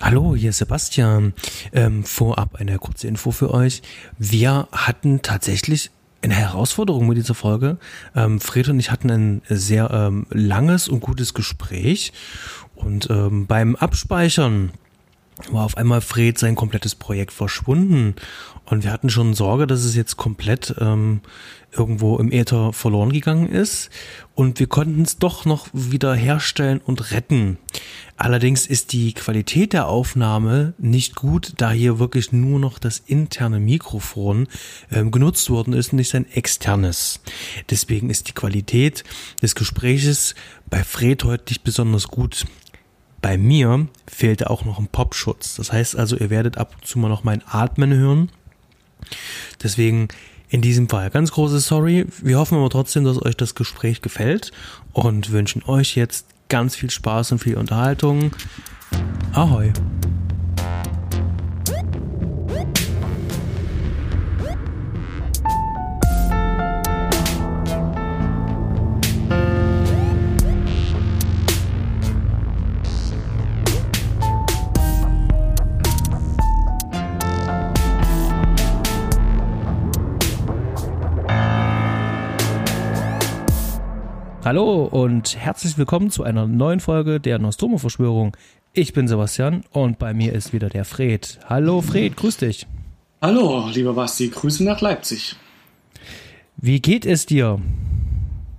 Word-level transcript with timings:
Hallo, 0.00 0.34
hier 0.34 0.50
ist 0.50 0.58
Sebastian. 0.58 1.34
Ähm, 1.72 2.02
vorab 2.02 2.56
eine 2.56 2.78
kurze 2.78 3.06
Info 3.06 3.30
für 3.30 3.54
euch. 3.54 3.80
Wir 4.18 4.66
hatten 4.72 5.22
tatsächlich 5.22 5.92
eine 6.20 6.34
Herausforderung 6.34 7.06
mit 7.06 7.16
dieser 7.16 7.34
Folge. 7.34 7.78
Ähm, 8.16 8.40
Fred 8.40 8.68
und 8.68 8.80
ich 8.80 8.90
hatten 8.90 9.10
ein 9.10 9.42
sehr 9.48 9.90
ähm, 9.92 10.26
langes 10.30 10.88
und 10.88 10.98
gutes 10.98 11.32
Gespräch 11.32 12.12
und 12.74 13.08
ähm, 13.08 13.46
beim 13.46 13.76
Abspeichern 13.76 14.72
war 15.50 15.64
auf 15.64 15.76
einmal 15.76 16.00
Fred 16.00 16.38
sein 16.38 16.54
komplettes 16.54 16.94
Projekt 16.94 17.32
verschwunden 17.32 18.14
und 18.66 18.84
wir 18.84 18.92
hatten 18.92 19.10
schon 19.10 19.34
Sorge, 19.34 19.66
dass 19.66 19.84
es 19.84 19.96
jetzt 19.96 20.16
komplett 20.16 20.74
ähm, 20.80 21.20
irgendwo 21.72 22.18
im 22.18 22.30
Äther 22.30 22.72
verloren 22.72 23.12
gegangen 23.12 23.48
ist 23.48 23.90
und 24.34 24.60
wir 24.60 24.68
konnten 24.68 25.02
es 25.02 25.18
doch 25.18 25.44
noch 25.44 25.68
wieder 25.72 26.14
herstellen 26.14 26.80
und 26.84 27.10
retten. 27.10 27.58
Allerdings 28.16 28.66
ist 28.66 28.92
die 28.92 29.12
Qualität 29.12 29.72
der 29.72 29.88
Aufnahme 29.88 30.74
nicht 30.78 31.16
gut, 31.16 31.54
da 31.56 31.72
hier 31.72 31.98
wirklich 31.98 32.30
nur 32.30 32.60
noch 32.60 32.78
das 32.78 33.02
interne 33.04 33.58
Mikrofon 33.58 34.46
ähm, 34.92 35.10
genutzt 35.10 35.50
worden 35.50 35.74
ist 35.74 35.92
und 35.92 35.96
nicht 35.96 36.10
sein 36.10 36.30
externes. 36.30 37.20
Deswegen 37.70 38.08
ist 38.08 38.28
die 38.28 38.34
Qualität 38.34 39.02
des 39.42 39.56
Gespräches 39.56 40.36
bei 40.70 40.84
Fred 40.84 41.24
heute 41.24 41.52
nicht 41.52 41.64
besonders 41.64 42.06
gut. 42.08 42.46
Bei 43.24 43.38
mir 43.38 43.88
fehlte 44.06 44.50
auch 44.50 44.66
noch 44.66 44.78
ein 44.78 44.88
Popschutz. 44.88 45.54
Das 45.54 45.72
heißt 45.72 45.96
also, 45.96 46.14
ihr 46.14 46.28
werdet 46.28 46.58
ab 46.58 46.74
und 46.74 46.86
zu 46.86 46.98
mal 46.98 47.08
noch 47.08 47.24
mein 47.24 47.42
Atmen 47.48 47.94
hören. 47.94 48.30
Deswegen 49.62 50.08
in 50.50 50.60
diesem 50.60 50.90
Fall 50.90 51.08
ganz 51.08 51.32
große 51.32 51.58
Sorry. 51.60 52.04
Wir 52.20 52.38
hoffen 52.38 52.58
aber 52.58 52.68
trotzdem, 52.68 53.02
dass 53.04 53.24
euch 53.24 53.34
das 53.34 53.54
Gespräch 53.54 54.02
gefällt 54.02 54.52
und 54.92 55.32
wünschen 55.32 55.62
euch 55.64 55.96
jetzt 55.96 56.26
ganz 56.50 56.76
viel 56.76 56.90
Spaß 56.90 57.32
und 57.32 57.38
viel 57.38 57.56
Unterhaltung. 57.56 58.32
Ahoi! 59.32 59.72
Hallo 84.44 84.84
und 84.84 85.36
herzlich 85.36 85.78
willkommen 85.78 86.10
zu 86.10 86.22
einer 86.22 86.46
neuen 86.46 86.78
Folge 86.78 87.18
der 87.18 87.38
Nostromo-Verschwörung. 87.38 88.36
Ich 88.74 88.92
bin 88.92 89.08
Sebastian 89.08 89.64
und 89.70 89.98
bei 89.98 90.12
mir 90.12 90.34
ist 90.34 90.52
wieder 90.52 90.68
der 90.68 90.84
Fred. 90.84 91.38
Hallo 91.48 91.80
Fred, 91.80 92.14
grüß 92.14 92.36
dich. 92.36 92.66
Hallo, 93.22 93.70
lieber 93.72 93.94
Basti, 93.94 94.28
Grüße 94.28 94.62
nach 94.62 94.82
Leipzig. 94.82 95.36
Wie 96.58 96.78
geht 96.78 97.06
es 97.06 97.24
dir? 97.24 97.58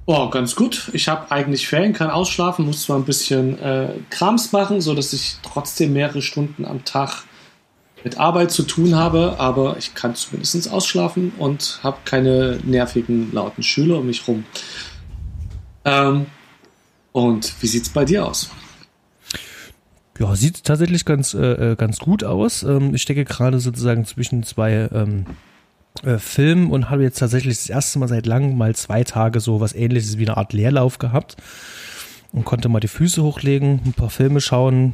Oh, 0.07 0.27
ganz 0.31 0.55
gut. 0.55 0.89
Ich 0.93 1.07
habe 1.07 1.29
eigentlich 1.29 1.67
Ferien, 1.67 1.93
kann 1.93 2.09
ausschlafen, 2.09 2.65
muss 2.65 2.81
zwar 2.81 2.97
ein 2.97 3.05
bisschen 3.05 3.59
äh, 3.59 3.89
Krams 4.09 4.51
machen, 4.53 4.81
sodass 4.81 5.13
ich 5.13 5.35
trotzdem 5.43 5.93
mehrere 5.93 6.23
Stunden 6.23 6.65
am 6.65 6.83
Tag 6.83 7.25
mit 8.03 8.17
Arbeit 8.17 8.49
zu 8.49 8.63
tun 8.63 8.95
habe, 8.95 9.35
aber 9.37 9.77
ich 9.77 9.93
kann 9.93 10.15
zumindest 10.15 10.67
ausschlafen 10.71 11.31
und 11.37 11.79
habe 11.83 11.97
keine 12.05 12.57
nervigen, 12.63 13.31
lauten 13.31 13.61
Schüler 13.61 13.99
um 13.99 14.07
mich 14.07 14.27
rum. 14.27 14.45
Ähm, 15.85 16.25
und 17.11 17.53
wie 17.61 17.67
sieht 17.67 17.83
es 17.83 17.89
bei 17.89 18.03
dir 18.03 18.25
aus? 18.25 18.49
Ja, 20.19 20.35
sieht 20.35 20.63
tatsächlich 20.63 21.05
ganz, 21.05 21.33
äh, 21.33 21.71
äh, 21.71 21.75
ganz 21.75 21.99
gut 21.99 22.23
aus. 22.23 22.63
Ähm, 22.63 22.95
ich 22.95 23.01
stecke 23.01 23.25
gerade 23.25 23.59
sozusagen 23.59 24.05
zwischen 24.05 24.43
zwei 24.43 24.89
ähm, 24.93 25.25
äh, 26.03 26.17
Filmen 26.17 26.71
und 26.71 26.89
habe 26.89 27.03
jetzt 27.03 27.19
tatsächlich 27.19 27.57
das 27.57 27.69
erste 27.69 27.99
Mal 27.99 28.07
seit 28.07 28.25
langem 28.25 28.57
mal 28.57 28.75
zwei 28.75 29.03
Tage 29.03 29.39
so 29.39 29.59
was 29.59 29.73
ähnliches 29.73 30.17
wie 30.17 30.27
eine 30.27 30.37
Art 30.37 30.53
Leerlauf 30.53 30.99
gehabt 30.99 31.37
und 32.31 32.45
konnte 32.45 32.69
mal 32.69 32.79
die 32.79 32.87
Füße 32.87 33.23
hochlegen, 33.23 33.81
ein 33.85 33.93
paar 33.93 34.09
Filme 34.09 34.41
schauen 34.41 34.93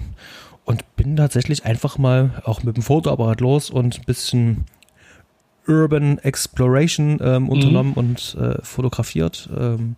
und 0.65 0.95
bin 0.95 1.15
tatsächlich 1.15 1.65
einfach 1.65 1.97
mal 1.97 2.41
auch 2.45 2.63
mit 2.63 2.75
dem 2.75 2.83
Fotoapparat 2.83 3.41
los 3.41 3.69
und 3.69 3.99
ein 3.99 4.05
bisschen 4.05 4.65
Urban 5.67 6.17
Exploration 6.19 7.19
ähm, 7.21 7.49
unternommen 7.49 7.91
mhm. 7.91 7.97
und 7.97 8.37
äh, 8.39 8.63
fotografiert. 8.63 9.49
Ähm, 9.55 9.95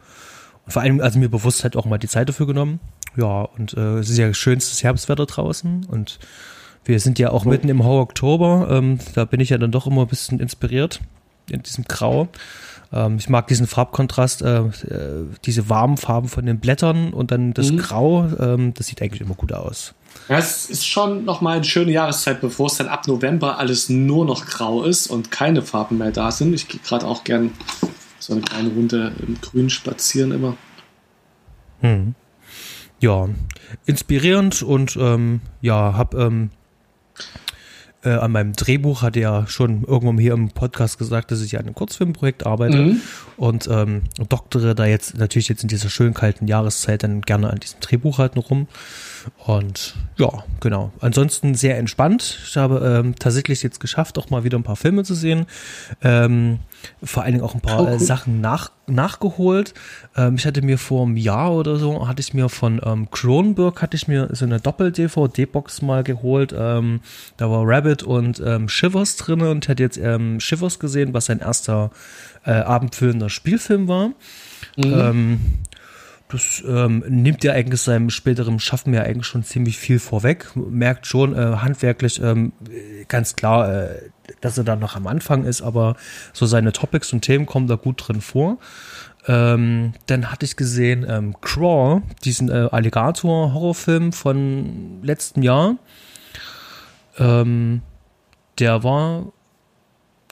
vor 0.68 0.82
allem, 0.82 1.02
also 1.02 1.20
mir 1.20 1.30
bewusst 1.30 1.64
halt 1.64 1.76
auch 1.76 1.86
mal 1.86 1.98
die 1.98 2.08
Zeit 2.08 2.30
dafür 2.30 2.48
genommen. 2.48 2.80
Ja, 3.16 3.44
und 3.58 3.76
äh, 3.76 3.98
es 4.00 4.10
ist 4.10 4.18
ja 4.18 4.34
schönstes 4.34 4.84
Herbstwetter 4.84 5.26
draußen 5.26 5.86
und 5.90 6.20
wir 6.86 7.00
sind 7.00 7.20
ja 7.20 7.32
auch 7.32 7.46
oh. 7.46 7.50
mitten 7.50 7.70
im 7.70 7.84
Hohe 7.84 8.02
Oktober. 8.02 8.68
Ähm, 8.70 9.00
da 9.14 9.26
bin 9.26 9.40
ich 9.40 9.50
ja 9.50 9.58
dann 9.58 9.72
doch 9.72 9.88
immer 9.88 10.02
ein 10.02 10.08
bisschen 10.08 10.40
inspiriert 10.40 11.00
in 11.50 11.62
diesem 11.62 11.84
Grau. 11.86 12.28
Ähm, 12.92 13.18
ich 13.18 13.30
mag 13.30 13.48
diesen 13.48 13.68
Farbkontrast, 13.68 14.42
äh, 14.42 14.60
äh, 14.60 15.26
diese 15.46 15.70
warmen 15.70 15.98
Farben 15.98 16.28
von 16.28 16.46
den 16.46 16.60
Blättern 16.60 17.14
und 17.14 17.32
dann 17.32 17.54
das 17.54 17.72
mhm. 17.72 17.78
Grau. 17.78 18.28
Ähm, 18.40 18.74
das 18.74 18.88
sieht 18.88 19.02
eigentlich 19.02 19.22
immer 19.22 19.36
gut 19.36 19.54
aus. 19.54 19.94
Ja, 20.30 20.38
es 20.38 20.70
ist 20.70 20.86
schon 20.86 21.26
nochmal 21.26 21.58
eine 21.58 21.66
schöne 21.66 21.92
Jahreszeit, 21.92 22.40
bevor 22.40 22.68
es 22.68 22.78
dann 22.78 22.88
ab 22.88 23.08
November 23.08 23.58
alles 23.58 23.90
nur 23.90 24.26
noch 24.26 24.46
grau 24.46 24.84
ist 24.84 25.08
und 25.08 25.32
keine 25.32 25.64
Farben 25.64 25.98
mehr 25.98 26.12
da 26.12 26.32
sind. 26.32 26.54
Ich 26.54 26.68
gehe 26.68 26.80
gerade 26.80 27.08
auch 27.08 27.24
gern 27.24 27.52
so 28.24 28.34
eine 28.34 28.42
kleine 28.42 28.70
Runde 28.70 29.12
im 29.26 29.40
Grün 29.42 29.70
spazieren 29.70 30.32
immer. 30.32 30.56
Hm. 31.82 32.16
Ja, 33.00 33.28
inspirierend 33.86 34.64
und 34.64 34.96
ähm, 34.96 35.42
ja, 35.62 35.96
hab 35.98 36.14
ähm, 36.14 36.52
äh, 38.04 38.12
an 38.12 38.32
meinem 38.32 38.54
Drehbuch 38.54 39.02
hatte 39.02 39.20
ja 39.20 39.46
schon 39.48 39.84
irgendwann 39.84 40.18
hier 40.18 40.34
im 40.34 40.52
Podcast 40.52 40.98
gesagt, 40.98 41.32
dass 41.32 41.42
ich 41.42 41.58
an 41.58 41.66
einem 41.66 41.76
Kurzfilmprojekt 41.76 42.46
arbeite 42.46 42.78
mhm. 42.78 43.02
und 43.36 43.68
ähm, 43.70 44.04
doktere 44.30 44.74
da 44.74 44.86
jetzt 44.86 45.18
natürlich 45.18 45.50
jetzt 45.50 45.64
in 45.64 45.70
dieser 45.70 45.90
schönen 45.90 46.14
kalten 46.14 46.48
Jahreszeit 46.48 47.04
dann 47.04 47.22
gerne 47.22 47.50
an 47.50 47.60
diesem 47.60 47.82
Drehbuch 47.82 48.20
halt 48.20 48.38
rum. 48.38 48.68
Und 49.46 49.96
ja, 50.18 50.44
genau. 50.60 50.92
Ansonsten 51.00 51.56
sehr 51.56 51.78
entspannt. 51.78 52.40
Ich 52.46 52.58
habe 52.58 53.02
ähm, 53.04 53.16
tatsächlich 53.16 53.64
jetzt 53.64 53.80
geschafft, 53.80 54.18
auch 54.18 54.30
mal 54.30 54.44
wieder 54.44 54.58
ein 54.58 54.64
paar 54.64 54.76
Filme 54.76 55.04
zu 55.04 55.16
sehen. 55.16 55.46
Ähm, 56.02 56.60
vor 57.02 57.24
allen 57.24 57.34
Dingen 57.34 57.44
auch 57.44 57.56
ein 57.56 57.62
paar 57.62 57.82
oh, 57.82 57.86
cool. 57.86 57.94
äh, 57.94 58.00
Sachen 58.00 58.42
nach, 58.42 58.72
nachgeholt. 58.88 59.74
Ähm, 60.16 60.36
ich 60.36 60.46
hatte 60.46 60.62
mir 60.62 60.78
vor 60.78 61.06
einem 61.06 61.18
Jahr 61.18 61.54
oder 61.54 61.78
so, 61.78 62.08
hatte 62.08 62.22
ich 62.22 62.34
mir 62.34 62.50
von 62.50 62.82
ähm, 62.84 63.10
Cronenberg, 63.12 63.82
hatte 63.82 63.96
ich 63.96 64.08
mir 64.08 64.30
so 64.32 64.46
eine 64.46 64.60
Doppel-DVD-Box 64.60 65.82
mal 65.82 66.04
geholt. 66.04 66.54
Ähm, 66.58 67.02
da 67.38 67.50
war 67.50 67.64
Rabbit 67.66 68.04
und 68.04 68.42
ähm, 68.46 68.70
Shivers 68.70 69.16
drin 69.18 69.42
und 69.42 69.68
hätte 69.68 69.84
jetzt 69.84 69.98
ähm, 69.98 70.40
Shivers 70.40 70.80
gesehen, 70.80 71.14
was 71.14 71.26
sein 71.26 71.40
erster 71.40 71.92
äh, 72.46 72.52
abendfüllender 72.52 73.30
Spielfilm 73.30 73.88
war. 73.88 74.10
Mhm. 74.78 74.84
Ähm, 74.84 75.40
das 76.34 76.64
ähm, 76.68 77.04
nimmt 77.08 77.44
ja 77.44 77.54
eigentlich 77.54 77.82
seinem 77.82 78.10
späteren 78.10 78.60
Schaffen 78.60 78.94
ja 78.94 79.04
eigentlich 79.04 79.28
schon 79.28 79.44
ziemlich 79.44 79.78
viel 79.78 80.00
vorweg. 80.00 80.50
Merkt 80.56 81.06
schon 81.06 81.36
äh, 81.36 81.58
handwerklich 81.58 82.22
ähm, 82.22 82.54
ganz 83.08 83.36
klar, 83.36 83.72
äh, 83.72 84.10
dass 84.42 84.58
er 84.58 84.64
da 84.64 84.76
noch 84.76 84.96
am 84.96 85.06
Anfang 85.08 85.44
ist, 85.44 85.62
aber 85.62 85.96
so 86.34 86.46
seine 86.46 86.72
Topics 86.72 87.14
und 87.14 87.22
Themen 87.22 87.46
kommen 87.46 87.68
da 87.68 87.76
gut 87.76 88.08
drin 88.08 88.22
vor. 88.22 88.58
Ähm, 89.28 89.94
dann 90.08 90.32
hatte 90.32 90.46
ich 90.46 90.56
gesehen 90.58 91.06
ähm, 91.08 91.36
Crawl, 91.40 92.02
diesen 92.26 92.50
äh, 92.50 92.68
Alligator-Horrorfilm 92.72 94.12
von 94.12 95.02
letztem 95.04 95.44
Jahr. 95.44 95.78
Ähm, 97.18 97.82
der 98.60 98.84
war 98.84 99.32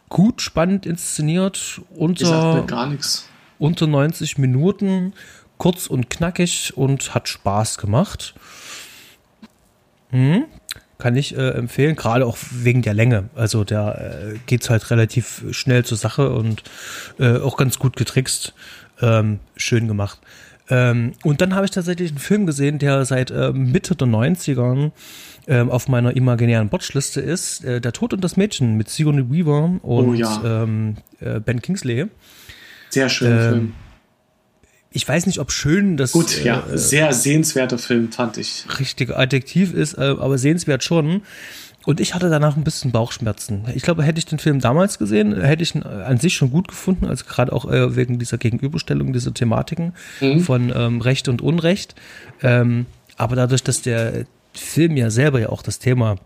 gut, 0.10 0.42
spannend 0.42 0.86
inszeniert, 0.86 1.82
unter, 1.96 2.64
gar 2.68 2.88
nichts. 2.88 3.30
unter 3.60 3.88
90 3.88 4.38
Minuten, 4.40 5.14
kurz 5.62 5.86
und 5.86 6.10
knackig 6.10 6.74
und 6.76 7.14
hat 7.14 7.30
Spaß 7.30 7.78
gemacht. 7.78 8.34
Hm, 10.10 10.46
kann 10.98 11.16
ich 11.16 11.38
äh, 11.38 11.50
empfehlen, 11.50 11.96
gerade 11.96 12.26
auch 12.26 12.40
wegen 12.50 12.82
der 12.82 12.96
Länge. 12.96 13.30
Also 13.36 13.64
da 13.64 13.94
äh, 13.94 14.40
geht 14.48 14.64
es 14.64 14.72
halt 14.72 14.90
relativ 14.90 15.44
schnell 15.52 15.86
zur 15.86 16.00
Sache 16.00 16.32
und 16.32 16.64
äh, 17.20 17.38
auch 17.38 17.58
ganz 17.58 17.78
gut 17.78 17.96
getrickst. 17.96 18.56
Ähm, 19.04 19.40
schön 19.56 19.88
gemacht. 19.88 20.20
Ähm, 20.68 21.12
und 21.24 21.42
dann 21.42 21.54
habe 21.54 21.66
ich 21.66 21.72
tatsächlich 21.72 22.10
einen 22.10 22.18
Film 22.18 22.48
gesehen, 22.48 22.80
der 22.80 23.06
seit 23.06 23.30
äh, 23.30 23.52
Mitte 23.52 23.96
der 23.96 24.08
90ern 24.08 24.90
ähm, 25.46 25.70
auf 25.70 25.88
meiner 25.88 26.16
imaginären 26.16 26.72
Watchliste 26.72 27.22
ist. 27.22 27.64
Äh, 27.64 27.82
der 27.82 27.94
Tod 27.94 28.16
und 28.16 28.24
das 28.24 28.36
Mädchen 28.36 28.78
mit 28.78 28.90
Sigourney 28.90 29.30
Weaver 29.30 29.78
und 29.84 30.10
oh, 30.10 30.14
ja. 30.16 30.64
ähm, 30.64 30.98
äh, 31.20 31.40
Ben 31.40 31.62
Kingsley. 31.62 32.08
Sehr 32.90 33.10
schöner 33.10 33.46
ähm, 33.46 33.52
Film 33.52 33.74
ich 34.92 35.08
weiß 35.08 35.26
nicht, 35.26 35.40
ob 35.40 35.52
schön 35.52 35.96
das. 35.96 36.12
Gut, 36.12 36.44
ja, 36.44 36.66
äh, 36.72 36.78
sehr 36.78 37.14
sehenswerter 37.14 37.78
Film, 37.78 38.12
fand 38.12 38.38
ich. 38.38 38.66
Richtige 38.80 39.18
Adjektiv 39.18 39.74
ist, 39.74 39.98
äh, 39.98 40.16
aber 40.20 40.38
sehenswert 40.38 40.84
schon. 40.84 41.22
Und 41.84 42.00
ich 42.00 42.14
hatte 42.14 42.30
danach 42.30 42.58
ein 42.58 42.64
bisschen 42.64 42.92
Bauchschmerzen. 42.92 43.64
Ich 43.74 43.82
glaube, 43.82 44.04
hätte 44.04 44.20
ich 44.20 44.26
den 44.26 44.38
Film 44.38 44.60
damals 44.60 45.00
gesehen, 45.00 45.42
hätte 45.42 45.64
ich 45.64 45.74
ihn 45.74 45.82
an 45.82 46.20
sich 46.20 46.36
schon 46.36 46.52
gut 46.52 46.68
gefunden, 46.68 47.06
also 47.06 47.26
gerade 47.26 47.52
auch 47.52 47.66
äh, 47.66 47.96
wegen 47.96 48.20
dieser 48.20 48.38
Gegenüberstellung 48.38 49.14
dieser 49.14 49.34
Thematiken 49.34 49.94
mhm. 50.20 50.42
von 50.42 50.72
ähm, 50.76 51.02
Recht 51.02 51.28
und 51.28 51.42
Unrecht. 51.42 51.96
Ähm, 52.44 52.86
aber 53.18 53.36
dadurch, 53.36 53.64
dass 53.64 53.82
der 53.82 54.26
Film 54.54 54.96
ja 54.96 55.10
selber 55.10 55.40
ja 55.40 55.50
auch 55.50 55.64
das 55.64 55.80
Thema 55.80 56.18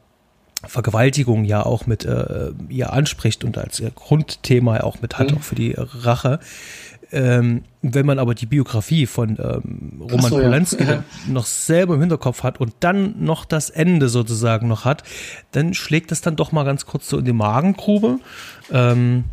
Vergewaltigung 0.68 1.46
ja 1.46 1.66
auch 1.66 1.86
mit 1.86 2.06
äh, 2.06 2.52
ihr 2.70 2.92
anspricht 2.92 3.44
und 3.44 3.58
als 3.58 3.80
ihr 3.80 3.92
Grundthema 3.92 4.82
auch 4.82 5.02
mit 5.02 5.18
hat, 5.18 5.32
mhm. 5.32 5.38
auch 5.38 5.44
für 5.44 5.56
die 5.56 5.76
Rache. 5.78 6.40
Ähm, 7.12 7.64
wenn 7.82 8.06
man 8.06 8.20
aber 8.20 8.34
die 8.36 8.46
Biografie 8.46 9.06
von 9.06 9.38
ähm, 9.40 10.02
Roman 10.02 10.30
so, 10.30 10.38
Polanski 10.38 10.84
ja. 10.84 11.04
noch 11.28 11.46
selber 11.46 11.96
im 11.96 12.00
Hinterkopf 12.00 12.44
hat 12.44 12.60
und 12.60 12.74
dann 12.80 13.24
noch 13.24 13.46
das 13.46 13.70
Ende 13.70 14.10
sozusagen 14.10 14.68
noch 14.68 14.86
hat, 14.86 15.04
dann 15.52 15.74
schlägt 15.74 16.12
das 16.12 16.22
dann 16.22 16.36
doch 16.36 16.52
mal 16.52 16.64
ganz 16.64 16.86
kurz 16.86 17.08
so 17.08 17.18
in 17.20 17.26
die 17.26 17.34
Magengrube. 17.34 18.20
Ähm, 18.72 19.26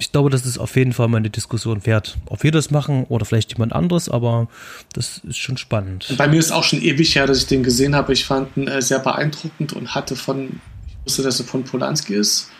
ich 0.00 0.12
glaube, 0.12 0.30
das 0.30 0.46
ist 0.46 0.58
auf 0.58 0.76
jeden 0.76 0.94
Fall 0.94 1.08
mal 1.08 1.18
eine 1.18 1.28
Diskussion 1.28 1.84
wert, 1.84 2.16
ob 2.26 2.42
wir 2.42 2.50
das 2.50 2.70
machen 2.70 3.04
oder 3.04 3.26
vielleicht 3.26 3.52
jemand 3.52 3.74
anderes, 3.74 4.08
aber 4.08 4.48
das 4.94 5.18
ist 5.18 5.36
schon 5.36 5.58
spannend. 5.58 6.14
Bei 6.16 6.26
mir 6.26 6.38
ist 6.38 6.52
auch 6.52 6.64
schon 6.64 6.80
ewig 6.80 7.14
her, 7.14 7.26
dass 7.26 7.38
ich 7.38 7.46
den 7.46 7.62
gesehen 7.62 7.94
habe. 7.94 8.14
Ich 8.14 8.24
fand 8.24 8.56
ihn 8.56 8.66
äh, 8.66 8.80
sehr 8.80 8.98
beeindruckend 8.98 9.74
und 9.74 9.94
hatte 9.94 10.16
von, 10.16 10.60
ich 10.88 10.96
wusste, 11.04 11.22
dass 11.22 11.38
er 11.38 11.44
von 11.44 11.64
Polanski 11.64 12.14
ist, 12.14 12.50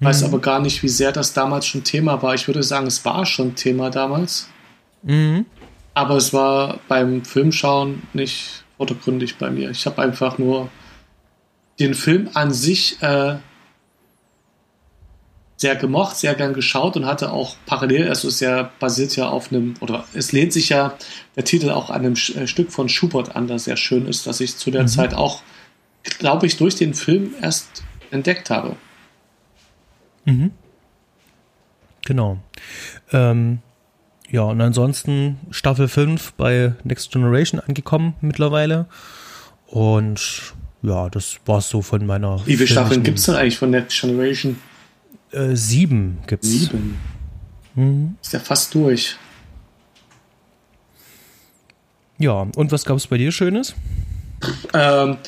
weiß 0.00 0.22
mhm. 0.22 0.28
aber 0.28 0.38
gar 0.40 0.60
nicht, 0.60 0.82
wie 0.82 0.88
sehr 0.88 1.12
das 1.12 1.32
damals 1.32 1.66
schon 1.66 1.84
Thema 1.84 2.22
war. 2.22 2.34
Ich 2.34 2.46
würde 2.46 2.62
sagen, 2.62 2.86
es 2.86 3.04
war 3.04 3.26
schon 3.26 3.54
Thema 3.54 3.90
damals. 3.90 4.48
Mhm. 5.02 5.46
Aber 5.94 6.16
es 6.16 6.32
war 6.32 6.78
beim 6.88 7.24
Filmschauen 7.24 8.02
nicht 8.12 8.64
vordergründig 8.76 9.38
bei 9.38 9.50
mir. 9.50 9.70
Ich 9.70 9.86
habe 9.86 10.02
einfach 10.02 10.38
nur 10.38 10.68
den 11.78 11.94
Film 11.94 12.30
an 12.34 12.52
sich 12.52 13.00
äh, 13.02 13.36
sehr 15.56 15.76
gemocht, 15.76 16.16
sehr 16.16 16.34
gern 16.34 16.52
geschaut 16.52 16.96
und 16.96 17.06
hatte 17.06 17.32
auch 17.32 17.56
parallel, 17.64 18.08
also 18.08 18.28
es 18.28 18.40
ja 18.40 18.70
basiert 18.78 19.16
ja 19.16 19.28
auf 19.28 19.50
einem, 19.50 19.74
oder 19.80 20.04
es 20.12 20.32
lehnt 20.32 20.52
sich 20.52 20.68
ja 20.68 20.94
der 21.34 21.44
Titel 21.44 21.70
auch 21.70 21.88
an 21.88 22.04
einem 22.04 22.12
äh, 22.14 22.46
Stück 22.46 22.72
von 22.72 22.88
Schubert 22.88 23.34
an, 23.34 23.46
das 23.46 23.64
sehr 23.64 23.76
schön 23.76 24.06
ist, 24.06 24.26
dass 24.26 24.40
ich 24.40 24.56
zu 24.56 24.70
der 24.70 24.82
mhm. 24.82 24.88
Zeit 24.88 25.14
auch, 25.14 25.40
glaube 26.18 26.46
ich, 26.46 26.58
durch 26.58 26.74
den 26.74 26.92
Film 26.92 27.34
erst 27.40 27.82
entdeckt 28.10 28.50
habe. 28.50 28.76
Mhm. 30.26 30.50
Genau. 32.04 32.38
Ähm, 33.12 33.60
ja, 34.30 34.42
und 34.42 34.60
ansonsten 34.60 35.38
Staffel 35.50 35.88
5 35.88 36.34
bei 36.34 36.74
Next 36.84 37.12
Generation 37.12 37.60
angekommen 37.60 38.14
mittlerweile. 38.20 38.86
Und 39.66 40.54
ja, 40.82 41.08
das 41.08 41.38
war 41.46 41.58
es 41.58 41.68
so 41.68 41.82
von 41.82 42.04
meiner. 42.06 42.46
Wie 42.46 42.56
viele 42.56 42.68
Staffeln 42.68 43.02
gibt 43.02 43.18
es 43.18 43.26
denn 43.26 43.36
eigentlich 43.36 43.58
von 43.58 43.70
Next 43.70 44.00
Generation? 44.00 44.58
Äh, 45.32 45.54
sieben 45.56 46.18
gibt's. 46.26 46.48
Sieben. 46.48 46.98
Mhm. 47.74 48.16
Ist 48.22 48.32
ja 48.32 48.40
fast 48.40 48.74
durch. 48.74 49.16
Ja, 52.18 52.46
und 52.56 52.72
was 52.72 52.84
gab 52.84 52.96
es 52.96 53.06
bei 53.06 53.18
dir 53.18 53.30
Schönes? 53.30 53.74
Ähm, 54.72 55.18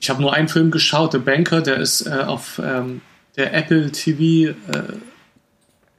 ich 0.00 0.10
habe 0.10 0.20
nur 0.20 0.32
einen 0.32 0.48
Film 0.48 0.70
geschaut, 0.70 1.12
The 1.12 1.18
Banker, 1.18 1.62
der 1.62 1.78
ist 1.78 2.06
äh, 2.06 2.10
auf 2.10 2.60
ähm, 2.64 3.00
der 3.38 3.54
Apple 3.54 3.90
TV, 3.90 4.52
äh, 4.70 4.98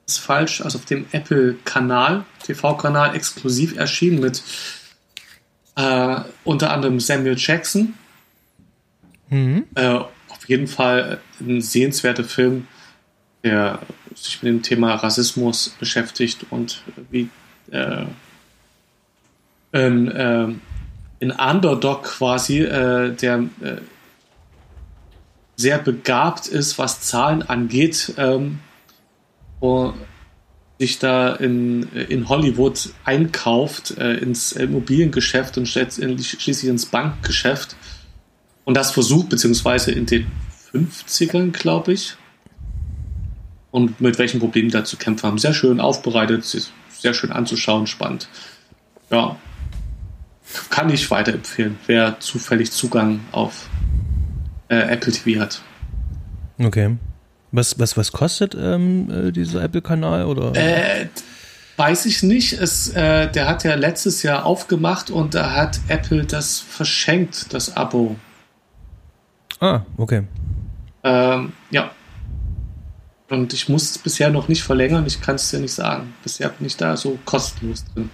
ist 0.05 0.19
falsch, 0.19 0.61
also 0.61 0.77
auf 0.77 0.85
dem 0.85 1.07
Apple-Kanal, 1.11 2.25
TV-Kanal 2.43 3.15
exklusiv 3.15 3.75
erschienen 3.75 4.19
mit 4.19 4.43
äh, 5.75 6.17
unter 6.43 6.71
anderem 6.71 6.99
Samuel 6.99 7.35
Jackson. 7.37 7.95
Mhm. 9.29 9.65
Äh, 9.73 9.87
auf 9.87 10.47
jeden 10.47 10.67
Fall 10.67 11.19
ein 11.39 11.61
sehenswerter 11.61 12.23
Film 12.23 12.67
der 13.43 13.79
sich 14.15 14.41
mit 14.43 14.51
dem 14.51 14.61
Thema 14.61 14.95
Rassismus 14.95 15.69
beschäftigt 15.79 16.45
und 16.49 16.83
wie 17.09 17.29
äh, 17.71 18.05
ein, 19.71 20.11
äh, 20.11 20.47
ein 21.21 21.31
Underdog 21.31 22.03
quasi, 22.03 22.59
äh, 22.59 23.13
der 23.13 23.43
sehr 25.59 25.77
begabt 25.77 26.47
ist, 26.47 26.77
was 26.77 27.01
Zahlen 27.01 27.41
angeht, 27.41 28.13
ähm, 28.17 28.59
sich 30.79 30.99
da 30.99 31.35
in, 31.35 31.83
in 31.91 32.29
Hollywood 32.29 32.91
einkauft, 33.03 33.97
äh, 33.97 34.13
ins 34.19 34.53
Immobiliengeschäft 34.53 35.57
und 35.57 35.67
schließlich 35.67 36.63
ins 36.63 36.85
Bankgeschäft 36.85 37.75
und 38.63 38.75
das 38.75 38.91
versucht, 38.91 39.27
beziehungsweise 39.27 39.91
in 39.91 40.05
den 40.05 40.27
50ern, 40.71 41.51
glaube 41.51 41.91
ich, 41.91 42.15
und 43.71 43.99
mit 43.99 44.17
welchen 44.17 44.39
Problemen 44.39 44.71
da 44.71 44.85
zu 44.85 44.95
kämpfen 44.95 45.27
haben. 45.27 45.37
Sehr 45.39 45.53
schön 45.53 45.81
aufbereitet, 45.81 46.45
sehr 46.45 47.13
schön 47.13 47.33
anzuschauen, 47.33 47.85
spannend. 47.85 48.29
Ja, 49.11 49.35
kann 50.69 50.89
ich 50.89 51.11
weiterempfehlen, 51.11 51.77
wer 51.85 52.17
zufällig 52.21 52.71
Zugang 52.71 53.19
auf 53.33 53.67
äh, 54.69 54.75
Apple 54.75 55.11
TV 55.11 55.39
hat. 55.39 55.61
Okay. 56.57 56.97
Was, 57.51 57.79
was, 57.79 57.97
was 57.97 58.11
kostet 58.11 58.55
ähm, 58.55 59.09
äh, 59.09 59.31
dieser 59.31 59.63
Apple-Kanal? 59.63 60.55
Äh, 60.55 61.07
weiß 61.77 62.05
ich 62.05 62.23
nicht. 62.23 62.53
Es, 62.53 62.89
äh, 62.89 63.29
der 63.31 63.47
hat 63.47 63.63
ja 63.63 63.75
letztes 63.75 64.23
Jahr 64.23 64.45
aufgemacht 64.45 65.09
und 65.09 65.33
da 65.33 65.51
hat 65.55 65.79
Apple 65.87 66.25
das 66.25 66.59
verschenkt, 66.59 67.53
das 67.53 67.75
Abo. 67.75 68.15
Ah, 69.59 69.81
okay. 69.97 70.23
Ähm, 71.03 71.53
ja, 71.71 71.91
und 73.29 73.53
ich 73.53 73.69
muss 73.69 73.91
es 73.91 73.97
bisher 73.97 74.29
noch 74.29 74.47
nicht 74.47 74.63
verlängern, 74.63 75.05
ich 75.05 75.21
kann 75.21 75.35
es 75.35 75.49
dir 75.49 75.59
nicht 75.59 75.73
sagen. 75.73 76.13
Bisher 76.23 76.49
bin 76.49 76.65
ich 76.65 76.77
da 76.77 76.97
so 76.97 77.19
kostenlos 77.25 77.85
drin. 77.93 78.09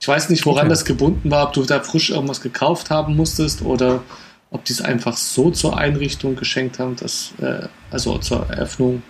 Ich 0.00 0.08
weiß 0.08 0.30
nicht, 0.30 0.44
woran 0.46 0.62
okay. 0.62 0.70
das 0.70 0.84
gebunden 0.84 1.30
war, 1.30 1.48
ob 1.48 1.52
du 1.52 1.62
da 1.64 1.80
frisch 1.80 2.10
irgendwas 2.10 2.40
gekauft 2.40 2.90
haben 2.90 3.14
musstest 3.14 3.62
oder 3.62 4.02
ob 4.52 4.64
die 4.64 4.74
es 4.74 4.82
einfach 4.82 5.16
so 5.16 5.50
zur 5.50 5.78
Einrichtung 5.78 6.36
geschenkt 6.36 6.78
haben, 6.78 6.94
dass, 6.96 7.32
äh, 7.40 7.66
also 7.90 8.18
zur 8.18 8.48
Eröffnung. 8.48 9.02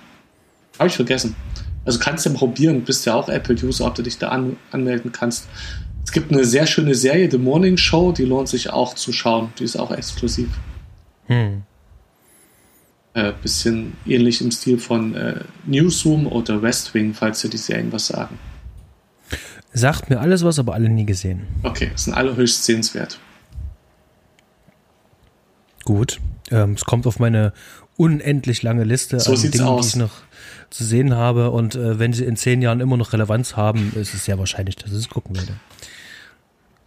Habe 0.79 0.89
ich 0.89 0.97
vergessen. 0.97 1.37
Also 1.85 1.99
kannst 1.99 2.25
du 2.25 2.31
ja 2.31 2.37
probieren, 2.37 2.83
bist 2.83 3.05
ja 3.06 3.15
auch 3.15 3.29
Apple-User, 3.29 3.87
ob 3.87 3.97
du 3.97 4.03
dich 4.03 4.19
da 4.19 4.29
an, 4.29 4.56
anmelden 4.71 5.11
kannst. 5.11 5.49
Es 6.05 6.12
gibt 6.12 6.33
eine 6.33 6.44
sehr 6.44 6.67
schöne 6.67 6.94
Serie, 6.94 7.31
The 7.31 7.39
Morning 7.39 7.77
Show, 7.77 8.12
die 8.12 8.25
lohnt 8.25 8.49
sich 8.49 8.71
auch 8.71 8.94
zu 8.94 9.12
schauen. 9.12 9.53
Die 9.59 9.65
ist 9.65 9.77
auch 9.77 9.91
exklusiv. 9.91 10.49
Hm. 11.27 11.62
Äh, 13.15 13.33
bisschen 13.43 13.94
ähnlich 14.06 14.41
im 14.41 14.50
Stil 14.53 14.79
von 14.79 15.15
äh, 15.15 15.41
Newsroom 15.67 16.27
oder 16.27 16.62
West 16.62 16.94
Wing, 16.94 17.15
falls 17.15 17.43
dir 17.43 17.50
die 17.50 17.59
Serien 17.59 17.93
was 17.93 18.06
sagen. 18.06 18.39
Sagt 19.73 20.09
mir 20.09 20.21
alles 20.21 20.44
was, 20.44 20.59
aber 20.59 20.75
alle 20.75 20.89
nie 20.89 21.05
gesehen. 21.05 21.47
Okay, 21.62 21.91
sind 21.97 22.15
alle 22.15 22.37
höchst 22.37 22.65
sehenswert. 22.65 23.19
Gut. 25.84 26.20
Ähm, 26.50 26.73
es 26.75 26.84
kommt 26.84 27.06
auf 27.06 27.19
meine 27.19 27.52
unendlich 27.96 28.62
lange 28.62 28.84
Liste 28.84 29.20
so 29.20 29.32
an 29.32 29.41
Dingen, 29.41 29.60
aus. 29.65 29.82
die 29.82 29.89
ich 29.89 29.96
noch 29.96 30.12
zu 30.70 30.84
sehen 30.84 31.15
habe. 31.15 31.51
Und 31.51 31.74
äh, 31.74 31.98
wenn 31.98 32.12
sie 32.12 32.24
in 32.24 32.36
zehn 32.36 32.62
Jahren 32.62 32.81
immer 32.81 32.96
noch 32.96 33.12
Relevanz 33.12 33.56
haben, 33.56 33.93
ist 33.94 34.15
es 34.15 34.24
sehr 34.24 34.39
wahrscheinlich, 34.39 34.77
dass 34.77 34.91
ich 34.91 34.98
es 34.98 35.08
gucken 35.08 35.36
werde. 35.36 35.55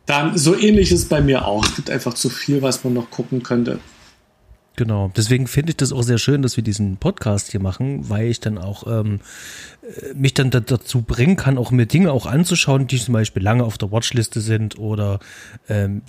Dann 0.06 0.38
so 0.38 0.56
ähnlich 0.56 0.92
ist 0.92 1.04
es 1.04 1.10
bei 1.10 1.22
mir 1.22 1.46
auch. 1.46 1.66
Es 1.66 1.76
gibt 1.76 1.90
einfach 1.90 2.14
zu 2.14 2.30
viel, 2.30 2.62
was 2.62 2.84
man 2.84 2.94
noch 2.94 3.10
gucken 3.10 3.44
könnte. 3.44 3.80
Genau, 4.78 5.10
deswegen 5.16 5.48
finde 5.48 5.72
ich 5.72 5.78
das 5.78 5.94
auch 5.94 6.04
sehr 6.04 6.18
schön, 6.18 6.42
dass 6.42 6.58
wir 6.58 6.64
diesen 6.64 6.98
Podcast 6.98 7.52
hier 7.52 7.62
machen, 7.62 8.10
weil 8.10 8.28
ich 8.28 8.42
dann 8.42 8.58
auch 8.58 8.86
ähm, 8.86 9.22
äh, 9.84 10.14
mich 10.14 10.34
dann 10.34 10.50
da, 10.50 10.60
dazu 10.60 11.02
bringen 11.02 11.38
kann, 11.38 11.58
auch 11.58 11.72
mir 11.72 11.86
Dinge 11.86 12.12
auch 12.12 12.26
anzuschauen, 12.26 12.86
die 12.86 13.00
zum 13.00 13.14
Beispiel 13.14 13.42
lange 13.42 13.64
auf 13.64 13.78
der 13.78 13.92
Watchliste 13.92 14.42
sind 14.42 14.78
oder 14.78 15.20
ähm, 15.70 16.02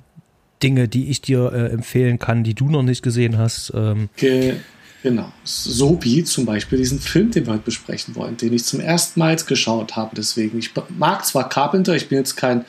Dinge, 0.62 0.88
die 0.88 1.10
ich 1.10 1.20
dir 1.20 1.52
äh, 1.52 1.72
empfehlen 1.72 2.18
kann, 2.18 2.44
die 2.44 2.54
du 2.54 2.68
noch 2.68 2.82
nicht 2.82 3.02
gesehen 3.02 3.38
hast. 3.38 3.72
Ähm. 3.74 4.08
Ge 4.16 4.54
genau, 5.02 5.32
so 5.44 6.02
wie 6.02 6.24
zum 6.24 6.46
Beispiel 6.46 6.78
diesen 6.78 6.98
Film, 6.98 7.30
den 7.30 7.46
wir 7.46 7.54
heute 7.54 7.64
besprechen 7.64 8.14
wollen, 8.16 8.36
den 8.36 8.52
ich 8.52 8.64
zum 8.64 8.80
ersten 8.80 9.20
Mal 9.20 9.36
geschaut 9.36 9.96
habe. 9.96 10.16
Deswegen, 10.16 10.58
ich 10.58 10.70
mag 10.96 11.24
zwar 11.24 11.48
Carpenter, 11.48 11.94
ich 11.94 12.08
bin 12.08 12.18
jetzt 12.18 12.36
kein 12.36 12.64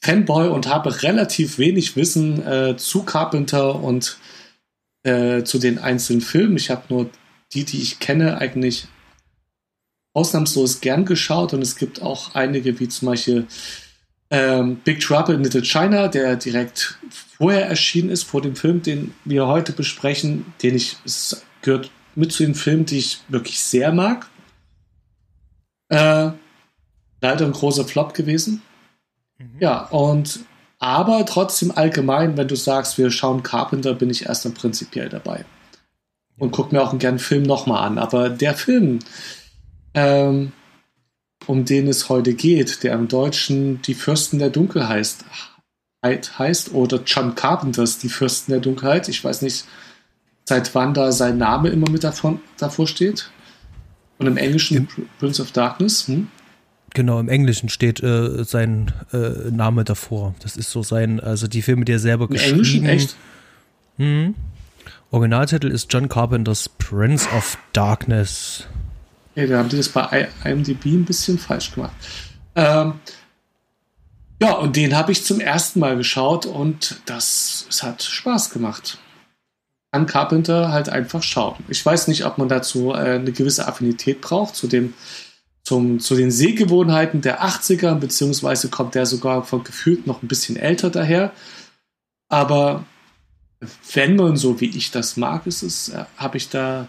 Fanboy 0.00 0.48
und 0.48 0.66
habe 0.66 1.02
relativ 1.02 1.58
wenig 1.58 1.96
Wissen 1.96 2.44
äh, 2.46 2.76
zu 2.76 3.04
Carpenter 3.04 3.76
und 3.76 4.18
äh, 5.04 5.42
zu 5.44 5.58
den 5.58 5.78
einzelnen 5.78 6.20
Filmen. 6.20 6.56
Ich 6.56 6.70
habe 6.70 6.82
nur 6.88 7.10
die, 7.52 7.64
die 7.64 7.80
ich 7.80 7.98
kenne, 7.98 8.38
eigentlich 8.38 8.88
ausnahmslos 10.14 10.80
gern 10.80 11.04
geschaut 11.04 11.54
und 11.54 11.62
es 11.62 11.76
gibt 11.76 12.02
auch 12.02 12.34
einige, 12.34 12.78
wie 12.80 12.88
zum 12.88 13.06
Beispiel 13.06 13.46
ähm, 14.32 14.76
Big 14.76 15.00
Trouble 15.00 15.34
in 15.34 15.44
Little 15.44 15.62
China, 15.62 16.08
der 16.08 16.36
direkt 16.36 16.98
vorher 17.36 17.68
erschienen 17.68 18.08
ist, 18.08 18.22
vor 18.22 18.40
dem 18.40 18.56
Film, 18.56 18.82
den 18.82 19.14
wir 19.26 19.46
heute 19.46 19.72
besprechen, 19.72 20.46
den 20.62 20.74
ich, 20.74 20.96
es 21.04 21.44
gehört 21.60 21.90
mit 22.14 22.32
zu 22.32 22.42
den 22.42 22.54
Filmen, 22.54 22.86
die 22.86 22.98
ich 22.98 23.20
wirklich 23.28 23.60
sehr 23.60 23.92
mag. 23.92 24.30
Äh, 25.90 26.30
leider 27.20 27.44
ein 27.44 27.52
großer 27.52 27.84
Flop 27.84 28.14
gewesen. 28.14 28.62
Mhm. 29.38 29.58
Ja, 29.60 29.82
und 29.88 30.40
aber 30.78 31.26
trotzdem 31.26 31.70
allgemein, 31.70 32.38
wenn 32.38 32.48
du 32.48 32.56
sagst, 32.56 32.96
wir 32.96 33.10
schauen 33.10 33.42
Carpenter, 33.42 33.92
bin 33.92 34.08
ich 34.08 34.24
erst 34.26 34.46
dann 34.46 34.54
prinzipiell 34.54 35.10
dabei. 35.10 35.44
Und 36.38 36.52
guck 36.52 36.72
mir 36.72 36.82
auch 36.82 36.90
einen 36.90 36.98
gern 36.98 37.18
Film 37.18 37.42
nochmal 37.42 37.86
an. 37.86 37.98
Aber 37.98 38.30
der 38.30 38.54
Film, 38.54 39.00
ähm, 39.92 40.52
um 41.46 41.64
den 41.64 41.88
es 41.88 42.08
heute 42.08 42.34
geht, 42.34 42.82
der 42.82 42.94
im 42.94 43.08
Deutschen 43.08 43.82
Die 43.82 43.94
Fürsten 43.94 44.38
der 44.38 44.50
Dunkel 44.50 44.88
heißt, 44.88 45.24
heißt 46.04 46.72
oder 46.74 47.00
John 47.04 47.34
Carpenters 47.34 47.98
Die 47.98 48.08
Fürsten 48.08 48.52
der 48.52 48.60
Dunkelheit. 48.60 49.08
Ich 49.08 49.22
weiß 49.22 49.42
nicht, 49.42 49.64
seit 50.44 50.74
wann 50.74 50.94
da 50.94 51.12
sein 51.12 51.38
Name 51.38 51.68
immer 51.68 51.90
mit 51.90 52.04
davon, 52.04 52.40
davor 52.58 52.86
steht. 52.86 53.30
Und 54.18 54.26
im 54.26 54.36
Englischen 54.36 54.76
Im, 54.76 54.88
Prince 55.18 55.42
of 55.42 55.52
Darkness. 55.52 56.06
Hm? 56.08 56.28
Genau, 56.94 57.18
im 57.18 57.28
Englischen 57.28 57.68
steht 57.68 58.02
äh, 58.02 58.44
sein 58.44 58.92
äh, 59.12 59.50
Name 59.50 59.84
davor. 59.84 60.34
Das 60.40 60.56
ist 60.56 60.70
so 60.70 60.82
sein, 60.82 61.20
also 61.20 61.48
die 61.48 61.62
Filme, 61.62 61.84
die 61.84 61.92
er 61.92 61.98
selber 61.98 62.24
Im 62.24 62.30
geschrieben. 62.30 62.54
Englischen 62.54 62.86
echt? 62.86 63.16
Hm. 63.96 64.34
Originaltitel 65.10 65.68
ist 65.68 65.92
John 65.92 66.08
Carpenters 66.08 66.68
Prince 66.68 67.28
of 67.36 67.58
Darkness. 67.72 68.66
Ja, 69.34 69.46
da 69.46 69.58
haben 69.58 69.68
die 69.68 69.76
das 69.76 69.88
bei 69.88 70.28
IMDb 70.44 70.86
ein 70.86 71.04
bisschen 71.04 71.38
falsch 71.38 71.72
gemacht. 71.74 71.92
Ähm, 72.54 73.00
ja, 74.42 74.52
und 74.54 74.76
den 74.76 74.96
habe 74.96 75.12
ich 75.12 75.24
zum 75.24 75.40
ersten 75.40 75.80
Mal 75.80 75.96
geschaut 75.96 76.46
und 76.46 77.00
das 77.06 77.66
es 77.70 77.82
hat 77.82 78.02
Spaß 78.02 78.50
gemacht. 78.50 78.98
An 79.92 80.06
Carpenter 80.06 80.72
halt 80.72 80.88
einfach 80.88 81.22
schauen. 81.22 81.62
Ich 81.68 81.84
weiß 81.84 82.08
nicht, 82.08 82.24
ob 82.24 82.38
man 82.38 82.48
dazu 82.48 82.92
äh, 82.92 83.16
eine 83.16 83.32
gewisse 83.32 83.68
Affinität 83.68 84.20
braucht 84.20 84.56
zu 84.56 84.66
dem 84.66 84.94
zum, 85.62 86.00
zu 86.00 86.16
den 86.16 86.30
Sehgewohnheiten 86.30 87.20
der 87.20 87.44
80er, 87.44 87.94
beziehungsweise 87.94 88.68
kommt 88.68 88.96
der 88.96 89.06
sogar 89.06 89.44
von 89.44 89.62
gefühlt 89.62 90.06
noch 90.06 90.22
ein 90.22 90.28
bisschen 90.28 90.56
älter 90.56 90.90
daher. 90.90 91.32
Aber 92.28 92.84
wenn 93.94 94.16
man 94.16 94.36
so 94.36 94.60
wie 94.60 94.76
ich 94.76 94.90
das 94.90 95.16
mag, 95.16 95.46
ist 95.46 95.62
es, 95.62 95.90
äh, 95.90 96.04
habe 96.16 96.36
ich 96.36 96.48
da 96.48 96.88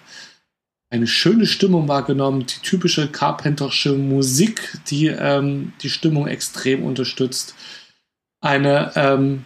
eine 0.93 1.07
schöne 1.07 1.47
Stimmung 1.47 1.87
wahrgenommen, 1.87 2.45
die 2.45 2.61
typische 2.61 3.07
Carpentersche 3.07 3.93
Musik, 3.93 4.77
die 4.89 5.07
ähm, 5.07 5.73
die 5.81 5.89
Stimmung 5.89 6.27
extrem 6.27 6.83
unterstützt. 6.83 7.55
Eine, 8.41 8.91
ähm, 8.95 9.45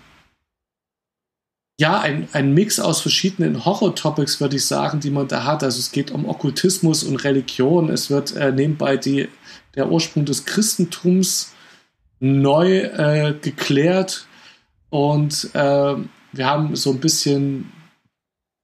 ja, 1.79 2.01
ein, 2.01 2.27
ein 2.33 2.53
Mix 2.53 2.81
aus 2.81 2.99
verschiedenen 2.99 3.63
Horror-Topics, 3.63 4.41
würde 4.41 4.57
ich 4.57 4.65
sagen, 4.65 4.99
die 4.99 5.09
man 5.09 5.29
da 5.29 5.45
hat. 5.45 5.63
Also 5.63 5.79
es 5.79 5.93
geht 5.93 6.11
um 6.11 6.27
Okkultismus 6.27 7.03
und 7.03 7.23
Religion. 7.23 7.89
Es 7.89 8.09
wird 8.09 8.35
äh, 8.35 8.51
nebenbei 8.51 8.97
die, 8.97 9.29
der 9.75 9.89
Ursprung 9.89 10.25
des 10.25 10.43
Christentums 10.43 11.53
neu 12.19 12.79
äh, 12.79 13.33
geklärt. 13.39 14.27
Und 14.89 15.49
äh, 15.53 15.95
wir 16.33 16.45
haben 16.45 16.75
so 16.75 16.91
ein 16.91 16.99
bisschen 16.99 17.71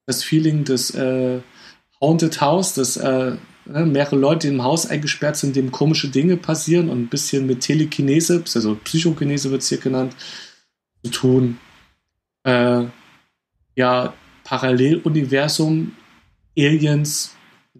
das 0.05 0.21
Feeling 0.21 0.65
des 0.65 0.93
äh, 0.93 1.39
Haunted 2.03 2.41
House, 2.41 2.73
dass 2.73 2.97
äh, 2.97 3.37
ne, 3.65 3.85
mehrere 3.85 4.17
Leute 4.17 4.49
im 4.49 4.61
Haus 4.61 4.85
eingesperrt 4.85 5.37
sind, 5.37 5.55
dem 5.55 5.71
komische 5.71 6.09
Dinge 6.09 6.35
passieren 6.35 6.89
und 6.89 6.99
ein 6.99 7.07
bisschen 7.07 7.47
mit 7.47 7.61
Telekinese, 7.61 8.43
also 8.53 8.75
Psychokinese 8.75 9.51
wird 9.51 9.61
es 9.61 9.69
hier 9.69 9.77
genannt, 9.77 10.13
zu 11.03 11.11
tun. 11.11 11.57
Äh, 12.45 12.83
ja, 13.75 14.13
Paralleluniversum, 14.43 15.93
Aliens, 16.57 17.35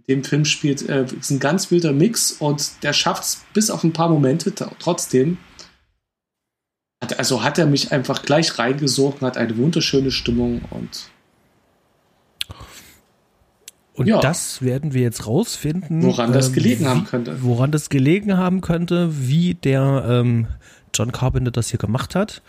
dem 0.08 0.24
Film 0.24 0.46
spielt, 0.46 0.88
äh, 0.88 1.06
ist 1.20 1.30
ein 1.30 1.39
ganz 1.39 1.70
wilder 1.70 1.92
Mix 1.92 2.32
und 2.32 2.82
der 2.82 2.94
schafft 2.94 3.24
es 3.24 3.46
bis 3.53 3.70
auf 3.70 3.84
ein 3.84 3.94
paar 3.94 4.10
Momente 4.10 4.53
trotzdem. 4.80 5.38
Hat, 7.03 7.20
also 7.20 7.44
hat 7.44 7.58
er 7.58 7.65
mich 7.65 7.92
einfach 7.92 8.24
gleich 8.24 8.58
reingesogen, 8.58 9.27
hat 9.27 9.36
eine 9.36 9.58
wunderschöne 9.58 10.12
Stimmung 10.12 10.62
und 10.70 11.12
und 13.96 14.08
ja. 14.08 14.20
das 14.20 14.62
werden 14.62 14.94
wir 14.94 15.02
jetzt 15.02 15.28
rausfinden. 15.28 16.04
Woran 16.04 16.34
das 16.34 16.48
ähm, 16.48 16.54
gelegen 16.54 16.88
haben 16.88 17.06
könnte. 17.06 17.38
Woran 17.44 17.72
das 17.72 17.90
gelegen 17.90 18.38
haben 18.38 18.62
könnte, 18.62 19.28
wie 19.28 19.54
der 19.54 20.06
ähm, 20.08 20.48
John 20.94 21.12
Carpenter 21.12 21.52
das 21.52 21.70
hier 21.70 21.80
gemacht 21.80 22.16
hat. 22.16 22.42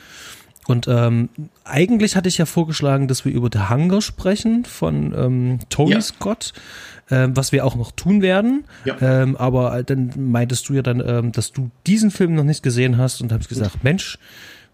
Und 0.66 0.88
ähm, 0.88 1.28
eigentlich 1.64 2.16
hatte 2.16 2.28
ich 2.28 2.38
ja 2.38 2.46
vorgeschlagen, 2.46 3.06
dass 3.06 3.26
wir 3.26 3.32
über 3.32 3.50
The 3.52 3.68
Hunger 3.68 4.00
sprechen 4.00 4.64
von 4.64 5.14
ähm, 5.14 5.58
Tony 5.68 5.92
ja. 5.92 6.00
Scott, 6.00 6.54
ähm, 7.10 7.36
was 7.36 7.52
wir 7.52 7.66
auch 7.66 7.76
noch 7.76 7.92
tun 7.92 8.22
werden. 8.22 8.64
Ja. 8.86 8.96
Ähm, 9.00 9.36
aber 9.36 9.82
dann 9.82 10.12
meintest 10.16 10.68
du 10.68 10.72
ja 10.74 10.80
dann, 10.82 11.02
ähm, 11.06 11.32
dass 11.32 11.52
du 11.52 11.70
diesen 11.86 12.10
Film 12.10 12.34
noch 12.34 12.44
nicht 12.44 12.62
gesehen 12.62 12.96
hast 12.96 13.20
und 13.20 13.30
habe 13.30 13.42
ich 13.42 13.48
gesagt, 13.48 13.84
Mensch, 13.84 14.18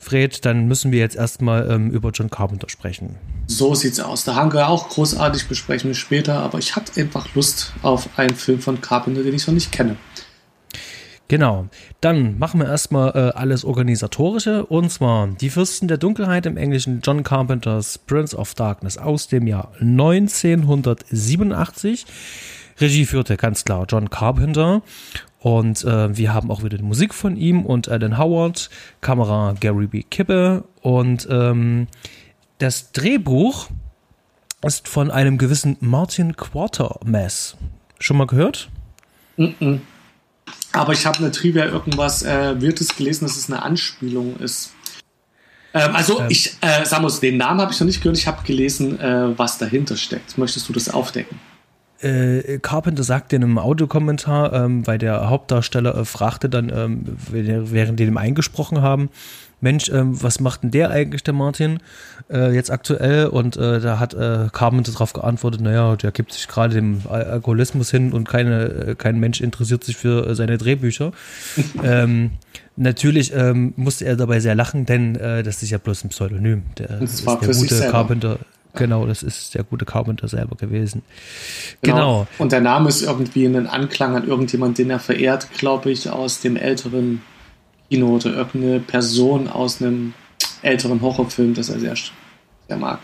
Fred, 0.02 0.46
dann 0.46 0.66
müssen 0.66 0.92
wir 0.92 0.98
jetzt 0.98 1.14
erstmal 1.14 1.70
ähm, 1.70 1.90
über 1.90 2.08
John 2.10 2.30
Carpenter 2.30 2.70
sprechen. 2.70 3.16
So 3.46 3.74
sieht's 3.74 4.00
aus. 4.00 4.24
Da 4.24 4.34
haben 4.34 4.50
wir 4.52 4.68
auch 4.68 4.88
großartig, 4.88 5.46
besprechen 5.46 5.90
wir 5.90 5.94
später, 5.94 6.40
aber 6.40 6.58
ich 6.58 6.74
hatte 6.74 6.98
einfach 6.98 7.34
Lust 7.34 7.74
auf 7.82 8.08
einen 8.18 8.34
Film 8.34 8.60
von 8.60 8.80
Carpenter, 8.80 9.22
den 9.22 9.34
ich 9.34 9.46
noch 9.46 9.52
nicht 9.52 9.70
kenne. 9.70 9.96
Genau. 11.28 11.66
Dann 12.00 12.38
machen 12.38 12.60
wir 12.60 12.66
erstmal 12.66 13.10
äh, 13.14 13.32
alles 13.38 13.62
Organisatorische 13.64 14.64
und 14.66 14.90
zwar 14.90 15.28
Die 15.28 15.50
Fürsten 15.50 15.86
der 15.86 15.98
Dunkelheit 15.98 16.46
im 16.46 16.56
Englischen 16.56 17.02
John 17.04 17.22
Carpenters 17.22 17.98
Prince 17.98 18.34
of 18.34 18.54
Darkness 18.54 18.96
aus 18.96 19.28
dem 19.28 19.46
Jahr 19.46 19.70
1987. 19.80 22.06
Regie 22.80 23.04
führte 23.04 23.36
ganz 23.36 23.64
klar 23.64 23.84
John 23.88 24.08
Carpenter 24.08 24.82
und 25.40 25.84
äh, 25.84 26.16
wir 26.16 26.34
haben 26.34 26.50
auch 26.50 26.62
wieder 26.62 26.76
die 26.76 26.84
Musik 26.84 27.14
von 27.14 27.36
ihm 27.36 27.64
und 27.64 27.88
Alan 27.88 28.18
Howard, 28.18 28.70
Kamera 29.00 29.54
Gary 29.58 29.86
B. 29.86 30.02
Kippe 30.02 30.64
und 30.82 31.26
ähm, 31.30 31.86
das 32.58 32.92
Drehbuch 32.92 33.68
ist 34.62 34.86
von 34.86 35.10
einem 35.10 35.38
gewissen 35.38 35.78
Martin 35.80 36.36
Quatermass. 36.36 37.56
Schon 37.98 38.18
mal 38.18 38.26
gehört? 38.26 38.68
Mm 39.36 39.44
-mm. 39.58 39.80
Aber 40.72 40.92
ich 40.92 41.06
habe 41.06 41.18
eine 41.18 41.30
Trivia 41.30 41.64
irgendwas 41.64 42.22
äh, 42.22 42.60
Wirtes 42.60 42.94
gelesen, 42.94 43.24
dass 43.24 43.36
es 43.36 43.50
eine 43.50 43.62
Anspielung 43.62 44.36
ist. 44.38 44.72
Ähm, 45.72 45.94
also 45.94 46.20
ähm, 46.20 46.26
ich, 46.28 46.56
äh, 46.60 46.84
Samus, 46.84 47.20
den 47.20 47.36
Namen 47.38 47.60
habe 47.60 47.72
ich 47.72 47.80
noch 47.80 47.86
nicht 47.86 48.02
gehört. 48.02 48.18
Ich 48.18 48.26
habe 48.26 48.42
gelesen, 48.44 49.00
äh, 49.00 49.38
was 49.38 49.58
dahinter 49.58 49.96
steckt. 49.96 50.36
Möchtest 50.38 50.68
du 50.68 50.72
das 50.72 50.88
aufdecken? 50.88 51.38
Äh, 52.02 52.58
Carpenter 52.58 53.02
sagte 53.02 53.36
in 53.36 53.44
einem 53.44 53.58
Audiokommentar, 53.58 54.52
ähm, 54.52 54.86
weil 54.86 54.98
der 54.98 55.28
Hauptdarsteller 55.28 55.96
äh, 55.96 56.04
fragte 56.04 56.48
dann, 56.48 56.70
ähm, 56.74 57.16
während 57.30 58.00
die 58.00 58.04
dem 58.04 58.16
eingesprochen 58.16 58.82
haben, 58.82 59.10
Mensch, 59.60 59.90
ähm, 59.90 60.20
was 60.22 60.40
macht 60.40 60.62
denn 60.62 60.70
der 60.70 60.90
eigentlich, 60.90 61.22
der 61.22 61.34
Martin, 61.34 61.80
äh, 62.30 62.54
jetzt 62.54 62.70
aktuell? 62.70 63.26
Und 63.26 63.56
äh, 63.56 63.80
da 63.80 63.98
hat 63.98 64.14
äh, 64.14 64.48
Carpenter 64.52 64.92
darauf 64.92 65.12
geantwortet, 65.12 65.60
naja, 65.60 65.96
der 65.96 66.12
gibt 66.12 66.32
sich 66.32 66.48
gerade 66.48 66.74
dem 66.74 67.02
Alkoholismus 67.08 67.90
hin 67.90 68.12
und 68.12 68.26
keine, 68.26 68.64
äh, 68.64 68.94
kein 68.94 69.20
Mensch 69.20 69.40
interessiert 69.40 69.84
sich 69.84 69.96
für 69.96 70.26
äh, 70.26 70.34
seine 70.34 70.56
Drehbücher. 70.56 71.12
ähm, 71.84 72.32
natürlich 72.76 73.34
ähm, 73.34 73.74
musste 73.76 74.06
er 74.06 74.16
dabei 74.16 74.40
sehr 74.40 74.54
lachen, 74.54 74.86
denn 74.86 75.16
äh, 75.16 75.42
das 75.42 75.62
ist 75.62 75.70
ja 75.70 75.78
bloß 75.78 76.04
ein 76.04 76.08
Pseudonym. 76.08 76.62
Der, 76.78 76.98
das 76.98 77.14
ist 77.14 77.26
der 77.26 77.36
gute 77.36 77.90
Carpenter. 77.90 78.38
Genau, 78.74 79.06
das 79.06 79.22
ist 79.22 79.54
der 79.54 79.64
gute 79.64 79.84
Carpenter 79.84 80.28
selber 80.28 80.56
gewesen. 80.56 81.02
Genau. 81.82 81.96
genau. 81.96 82.26
Und 82.38 82.52
der 82.52 82.60
Name 82.60 82.88
ist 82.88 83.02
irgendwie 83.02 83.46
ein 83.46 83.66
Anklang 83.66 84.16
an 84.16 84.26
irgendjemand, 84.26 84.78
den 84.78 84.90
er 84.90 85.00
verehrt, 85.00 85.48
glaube 85.58 85.90
ich, 85.90 86.08
aus 86.10 86.40
dem 86.40 86.56
älteren 86.56 87.22
Kino 87.90 88.16
oder 88.16 88.32
irgendeine 88.34 88.80
Person 88.80 89.48
aus 89.48 89.82
einem 89.82 90.14
älteren 90.62 91.00
Horrorfilm, 91.00 91.54
das 91.54 91.68
er 91.68 91.80
sehr, 91.80 91.94
sehr 92.68 92.76
mag. 92.76 93.00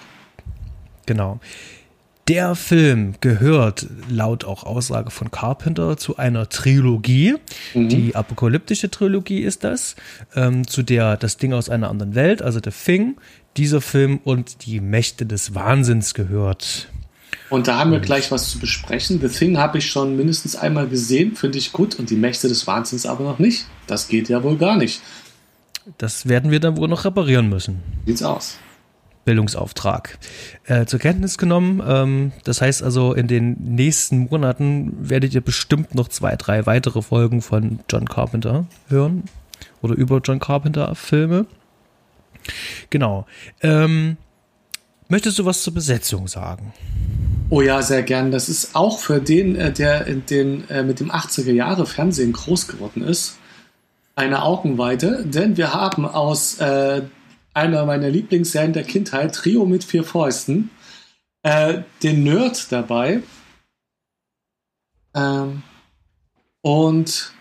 Genau. 1.07 1.41
Der 2.29 2.57
Film 2.57 3.15
gehört 3.21 3.87
laut 4.11 4.45
auch 4.45 4.65
Aussage 4.65 5.13
von 5.13 5.31
Carpenter 5.31 5.97
zu 5.97 6.17
einer 6.17 6.49
Trilogie. 6.49 7.37
Mhm. 7.73 7.89
Die 7.89 8.17
apokalyptische 8.17 8.91
Trilogie 8.91 9.43
ist 9.43 9.63
das, 9.63 9.95
ähm, 10.35 10.67
zu 10.67 10.83
der 10.83 11.17
das 11.17 11.37
Ding 11.37 11.53
aus 11.53 11.69
einer 11.71 11.89
anderen 11.89 12.17
Welt, 12.17 12.43
also 12.43 12.59
The 12.63 12.71
Thing, 12.71 13.17
dieser 13.57 13.81
Film 13.81 14.21
und 14.25 14.67
die 14.67 14.81
Mächte 14.81 15.27
des 15.27 15.55
Wahnsinns 15.55 16.15
gehört. 16.15 16.89
Und 17.49 17.69
da 17.69 17.79
haben 17.79 17.93
wir 17.93 18.01
gleich 18.01 18.31
was 18.33 18.51
zu 18.51 18.59
besprechen. 18.59 19.21
The 19.21 19.29
Thing 19.29 19.57
habe 19.57 19.79
ich 19.79 19.87
schon 19.87 20.17
mindestens 20.17 20.57
einmal 20.57 20.89
gesehen, 20.89 21.37
finde 21.37 21.59
ich 21.59 21.73
gut, 21.73 21.95
und 21.97 22.11
die 22.11 22.17
Mächte 22.17 22.49
des 22.49 22.67
Wahnsinns 22.67 23.07
aber 23.07 23.25
noch 23.25 23.39
nicht. 23.39 23.67
Das 23.87 24.09
geht 24.09 24.29
ja 24.29 24.43
wohl 24.43 24.57
gar 24.57 24.77
nicht. 24.77 25.01
Das 25.99 26.29
werden 26.29 26.51
wir 26.51 26.59
dann 26.59 26.77
wohl 26.77 26.89
noch 26.89 27.05
reparieren 27.05 27.49
müssen. 27.49 27.83
Sieht's 28.05 28.23
aus. 28.23 28.59
Bildungsauftrag 29.25 30.19
äh, 30.65 30.87
zur 30.87 31.01
Kenntnis 31.01 31.37
genommen. 31.37 31.83
Ähm, 31.87 32.33
das 32.45 32.61
heißt 32.61 32.83
also, 32.83 33.13
in 33.13 33.27
den 33.27 33.57
nächsten 33.61 34.29
Monaten 34.31 34.97
werdet 34.99 35.35
ihr 35.35 35.41
bestimmt 35.41 35.95
noch 35.95 36.09
zwei, 36.09 36.37
drei 36.37 36.65
weitere 36.67 37.03
Folgen 37.03 37.43
von 37.43 37.81
John 37.91 38.07
Carpenter 38.07 38.67
hören 38.89 39.25
oder 39.83 39.95
über 39.95 40.21
John 40.25 40.39
Carpenter 40.39 40.95
Filme. 40.95 41.47
Genau. 42.91 43.27
Ähm, 43.63 44.17
möchtest 45.09 45.39
du 45.39 45.45
was 45.45 45.63
zur 45.63 45.75
Besetzung 45.75 46.29
sagen? 46.29 46.73
Oh 47.49 47.61
ja, 47.61 47.81
sehr 47.83 48.03
gern. 48.03 48.31
Das 48.31 48.49
ist 48.49 48.75
auch 48.75 48.99
für 48.99 49.21
den, 49.21 49.57
äh, 49.57 49.73
der 49.73 50.07
in 50.07 50.27
den, 50.27 50.69
äh, 50.69 50.83
mit 50.83 51.01
dem 51.01 51.11
80er 51.11 51.53
Jahre 51.53 51.87
Fernsehen 51.87 52.33
groß 52.33 52.67
geworden 52.67 53.03
ist, 53.03 53.39
eine 54.17 54.43
Augenweite, 54.43 55.25
denn 55.25 55.57
wir 55.57 55.73
haben 55.73 56.07
aus 56.07 56.59
äh, 56.59 57.03
einer 57.55 57.87
meiner 57.87 58.11
Lieblingsserien 58.11 58.73
der 58.73 58.83
Kindheit, 58.83 59.35
Trio 59.35 59.65
mit 59.65 59.85
vier 59.85 60.05
Fäusten, 60.05 60.71
äh, 61.43 61.83
den 62.03 62.25
Nerd 62.25 62.73
dabei. 62.73 63.23
Ähm, 65.15 65.63
und 66.63 67.33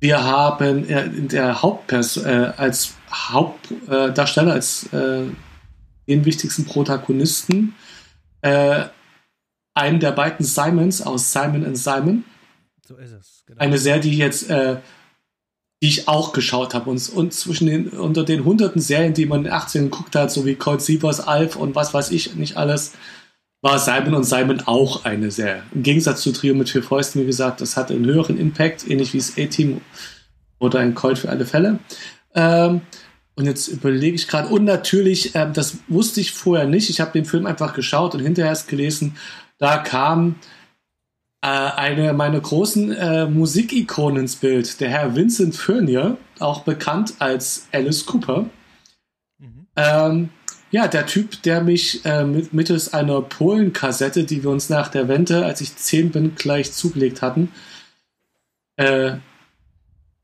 wir 0.00 0.24
haben 0.24 0.88
äh, 0.88 1.04
in 1.04 1.28
der 1.28 1.60
Hauptperson, 1.62 2.24
äh, 2.24 2.52
als 2.56 2.94
Hauptdarsteller, 3.10 4.52
als 4.52 4.92
äh, 4.92 5.24
den 6.08 6.24
wichtigsten 6.24 6.64
Protagonisten, 6.64 7.74
äh, 8.42 8.84
einen 9.74 10.00
der 10.00 10.12
beiden 10.12 10.44
Simons 10.44 11.02
aus 11.02 11.32
Simon 11.32 11.64
and 11.64 11.78
Simon. 11.78 12.24
So 12.86 12.96
ist 12.96 13.12
es. 13.12 13.44
Genau. 13.46 13.60
Eine 13.60 13.78
Serie, 13.78 14.00
die 14.00 14.16
jetzt, 14.16 14.50
äh, 14.50 14.76
die 15.82 15.88
ich 15.88 16.08
auch 16.08 16.32
geschaut 16.32 16.74
habe. 16.74 16.90
Und, 16.90 17.08
und 17.10 17.32
zwischen 17.32 17.66
den, 17.66 17.88
unter 17.90 18.24
den 18.24 18.44
hunderten 18.44 18.80
Serien, 18.80 19.14
die 19.14 19.26
man 19.26 19.40
in 19.40 19.44
den 19.44 19.52
18 19.52 19.84
geguckt 19.84 20.16
hat, 20.16 20.32
so 20.32 20.44
wie 20.46 20.56
Cold 20.56 20.82
Sievers, 20.82 21.20
Alf 21.20 21.56
und 21.56 21.74
was 21.76 21.94
weiß 21.94 22.10
ich 22.10 22.34
nicht 22.34 22.56
alles, 22.56 22.94
war 23.60 23.78
Simon 23.78 24.14
und 24.14 24.24
Simon 24.24 24.62
auch 24.66 25.04
eine 25.04 25.30
Serie. 25.30 25.62
Im 25.74 25.82
Gegensatz 25.82 26.22
zu 26.22 26.32
Trio 26.32 26.54
mit 26.54 26.68
vier 26.68 26.82
Fäusten, 26.82 27.22
wie 27.22 27.26
gesagt, 27.26 27.60
das 27.60 27.76
hatte 27.76 27.94
einen 27.94 28.06
höheren 28.06 28.38
Impact, 28.38 28.88
ähnlich 28.88 29.12
wie 29.12 29.18
das 29.18 29.36
A-Team 29.36 29.80
oder 30.58 30.80
ein 30.80 30.94
Colt 30.94 31.18
für 31.18 31.28
alle 31.28 31.44
Fälle. 31.44 31.78
Ähm, 32.38 32.82
und 33.34 33.46
jetzt 33.46 33.68
überlege 33.68 34.14
ich 34.14 34.28
gerade, 34.28 34.48
und 34.48 34.64
natürlich, 34.64 35.34
ähm, 35.34 35.52
das 35.52 35.78
wusste 35.88 36.20
ich 36.20 36.32
vorher 36.32 36.66
nicht, 36.66 36.88
ich 36.88 37.00
habe 37.00 37.12
den 37.12 37.24
Film 37.24 37.46
einfach 37.46 37.74
geschaut 37.74 38.14
und 38.14 38.20
hinterher 38.20 38.50
erst 38.50 38.68
gelesen, 38.68 39.16
da 39.58 39.78
kam 39.78 40.36
äh, 41.42 41.48
eine 41.48 42.12
meiner 42.12 42.40
großen 42.40 42.92
äh, 42.92 43.26
Musikikonen 43.26 44.22
ins 44.22 44.36
Bild, 44.36 44.80
der 44.80 44.90
Herr 44.90 45.16
Vincent 45.16 45.56
Furnier, 45.56 46.16
auch 46.38 46.62
bekannt 46.62 47.14
als 47.18 47.66
Alice 47.72 48.06
Cooper. 48.06 48.48
Mhm. 49.38 49.66
Ähm, 49.76 50.28
ja, 50.70 50.86
der 50.86 51.06
Typ, 51.06 51.42
der 51.42 51.62
mich 51.62 52.04
äh, 52.04 52.24
mit, 52.24 52.52
mittels 52.52 52.92
einer 52.92 53.20
Polen-Kassette, 53.20 54.24
die 54.24 54.44
wir 54.44 54.50
uns 54.50 54.68
nach 54.68 54.88
der 54.88 55.08
Wende, 55.08 55.44
als 55.44 55.60
ich 55.60 55.74
zehn 55.76 56.10
bin, 56.10 56.34
gleich 56.36 56.72
zugelegt 56.72 57.22
hatten, 57.22 57.52
äh, 58.76 59.16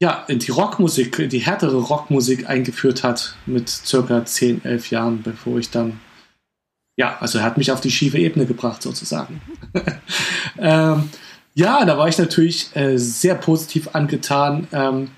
ja, 0.04 0.22
in 0.28 0.38
die 0.38 0.50
Rockmusik, 0.50 1.30
die 1.30 1.38
härtere 1.38 1.78
Rockmusik 1.78 2.46
eingeführt 2.46 3.02
hat 3.02 3.36
mit 3.46 3.70
circa 3.70 4.22
10, 4.22 4.62
11 4.62 4.90
Jahren, 4.90 5.22
bevor 5.22 5.58
ich 5.58 5.70
dann, 5.70 5.98
ja, 6.94 7.16
also 7.20 7.38
er 7.38 7.44
hat 7.44 7.56
mich 7.56 7.72
auf 7.72 7.80
die 7.80 7.90
schiefe 7.90 8.18
Ebene 8.18 8.44
gebracht 8.44 8.82
sozusagen. 8.82 9.40
ähm, 10.58 11.08
ja, 11.54 11.86
da 11.86 11.96
war 11.96 12.06
ich 12.06 12.18
natürlich 12.18 12.76
äh, 12.76 12.98
sehr 12.98 13.34
positiv 13.34 13.94
angetan, 13.94 14.68
ähm, 14.72 15.10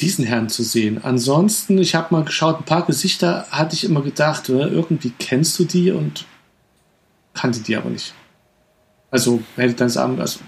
diesen 0.00 0.24
Herrn 0.24 0.48
zu 0.48 0.62
sehen. 0.62 1.04
Ansonsten, 1.04 1.76
ich 1.76 1.94
habe 1.94 2.14
mal 2.14 2.24
geschaut, 2.24 2.60
ein 2.60 2.64
paar 2.64 2.86
Gesichter 2.86 3.46
hatte 3.50 3.74
ich 3.74 3.84
immer 3.84 4.00
gedacht, 4.00 4.48
oder, 4.48 4.72
irgendwie 4.72 5.12
kennst 5.18 5.58
du 5.58 5.64
die 5.64 5.90
und 5.90 6.24
kannte 7.34 7.60
die 7.60 7.76
aber 7.76 7.90
nicht. 7.90 8.14
Also 9.10 9.42
hätte 9.56 9.74
dann 9.74 9.90
sagen, 9.90 10.18
also 10.18 10.40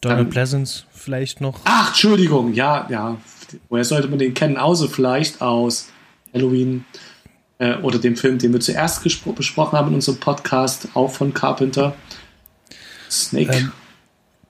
Donald 0.00 0.30
Pleasance 0.30 0.84
vielleicht 1.00 1.40
noch. 1.40 1.60
Ach, 1.64 1.88
Entschuldigung, 1.88 2.52
ja, 2.54 2.86
ja. 2.90 3.16
Woher 3.68 3.84
sollte 3.84 4.08
man 4.08 4.18
den 4.18 4.34
kennen? 4.34 4.56
Außer 4.56 4.88
vielleicht 4.88 5.42
aus 5.42 5.88
Halloween 6.32 6.84
äh, 7.58 7.76
oder 7.78 7.98
dem 7.98 8.16
Film, 8.16 8.38
den 8.38 8.52
wir 8.52 8.60
zuerst 8.60 9.02
besprochen 9.02 9.78
haben 9.78 9.88
in 9.88 9.94
unserem 9.94 10.20
Podcast, 10.20 10.88
auch 10.94 11.10
von 11.10 11.34
Carpenter. 11.34 11.94
Snake. 13.08 13.52
Ähm, 13.52 13.72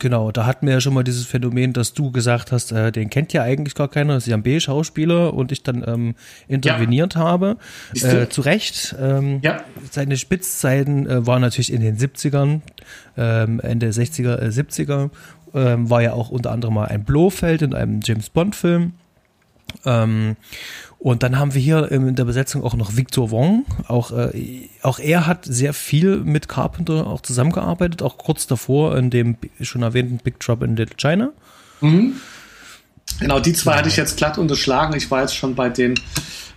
Genau, 0.00 0.33
da 0.33 0.47
hatten 0.47 0.66
wir 0.66 0.73
ja 0.73 0.80
schon 0.80 0.95
mal 0.95 1.04
dieses 1.04 1.26
Phänomen, 1.26 1.75
dass 1.75 1.92
du 1.92 2.11
gesagt 2.11 2.52
hast, 2.52 2.73
äh, 2.73 2.90
den 2.90 3.11
kennt 3.11 3.35
ja 3.35 3.42
eigentlich 3.42 3.75
gar 3.75 3.88
keiner, 3.88 4.14
das 4.14 4.25
ist 4.25 4.30
ja 4.30 4.37
ein 4.38 4.42
B-Schauspieler 4.42 5.35
und 5.35 5.52
ich 5.52 5.62
dann 5.62 5.85
ähm, 5.87 6.14
interveniert 6.49 7.16
ja. 7.16 7.21
habe. 7.21 7.59
Äh, 7.95 8.28
zu 8.28 8.40
Recht. 8.40 8.97
Ähm, 8.99 9.40
ja. 9.42 9.62
Seine 9.90 10.16
Spitzzeiten 10.16 11.07
äh, 11.07 11.26
waren 11.26 11.42
natürlich 11.42 11.71
in 11.71 11.83
den 11.83 11.99
70ern, 11.99 12.62
ähm, 13.19 13.61
Ende 13.61 13.90
60er, 13.90 14.38
äh, 14.38 14.49
70er. 14.49 15.11
Ähm, 15.54 15.90
war 15.90 16.02
ja 16.02 16.12
auch 16.12 16.30
unter 16.30 16.52
anderem 16.52 16.75
mal 16.75 16.87
ein 16.87 17.04
Blofeld 17.04 17.62
in 17.62 17.75
einem 17.75 18.00
James 18.02 18.30
Bond-Film. 18.30 18.92
Ähm, 19.85 20.37
und 20.99 21.23
dann 21.23 21.38
haben 21.38 21.54
wir 21.54 21.62
hier 21.62 21.90
in 21.90 22.14
der 22.14 22.25
Besetzung 22.25 22.62
auch 22.62 22.75
noch 22.75 22.97
Victor 22.97 23.30
Wong. 23.30 23.64
Auch, 23.88 24.12
äh, 24.12 24.69
auch 24.83 24.99
er 24.99 25.26
hat 25.26 25.45
sehr 25.47 25.73
viel 25.73 26.19
mit 26.19 26.47
Carpenter 26.47 27.07
auch 27.07 27.23
zusammengearbeitet, 27.23 28.02
auch 28.02 28.19
kurz 28.19 28.47
davor 28.47 28.97
in 28.99 29.09
dem 29.09 29.37
schon 29.61 29.83
erwähnten 29.83 30.18
Big 30.22 30.38
Drop 30.40 30.62
in 30.62 30.77
Little 30.77 30.96
China. 30.96 31.31
Mhm. 31.81 32.16
Genau, 33.18 33.40
die 33.40 33.55
zwei 33.55 33.72
ja. 33.72 33.79
hatte 33.79 33.88
ich 33.88 33.96
jetzt 33.96 34.18
glatt 34.18 34.38
unterschlagen. 34.38 34.94
Ich 34.94 35.11
war 35.11 35.22
jetzt 35.22 35.35
schon 35.35 35.55
bei 35.55 35.70
den, 35.70 35.98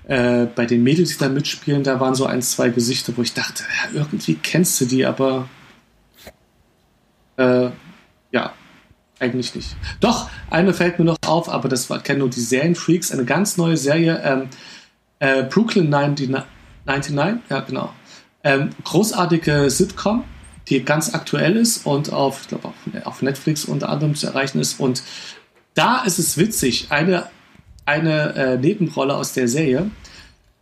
äh, 0.08 0.46
bei 0.46 0.66
den 0.66 0.84
Mädels, 0.84 1.12
die 1.12 1.18
da 1.18 1.30
mitspielen, 1.30 1.84
da 1.84 2.00
waren 2.00 2.14
so 2.14 2.26
ein, 2.26 2.42
zwei 2.42 2.70
Gesichter, 2.70 3.14
wo 3.16 3.22
ich 3.22 3.34
dachte, 3.34 3.64
ja, 3.64 4.00
irgendwie 4.02 4.36
kennst 4.36 4.80
du 4.82 4.86
die, 4.86 5.06
aber 5.06 5.48
äh, 7.38 7.70
ja, 8.32 8.54
eigentlich 9.24 9.56
nicht. 9.56 9.76
Doch, 10.00 10.30
eine 10.50 10.74
fällt 10.74 11.00
mir 11.00 11.06
noch 11.06 11.18
auf, 11.26 11.50
aber 11.50 11.70
das 11.70 11.90
war, 11.90 12.02
kennen 12.02 12.20
nur 12.20 12.30
die 12.30 12.42
Serienfreaks, 12.42 13.12
eine 13.12 13.26
ganz 13.26 13.58
neue 13.58 13.78
Serie, 13.78 14.22
ähm, 14.24 14.50
äh, 15.20 15.44
Brooklyn 15.44 15.90
99, 15.90 16.30
99, 16.86 17.42
ja 17.50 17.60
genau. 17.62 17.94
Ähm, 18.44 18.72
großartige 18.84 19.70
Sitcom, 19.70 20.26
die 20.68 20.84
ganz 20.84 21.14
aktuell 21.14 21.56
ist 21.56 21.86
und 21.86 22.12
auf, 22.12 22.42
ich 22.42 22.48
glaube, 22.50 22.68
auf, 22.68 23.06
auf 23.06 23.22
Netflix 23.22 23.66
unter 23.66 23.90
anderem 23.90 24.16
zu 24.16 24.28
erreichen 24.28 24.60
ist. 24.60 24.80
Und 24.80 25.02
da 25.74 26.04
ist 26.04 26.20
es 26.20 26.38
witzig, 26.38 26.88
eine, 26.90 27.28
eine 27.86 28.36
äh, 28.36 28.58
Nebenrolle 28.58 29.16
aus 29.16 29.34
der 29.34 29.48
Serie 29.48 29.90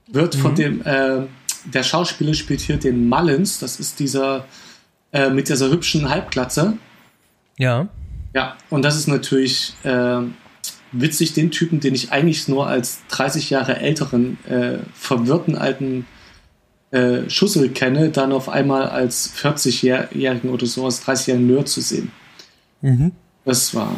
wird 0.08 0.36
mhm. 0.36 0.40
von 0.40 0.56
dem, 0.56 0.82
äh, 0.86 1.24
der 1.66 1.84
Schauspieler 1.84 2.34
spielt 2.34 2.62
hier 2.62 2.78
den 2.78 3.08
Mullins, 3.08 3.60
das 3.60 3.80
ist 3.80 4.00
dieser 4.00 4.46
äh, 5.12 5.30
mit 5.30 5.50
dieser 5.50 5.70
hübschen 5.70 6.10
Halbglatze. 6.10 6.78
Ja. 7.58 7.88
Ja, 8.34 8.58
und 8.70 8.84
das 8.84 8.96
ist 8.96 9.08
natürlich 9.08 9.74
äh, 9.84 10.22
witzig, 10.92 11.34
den 11.34 11.52
Typen, 11.52 11.80
den 11.80 11.96
ich 11.96 12.12
eigentlich 12.12 12.48
nur 12.48 12.68
als 12.68 13.02
30 13.10 13.50
Jahre 13.50 13.78
älteren, 13.78 14.38
äh, 14.46 14.80
verwirrten 14.94 15.58
alten 15.58 16.06
äh, 16.92 17.30
Schussel 17.30 17.70
kenne, 17.70 18.10
dann 18.10 18.32
auf 18.32 18.50
einmal 18.50 18.88
als 18.90 19.34
40-Jährigen 19.36 20.50
oder 20.50 20.66
so, 20.66 20.86
als 20.86 21.06
30-jährigen 21.06 21.48
Nerd 21.48 21.70
zu 21.70 21.82
sehen. 21.82 22.12
Mhm. 22.82 23.12
Das 23.46 23.74
war 23.74 23.96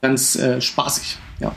ganz 0.00 0.36
äh, 0.36 0.60
spaßig, 0.60 1.18
ja. 1.40 1.54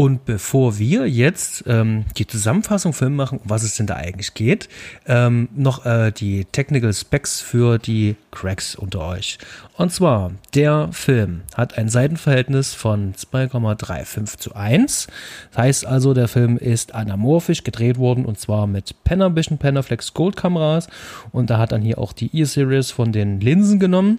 Und 0.00 0.24
bevor 0.24 0.78
wir 0.78 1.06
jetzt 1.10 1.64
ähm, 1.66 2.06
die 2.16 2.26
Zusammenfassung 2.26 2.94
Film 2.94 3.16
machen, 3.16 3.38
was 3.44 3.62
es 3.62 3.76
denn 3.76 3.86
da 3.86 3.96
eigentlich 3.96 4.32
geht, 4.32 4.70
ähm, 5.06 5.50
noch 5.54 5.84
äh, 5.84 6.10
die 6.10 6.46
Technical 6.46 6.94
Specs 6.94 7.42
für 7.42 7.76
die 7.76 8.16
Cracks 8.30 8.74
unter 8.74 9.06
euch. 9.06 9.36
Und 9.76 9.92
zwar, 9.92 10.32
der 10.54 10.88
Film 10.92 11.42
hat 11.54 11.76
ein 11.76 11.90
Seitenverhältnis 11.90 12.72
von 12.72 13.12
2,35 13.12 14.38
zu 14.38 14.54
1. 14.54 15.08
Das 15.50 15.58
heißt 15.58 15.84
also, 15.84 16.14
der 16.14 16.28
Film 16.28 16.56
ist 16.56 16.94
anamorphisch 16.94 17.62
gedreht 17.62 17.98
worden 17.98 18.24
und 18.24 18.40
zwar 18.40 18.66
mit 18.66 18.94
Panavision 19.04 19.58
Panaflex 19.58 20.14
Gold 20.14 20.34
Kameras. 20.34 20.88
Und 21.30 21.50
da 21.50 21.58
hat 21.58 21.72
dann 21.72 21.82
hier 21.82 21.98
auch 21.98 22.14
die 22.14 22.34
E-Series 22.34 22.90
von 22.90 23.12
den 23.12 23.38
Linsen 23.38 23.78
genommen. 23.78 24.18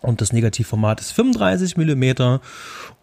Und 0.00 0.20
das 0.20 0.32
Negativformat 0.32 1.00
ist 1.00 1.12
35 1.12 1.76
mm. 1.76 2.38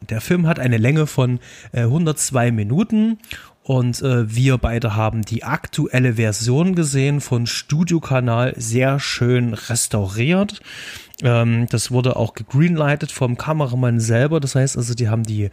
Der 0.09 0.21
Film 0.21 0.47
hat 0.47 0.59
eine 0.59 0.77
Länge 0.77 1.07
von 1.07 1.39
äh, 1.71 1.81
102 1.81 2.51
Minuten 2.51 3.17
und 3.63 4.01
äh, 4.03 4.33
wir 4.33 4.59
beide 4.59 4.95
haben 4.95 5.23
die 5.23 5.43
aktuelle 5.43 6.13
Version 6.13 6.75
gesehen 6.75 7.19
von 7.19 7.47
Studiokanal, 7.47 8.53
sehr 8.57 8.99
schön 8.99 9.55
restauriert. 9.55 10.61
Ähm, 11.23 11.65
das 11.71 11.89
wurde 11.89 12.15
auch 12.15 12.35
gegreenlightet 12.35 13.11
vom 13.11 13.37
Kameramann 13.37 13.99
selber. 13.99 14.39
Das 14.39 14.53
heißt 14.53 14.77
also, 14.77 14.93
die 14.93 15.09
haben 15.09 15.23
die 15.23 15.49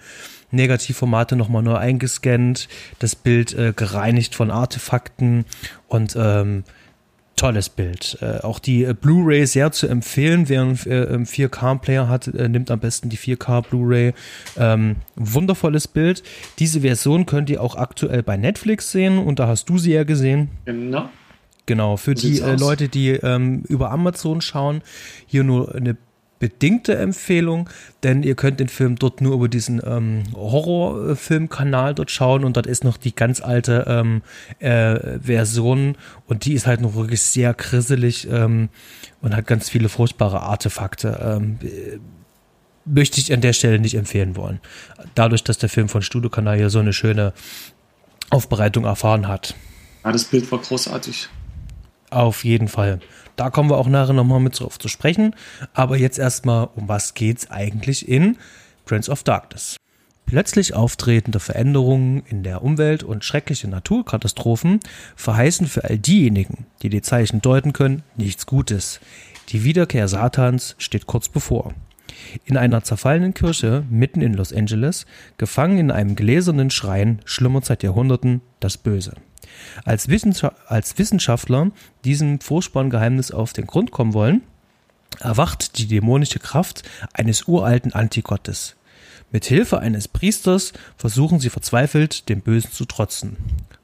Negativformate 0.50 1.37
nochmal 1.37 1.62
neu 1.62 1.76
eingescannt, 1.76 2.68
das 2.98 3.16
Bild 3.16 3.55
äh, 3.55 3.72
gereinigt 3.74 4.35
von 4.35 4.50
Artefakten 4.50 5.46
und 5.88 6.14
ähm, 6.14 6.64
tolles 7.37 7.68
Bild. 7.68 8.18
Äh, 8.21 8.40
auch 8.42 8.59
die 8.59 8.85
äh, 8.85 8.95
Blu-ray 8.95 9.47
sehr 9.47 9.73
zu 9.73 9.87
empfehlen. 9.87 10.49
Wer 10.49 10.62
einen 10.62 10.75
äh, 10.75 11.27
4K-Player 11.27 12.09
hat, 12.09 12.29
äh, 12.29 12.49
nimmt 12.49 12.71
am 12.71 12.81
besten 12.81 13.09
die 13.09 13.18
4K 13.18 13.62
Blu-ray. 13.62 14.14
Ähm, 14.57 14.97
wundervolles 15.16 15.88
Bild. 15.88 16.23
Diese 16.59 16.83
Version 16.83 17.27
könnt 17.27 17.51
ihr 17.51 17.62
auch 17.62 17.77
aktuell 17.77 18.23
bei 18.23 18.37
Netflix 18.37 18.92
sehen 18.92 19.18
und 19.18 19.38
da 19.38 19.49
hast 19.49 19.68
du 19.68 19.79
sie 19.79 19.92
ja 19.92 20.05
gesehen. 20.05 20.51
Genau. 20.64 21.09
Genau, 21.66 21.97
für 21.97 22.14
die 22.14 22.40
äh, 22.40 22.57
Leute, 22.57 22.88
die 22.88 23.11
ähm, 23.11 23.62
über 23.68 23.92
Amazon 23.92 24.40
schauen, 24.40 24.83
hier 25.27 25.45
nur 25.45 25.75
eine 25.75 25.97
bedingte 26.42 26.96
Empfehlung, 26.96 27.70
denn 28.02 28.24
ihr 28.24 28.35
könnt 28.35 28.59
den 28.59 28.66
Film 28.66 28.96
dort 28.96 29.20
nur 29.20 29.33
über 29.35 29.46
diesen 29.46 29.81
ähm, 29.87 30.24
Horrorfilmkanal 30.35 31.94
dort 31.94 32.11
schauen 32.11 32.42
und 32.42 32.57
dort 32.57 32.66
ist 32.66 32.83
noch 32.83 32.96
die 32.96 33.14
ganz 33.14 33.40
alte 33.40 33.85
ähm, 33.87 34.22
äh, 34.59 35.20
Version 35.20 35.96
und 36.26 36.44
die 36.44 36.55
ist 36.55 36.66
halt 36.66 36.81
noch 36.81 36.96
wirklich 36.96 37.22
sehr 37.22 37.55
grisselig 37.55 38.26
ähm, 38.28 38.70
und 39.20 39.37
hat 39.37 39.46
ganz 39.46 39.68
viele 39.68 39.88
furchtbare 39.88 40.40
Artefakte. 40.40 41.20
Ähm, 41.22 41.59
möchte 42.85 43.20
ich 43.20 43.33
an 43.33 43.40
der 43.40 43.52
Stelle 43.52 43.78
nicht 43.78 43.94
empfehlen 43.94 44.35
wollen. 44.35 44.59
Dadurch, 45.14 45.44
dass 45.44 45.59
der 45.59 45.68
Film 45.68 45.88
von 45.88 46.02
Studiokanal 46.02 46.57
hier 46.57 46.70
so 46.70 46.81
eine 46.81 46.92
schöne 46.92 47.35
Aufbereitung 48.31 48.85
erfahren 48.85 49.28
hat. 49.28 49.55
Ja, 50.05 50.11
das 50.11 50.24
Bild 50.24 50.50
war 50.50 50.59
großartig. 50.59 51.28
Auf 52.11 52.42
jeden 52.42 52.66
Fall. 52.66 52.98
Da 53.42 53.50
kommen 53.50 53.70
wir 53.70 53.76
auch 53.76 53.88
nachher 53.88 54.12
nochmal 54.12 54.38
mit 54.38 54.61
drauf 54.61 54.78
zu 54.78 54.87
sprechen. 54.87 55.35
Aber 55.74 55.96
jetzt 55.96 56.16
erstmal, 56.16 56.68
um 56.76 56.87
was 56.87 57.14
geht's 57.14 57.50
eigentlich 57.50 58.09
in 58.09 58.37
Prince 58.85 59.11
of 59.11 59.24
Darkness? 59.24 59.78
Plötzlich 60.26 60.74
auftretende 60.74 61.40
Veränderungen 61.40 62.22
in 62.28 62.44
der 62.44 62.62
Umwelt 62.62 63.02
und 63.02 63.24
schreckliche 63.24 63.66
Naturkatastrophen 63.66 64.78
verheißen 65.16 65.66
für 65.66 65.83
all 65.83 65.98
diejenigen, 65.98 66.66
die 66.83 66.88
die 66.88 67.02
Zeichen 67.02 67.42
deuten 67.42 67.72
können, 67.72 68.05
nichts 68.16 68.46
Gutes. 68.46 69.00
Die 69.48 69.64
Wiederkehr 69.64 70.07
Satans 70.07 70.76
steht 70.78 71.07
kurz 71.07 71.28
bevor. 71.28 71.74
In 72.44 72.57
einer 72.57 72.83
zerfallenen 72.83 73.35
Kirche 73.35 73.85
mitten 73.90 74.20
in 74.20 74.35
Los 74.35 74.53
Angeles, 74.53 75.07
gefangen 75.38 75.79
in 75.79 75.90
einem 75.90 76.14
gläsernen 76.14 76.70
Schrein, 76.70 77.20
schlummert 77.25 77.64
seit 77.64 77.83
Jahrhunderten 77.83 78.40
das 78.61 78.79
Böse. 78.79 79.14
Als, 79.85 80.09
Wissenschaft 80.09 80.57
als 80.66 80.98
Wissenschaftler 80.98 81.70
diesem 82.05 82.40
furchtbaren 82.40 82.90
Geheimnis 82.90 83.31
auf 83.31 83.53
den 83.53 83.66
Grund 83.66 83.90
kommen 83.90 84.14
wollen, 84.14 84.42
erwacht 85.20 85.79
die 85.79 85.87
dämonische 85.87 86.38
Kraft 86.38 86.83
eines 87.12 87.46
uralten 87.48 87.92
Antigottes. 87.92 88.77
Mit 89.31 89.44
Hilfe 89.44 89.79
eines 89.79 90.09
Priesters 90.09 90.72
versuchen 90.96 91.40
sie 91.40 91.51
verzweifelt, 91.51 92.29
dem 92.29 92.40
Bösen 92.40 92.70
zu 92.70 92.85
trotzen. 92.85 93.37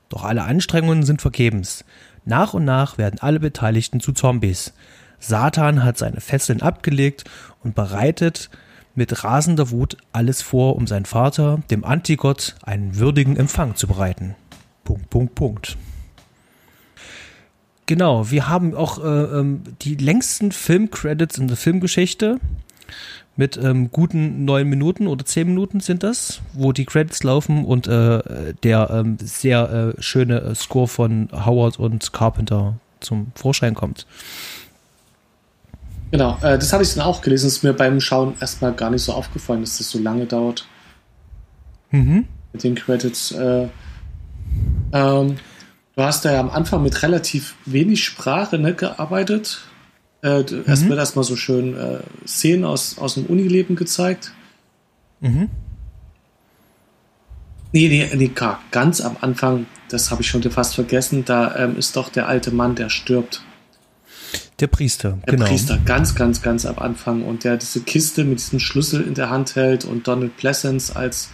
Doch 0.09 0.25
alle 0.25 0.45
Anstrengungen 0.45 1.05
sind 1.05 1.23
vergebens. 1.23 1.85
Nach 2.25 2.55
und 2.55 2.65
nach 2.65 2.99
werden 2.99 3.21
alle 3.21 3.41
Beteiligten 3.41 4.01
zu 4.01 4.13
Zombies. 4.13 4.75
Satan 5.21 5.83
hat 5.83 5.99
seine 5.99 6.21
Fesseln 6.21 6.63
abgelegt 6.63 7.25
und 7.63 7.75
bereitet 7.75 8.51
mit 8.95 9.23
rasender 9.25 9.71
Wut 9.71 9.97
alles 10.13 10.43
vor, 10.43 10.77
um 10.77 10.87
seinen 10.87 11.05
Vater, 11.05 11.61
dem 11.71 11.85
Antigott, 11.85 12.57
einen 12.63 12.97
würdigen 12.97 13.37
Empfang 13.37 13.77
zu 13.77 13.87
bereiten. 13.87 14.35
Punkt, 14.85 15.09
Punkt, 15.11 15.35
Punkt. 15.35 15.77
Genau, 17.87 18.31
wir 18.31 18.49
haben 18.49 18.75
auch 18.75 19.03
äh, 19.03 19.09
ähm, 19.09 19.63
die 19.83 19.95
längsten 19.95 20.53
Filmcredits 20.53 21.39
in 21.39 21.49
der 21.49 21.57
Filmgeschichte 21.57 22.39
mit 23.37 23.57
ähm, 23.57 23.91
guten 23.93 24.45
neun 24.45 24.69
Minuten 24.69 25.07
oder 25.07 25.25
zehn 25.25 25.47
Minuten 25.47 25.79
sind 25.81 26.03
das, 26.03 26.41
wo 26.55 26.73
die 26.73 26.85
Credits 26.85 27.23
laufen 27.23 27.65
und 27.65 27.87
äh, 27.87 28.53
der 28.65 28.91
ähm, 28.91 29.17
sehr 29.23 29.95
äh, 29.97 30.03
schöne 30.03 30.41
äh, 30.41 30.55
Score 30.57 30.89
von 30.89 31.29
Howard 31.33 31.79
und 31.79 32.13
Carpenter 32.13 32.81
zum 33.01 33.31
Vorschein 33.37 33.75
kommt. 33.75 34.07
Genau, 36.11 36.39
äh, 36.43 36.59
das 36.59 36.73
habe 36.73 36.83
ich 36.83 36.95
dann 36.95 37.05
auch 37.05 37.21
gelesen. 37.21 37.49
Es 37.49 37.57
ist 37.57 37.63
mir 37.63 37.75
beim 37.75 38.01
Schauen 38.01 38.35
erstmal 38.41 38.73
gar 38.73 38.91
nicht 38.91 39.03
so 39.03 39.13
aufgefallen, 39.13 39.61
dass 39.61 39.79
das 39.79 39.91
so 39.91 39.99
lange 39.99 40.27
dauert. 40.27 40.67
Mhm. 41.91 42.27
Mit 42.53 42.65
den 42.65 42.75
Credits. 42.75 43.33
Äh, 43.33 43.69
ähm, 44.93 45.37
du 45.97 46.03
hast 46.03 46.25
ja 46.25 46.41
am 46.41 46.51
Anfang 46.51 46.83
mit 46.83 47.03
relativ 47.03 47.57
wenig 47.67 48.05
Sprache 48.05 48.59
ne, 48.59 48.75
gearbeitet. 48.75 49.61
Äh, 50.23 50.41
mhm. 50.41 50.65
Erst 50.67 50.89
wird 50.89 50.99
erstmal 50.99 51.25
so 51.25 51.37
schön 51.37 51.77
äh, 51.77 51.99
Szenen 52.27 52.65
aus, 52.65 52.99
aus 52.99 53.15
dem 53.15 53.27
Unileben 53.27 53.77
gezeigt. 53.77 54.33
Mhm. 55.21 55.51
Nee, 57.73 57.89
nee, 57.89 58.11
nee, 58.15 58.31
ganz 58.71 59.01
am 59.03 59.19
Anfang, 59.21 59.67
das 59.91 60.11
habe 60.11 60.23
ich 60.23 60.29
schon 60.29 60.43
fast 60.43 60.75
vergessen, 60.75 61.27
da 61.27 61.55
ähm, 61.55 61.77
ist 61.77 61.97
doch 61.97 62.09
der 62.09 62.27
alte 62.27 62.51
Mann, 62.51 62.75
der 62.75 62.89
stirbt. 62.89 63.43
Der 64.61 64.67
Priester, 64.67 65.19
der 65.27 65.35
genau. 65.35 65.47
Priester, 65.47 65.79
ganz, 65.85 66.15
ganz, 66.15 66.43
ganz 66.43 66.67
am 66.67 66.79
Anfang. 66.79 67.23
Und 67.23 67.45
der 67.45 67.57
diese 67.57 67.81
Kiste 67.81 68.25
mit 68.25 68.41
diesem 68.41 68.59
Schlüssel 68.59 69.03
in 69.03 69.15
der 69.15 69.31
Hand 69.31 69.55
hält 69.55 69.85
und 69.85 70.09
Donald 70.09 70.37
Pleasance 70.37 70.95
als 70.95 71.31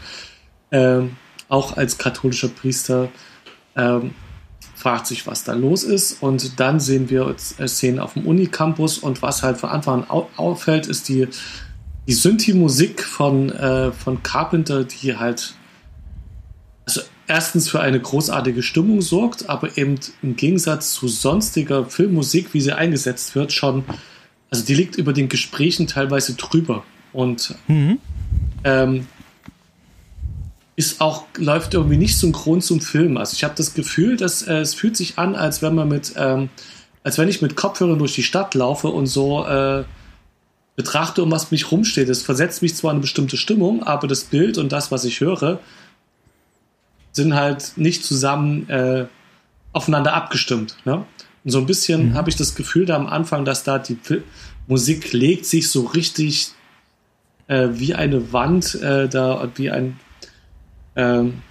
ähm, 0.70 1.16
auch 1.48 1.76
als 1.76 1.98
katholischer 1.98 2.48
Priester 2.48 3.08
ähm, 3.76 4.12
fragt 4.74 5.06
sich, 5.06 5.26
was 5.26 5.44
da 5.44 5.54
los 5.54 5.84
ist. 5.84 6.22
Und 6.22 6.60
dann 6.60 6.80
sehen 6.80 7.08
wir 7.08 7.34
äh, 7.58 7.68
Szenen 7.68 7.98
auf 7.98 8.14
dem 8.14 8.26
Unicampus 8.26 8.98
und 8.98 9.22
was 9.22 9.42
halt 9.42 9.56
von 9.56 9.70
Anfang 9.70 10.04
an 10.04 10.24
auffällt, 10.36 10.86
ist 10.86 11.08
die, 11.08 11.28
die 12.06 12.12
Synthi-Musik 12.12 13.02
von, 13.02 13.50
äh, 13.50 13.92
von 13.92 14.22
Carpenter, 14.22 14.84
die 14.84 15.16
halt 15.16 15.54
erstens 17.26 17.68
für 17.68 17.80
eine 17.80 18.00
großartige 18.00 18.62
Stimmung 18.62 19.00
sorgt, 19.00 19.48
aber 19.48 19.76
eben 19.78 19.98
im 20.22 20.36
Gegensatz 20.36 20.92
zu 20.94 21.08
sonstiger 21.08 21.86
Filmmusik, 21.86 22.52
wie 22.52 22.60
sie 22.60 22.72
eingesetzt 22.72 23.34
wird, 23.34 23.52
schon, 23.52 23.84
also 24.50 24.64
die 24.64 24.74
liegt 24.74 24.96
über 24.96 25.12
den 25.12 25.28
Gesprächen 25.28 25.86
teilweise 25.86 26.34
drüber. 26.34 26.84
Und 27.12 27.54
mhm. 27.68 27.98
ähm, 28.64 29.06
ist 30.76 31.00
auch, 31.00 31.26
läuft 31.36 31.74
irgendwie 31.74 31.96
nicht 31.96 32.18
synchron 32.18 32.60
zum 32.60 32.80
Film. 32.80 33.16
Also 33.16 33.34
ich 33.34 33.44
habe 33.44 33.54
das 33.56 33.74
Gefühl, 33.74 34.16
dass 34.16 34.42
äh, 34.42 34.58
es 34.58 34.74
fühlt 34.74 34.96
sich 34.96 35.18
an, 35.18 35.36
als 35.36 35.62
wenn 35.62 35.74
man 35.74 35.88
mit, 35.88 36.14
ähm, 36.16 36.48
als 37.04 37.16
wenn 37.18 37.28
ich 37.28 37.42
mit 37.42 37.56
Kopfhörern 37.56 37.98
durch 37.98 38.14
die 38.14 38.24
Stadt 38.24 38.54
laufe 38.54 38.88
und 38.88 39.06
so 39.06 39.46
äh, 39.46 39.84
betrachte, 40.76 41.22
um 41.22 41.30
was 41.30 41.52
mich 41.52 41.70
rumsteht. 41.70 42.08
Es 42.08 42.22
versetzt 42.22 42.62
mich 42.62 42.74
zwar 42.74 42.90
in 42.90 42.96
eine 42.96 43.02
bestimmte 43.02 43.36
Stimmung, 43.36 43.84
aber 43.84 44.08
das 44.08 44.24
Bild 44.24 44.58
und 44.58 44.72
das, 44.72 44.90
was 44.90 45.04
ich 45.04 45.20
höre, 45.20 45.60
sind 47.14 47.34
halt 47.34 47.72
nicht 47.76 48.04
zusammen 48.04 48.68
äh, 48.68 49.06
aufeinander 49.72 50.12
abgestimmt. 50.14 50.76
Ne? 50.84 51.04
Und 51.44 51.50
so 51.50 51.58
ein 51.58 51.66
bisschen 51.66 52.10
mhm. 52.10 52.14
habe 52.14 52.28
ich 52.28 52.36
das 52.36 52.54
Gefühl 52.54 52.86
da 52.86 52.96
am 52.96 53.06
Anfang, 53.06 53.44
dass 53.44 53.64
da 53.64 53.78
die 53.78 53.96
Musik 54.66 55.12
legt 55.12 55.46
sich 55.46 55.70
so 55.70 55.86
richtig 55.86 56.50
äh, 57.48 57.68
wie 57.72 57.94
eine 57.94 58.32
Wand, 58.32 58.74
äh, 58.76 59.08
da 59.08 59.48
wie 59.56 59.70
ein 59.70 59.98
ähm, 60.96 61.42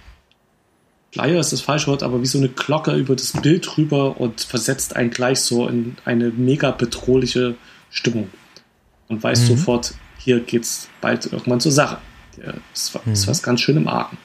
Schleier 1.12 1.38
ist 1.38 1.52
das 1.52 1.60
falsche 1.60 1.86
Wort, 1.86 2.02
aber 2.02 2.20
wie 2.22 2.26
so 2.26 2.38
eine 2.38 2.48
Glocke 2.48 2.92
über 2.94 3.14
das 3.14 3.40
Bild 3.40 3.78
rüber 3.78 4.20
und 4.20 4.40
versetzt 4.40 4.96
einen 4.96 5.10
gleich 5.10 5.40
so 5.40 5.68
in 5.68 5.96
eine 6.04 6.30
mega 6.30 6.72
bedrohliche 6.72 7.54
Stimmung. 7.88 8.30
Und 9.06 9.22
weiß 9.22 9.42
mhm. 9.42 9.46
sofort, 9.46 9.94
hier 10.18 10.40
geht's 10.40 10.88
bald 11.00 11.26
irgendwann 11.26 11.60
zur 11.60 11.70
Sache. 11.70 11.98
Das 12.36 12.56
ist, 12.74 12.96
ist 13.06 13.26
mhm. 13.26 13.30
was 13.30 13.42
ganz 13.44 13.60
schön 13.60 13.76
im 13.76 13.86
Argen. 13.86 14.18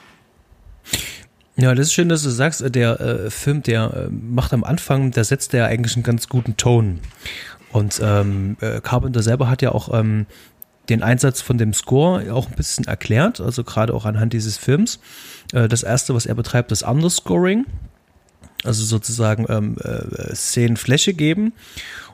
Ja, 1.56 1.74
das 1.74 1.88
ist 1.88 1.92
schön, 1.92 2.08
dass 2.08 2.22
du 2.22 2.30
sagst, 2.30 2.62
äh, 2.62 2.70
der 2.70 3.00
äh, 3.00 3.30
Film, 3.30 3.62
der 3.62 3.92
äh, 3.94 4.08
macht 4.10 4.52
am 4.52 4.64
Anfang, 4.64 5.10
der 5.10 5.24
setzt 5.24 5.52
ja 5.52 5.66
eigentlich 5.66 5.96
einen 5.96 6.04
ganz 6.04 6.28
guten 6.28 6.56
Ton. 6.56 7.00
Und 7.72 8.00
ähm, 8.02 8.56
äh, 8.60 8.80
Carpenter 8.80 9.22
selber 9.22 9.48
hat 9.48 9.62
ja 9.62 9.72
auch 9.72 9.92
ähm, 9.92 10.26
den 10.88 11.02
Einsatz 11.02 11.40
von 11.40 11.56
dem 11.56 11.72
Score 11.72 12.32
auch 12.32 12.48
ein 12.48 12.56
bisschen 12.56 12.86
erklärt, 12.86 13.40
also 13.40 13.62
gerade 13.62 13.94
auch 13.94 14.04
anhand 14.04 14.32
dieses 14.32 14.58
Films. 14.58 14.98
Äh, 15.52 15.68
das 15.68 15.82
erste, 15.82 16.14
was 16.14 16.26
er 16.26 16.34
betreibt, 16.34 16.72
ist 16.72 16.82
Underscoring, 16.82 17.66
also 18.64 18.84
sozusagen 18.84 19.46
ähm, 19.48 19.76
äh, 19.82 20.34
Szenen 20.34 20.76
Fläche 20.76 21.14
geben. 21.14 21.52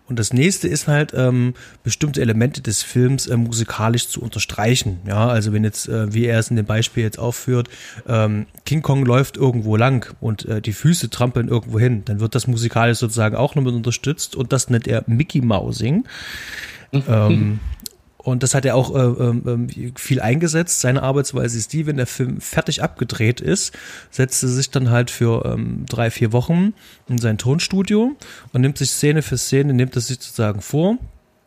Und 0.08 0.18
das 0.18 0.32
nächste 0.32 0.68
ist 0.68 0.86
halt, 0.86 1.12
ähm, 1.14 1.54
bestimmte 1.82 2.20
Elemente 2.20 2.62
des 2.62 2.82
Films 2.82 3.26
äh, 3.26 3.36
musikalisch 3.36 4.08
zu 4.08 4.22
unterstreichen. 4.22 5.00
Ja, 5.06 5.26
also 5.28 5.52
wenn 5.52 5.64
jetzt, 5.64 5.88
äh, 5.88 6.12
wie 6.12 6.26
er 6.26 6.38
es 6.38 6.50
in 6.50 6.56
dem 6.56 6.66
Beispiel 6.66 7.02
jetzt 7.02 7.18
aufführt, 7.18 7.68
ähm, 8.06 8.46
King 8.64 8.82
Kong 8.82 9.04
läuft 9.04 9.36
irgendwo 9.36 9.76
lang 9.76 10.14
und 10.20 10.44
äh, 10.46 10.62
die 10.62 10.72
Füße 10.72 11.10
trampeln 11.10 11.48
irgendwo 11.48 11.78
hin, 11.78 12.02
dann 12.04 12.20
wird 12.20 12.34
das 12.34 12.46
musikalisch 12.46 12.98
sozusagen 12.98 13.36
auch 13.36 13.54
noch 13.54 13.62
mit 13.62 13.74
unterstützt 13.74 14.36
und 14.36 14.52
das 14.52 14.70
nennt 14.70 14.86
er 14.86 15.02
Mickey 15.06 15.40
Mousing. 15.40 16.04
Mhm. 16.92 17.02
Ähm, 17.08 17.60
und 18.26 18.42
das 18.42 18.54
hat 18.56 18.64
er 18.64 18.74
auch 18.74 18.92
äh, 18.92 19.28
äh, 19.28 19.92
viel 19.94 20.20
eingesetzt. 20.20 20.80
Seine 20.80 21.04
Arbeitsweise 21.04 21.56
ist 21.56 21.72
die, 21.72 21.86
wenn 21.86 21.96
der 21.96 22.08
Film 22.08 22.40
fertig 22.40 22.82
abgedreht 22.82 23.40
ist, 23.40 23.72
setzt 24.10 24.42
er 24.42 24.48
sich 24.48 24.68
dann 24.70 24.90
halt 24.90 25.12
für 25.12 25.44
ähm, 25.44 25.86
drei, 25.88 26.10
vier 26.10 26.32
Wochen 26.32 26.74
in 27.08 27.18
sein 27.18 27.38
Tonstudio 27.38 28.16
und 28.52 28.60
nimmt 28.60 28.78
sich 28.78 28.90
Szene 28.90 29.22
für 29.22 29.38
Szene, 29.38 29.74
nimmt 29.74 29.94
er 29.94 30.00
sich 30.00 30.16
sozusagen 30.16 30.60
vor, 30.60 30.98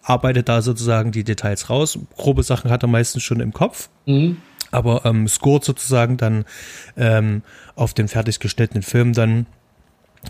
arbeitet 0.04 0.48
da 0.48 0.62
sozusagen 0.62 1.12
die 1.12 1.26
Details 1.26 1.70
raus. 1.70 2.00
Grobe 2.16 2.44
Sachen 2.44 2.72
hat 2.72 2.82
er 2.82 2.88
meistens 2.88 3.24
schon 3.24 3.42
im 3.42 3.52
Kopf. 3.52 3.90
Mhm. 4.06 4.38
Aber 4.72 5.04
ähm, 5.04 5.28
scoret 5.28 5.66
sozusagen 5.66 6.16
dann 6.16 6.46
ähm, 6.96 7.42
auf 7.76 7.94
den 7.94 8.08
fertig 8.08 8.40
geschnittenen 8.40 8.84
Film 8.84 9.12
dann 9.12 9.48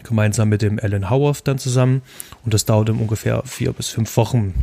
gemeinsam 0.02 0.50
mit 0.50 0.64
dem 0.64 0.80
Alan 0.80 1.12
Howarth 1.12 1.48
dann 1.48 1.60
zusammen. 1.60 2.02
Und 2.44 2.56
das 2.56 2.66
dauert 2.66 2.90
ungefähr 2.90 3.44
vier 3.46 3.72
bis 3.72 3.90
fünf 3.90 4.18
Wochen. 4.18 4.56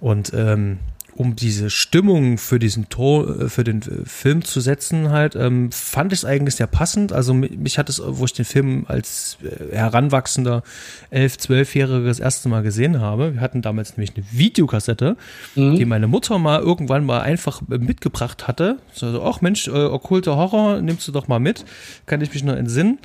Und 0.00 0.32
ähm, 0.32 0.78
um 1.16 1.36
diese 1.36 1.70
Stimmung 1.70 2.38
für 2.38 2.58
diesen 2.58 2.88
Tor, 2.88 3.42
äh, 3.42 3.48
für 3.48 3.64
den 3.64 3.82
äh, 3.82 4.04
Film 4.04 4.44
zu 4.44 4.60
setzen, 4.60 5.10
halt, 5.10 5.36
ähm, 5.36 5.70
fand 5.70 6.12
ich 6.12 6.20
es 6.20 6.24
eigentlich 6.24 6.56
sehr 6.56 6.66
passend. 6.66 7.12
Also 7.12 7.34
mich 7.34 7.78
hat 7.78 7.88
es, 7.88 8.02
wo 8.04 8.24
ich 8.24 8.32
den 8.32 8.44
Film 8.44 8.84
als 8.88 9.38
äh, 9.42 9.76
heranwachsender 9.76 10.62
elf, 11.10 11.38
zwölfjähriger 11.38 12.06
das 12.06 12.20
erste 12.20 12.48
Mal 12.48 12.62
gesehen 12.62 13.00
habe. 13.00 13.34
Wir 13.34 13.40
hatten 13.40 13.62
damals 13.62 13.96
nämlich 13.96 14.16
eine 14.16 14.24
Videokassette, 14.30 15.16
mhm. 15.54 15.76
die 15.76 15.84
meine 15.84 16.08
Mutter 16.08 16.38
mal 16.38 16.60
irgendwann 16.60 17.04
mal 17.04 17.20
einfach 17.20 17.62
mitgebracht 17.68 18.48
hatte. 18.48 18.78
So, 18.92 19.22
ach 19.22 19.40
Mensch, 19.40 19.68
äh, 19.68 19.70
okkulte 19.70 20.36
Horror, 20.36 20.80
nimmst 20.80 21.06
du 21.08 21.12
doch 21.12 21.28
mal 21.28 21.40
mit. 21.40 21.64
Kann 22.06 22.20
ich 22.20 22.32
mich 22.32 22.42
noch 22.42 22.56
entsinnen. 22.56 22.98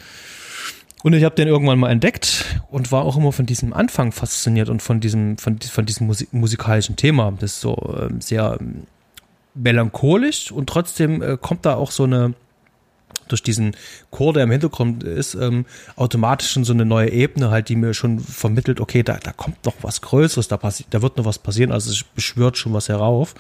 Und 1.02 1.14
ich 1.14 1.24
habe 1.24 1.36
den 1.36 1.48
irgendwann 1.48 1.80
mal 1.80 1.90
entdeckt 1.90 2.62
und 2.70 2.92
war 2.92 3.04
auch 3.04 3.16
immer 3.16 3.32
von 3.32 3.46
diesem 3.46 3.74
Anfang 3.74 4.12
fasziniert 4.12 4.70
und 4.70 4.82
von 4.82 5.00
diesem, 5.00 5.38
von, 5.38 5.60
von 5.60 5.86
diesem 5.86 6.08
Musik, 6.08 6.34
musikalischen 6.34 6.98
Thema. 6.98 7.32
Das 7.40 7.54
ist 7.54 7.62
so 7.62 7.76
äh, 7.76 8.10
sehr 8.20 8.58
ähm, 8.60 8.84
melancholisch 9.54 10.52
und 10.52 10.68
trotzdem 10.68 11.22
äh, 11.22 11.38
kommt 11.40 11.66
da 11.66 11.76
auch 11.76 11.92
so 11.92 12.04
eine, 12.04 12.34
durch 13.30 13.42
diesen 13.44 13.76
Chor, 14.12 14.34
der 14.34 14.44
im 14.44 14.52
Hintergrund 14.52 15.04
ist, 15.04 15.36
ähm, 15.36 15.66
automatisch 15.96 16.52
schon 16.52 16.66
so 16.66 16.74
eine 16.74 16.86
neue 16.86 17.12
Ebene 17.12 17.50
halt, 17.50 17.70
die 17.70 17.78
mir 17.78 17.94
schon 17.94 18.20
vermittelt, 18.20 18.82
okay, 18.82 19.04
da, 19.04 19.18
da 19.24 19.32
kommt 19.32 19.66
noch 19.66 19.76
was 19.82 20.02
Größeres, 20.02 20.50
da, 20.50 20.58
passi 20.58 20.86
da 20.90 21.02
wird 21.02 21.18
noch 21.18 21.26
was 21.26 21.40
passieren, 21.40 21.72
also 21.72 21.92
es 21.92 22.04
beschwört 22.04 22.58
schon 22.58 22.74
was 22.74 22.90
herauf. 22.90 23.36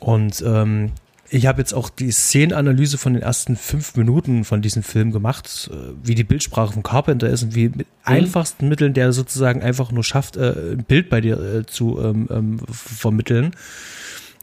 Und 0.00 0.42
ähm, 0.46 0.92
ich 1.30 1.46
habe 1.46 1.60
jetzt 1.60 1.74
auch 1.74 1.90
die 1.90 2.10
Szenenanalyse 2.10 2.98
von 2.98 3.14
den 3.14 3.22
ersten 3.22 3.56
fünf 3.56 3.96
Minuten 3.96 4.44
von 4.44 4.62
diesem 4.62 4.82
Film 4.82 5.12
gemacht, 5.12 5.70
äh, 5.72 5.92
wie 6.02 6.14
die 6.14 6.24
Bildsprache 6.24 6.72
von 6.72 6.82
Carpenter 6.82 7.28
ist 7.28 7.42
und 7.42 7.54
wie 7.54 7.68
mit 7.68 7.78
mhm. 7.78 7.84
einfachsten 8.04 8.68
Mitteln 8.68 8.94
der 8.94 9.12
sozusagen 9.12 9.62
einfach 9.62 9.92
nur 9.92 10.04
schafft, 10.04 10.36
äh, 10.36 10.72
ein 10.72 10.84
Bild 10.84 11.10
bei 11.10 11.20
dir 11.20 11.38
äh, 11.38 11.66
zu 11.66 12.00
ähm, 12.02 12.28
ähm, 12.30 12.60
vermitteln. 12.70 13.52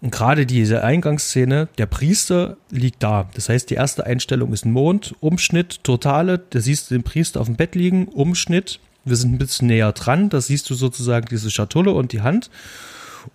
Und 0.01 0.11
gerade 0.11 0.45
diese 0.45 0.83
Eingangsszene, 0.83 1.67
der 1.77 1.85
Priester 1.87 2.57
liegt 2.69 3.01
da. 3.01 3.29
Das 3.33 3.49
heißt, 3.49 3.69
die 3.69 3.75
erste 3.75 4.05
Einstellung 4.05 4.53
ist 4.53 4.65
ein 4.65 4.71
Mond, 4.71 5.15
Umschnitt, 5.19 5.83
totale, 5.83 6.39
da 6.49 6.59
siehst 6.59 6.91
du 6.91 6.95
den 6.95 7.03
Priester 7.03 7.41
auf 7.41 7.47
dem 7.47 7.55
Bett 7.55 7.75
liegen, 7.75 8.07
Umschnitt, 8.09 8.79
wir 9.05 9.15
sind 9.15 9.33
ein 9.33 9.37
bisschen 9.37 9.67
näher 9.67 9.91
dran, 9.93 10.29
da 10.29 10.41
siehst 10.41 10.69
du 10.69 10.75
sozusagen 10.75 11.27
diese 11.29 11.49
Schatulle 11.49 11.91
und 11.91 12.11
die 12.11 12.21
Hand. 12.21 12.49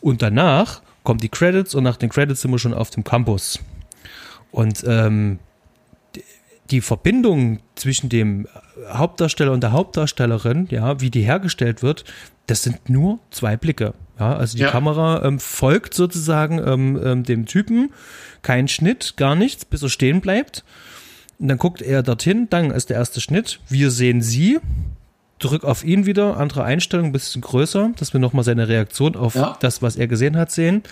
Und 0.01 0.23
danach 0.23 0.83
kommen 1.03 1.21
die 1.21 1.29
Credits 1.29 1.75
und 1.75 1.85
nach 1.85 1.97
den 1.97 2.09
Credits 2.09 2.41
sind 2.41 2.51
wir 2.51 2.59
schon 2.59 2.75
auf 2.75 2.91
dem 2.91 3.05
Campus. 3.05 3.61
Und 4.51 4.85
ähm, 4.87 5.39
die 6.71 6.81
Verbindung 6.81 7.61
zwischen 7.75 8.09
dem 8.09 8.47
Hauptdarsteller 8.89 9.53
und 9.53 9.63
der 9.63 9.73
Hauptdarstellerin, 9.73 10.69
ja, 10.71 11.01
wie 11.01 11.11
die 11.11 11.23
hergestellt 11.23 11.83
wird, 11.83 12.05
das 12.47 12.63
sind 12.63 12.89
nur 12.89 13.19
zwei 13.31 13.57
Blicke. 13.57 13.95
Ja, 14.19 14.37
also 14.37 14.57
die 14.57 14.65
ja. 14.65 14.71
Kamera 14.71 15.25
ähm, 15.25 15.41
folgt 15.41 15.95
sozusagen 15.95 16.59
ähm, 16.59 17.01
ähm, 17.03 17.25
dem 17.25 17.47
Typen, 17.47 17.93
kein 18.43 18.69
Schnitt, 18.69 19.17
gar 19.17 19.35
nichts, 19.35 19.65
bis 19.65 19.83
er 19.83 19.89
stehen 19.89 20.21
bleibt. 20.21 20.65
Und 21.39 21.49
dann 21.49 21.59
guckt 21.59 21.81
er 21.81 22.03
dorthin, 22.03 22.49
dann 22.51 22.71
ist 22.71 22.91
der 22.91 22.99
erste 22.99 23.21
Schnitt. 23.21 23.61
Wir 23.69 23.91
sehen 23.91 24.21
sie, 24.21 24.59
drück 25.41 25.65
auf 25.65 25.85
ihn 25.85 26.07
wieder, 26.07 26.37
andere 26.37 26.63
Einstellung, 26.65 27.07
ein 27.07 27.13
bisschen 27.13 27.43
größer, 27.43 27.91
dass 27.97 28.13
wir 28.13 28.21
nochmal 28.21 28.45
seine 28.45 28.69
Reaktion 28.69 29.17
auf 29.17 29.35
ja. 29.35 29.57
das, 29.61 29.83
was 29.83 29.97
er 29.97 30.07
gesehen 30.07 30.37
hat, 30.37 30.53
sehen. 30.53 30.83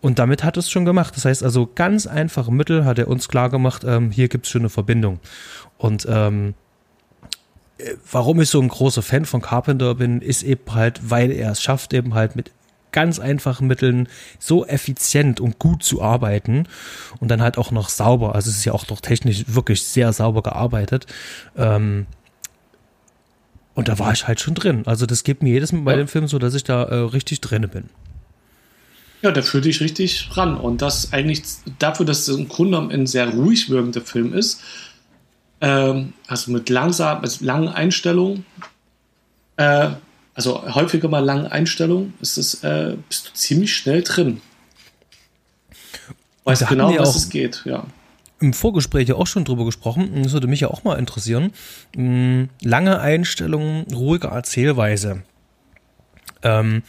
Und 0.00 0.18
damit 0.18 0.42
hat 0.42 0.56
es 0.56 0.68
schon 0.68 0.84
gemacht. 0.84 1.14
Das 1.14 1.24
heißt 1.24 1.44
also, 1.44 1.70
ganz 1.72 2.08
einfache 2.08 2.52
Mittel 2.52 2.84
hat 2.84 2.98
er 2.98 3.06
uns 3.06 3.28
klar 3.28 3.50
gemacht, 3.50 3.84
ähm, 3.86 4.10
hier 4.10 4.28
gibt 4.28 4.46
es 4.46 4.50
schon 4.50 4.62
eine 4.62 4.70
Verbindung. 4.70 5.20
Und 5.78 6.06
ähm, 6.10 6.54
äh, 7.78 7.94
warum 8.10 8.40
ich 8.40 8.50
so 8.50 8.60
ein 8.60 8.68
großer 8.68 9.02
Fan 9.02 9.26
von 9.26 9.42
Carpenter 9.42 9.94
bin, 9.94 10.20
ist 10.20 10.42
eben 10.42 10.74
halt, 10.74 11.08
weil 11.08 11.30
er 11.30 11.52
es 11.52 11.62
schafft, 11.62 11.92
eben 11.92 12.14
halt 12.14 12.34
mit 12.34 12.50
ganz 12.90 13.18
einfachen 13.18 13.66
Mitteln 13.66 14.08
so 14.38 14.66
effizient 14.66 15.40
und 15.40 15.58
gut 15.58 15.82
zu 15.82 16.02
arbeiten 16.02 16.66
und 17.20 17.30
dann 17.30 17.40
halt 17.40 17.56
auch 17.56 17.70
noch 17.70 17.88
sauber. 17.88 18.34
Also 18.34 18.50
es 18.50 18.56
ist 18.56 18.64
ja 18.64 18.72
auch 18.72 18.88
noch 18.88 19.00
technisch 19.00 19.44
wirklich 19.46 19.84
sehr 19.84 20.12
sauber 20.12 20.42
gearbeitet. 20.42 21.06
Ähm, 21.56 22.06
und 23.74 23.88
da 23.88 23.98
war 23.98 24.12
ich 24.12 24.26
halt 24.26 24.40
schon 24.40 24.54
drin. 24.54 24.82
Also 24.86 25.06
das 25.06 25.24
gibt 25.24 25.42
mir 25.42 25.50
jedes 25.50 25.72
Mal 25.72 25.82
bei 25.82 25.92
ja. 25.92 25.98
dem 25.98 26.08
Film 26.08 26.28
so, 26.28 26.38
dass 26.38 26.54
ich 26.54 26.64
da 26.64 26.84
äh, 26.84 26.94
richtig 26.96 27.40
drin 27.40 27.68
bin. 27.68 27.84
Ja, 29.22 29.30
da 29.30 29.40
führt 29.40 29.64
dich 29.64 29.80
richtig 29.80 30.36
ran. 30.36 30.56
Und 30.56 30.82
das 30.82 31.12
eigentlich 31.12 31.42
dafür, 31.78 32.04
dass 32.04 32.28
es 32.28 32.36
im 32.36 32.48
Grunde 32.48 32.72
genommen 32.72 32.90
ein 32.90 33.06
sehr 33.06 33.28
ruhig 33.30 33.70
wirkender 33.70 34.00
Film 34.00 34.34
ist, 34.34 34.60
ähm, 35.60 36.12
also 36.26 36.50
mit 36.50 36.68
langsam, 36.68 37.20
also 37.20 37.44
langen 37.44 37.68
Einstellungen, 37.68 38.44
äh, 39.56 39.90
also 40.34 40.74
häufiger 40.74 41.08
mal 41.08 41.24
langen 41.24 41.46
Einstellungen, 41.46 42.14
ist 42.20 42.36
es, 42.36 42.64
äh, 42.64 42.96
bist 43.08 43.28
du 43.28 43.34
ziemlich 43.34 43.74
schnell 43.74 44.02
drin. 44.02 44.40
Weißt 46.44 46.66
genau, 46.68 46.98
was 46.98 47.14
es 47.14 47.28
geht, 47.28 47.62
ja 47.64 47.86
im 48.42 48.52
Vorgespräch 48.52 49.08
ja 49.08 49.14
auch 49.14 49.26
schon 49.26 49.44
drüber 49.44 49.64
gesprochen. 49.64 50.22
Das 50.22 50.32
würde 50.32 50.48
mich 50.48 50.60
ja 50.60 50.68
auch 50.68 50.84
mal 50.84 50.98
interessieren. 50.98 51.52
Hm, 51.94 52.48
lange 52.60 53.00
Einstellungen, 53.00 53.86
ruhige 53.92 54.28
Erzählweise. 54.28 55.22
Ähm, 56.42 56.82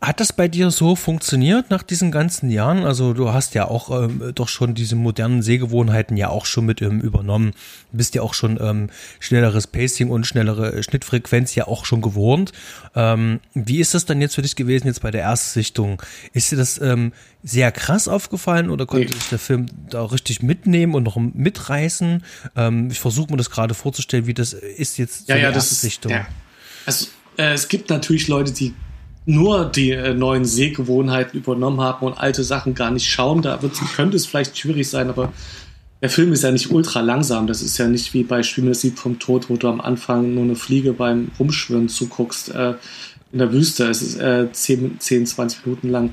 hat 0.00 0.18
das 0.18 0.32
bei 0.32 0.48
dir 0.48 0.70
so 0.70 0.96
funktioniert 0.96 1.68
nach 1.68 1.82
diesen 1.82 2.10
ganzen 2.10 2.50
Jahren? 2.50 2.84
Also 2.84 3.12
du 3.12 3.34
hast 3.34 3.54
ja 3.54 3.68
auch 3.68 4.04
ähm, 4.04 4.32
doch 4.34 4.48
schon 4.48 4.74
diese 4.74 4.96
modernen 4.96 5.42
Sehgewohnheiten 5.42 6.16
ja 6.16 6.30
auch 6.30 6.46
schon 6.46 6.64
mit 6.64 6.80
ähm, 6.80 7.02
übernommen. 7.02 7.52
Du 7.90 7.98
bist 7.98 8.14
ja 8.14 8.22
auch 8.22 8.32
schon 8.32 8.58
ähm, 8.62 8.88
schnelleres 9.18 9.66
Pacing 9.66 10.08
und 10.08 10.26
schnellere 10.26 10.82
Schnittfrequenz 10.82 11.54
ja 11.54 11.66
auch 11.66 11.84
schon 11.84 12.00
gewohnt. 12.00 12.52
Ähm, 12.94 13.40
wie 13.52 13.78
ist 13.78 13.92
das 13.92 14.06
dann 14.06 14.22
jetzt 14.22 14.36
für 14.36 14.42
dich 14.42 14.56
gewesen 14.56 14.86
jetzt 14.86 15.02
bei 15.02 15.10
der 15.10 15.20
Erstsichtung? 15.20 16.00
Ist 16.32 16.50
dir 16.50 16.56
das 16.56 16.80
ähm, 16.80 17.12
sehr 17.42 17.70
krass 17.70 18.08
aufgefallen 18.08 18.70
oder 18.70 18.86
konnte 18.86 19.12
sich 19.12 19.28
der 19.28 19.38
Film 19.38 19.66
da 19.90 20.02
richtig 20.06 20.42
mitnehmen 20.42 20.94
und 20.94 21.02
noch 21.02 21.16
mitreißen? 21.16 22.24
Ähm, 22.56 22.90
ich 22.90 23.00
versuche 23.00 23.30
mir 23.30 23.36
das 23.36 23.50
gerade 23.50 23.74
vorzustellen, 23.74 24.26
wie 24.26 24.34
das 24.34 24.54
ist 24.54 24.96
jetzt 24.96 25.28
ja, 25.28 25.36
ja, 25.36 25.52
das 25.52 25.70
Ist, 25.70 26.04
ja. 26.06 26.26
Also 26.86 27.08
äh, 27.36 27.52
es 27.52 27.68
gibt 27.68 27.90
natürlich 27.90 28.28
Leute, 28.28 28.52
die 28.52 28.74
nur 29.26 29.66
die 29.66 29.90
äh, 29.90 30.14
neuen 30.14 30.44
Sehgewohnheiten 30.44 31.38
übernommen 31.38 31.80
haben 31.80 32.06
und 32.06 32.18
alte 32.18 32.42
Sachen 32.42 32.74
gar 32.74 32.90
nicht 32.90 33.08
schauen. 33.08 33.42
Da 33.42 33.58
könnte 33.94 34.16
es 34.16 34.26
vielleicht 34.26 34.56
schwierig 34.56 34.88
sein, 34.88 35.08
aber 35.08 35.32
der 36.00 36.10
Film 36.10 36.32
ist 36.32 36.42
ja 36.42 36.50
nicht 36.50 36.70
ultra 36.70 37.00
langsam. 37.00 37.46
Das 37.46 37.62
ist 37.62 37.76
ja 37.78 37.86
nicht 37.86 38.14
wie 38.14 38.24
bei 38.24 38.42
Schwimmen 38.42 38.74
Lied 38.82 38.98
vom 38.98 39.18
Tod, 39.18 39.50
wo 39.50 39.56
du 39.56 39.68
am 39.68 39.80
Anfang 39.80 40.34
nur 40.34 40.44
eine 40.44 40.56
Fliege 40.56 40.92
beim 40.92 41.30
Rumschwimmen 41.38 41.88
zuguckst 41.88 42.50
äh, 42.54 42.74
in 43.32 43.38
der 43.38 43.52
Wüste. 43.52 43.88
Es 43.88 44.00
ist 44.00 44.18
äh, 44.18 44.50
10, 44.50 44.98
10, 44.98 45.26
20 45.26 45.66
Minuten 45.66 45.90
lang. 45.90 46.12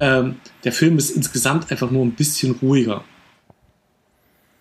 Ähm, 0.00 0.36
der 0.64 0.72
Film 0.72 0.96
ist 0.96 1.10
insgesamt 1.10 1.70
einfach 1.70 1.90
nur 1.90 2.04
ein 2.04 2.12
bisschen 2.12 2.52
ruhiger. 2.62 3.04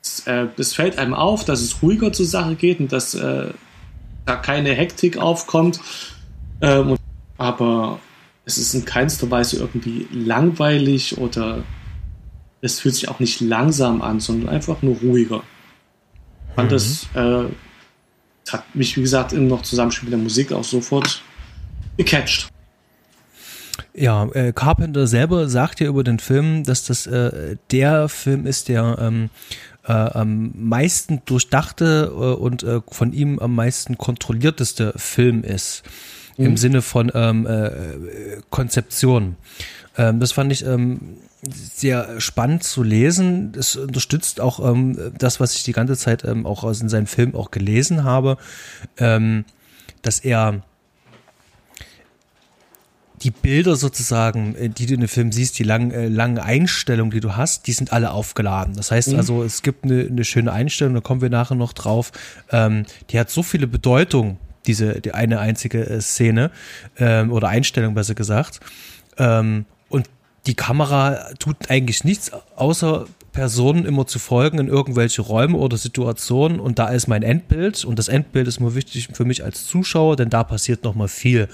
Es, 0.04 0.28
äh, 0.28 0.48
es 0.58 0.74
fällt 0.74 0.98
einem 0.98 1.14
auf, 1.14 1.46
dass 1.46 1.62
es 1.62 1.82
ruhiger 1.82 2.12
zur 2.12 2.26
Sache 2.26 2.56
geht 2.56 2.82
und 2.82 2.92
dass 2.92 3.16
äh, 3.16 3.52
da 4.26 4.36
keine 4.36 4.74
Hektik 4.74 5.18
aufkommt. 5.18 5.80
Ähm, 6.62 6.98
aber 7.40 8.00
es 8.46 8.58
ist 8.58 8.76
in 8.76 8.86
keinster 8.86 9.32
Weise 9.32 9.58
irgendwie 9.58 10.08
langweilig 10.12 11.18
oder 11.18 11.64
es 12.62 12.82
fühlt 12.82 12.96
sich 12.96 13.10
auch 13.10 13.20
nicht 13.20 13.42
langsam 13.42 14.02
an, 14.02 14.20
sondern 14.20 14.50
einfach 14.50 14.82
nur 14.82 14.98
ruhiger. 14.98 15.42
Und 16.56 16.66
mhm. 16.66 16.70
das 16.70 17.08
äh, 17.16 17.46
hat 18.52 18.76
mich, 18.76 18.98
wie 18.98 19.02
gesagt, 19.02 19.34
im 19.34 19.48
noch 19.48 19.62
Zusammenspiel 19.62 20.10
mit 20.10 20.14
der 20.14 20.24
Musik 20.24 20.52
auch 20.52 20.64
sofort 20.64 21.24
gecatcht. 21.98 22.50
Ja, 23.94 24.26
äh, 24.34 24.52
Carpenter 24.52 25.08
selber 25.08 25.48
sagt 25.48 25.80
ja 25.80 25.88
über 25.88 26.04
den 26.04 26.20
Film, 26.20 26.64
dass 26.64 26.84
das 26.84 27.08
äh, 27.08 27.56
der 27.72 28.10
Film 28.10 28.46
ist, 28.46 28.68
der 28.68 28.98
ähm, 29.00 29.30
äh, 29.86 29.94
am 29.94 30.52
meisten 30.56 31.22
durchdachte 31.26 32.12
äh, 32.12 32.16
und 32.16 32.64
äh, 32.64 32.82
von 32.90 33.14
ihm 33.14 33.40
am 33.40 33.56
meisten 33.56 33.98
kontrollierteste 33.98 34.94
Film 34.98 35.44
ist 35.44 35.84
mhm. 36.40 36.46
im 36.46 36.58
Sinne 36.58 36.82
von 36.82 37.12
ähm, 37.14 37.46
äh, 37.46 37.72
Konzeption. 38.50 39.36
Ähm, 39.98 40.20
das 40.20 40.32
fand 40.32 40.52
ich 40.52 40.66
ähm, 40.66 41.18
sehr 41.42 42.20
spannend 42.20 42.64
zu 42.64 42.84
lesen. 42.84 43.54
Es 43.58 43.76
unterstützt 43.76 44.42
auch 44.42 44.60
ähm, 44.68 45.14
das, 45.18 45.40
was 45.40 45.56
ich 45.56 45.64
die 45.64 45.74
ganze 45.74 45.98
Zeit 45.98 46.24
ähm, 46.26 46.46
auch 46.46 46.64
aus 46.64 46.82
in 46.82 46.90
seinem 46.90 47.08
Film 47.08 47.36
auch 47.36 47.52
gelesen 47.52 48.04
habe, 48.04 48.38
ähm, 48.98 49.46
dass 50.02 50.20
er 50.20 50.64
die 53.22 53.32
Bilder 53.32 53.76
sozusagen, 53.76 54.56
äh, 54.56 54.70
die 54.70 54.86
du 54.86 54.94
in 54.94 55.02
dem 55.02 55.10
Film 55.10 55.32
siehst, 55.32 55.60
die 55.60 55.64
langen, 55.64 55.92
äh, 55.92 56.08
langen 56.08 56.40
Einstellungen, 56.40 57.12
die 57.12 57.20
du 57.20 57.36
hast, 57.36 57.68
die 57.68 57.74
sind 57.74 57.92
alle 57.92 58.12
aufgeladen. 58.12 58.76
Das 58.76 58.92
heißt 58.92 59.10
mhm. 59.10 59.18
also, 59.18 59.44
es 59.44 59.62
gibt 59.62 59.84
eine, 59.84 60.04
eine 60.04 60.24
schöne 60.24 60.52
Einstellung, 60.52 60.94
da 60.94 61.02
kommen 61.02 61.22
wir 61.22 61.30
nachher 61.30 61.56
noch 61.56 61.74
drauf. 61.74 62.12
Ähm, 62.52 62.86
die 63.10 63.20
hat 63.20 63.30
so 63.30 63.44
viele 63.44 63.68
Bedeutung 63.68 64.38
diese 64.66 65.02
die 65.02 65.14
eine 65.14 65.40
einzige 65.40 65.86
äh, 65.86 66.02
Szene 66.02 66.52
ähm, 66.98 67.32
oder 67.32 67.48
Einstellung 67.48 67.94
besser 67.94 68.16
gesagt. 68.16 68.60
Ähm, 69.18 69.66
und 69.90 70.10
die 70.48 70.56
Kamera 70.56 71.34
tut 71.40 71.70
eigentlich 71.70 72.04
nichts, 72.04 72.32
außer 72.56 73.06
Personen 73.32 73.86
immer 73.86 74.08
zu 74.08 74.20
folgen 74.20 74.60
in 74.60 74.68
irgendwelche 74.68 75.22
Räume 75.22 75.58
oder 75.58 75.78
Situationen 75.78 76.60
und 76.60 76.80
da 76.80 76.88
ist 76.88 77.08
mein 77.08 77.24
Endbild 77.24 77.86
und 77.86 78.00
das 78.00 78.08
Endbild 78.08 78.48
ist 78.48 78.60
nur 78.60 78.76
wichtig 78.76 79.10
für 79.14 79.26
mich 79.26 79.44
als 79.44 79.66
Zuschauer, 79.66 80.16
denn 80.16 80.30
da 80.30 80.44
passiert 80.44 80.84
noch 80.84 80.96
mal 80.96 81.08
viel. 81.08 81.48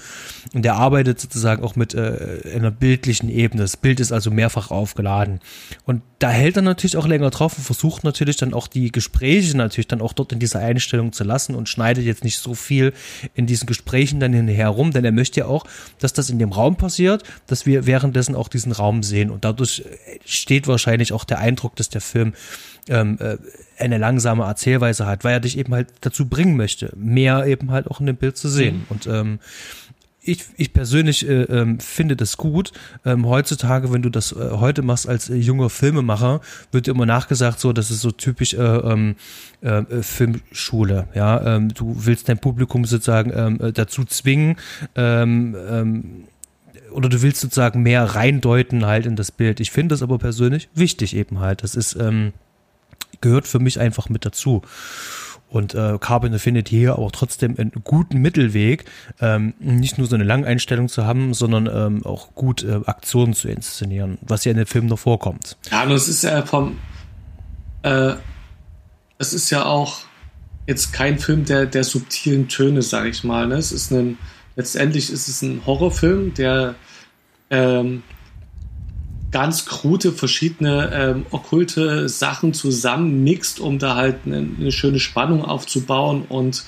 Und 0.54 0.64
er 0.64 0.74
arbeitet 0.76 1.20
sozusagen 1.20 1.62
auch 1.62 1.76
mit 1.76 1.94
äh, 1.94 2.40
einer 2.54 2.70
bildlichen 2.70 3.28
Ebene. 3.28 3.62
Das 3.62 3.76
Bild 3.76 4.00
ist 4.00 4.12
also 4.12 4.30
mehrfach 4.30 4.70
aufgeladen. 4.70 5.40
Und 5.84 6.02
da 6.18 6.30
hält 6.30 6.56
er 6.56 6.62
natürlich 6.62 6.96
auch 6.96 7.06
länger 7.06 7.30
drauf 7.30 7.58
und 7.58 7.64
versucht 7.64 8.04
natürlich 8.04 8.36
dann 8.36 8.54
auch 8.54 8.68
die 8.68 8.90
Gespräche 8.90 9.56
natürlich 9.56 9.88
dann 9.88 10.00
auch 10.00 10.14
dort 10.14 10.32
in 10.32 10.38
dieser 10.38 10.60
Einstellung 10.60 11.12
zu 11.12 11.24
lassen 11.24 11.54
und 11.54 11.68
schneidet 11.68 12.04
jetzt 12.04 12.24
nicht 12.24 12.38
so 12.38 12.54
viel 12.54 12.94
in 13.34 13.46
diesen 13.46 13.66
Gesprächen 13.66 14.18
dann 14.20 14.32
hinterher 14.32 14.68
rum, 14.68 14.92
denn 14.92 15.04
er 15.04 15.12
möchte 15.12 15.40
ja 15.40 15.46
auch, 15.46 15.64
dass 15.98 16.14
das 16.14 16.30
in 16.30 16.38
dem 16.38 16.52
Raum 16.52 16.76
passiert, 16.76 17.22
dass 17.46 17.66
wir 17.66 17.86
währenddessen 17.86 18.34
auch 18.34 18.48
diesen 18.48 18.72
Raum 18.72 19.02
sehen 19.02 19.30
und 19.30 19.44
dadurch 19.44 19.84
steht 20.24 20.66
wahrscheinlich 20.68 21.12
auch 21.12 21.24
der 21.24 21.38
Eindruck 21.38 21.65
Dass 21.74 21.88
der 21.88 22.00
Film 22.00 22.34
ähm, 22.88 23.18
äh, 23.20 23.36
eine 23.78 23.98
langsame 23.98 24.44
Erzählweise 24.44 25.06
hat, 25.06 25.24
weil 25.24 25.34
er 25.34 25.40
dich 25.40 25.58
eben 25.58 25.74
halt 25.74 25.88
dazu 26.00 26.28
bringen 26.28 26.56
möchte, 26.56 26.92
mehr 26.96 27.46
eben 27.46 27.70
halt 27.70 27.88
auch 27.88 28.00
in 28.00 28.06
dem 28.06 28.16
Bild 28.16 28.36
zu 28.36 28.48
sehen. 28.48 28.76
Mhm. 28.76 28.84
Und 28.88 29.06
ähm, 29.06 29.38
ich, 30.26 30.44
ich 30.56 30.72
persönlich 30.72 31.28
äh, 31.28 31.42
ähm, 31.42 31.80
finde 31.80 32.16
das 32.16 32.36
gut. 32.36 32.72
Ähm, 33.04 33.26
heutzutage, 33.26 33.92
wenn 33.92 34.02
du 34.02 34.10
das 34.10 34.32
äh, 34.32 34.50
heute 34.52 34.82
machst 34.82 35.08
als 35.08 35.30
äh, 35.30 35.36
junger 35.36 35.70
Filmemacher, 35.70 36.40
wird 36.72 36.86
dir 36.86 36.92
immer 36.92 37.06
nachgesagt, 37.06 37.60
so, 37.60 37.72
das 37.72 37.90
ist 37.90 38.00
so 38.00 38.10
typisch 38.10 38.54
äh, 38.54 38.58
ähm, 38.58 39.16
äh, 39.62 39.78
äh, 39.78 40.02
Filmschule. 40.02 41.08
Ja, 41.14 41.56
ähm, 41.56 41.72
du 41.72 41.94
willst 42.04 42.28
dein 42.28 42.38
Publikum 42.38 42.84
sozusagen 42.84 43.32
ähm, 43.34 43.60
äh, 43.60 43.72
dazu 43.72 44.04
zwingen, 44.04 44.56
ähm, 44.96 45.56
ähm, 45.68 46.24
oder 46.96 47.10
du 47.10 47.20
willst 47.20 47.42
sozusagen 47.42 47.82
mehr 47.82 48.02
reindeuten 48.02 48.86
halt 48.86 49.04
in 49.04 49.16
das 49.16 49.30
Bild. 49.30 49.60
Ich 49.60 49.70
finde 49.70 49.92
das 49.92 50.02
aber 50.02 50.18
persönlich 50.18 50.70
wichtig 50.74 51.14
eben 51.14 51.40
halt. 51.40 51.62
Das 51.62 51.74
ist, 51.74 51.94
ähm, 51.94 52.32
gehört 53.20 53.46
für 53.46 53.58
mich 53.58 53.78
einfach 53.78 54.08
mit 54.08 54.24
dazu. 54.24 54.62
Und 55.50 55.74
äh, 55.74 55.98
Carbon 56.00 56.38
findet 56.38 56.68
hier 56.68 56.98
auch 56.98 57.12
trotzdem 57.12 57.54
einen 57.58 57.70
guten 57.84 58.18
Mittelweg, 58.18 58.86
ähm, 59.20 59.52
nicht 59.60 59.98
nur 59.98 60.06
so 60.06 60.14
eine 60.14 60.24
Langeinstellung 60.24 60.88
zu 60.88 61.04
haben, 61.04 61.34
sondern 61.34 61.66
ähm, 61.66 62.04
auch 62.06 62.34
gut 62.34 62.64
äh, 62.64 62.80
Aktionen 62.86 63.34
zu 63.34 63.48
inszenieren, 63.48 64.16
was 64.22 64.44
ja 64.46 64.52
in 64.52 64.56
dem 64.56 64.66
Film 64.66 64.86
noch 64.86 64.98
vorkommt. 64.98 65.58
Ja, 65.70 65.84
und 65.84 65.92
es 65.92 66.08
ist 66.08 66.24
ja 66.24 66.44
vom, 66.46 66.78
äh, 67.82 68.14
es 69.18 69.34
ist 69.34 69.50
ja 69.50 69.66
auch 69.66 69.98
jetzt 70.66 70.94
kein 70.94 71.18
Film 71.18 71.44
der, 71.44 71.66
der 71.66 71.84
subtilen 71.84 72.48
Töne, 72.48 72.80
sage 72.80 73.10
ich 73.10 73.22
mal. 73.22 73.46
Ne? 73.46 73.56
Es 73.56 73.70
ist 73.70 73.92
ein, 73.92 74.18
letztendlich 74.56 75.10
ist 75.10 75.28
es 75.28 75.42
ein 75.42 75.64
Horrorfilm, 75.64 76.34
der 76.34 76.74
ähm, 77.50 78.02
ganz 79.30 79.66
krude 79.66 80.12
verschiedene 80.12 80.90
ähm, 80.92 81.26
okkulte 81.30 82.08
Sachen 82.08 82.54
zusammenmixt, 82.54 83.60
um 83.60 83.78
da 83.78 83.94
halt 83.94 84.20
eine, 84.24 84.38
eine 84.38 84.72
schöne 84.72 84.98
Spannung 84.98 85.44
aufzubauen 85.44 86.24
und 86.28 86.64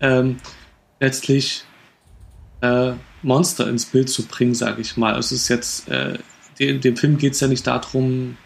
ähm, 0.00 0.36
letztlich 1.00 1.64
äh, 2.60 2.92
Monster 3.22 3.68
ins 3.68 3.86
Bild 3.86 4.08
zu 4.08 4.24
bringen, 4.26 4.54
sage 4.54 4.80
ich 4.80 4.96
mal. 4.96 5.18
Es 5.18 5.32
ist 5.32 5.48
jetzt, 5.48 5.88
äh, 5.88 6.18
in 6.58 6.80
dem 6.80 6.96
Film 6.96 7.18
geht 7.18 7.34
es 7.34 7.40
ja 7.40 7.48
nicht 7.48 7.66
darum, 7.66 8.36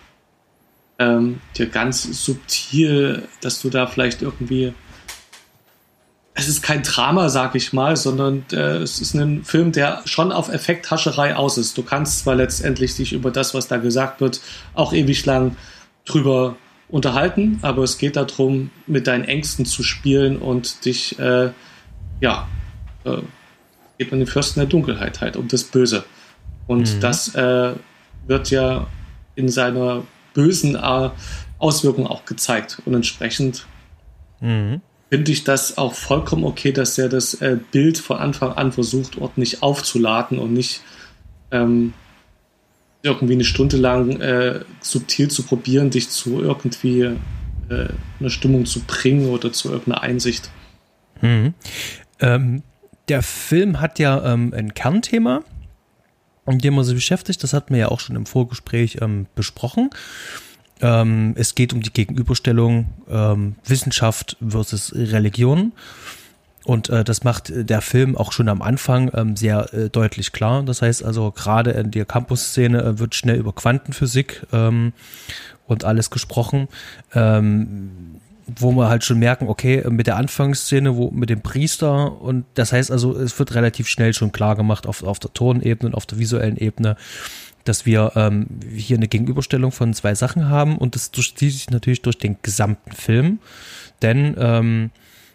ähm, 0.99 1.41
dir 1.57 1.67
ganz 1.67 2.03
subtil, 2.25 3.27
dass 3.41 3.61
du 3.61 3.71
da 3.71 3.87
vielleicht 3.87 4.23
irgendwie 4.23 4.75
es 6.35 6.49
ist 6.49 6.63
kein 6.63 6.83
Drama, 6.83 7.29
sag 7.29 7.55
ich 7.55 7.73
mal, 7.73 7.97
sondern 7.97 8.45
äh, 8.53 8.79
es 8.79 9.01
ist 9.01 9.15
ein 9.15 9.45
Film, 9.45 9.73
der 9.73 10.03
schon 10.07 10.33
auf 10.33 10.49
Effekthascherei 10.49 11.37
aus 11.37 11.59
ist. 11.59 11.77
Du 11.77 11.83
kannst 11.83 12.21
zwar 12.21 12.35
letztendlich 12.35 12.97
dich 12.97 13.13
über 13.13 13.31
das, 13.31 13.53
was 13.55 13.69
da 13.69 13.77
gesagt 13.77 14.21
wird, 14.21 14.41
auch 14.75 14.93
ewig 14.95 15.27
lang 15.27 15.57
drüber 16.07 16.57
unterhalten, 16.89 17.59
aber 17.63 17.83
es 17.83 17.99
geht 17.99 18.17
darum, 18.17 18.71
mit 18.87 19.07
deinen 19.07 19.25
Ängsten 19.25 19.67
zu 19.67 19.83
spielen 19.83 20.39
und 20.39 20.85
dich, 20.85 21.19
äh, 21.19 21.51
ja, 22.21 22.49
äh, 23.05 23.19
geht 23.99 24.11
man 24.11 24.21
den 24.21 24.27
Fürsten 24.27 24.61
der 24.61 24.69
Dunkelheit 24.69 25.21
halt, 25.21 25.37
um 25.37 25.49
das 25.49 25.65
Böse. 25.65 26.05
Und 26.67 26.95
mhm. 26.95 27.01
das 27.01 27.35
äh, 27.35 27.75
wird 28.27 28.51
ja 28.51 28.87
in 29.35 29.49
seiner 29.49 30.03
bösen 30.33 30.77
äh, 30.77 31.11
Auswirkung 31.59 32.07
auch 32.07 32.25
gezeigt. 32.25 32.81
Und 32.87 32.95
entsprechend 32.95 33.67
mhm 34.41 34.81
finde 35.13 35.31
ich 35.31 35.45
das 35.45 35.77
auch 35.77 35.93
vollkommen 35.93 36.45
okay, 36.45 36.73
dass 36.73 36.97
er 36.97 37.11
das 37.11 37.35
äh, 37.35 37.59
Bild 37.71 37.99
von 37.99 38.17
Anfang 38.17 38.53
an 38.53 38.73
versucht, 38.73 39.19
ordentlich 39.19 39.63
aufzuladen 39.63 40.39
und 40.39 40.55
nicht 40.55 40.81
ähm, 41.51 41.93
irgendwie 43.03 43.35
eine 43.35 43.45
Stunde 43.45 43.77
lang 43.77 44.19
äh, 44.23 44.61
subtil 44.81 45.31
zu 45.31 45.43
probieren, 45.43 45.91
dich 45.91 46.09
zu 46.09 46.41
irgendwie 46.41 47.03
äh, 47.03 47.89
einer 48.21 48.31
Stimmung 48.31 48.65
zu 48.65 48.81
bringen 48.85 49.29
oder 49.29 49.53
zu 49.53 49.69
irgendeiner 49.69 50.03
Einsicht. 50.03 50.51
Mhm. 51.21 51.53
Ähm, 52.19 52.63
der 53.11 53.23
Film 53.23 53.83
hat 53.83 53.99
ja 53.99 54.33
ähm, 54.33 54.55
ein 54.57 54.73
Kernthema, 54.73 55.43
mit 56.47 56.65
dem 56.65 56.73
man 56.73 56.85
sich 56.85 56.95
beschäftigt. 56.95 57.43
Das 57.43 57.53
hatten 57.53 57.75
wir 57.75 57.81
ja 57.81 57.89
auch 57.89 58.01
schon 58.01 58.17
im 58.17 58.25
Vorgespräch 58.25 58.97
ähm, 59.03 59.27
besprochen. 59.35 59.91
Ähm, 60.83 61.33
es 61.37 61.55
geht 61.55 61.73
um 61.73 61.81
die 61.81 61.93
Gegenüberstellung 61.93 62.87
ähm, 63.09 63.55
Wissenschaft 63.65 64.37
versus 64.47 64.93
Religion. 64.95 65.73
Und 66.65 66.91
äh, 66.91 67.03
das 67.03 67.25
macht 67.25 67.53
der 67.55 67.81
Film 67.81 68.17
auch 68.17 68.33
schon 68.33 68.49
am 68.49 68.63
Anfang 68.63 69.11
ähm, 69.15 69.37
sehr 69.37 69.73
äh, 69.73 69.89
deutlich 69.89 70.33
klar. 70.33 70.63
Das 70.63 70.83
heißt 70.83 71.05
also, 71.05 71.31
gerade 71.33 71.71
in 71.73 71.91
der 71.91 72.05
Campus-Szene 72.05 72.83
äh, 72.83 72.99
wird 72.99 73.15
schnell 73.15 73.37
über 73.37 73.53
Quantenphysik 73.53 74.47
ähm, 74.53 74.93
und 75.67 75.85
alles 75.85 76.11
gesprochen. 76.11 76.69
Ähm, 77.15 78.21
wo 78.47 78.73
wir 78.73 78.89
halt 78.89 79.05
schon 79.05 79.19
merken, 79.19 79.49
okay, 79.49 79.85
mit 79.89 80.07
der 80.07 80.17
Anfangsszene, 80.17 80.97
wo 80.97 81.11
mit 81.11 81.31
dem 81.31 81.43
Priester 81.43 82.21
und 82.21 82.45
das 82.55 82.73
heißt 82.73 82.91
also, 82.91 83.17
es 83.17 83.39
wird 83.39 83.55
relativ 83.55 83.89
schnell 83.89 84.13
schon 84.15 84.33
klar 84.33 84.57
gemacht 84.57 84.87
auf, 84.87 85.03
auf 85.05 85.19
der 85.19 85.33
Tonebene 85.33 85.89
und 85.89 85.95
auf 85.95 86.07
der 86.07 86.19
visuellen 86.19 86.57
Ebene, 86.57 86.97
dass 87.65 87.87
wir 87.87 88.13
ähm, 88.17 88.47
hier 88.75 88.97
eine 88.97 89.09
Gegenüberstellung 89.09 89.73
von 89.73 89.95
zwei 89.95 90.15
Sachen 90.15 90.49
haben 90.49 90.79
und 90.79 90.95
das 90.95 91.11
durchzieht 91.11 91.53
sich 91.53 91.71
natürlich 91.71 92.03
durch 92.03 92.19
den 92.19 92.37
gesamten 92.43 92.93
Film, 92.93 93.39
denn 94.03 94.35
ähm, 94.39 94.91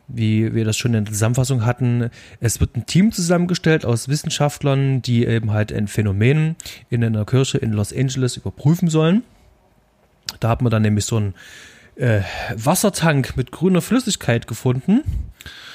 wie 0.07 0.53
wir 0.53 0.63
das 0.63 0.77
schon 0.77 0.93
in 0.93 1.03
der 1.03 1.13
Zusammenfassung 1.13 1.65
hatten, 1.65 2.09
es 2.39 2.59
wird 2.59 2.75
ein 2.75 2.85
Team 2.85 3.11
zusammengestellt 3.11 3.85
aus 3.85 4.07
Wissenschaftlern, 4.07 5.01
die 5.01 5.25
eben 5.25 5.51
halt 5.51 5.73
ein 5.73 5.87
Phänomen 5.87 6.55
in 6.89 7.03
einer 7.03 7.25
Kirche 7.25 7.57
in 7.57 7.73
Los 7.73 7.93
Angeles 7.93 8.37
überprüfen 8.37 8.89
sollen. 8.89 9.23
Da 10.39 10.49
hat 10.49 10.61
man 10.61 10.71
dann 10.71 10.81
nämlich 10.81 11.05
so 11.05 11.17
einen 11.17 11.33
äh, 11.97 12.21
Wassertank 12.55 13.35
mit 13.35 13.51
grüner 13.51 13.81
Flüssigkeit 13.81 14.47
gefunden. 14.47 15.01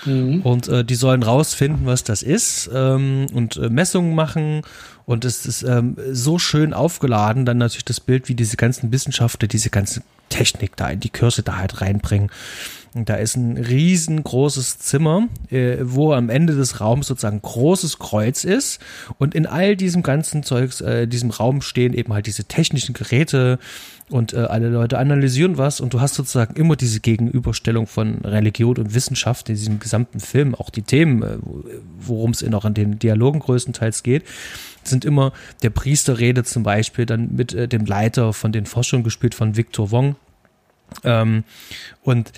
Mhm. 0.05 0.43
Und 0.43 0.69
äh, 0.69 0.85
die 0.85 0.95
sollen 0.95 1.23
rausfinden, 1.23 1.87
was 1.87 2.05
das 2.05 2.23
ist 2.23 2.71
ähm, 2.73 3.27
und 3.33 3.57
äh, 3.57 3.69
Messungen 3.69 4.15
machen 4.15 4.63
und 5.05 5.25
es 5.25 5.47
ist 5.47 5.63
ähm, 5.63 5.97
so 6.11 6.39
schön 6.39 6.75
aufgeladen, 6.75 7.45
dann 7.45 7.59
natürlich 7.59 7.85
das 7.85 8.01
Bild, 8.01 8.29
wie 8.29 8.35
diese 8.35 8.57
ganzen 8.57 8.93
Wissenschaftler 8.93 9.49
diese 9.49 9.71
ganze 9.71 10.03
Technik 10.29 10.77
da 10.77 10.89
in 10.91 11.01
die 11.01 11.11
Kirche 11.11 11.43
da 11.43 11.57
halt 11.57 11.81
reinbringen. 11.81 12.31
Da 12.95 13.15
ist 13.15 13.37
ein 13.37 13.57
riesengroßes 13.57 14.79
Zimmer, 14.79 15.29
äh, 15.51 15.79
wo 15.81 16.13
am 16.13 16.29
Ende 16.29 16.55
des 16.55 16.81
Raums 16.81 17.07
sozusagen 17.07 17.41
großes 17.41 17.99
Kreuz 17.99 18.45
ist. 18.45 18.81
Und 19.19 19.35
in 19.35 19.47
all 19.47 19.77
diesem 19.77 20.03
ganzen 20.03 20.43
Zeugs, 20.43 20.83
äh, 20.83 21.09
diesem 21.09 21.31
Raum 21.31 21.63
stehen 21.63 21.95
eben 21.95 22.13
halt 22.13 22.27
diese 22.27 22.45
technischen 22.45 22.93
Geräte 22.93 23.59
und 24.11 24.35
äh, 24.35 24.41
alle 24.41 24.69
Leute 24.69 24.99
analysieren 24.99 25.57
was. 25.57 25.81
Und 25.81 25.95
du 25.95 26.03
hast 26.03 26.15
sozusagen 26.15 26.55
immer 26.57 26.77
diese 26.77 27.01
Gegenüberstellung 27.01 27.87
von 27.87 28.19
Religion 28.25 28.77
und 28.77 28.95
Wissenschaft 28.95 29.49
in 29.49 29.55
diesem 29.55 29.81
gesamten 29.81 30.21
Film. 30.21 30.55
Auch 30.55 30.69
die 30.69 30.83
Themen, 30.83 31.23
äh, 31.23 31.39
worum 31.99 32.33
es 32.33 32.45
auch 32.53 32.67
in 32.67 32.75
den 32.75 32.99
Dialogen 32.99 33.41
größtenteils 33.41 34.03
geht 34.03 34.25
sind 34.85 35.05
immer, 35.05 35.33
der 35.63 35.71
Priester 35.71 36.19
redet 36.19 36.49
zum 36.49 36.65
Beispiel 36.65 37.07
dann 37.07 37.35
mit 37.37 37.55
äh, 37.55 37.69
dem 37.69 37.87
Leiter 37.87 38.33
von 38.33 38.51
den 38.51 38.67
Forschungen 38.67 39.05
gespielt 39.05 39.35
von 39.35 39.57
Victor 39.57 39.93
Wong. 39.93 40.17
Ähm, 41.05 41.45
und 42.03 42.33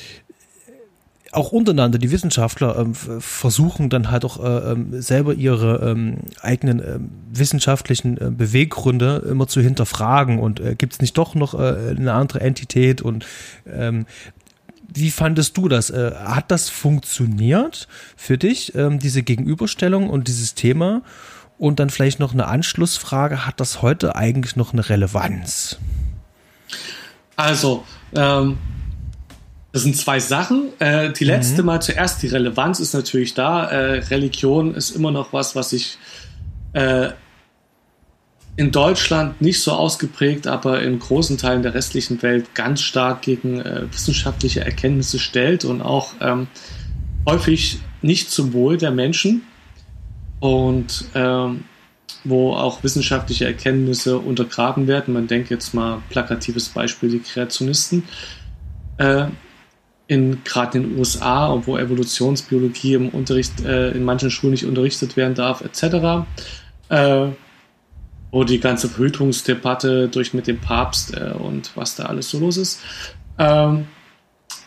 auch 1.34 1.52
untereinander, 1.52 1.98
die 1.98 2.10
Wissenschaftler 2.10 2.78
ähm, 2.78 2.94
versuchen 2.94 3.90
dann 3.90 4.10
halt 4.10 4.24
auch 4.24 4.42
äh, 4.42 4.72
ähm, 4.72 5.00
selber 5.02 5.34
ihre 5.34 5.90
ähm, 5.90 6.18
eigenen 6.40 6.80
äh, 6.80 6.98
wissenschaftlichen 7.32 8.16
äh, 8.18 8.30
Beweggründe 8.30 9.24
immer 9.28 9.46
zu 9.46 9.60
hinterfragen 9.60 10.38
und 10.38 10.60
äh, 10.60 10.74
gibt 10.74 10.94
es 10.94 11.00
nicht 11.00 11.18
doch 11.18 11.34
noch 11.34 11.54
äh, 11.54 11.94
eine 11.96 12.12
andere 12.12 12.40
Entität 12.40 13.02
und 13.02 13.26
ähm, 13.66 14.06
wie 14.96 15.10
fandest 15.10 15.56
du 15.56 15.68
das? 15.68 15.90
Äh, 15.90 16.12
hat 16.14 16.50
das 16.50 16.68
funktioniert 16.68 17.88
für 18.16 18.38
dich, 18.38 18.74
ähm, 18.74 18.98
diese 18.98 19.22
Gegenüberstellung 19.22 20.08
und 20.08 20.28
dieses 20.28 20.54
Thema? 20.54 21.02
Und 21.56 21.78
dann 21.78 21.90
vielleicht 21.90 22.18
noch 22.20 22.32
eine 22.32 22.46
Anschlussfrage, 22.46 23.46
hat 23.46 23.60
das 23.60 23.80
heute 23.80 24.16
eigentlich 24.16 24.56
noch 24.56 24.72
eine 24.72 24.88
Relevanz? 24.88 25.78
Also, 27.36 27.84
ähm, 28.14 28.58
das 29.74 29.82
sind 29.82 29.96
zwei 29.96 30.20
Sachen. 30.20 30.68
Äh, 30.78 31.12
die 31.12 31.24
letzte 31.24 31.62
mhm. 31.62 31.66
Mal 31.66 31.82
zuerst, 31.82 32.22
die 32.22 32.28
Relevanz 32.28 32.78
ist 32.78 32.94
natürlich 32.94 33.34
da. 33.34 33.66
Äh, 33.66 34.04
Religion 34.04 34.72
ist 34.76 34.90
immer 34.90 35.10
noch 35.10 35.32
was, 35.32 35.56
was 35.56 35.70
sich 35.70 35.98
äh, 36.74 37.08
in 38.54 38.70
Deutschland 38.70 39.42
nicht 39.42 39.60
so 39.60 39.72
ausgeprägt, 39.72 40.46
aber 40.46 40.80
in 40.80 41.00
großen 41.00 41.38
Teilen 41.38 41.64
der 41.64 41.74
restlichen 41.74 42.22
Welt 42.22 42.54
ganz 42.54 42.82
stark 42.82 43.22
gegen 43.22 43.60
äh, 43.62 43.92
wissenschaftliche 43.92 44.64
Erkenntnisse 44.64 45.18
stellt 45.18 45.64
und 45.64 45.82
auch 45.82 46.12
ähm, 46.20 46.46
häufig 47.28 47.80
nicht 48.00 48.30
zum 48.30 48.52
Wohl 48.52 48.76
der 48.76 48.92
Menschen 48.92 49.42
und 50.38 51.06
ähm, 51.16 51.64
wo 52.22 52.52
auch 52.52 52.84
wissenschaftliche 52.84 53.46
Erkenntnisse 53.46 54.18
untergraben 54.18 54.86
werden. 54.86 55.14
Man 55.14 55.26
denkt 55.26 55.50
jetzt 55.50 55.74
mal 55.74 56.00
plakatives 56.10 56.68
Beispiel 56.68 57.10
die 57.10 57.18
Kreationisten. 57.18 58.04
Äh, 58.98 59.26
in 60.06 60.44
gerade 60.44 60.78
in 60.78 60.90
den 60.90 60.98
USA, 60.98 61.60
wo 61.64 61.78
Evolutionsbiologie 61.78 62.94
im 62.94 63.08
Unterricht 63.08 63.64
äh, 63.64 63.90
in 63.92 64.04
manchen 64.04 64.30
Schulen 64.30 64.52
nicht 64.52 64.66
unterrichtet 64.66 65.16
werden 65.16 65.34
darf, 65.34 65.62
etc. 65.62 66.26
Äh, 66.88 67.28
wo 68.30 68.44
die 68.44 68.60
ganze 68.60 68.88
Verhütungsdebatte 68.88 70.08
durch 70.08 70.34
mit 70.34 70.46
dem 70.46 70.58
Papst 70.58 71.16
äh, 71.16 71.32
und 71.32 71.70
was 71.76 71.96
da 71.96 72.06
alles 72.06 72.30
so 72.30 72.38
los 72.38 72.56
ist, 72.56 72.80
ähm, 73.38 73.86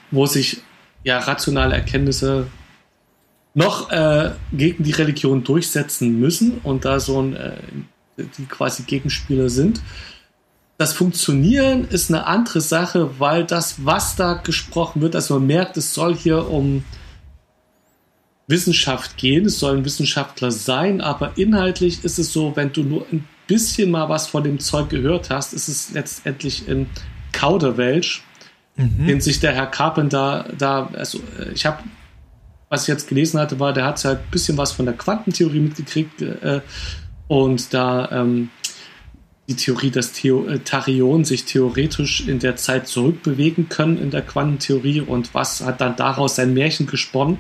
wo 0.10 0.26
sich 0.26 0.62
ja 1.04 1.20
rationale 1.20 1.76
Erkenntnisse 1.76 2.48
noch 3.54 3.92
äh, 3.92 4.32
gegen 4.54 4.84
die 4.84 4.92
Religion 4.92 5.44
durchsetzen 5.44 6.20
müssen 6.20 6.60
und 6.64 6.86
da 6.86 7.00
so 7.00 7.22
ein, 7.22 7.36
äh, 7.36 7.58
die 8.38 8.46
quasi 8.46 8.84
Gegenspieler 8.84 9.50
sind. 9.50 9.82
Das 10.78 10.94
Funktionieren 10.94 11.88
ist 11.90 12.12
eine 12.12 12.28
andere 12.28 12.62
Sache, 12.62 13.20
weil 13.20 13.46
das, 13.46 13.86
was 13.86 14.16
da 14.16 14.36
gesprochen 14.36 15.02
wird, 15.02 15.16
also 15.16 15.36
man 15.36 15.48
merkt, 15.48 15.76
es 15.76 15.94
soll 15.96 16.16
hier 16.16 16.50
um 16.50 16.84
Wissenschaft 18.48 19.18
gehen, 19.18 19.46
es 19.46 19.60
sollen 19.60 19.84
Wissenschaftler 19.84 20.52
sein, 20.52 21.02
aber 21.02 21.38
inhaltlich 21.38 22.04
ist 22.04 22.20
es 22.20 22.32
so, 22.32 22.56
wenn 22.56 22.72
du 22.72 22.84
nur 22.84 23.08
ein 23.12 23.28
bisschen 23.48 23.90
mal 23.90 24.08
was 24.08 24.28
von 24.28 24.44
dem 24.44 24.60
Zeug 24.60 24.90
gehört 24.90 25.32
hast, 25.32 25.54
ist 25.54 25.68
es 25.68 25.92
letztendlich 25.92 26.70
ein 26.70 26.88
Kauderwelsch, 27.32 28.24
mhm. 28.76 29.08
den 29.08 29.20
sich 29.22 29.40
der 29.40 29.54
Herr 29.54 29.68
Carpenter 29.68 30.46
da, 30.58 30.90
also 30.94 31.20
äh, 31.40 31.52
ich 31.54 31.66
habe, 31.66 31.84
was 32.70 32.84
ich 32.84 32.88
jetzt 32.88 33.10
gelesen 33.10 33.40
hatte, 33.40 33.60
war, 33.60 33.74
der 33.74 33.86
hat 33.86 34.04
halt 34.06 34.20
ein 34.20 34.32
bisschen 34.32 34.58
was 34.58 34.74
von 34.74 34.86
der 34.86 34.96
Quantentheorie 34.96 35.60
mitgekriegt 35.60 36.22
äh, 36.22 36.62
und 37.28 37.74
da 37.74 38.12
ähm, 38.12 38.50
die 39.48 39.56
Theorie, 39.56 39.92
dass 39.92 40.12
Theo 40.12 40.46
äh, 40.48 40.60
Tachyonen 40.60 41.26
sich 41.26 41.46
theoretisch 41.46 42.28
in 42.28 42.40
der 42.40 42.58
Zeit 42.58 42.88
zurückbewegen 42.88 43.70
können 43.70 43.98
in 43.98 44.12
der 44.12 44.22
Quantentheorie 44.22 45.02
und 45.02 45.34
was 45.34 45.62
hat 45.62 45.80
dann 45.80 45.96
daraus 45.96 46.36
sein 46.36 46.54
Märchen 46.54 46.86
gesponnen 46.86 47.40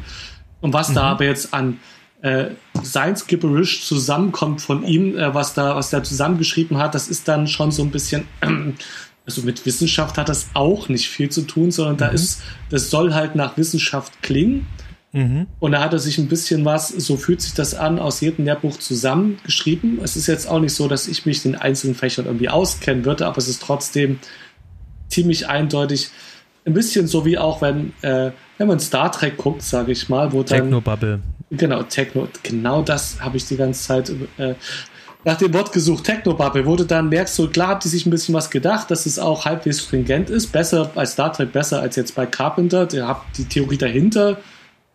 und 0.61 0.73
was 0.73 0.89
mhm. 0.89 0.95
da 0.95 1.03
aber 1.03 1.25
jetzt 1.25 1.53
an 1.53 1.79
äh, 2.21 2.51
Science 2.83 3.27
Gibberish 3.27 3.85
zusammenkommt 3.85 4.61
von 4.61 4.83
ihm, 4.85 5.17
äh, 5.17 5.33
was 5.33 5.53
da 5.53 5.75
was 5.75 5.89
der 5.89 6.03
zusammengeschrieben 6.03 6.77
hat, 6.77 6.95
das 6.95 7.09
ist 7.09 7.27
dann 7.27 7.47
schon 7.47 7.71
so 7.71 7.83
ein 7.83 7.91
bisschen 7.91 8.25
also 9.25 9.41
mit 9.41 9.65
Wissenschaft 9.65 10.17
hat 10.17 10.29
das 10.29 10.49
auch 10.53 10.87
nicht 10.87 11.09
viel 11.09 11.29
zu 11.29 11.41
tun, 11.41 11.71
sondern 11.71 11.95
mhm. 11.95 11.99
da 11.99 12.07
ist 12.07 12.41
das 12.69 12.89
soll 12.89 13.13
halt 13.13 13.35
nach 13.35 13.57
Wissenschaft 13.57 14.21
klingen 14.21 14.65
Mhm. 15.17 15.47
Und 15.59 15.71
da 15.71 15.81
hat 15.81 15.93
er 15.93 15.99
sich 15.99 16.19
ein 16.19 16.27
bisschen 16.27 16.63
was, 16.63 16.89
so 16.89 17.17
fühlt 17.17 17.41
sich 17.41 17.55
das 17.55 17.73
an, 17.73 17.97
aus 17.97 18.21
jedem 18.21 18.45
Lehrbuch 18.45 18.77
zusammengeschrieben. 18.77 19.99
Es 20.03 20.15
ist 20.15 20.27
jetzt 20.27 20.47
auch 20.47 20.59
nicht 20.59 20.75
so, 20.75 20.87
dass 20.87 21.07
ich 21.07 21.25
mich 21.25 21.43
in 21.43 21.55
einzelnen 21.55 21.95
Fächern 21.95 22.27
irgendwie 22.27 22.49
auskennen 22.49 23.03
würde, 23.03 23.25
aber 23.25 23.39
es 23.39 23.47
ist 23.47 23.63
trotzdem 23.63 24.19
ziemlich 25.09 25.49
eindeutig. 25.49 26.11
Ein 26.65 26.73
bisschen 26.73 27.07
so 27.07 27.25
wie 27.25 27.39
auch, 27.39 27.63
wenn, 27.63 27.93
äh, 28.03 28.29
wenn 28.59 28.67
man 28.67 28.79
Star 28.79 29.11
Trek 29.11 29.37
guckt, 29.37 29.63
sage 29.63 29.91
ich 29.91 30.07
mal, 30.07 30.33
wo 30.33 30.43
dann. 30.43 30.59
Techno-Bubble. 30.59 31.19
Genau, 31.49 31.81
Techno, 31.81 32.27
genau 32.43 32.83
das 32.83 33.19
habe 33.19 33.37
ich 33.37 33.45
die 33.45 33.57
ganze 33.57 33.81
Zeit 33.81 34.11
äh, 34.37 34.53
nach 35.23 35.37
dem 35.37 35.51
Wort 35.55 35.71
gesucht, 35.71 36.03
Techno-Bubble, 36.03 36.63
du 36.63 36.83
dann 36.83 37.09
merkst, 37.09 37.33
so 37.33 37.47
klar 37.47 37.69
habt 37.69 37.85
die 37.85 37.87
sich 37.87 38.05
ein 38.05 38.11
bisschen 38.11 38.35
was 38.35 38.51
gedacht, 38.51 38.91
dass 38.91 39.07
es 39.07 39.17
auch 39.17 39.45
halbwegs 39.45 39.81
stringent 39.81 40.29
ist, 40.29 40.51
besser 40.51 40.91
als 40.93 41.13
Star 41.13 41.33
Trek, 41.33 41.51
besser 41.51 41.81
als 41.81 41.95
jetzt 41.95 42.13
bei 42.13 42.27
Carpenter, 42.27 42.87
ihr 42.93 43.07
habt 43.07 43.35
die 43.37 43.45
Theorie 43.45 43.77
dahinter, 43.77 44.37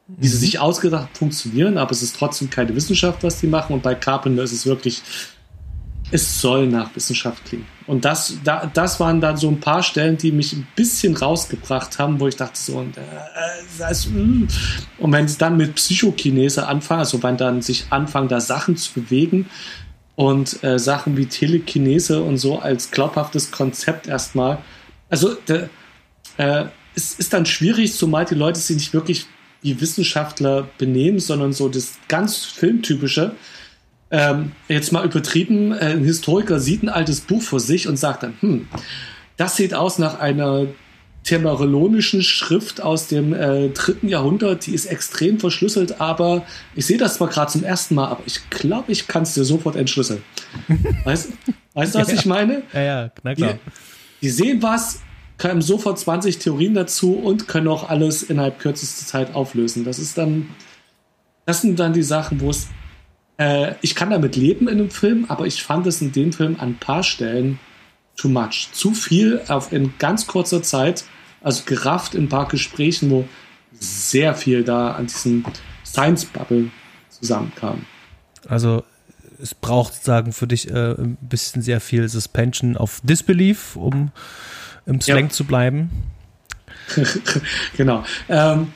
die 0.09 0.29
sie 0.29 0.37
sich 0.37 0.59
ausgedacht 0.59 1.17
funktionieren, 1.17 1.79
aber 1.79 1.93
es 1.93 2.03
ist 2.03 2.17
trotzdem 2.17 2.51
keine 2.51 2.75
Wissenschaft, 2.75 3.23
was 3.23 3.41
die 3.41 3.47
machen. 3.47 3.75
Und 3.75 3.83
bei 3.83 3.95
Carpenter 3.95 4.43
ist 4.43 4.53
es 4.53 4.67
wirklich, 4.67 5.03
es 6.11 6.41
soll 6.41 6.67
nach 6.67 6.95
Wissenschaft 6.95 7.45
klingen. 7.45 7.67
Und 7.87 8.05
das, 8.05 8.37
da, 8.45 8.71
das 8.73 9.01
waren 9.01 9.21
dann 9.21 9.37
so 9.37 9.49
ein 9.49 9.61
paar 9.61 9.83
Stellen, 9.83 10.19
die 10.19 10.31
mich 10.31 10.53
ein 10.53 10.67
bisschen 10.77 11.17
rausgebracht 11.17 11.99
haben, 11.99 12.21
wo 12.21 12.29
ich 12.29 12.37
dachte 12.37 12.61
so, 12.61 12.79
und, 12.79 12.97
äh, 12.97 13.01
das, 13.79 14.07
mm. 14.07 14.47
und 14.99 15.13
wenn 15.13 15.25
es 15.25 15.39
dann 15.39 15.57
mit 15.57 15.75
Psychokinese 15.77 16.67
anfangen, 16.67 17.01
also 17.01 17.23
wenn 17.23 17.37
dann 17.37 17.63
sich 17.63 17.87
anfangen, 17.91 18.29
da 18.29 18.41
Sachen 18.41 18.77
zu 18.77 18.93
bewegen 19.01 19.47
und 20.15 20.63
äh, 20.63 20.79
Sachen 20.79 21.17
wie 21.17 21.27
Telekinese 21.27 22.23
und 22.23 22.37
so 22.37 22.59
als 22.59 22.91
glaubhaftes 22.91 23.51
Konzept 23.51 24.07
erstmal, 24.07 24.59
also 25.09 25.35
de, 25.49 25.69
äh, 26.37 26.67
es 26.95 27.15
ist 27.15 27.33
dann 27.33 27.47
schwierig, 27.47 27.95
zumal 27.95 28.27
die 28.27 28.35
Leute 28.35 28.61
sich 28.61 28.77
nicht 28.77 28.93
wirklich 28.93 29.27
wie 29.63 29.81
Wissenschaftler 29.81 30.69
benehmen, 30.79 31.21
sondern 31.21 31.53
so 31.53 31.69
das 31.69 31.95
ganz 32.09 32.45
Filmtypische. 32.45 33.33
Ähm, 34.11 34.53
jetzt 34.69 34.93
mal 34.93 35.05
übertrieben, 35.05 35.73
äh, 35.73 35.93
ein 35.93 36.05
Historiker 36.05 36.61
sieht 36.61 36.83
ein 36.83 36.89
altes 36.89 37.21
Buch 37.21 37.43
vor 37.43 37.61
sich 37.61 37.89
und 37.89 37.97
sagt 37.97 38.25
dann, 38.25 38.35
hm, 38.41 38.69
das 39.37 39.57
sieht 39.57 39.73
aus 39.73 39.99
nach 39.99 40.21
einer 40.21 40.67
temerolonischen 41.25 42.23
Schrift 42.23 42.81
aus 42.81 43.07
dem 43.07 43.33
äh, 43.33 43.69
dritten 43.69 44.09
Jahrhundert, 44.09 44.67
die 44.67 44.75
ist 44.75 44.87
extrem 44.87 45.39
verschlüsselt, 45.39 46.01
aber 46.01 46.45
ich 46.75 46.87
sehe 46.87 46.99
das 46.99 47.15
zwar 47.15 47.29
gerade 47.29 47.53
zum 47.53 47.63
ersten 47.63 47.95
Mal, 47.95 48.09
aber 48.09 48.23
ich 48.27 48.51
glaube, 48.51 48.91
ich 48.91 49.07
kann 49.07 49.23
es 49.23 49.35
dir 49.35 49.45
sofort 49.45 49.77
entschlüsseln. 49.77 50.23
Weißt, 51.05 51.31
weißt 51.75 51.95
du, 51.95 51.99
was 52.01 52.09
ja. 52.09 52.15
ich 52.15 52.27
meine? 52.27 52.63
Ja, 52.73 52.83
ja, 52.83 53.11
na 53.23 53.35
klar. 53.35 53.55
Die, 53.55 54.27
die 54.27 54.31
sehen 54.31 54.63
was, 54.63 55.01
können 55.39 55.63
sofort 55.63 55.99
20 55.99 56.39
Theorien 56.39 56.75
dazu 56.75 57.15
und 57.15 57.49
können 57.49 57.69
auch 57.69 57.89
alles 57.89 58.23
innerhalb 58.23 58.59
kürzester 58.59 59.07
Zeit 59.07 59.35
auflösen. 59.35 59.85
Das 59.85 59.99
ist 59.99 60.19
dann, 60.19 60.49
das 61.47 61.63
sind 61.63 61.79
dann 61.79 61.93
die 61.93 62.03
Sachen, 62.03 62.41
wo 62.41 62.51
es, 62.51 62.69
äh, 63.39 63.75
ich 63.81 63.95
kann 63.95 64.11
damit 64.11 64.37
leben 64.37 64.69
in 64.69 64.79
einem 64.79 64.91
Film, 64.91 65.27
aber 65.29 65.47
ich 65.47 65.63
fand 65.63 65.87
es 65.87 66.01
in 66.01 66.13
dem 66.13 66.33
Film 66.33 66.57
an 66.59 66.71
ein 66.71 66.79
paar 66.79 67.03
Stellen 67.03 67.59
too 68.17 68.29
much. 68.29 68.69
Zu 68.73 68.93
viel 68.93 69.41
auf 69.49 69.73
in 69.73 69.95
ganz 69.99 70.27
kurzer 70.27 70.63
Zeit, 70.63 71.05
also 71.41 71.63
gerafft 71.67 72.15
in 72.15 72.25
ein 72.25 72.29
paar 72.29 72.49
Gesprächen, 72.49 73.11
wo 73.11 73.27
sehr 73.73 74.35
viel 74.35 74.63
da 74.63 74.93
an 74.93 75.07
diesem 75.07 75.45
Science-Bubble 75.85 76.71
zusammenkam. 77.09 77.85
Also 78.49 78.85
es 79.41 79.55
braucht 79.55 79.95
sozusagen 79.95 80.33
für 80.33 80.47
dich 80.47 80.71
äh, 80.71 80.93
ein 80.93 81.17
bisschen 81.21 81.63
sehr 81.63 81.81
viel 81.81 82.09
Suspension 82.09 82.77
of 82.77 83.01
Disbelief, 83.03 83.77
um 83.77 84.13
im 84.87 85.01
Slang 85.01 85.25
ja. 85.25 85.31
zu 85.31 85.45
bleiben. 85.45 85.91
genau. 87.77 88.05
Ähm, 88.29 88.73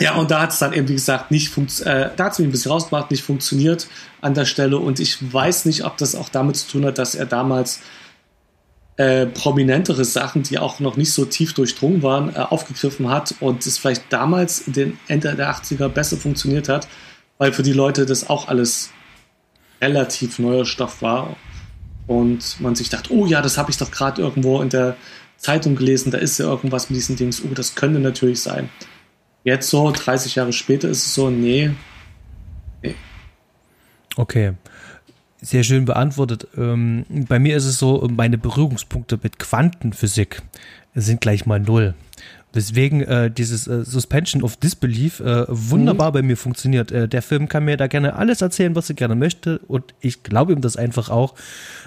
ja, 0.00 0.14
und 0.14 0.30
da 0.30 0.42
hat 0.42 0.52
es 0.52 0.58
dann 0.58 0.72
eben, 0.72 0.88
wie 0.88 0.94
gesagt, 0.94 1.30
nicht 1.30 1.48
funktioniert, 1.48 2.12
äh, 2.12 2.16
da 2.16 2.26
hat 2.26 2.32
es 2.32 2.38
mich 2.38 2.48
ein 2.48 2.52
bisschen 2.52 2.70
rausgemacht, 2.70 3.10
nicht 3.10 3.24
funktioniert 3.24 3.88
an 4.20 4.34
der 4.34 4.44
Stelle. 4.44 4.78
Und 4.78 5.00
ich 5.00 5.32
weiß 5.32 5.64
nicht, 5.64 5.84
ob 5.84 5.96
das 5.96 6.14
auch 6.14 6.28
damit 6.28 6.56
zu 6.56 6.68
tun 6.68 6.84
hat, 6.84 6.98
dass 6.98 7.14
er 7.14 7.26
damals 7.26 7.80
äh, 8.96 9.26
prominentere 9.26 10.04
Sachen, 10.04 10.42
die 10.42 10.58
auch 10.58 10.80
noch 10.80 10.96
nicht 10.96 11.12
so 11.12 11.24
tief 11.24 11.52
durchdrungen 11.54 12.02
waren, 12.02 12.34
äh, 12.34 12.38
aufgegriffen 12.38 13.08
hat 13.08 13.34
und 13.40 13.66
es 13.66 13.78
vielleicht 13.78 14.12
damals 14.12 14.60
in 14.60 14.72
den 14.72 14.98
Ende 15.08 15.34
der 15.34 15.52
80er 15.52 15.88
besser 15.88 16.16
funktioniert 16.16 16.68
hat, 16.68 16.88
weil 17.38 17.52
für 17.52 17.62
die 17.62 17.72
Leute 17.72 18.06
das 18.06 18.28
auch 18.28 18.48
alles 18.48 18.90
relativ 19.80 20.38
neuer 20.38 20.64
Stoff 20.64 21.02
war 21.02 21.36
und 22.08 22.58
man 22.60 22.74
sich 22.74 22.88
dachte, 22.88 23.12
oh 23.12 23.26
ja, 23.26 23.40
das 23.40 23.56
habe 23.56 23.70
ich 23.70 23.76
doch 23.76 23.92
gerade 23.92 24.20
irgendwo 24.20 24.60
in 24.60 24.70
der 24.70 24.96
Zeitung 25.36 25.76
gelesen, 25.76 26.10
da 26.10 26.18
ist 26.18 26.38
ja 26.38 26.46
irgendwas 26.46 26.90
mit 26.90 26.96
diesen 26.96 27.14
Dings, 27.14 27.42
oh, 27.44 27.54
das 27.54 27.76
könnte 27.76 28.00
natürlich 28.00 28.40
sein. 28.40 28.68
Jetzt 29.44 29.70
so, 29.70 29.90
30 29.90 30.34
Jahre 30.34 30.52
später 30.52 30.88
ist 30.88 31.06
es 31.06 31.14
so, 31.14 31.30
nee. 31.30 31.70
nee. 32.82 32.96
Okay. 34.16 34.54
Sehr 35.40 35.62
schön 35.62 35.84
beantwortet. 35.84 36.48
Ähm, 36.56 37.04
bei 37.08 37.38
mir 37.38 37.56
ist 37.56 37.64
es 37.64 37.78
so, 37.78 38.08
meine 38.10 38.38
Berührungspunkte 38.38 39.20
mit 39.22 39.38
Quantenphysik 39.38 40.42
sind 40.94 41.20
gleich 41.20 41.46
mal 41.46 41.60
null. 41.60 41.94
Deswegen 42.54 43.02
äh, 43.02 43.30
dieses 43.30 43.66
äh, 43.66 43.84
Suspension 43.84 44.42
of 44.42 44.56
Disbelief 44.56 45.20
äh, 45.20 45.44
wunderbar 45.48 46.10
mhm. 46.10 46.14
bei 46.14 46.22
mir 46.22 46.36
funktioniert. 46.36 46.90
Äh, 46.90 47.06
der 47.06 47.20
Film 47.20 47.48
kann 47.48 47.64
mir 47.64 47.76
da 47.76 47.86
gerne 47.86 48.14
alles 48.14 48.40
erzählen, 48.40 48.74
was 48.74 48.88
er 48.88 48.96
gerne 48.96 49.14
möchte. 49.14 49.58
Und 49.68 49.94
ich 50.00 50.22
glaube 50.22 50.52
ihm 50.52 50.62
das 50.62 50.76
einfach 50.76 51.10
auch, 51.10 51.34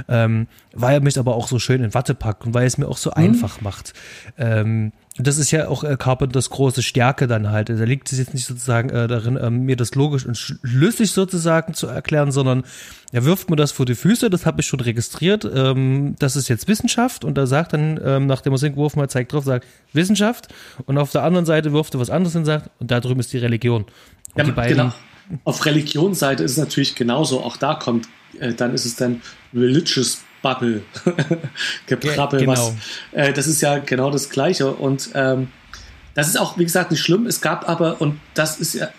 ähm, 0.08 0.48
weil 0.74 0.96
er 0.96 1.02
mich 1.02 1.18
aber 1.18 1.36
auch 1.36 1.48
so 1.48 1.58
schön 1.58 1.84
in 1.84 1.94
Watte 1.94 2.14
packt 2.14 2.46
und 2.46 2.54
weil 2.54 2.68
es 2.68 2.78
mir 2.78 2.88
auch 2.88 2.98
so 2.98 3.10
mhm. 3.10 3.18
einfach 3.18 3.62
macht. 3.62 3.94
Ähm, 4.38 4.92
das 5.18 5.38
ist 5.38 5.52
ja 5.52 5.68
auch 5.68 5.84
äh, 5.84 5.98
Carpenters 5.98 6.50
große 6.50 6.82
Stärke 6.82 7.28
dann 7.28 7.52
halt. 7.52 7.70
Da 7.70 7.74
liegt 7.74 8.12
es 8.12 8.18
jetzt 8.18 8.34
nicht 8.34 8.46
sozusagen 8.46 8.90
äh, 8.90 9.08
darin, 9.08 9.36
äh, 9.36 9.50
mir 9.50 9.76
das 9.76 9.94
logisch 9.96 10.26
und 10.26 10.38
schlüssig 10.38 11.12
sozusagen 11.12 11.74
zu 11.74 11.88
erklären, 11.88 12.32
sondern 12.32 12.64
er 13.12 13.26
wirft 13.26 13.50
mir 13.50 13.58
das 13.58 13.74
vor 13.74 13.86
die 13.86 13.96
Füße, 13.96 14.30
das 14.30 14.46
habe 14.46 14.62
ich 14.62 14.68
schon 14.68 14.80
registriert. 14.80 15.50
Ähm, 15.54 16.16
das 16.20 16.38
ist 16.38 16.48
jetzt 16.48 16.70
Wissenschaft 16.70 17.26
und 17.26 17.38
er 17.38 17.46
sagt 17.46 17.74
dann, 17.74 18.00
ähm, 18.04 18.26
nachdem 18.26 18.54
er 18.54 18.56
es 18.56 18.62
hingeworfen 18.62 19.02
hat, 19.02 19.12
zeigt 19.12 19.34
drauf, 19.34 19.44
sagt 19.44 19.68
Wissenschaft 19.92 20.48
und 20.86 20.98
auf 20.98 21.12
der 21.12 21.24
anderen 21.24 21.46
Seite 21.46 21.74
wirft 21.74 21.94
er 21.94 22.00
was 22.00 22.10
anderes 22.10 22.36
und 22.38 22.46
sagt, 22.46 22.70
und 22.80 22.90
da 22.90 23.02
drüben 23.02 23.20
ist 23.20 23.34
die 23.34 23.38
Religion. 23.38 23.86
Ja, 24.38 24.46
die 24.46 24.52
beiden, 24.52 24.78
genau. 24.78 24.94
Auf 25.44 25.66
Religionsseite 25.66 26.44
ist 26.44 26.52
es 26.52 26.58
natürlich 26.58 26.96
genauso. 26.96 27.42
Auch 27.42 27.58
da 27.58 27.76
kommt, 27.76 28.08
äh, 28.40 28.54
dann 28.54 28.74
ist 28.74 28.86
es 28.86 28.96
dann 28.96 29.22
Religious 29.54 30.22
Bubble, 30.42 30.84
Geprabbel, 31.86 32.40
genau. 32.40 32.52
was. 32.52 32.74
Äh, 33.12 33.34
das 33.34 33.48
ist 33.48 33.62
ja 33.62 33.78
genau 33.80 34.10
das 34.10 34.30
Gleiche. 34.30 34.72
Und 34.72 35.10
ähm, 35.14 35.50
das 36.14 36.28
ist 36.28 36.40
auch, 36.40 36.58
wie 36.58 36.64
gesagt, 36.64 36.92
nicht 36.92 37.02
schlimm. 37.02 37.26
Es 37.26 37.42
gab 37.42 37.68
aber, 37.70 38.02
und 38.02 38.20
das 38.34 38.60
ist 38.60 38.74
ja, 38.74 38.90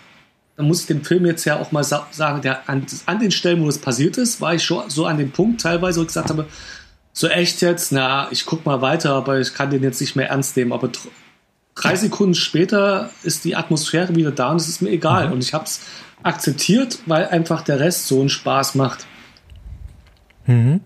da 0.55 0.63
muss 0.63 0.81
ich 0.81 0.87
dem 0.87 1.03
Film 1.03 1.25
jetzt 1.25 1.45
ja 1.45 1.59
auch 1.59 1.71
mal 1.71 1.83
sa 1.83 2.07
sagen, 2.11 2.41
der, 2.41 2.69
an, 2.69 2.85
an, 3.05 3.19
den 3.19 3.31
Stellen, 3.31 3.61
wo 3.61 3.65
das 3.65 3.79
passiert 3.79 4.17
ist, 4.17 4.39
war 4.39 4.53
ich 4.55 4.63
schon 4.63 4.89
so 4.89 5.05
an 5.05 5.17
dem 5.17 5.31
Punkt 5.31 5.61
teilweise, 5.61 5.99
wo 5.99 6.03
ich 6.03 6.07
gesagt 6.07 6.29
habe, 6.29 6.47
so 7.11 7.27
echt 7.27 7.61
jetzt, 7.61 7.91
na, 7.91 8.27
ich 8.31 8.45
guck 8.45 8.65
mal 8.65 8.81
weiter, 8.81 9.13
aber 9.13 9.39
ich 9.39 9.53
kann 9.53 9.69
den 9.69 9.83
jetzt 9.83 10.01
nicht 10.01 10.15
mehr 10.15 10.29
ernst 10.29 10.57
nehmen. 10.57 10.73
Aber 10.73 10.89
drei 11.75 11.95
Sekunden 11.95 12.35
später 12.35 13.09
ist 13.23 13.45
die 13.45 13.55
Atmosphäre 13.55 14.15
wieder 14.15 14.31
da 14.31 14.49
und 14.51 14.57
es 14.57 14.67
ist 14.67 14.81
mir 14.81 14.89
egal. 14.89 15.27
Mhm. 15.27 15.33
Und 15.33 15.43
ich 15.43 15.53
habe 15.53 15.65
es 15.65 15.81
akzeptiert, 16.23 16.99
weil 17.05 17.27
einfach 17.27 17.61
der 17.61 17.79
Rest 17.79 18.07
so 18.07 18.19
einen 18.19 18.29
Spaß 18.29 18.75
macht. 18.75 19.05
Mhm. 20.45 20.81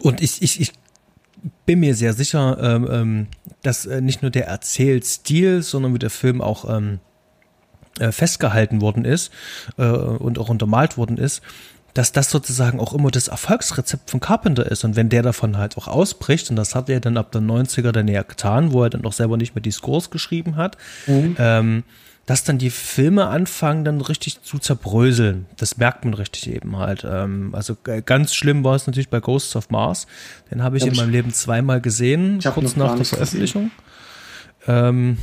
Und 0.00 0.20
ich, 0.20 0.42
ich, 0.42 0.60
ich 0.60 0.72
bin 1.66 1.80
mir 1.80 1.94
sehr 1.94 2.12
sicher, 2.12 2.58
ähm, 2.60 2.88
ähm, 2.90 3.26
dass 3.62 3.86
äh, 3.86 4.00
nicht 4.00 4.22
nur 4.22 4.30
der 4.30 4.46
Erzählstil, 4.46 5.62
sondern 5.62 5.94
wie 5.94 5.98
der 5.98 6.10
Film 6.10 6.40
auch 6.40 6.68
ähm, 6.68 7.00
äh, 7.98 8.12
festgehalten 8.12 8.80
worden 8.80 9.04
ist 9.04 9.30
äh, 9.76 9.86
und 9.86 10.38
auch 10.38 10.48
untermalt 10.48 10.96
worden 10.96 11.18
ist, 11.18 11.42
dass 11.94 12.12
das 12.12 12.30
sozusagen 12.30 12.78
auch 12.78 12.94
immer 12.94 13.10
das 13.10 13.28
Erfolgsrezept 13.28 14.10
von 14.10 14.20
Carpenter 14.20 14.70
ist. 14.70 14.84
Und 14.84 14.96
wenn 14.96 15.08
der 15.08 15.22
davon 15.22 15.58
halt 15.58 15.76
auch 15.76 15.88
ausbricht, 15.88 16.50
und 16.50 16.56
das 16.56 16.74
hat 16.74 16.88
er 16.88 17.00
dann 17.00 17.16
ab 17.16 17.32
den 17.32 17.50
90er 17.50 17.92
dann 17.92 18.08
ja 18.08 18.22
getan, 18.22 18.72
wo 18.72 18.84
er 18.84 18.90
dann 18.90 19.04
auch 19.04 19.12
selber 19.12 19.36
nicht 19.36 19.54
mehr 19.54 19.62
die 19.62 19.70
Scores 19.72 20.10
geschrieben 20.10 20.56
hat, 20.56 20.76
mhm. 21.06 21.36
ähm, 21.38 21.84
dass 22.30 22.44
dann 22.44 22.58
die 22.58 22.70
Filme 22.70 23.26
anfangen, 23.26 23.84
dann 23.84 24.00
richtig 24.00 24.40
zu 24.44 24.60
zerbröseln. 24.60 25.46
Das 25.56 25.78
merkt 25.78 26.04
man 26.04 26.14
richtig 26.14 26.48
eben 26.48 26.76
halt. 26.76 27.04
Ähm, 27.04 27.52
also 27.56 27.76
ganz 28.06 28.36
schlimm 28.36 28.62
war 28.62 28.76
es 28.76 28.86
natürlich 28.86 29.08
bei 29.08 29.18
Ghosts 29.18 29.56
of 29.56 29.70
Mars. 29.70 30.06
Den 30.48 30.62
habe 30.62 30.76
ich 30.76 30.86
in 30.86 30.94
meinem 30.94 31.10
Leben 31.10 31.32
zweimal 31.32 31.80
gesehen, 31.80 32.38
kurz 32.54 32.76
nach 32.76 32.94
der 32.94 33.04
Veröffentlichung. 33.04 33.72
Ähm, 34.68 35.16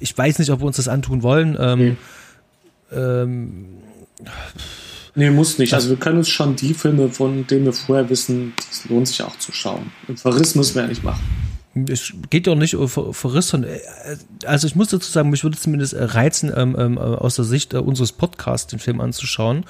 ich 0.00 0.18
weiß 0.18 0.38
nicht, 0.38 0.50
ob 0.50 0.60
wir 0.60 0.66
uns 0.66 0.76
das 0.76 0.86
antun 0.86 1.22
wollen. 1.22 1.56
Ähm, 1.58 1.78
nee. 1.78 1.96
ähm, 2.92 3.64
nee, 5.14 5.30
muss 5.30 5.56
nicht. 5.56 5.72
Also 5.72 5.88
wir 5.88 5.96
können 5.96 6.18
uns 6.18 6.28
schon 6.28 6.56
die 6.56 6.74
Filme, 6.74 7.08
von 7.08 7.46
denen 7.46 7.64
wir 7.64 7.72
vorher 7.72 8.10
wissen, 8.10 8.52
es 8.70 8.86
lohnt 8.86 9.08
sich 9.08 9.22
auch 9.22 9.38
zu 9.38 9.50
schauen. 9.52 9.90
Verriss 10.16 10.56
müssen 10.56 10.74
wir 10.74 10.82
ja 10.82 10.88
nicht 10.88 11.04
machen 11.04 11.51
es 11.74 12.12
geht 12.28 12.46
ja 12.46 12.52
auch 12.52 12.58
nicht 12.58 12.76
Verriss, 12.76 13.54
äh, 13.54 13.80
also 14.44 14.66
ich 14.66 14.74
muss 14.74 14.88
dazu 14.88 15.10
sagen, 15.10 15.30
mich 15.30 15.42
würde 15.42 15.56
zumindest 15.56 15.94
äh, 15.94 16.04
reizen, 16.04 16.52
ähm, 16.54 16.76
ähm, 16.78 16.98
aus 16.98 17.36
der 17.36 17.44
Sicht 17.44 17.72
äh, 17.72 17.78
unseres 17.78 18.12
Podcasts 18.12 18.66
den 18.66 18.78
Film 18.78 19.00
anzuschauen 19.00 19.64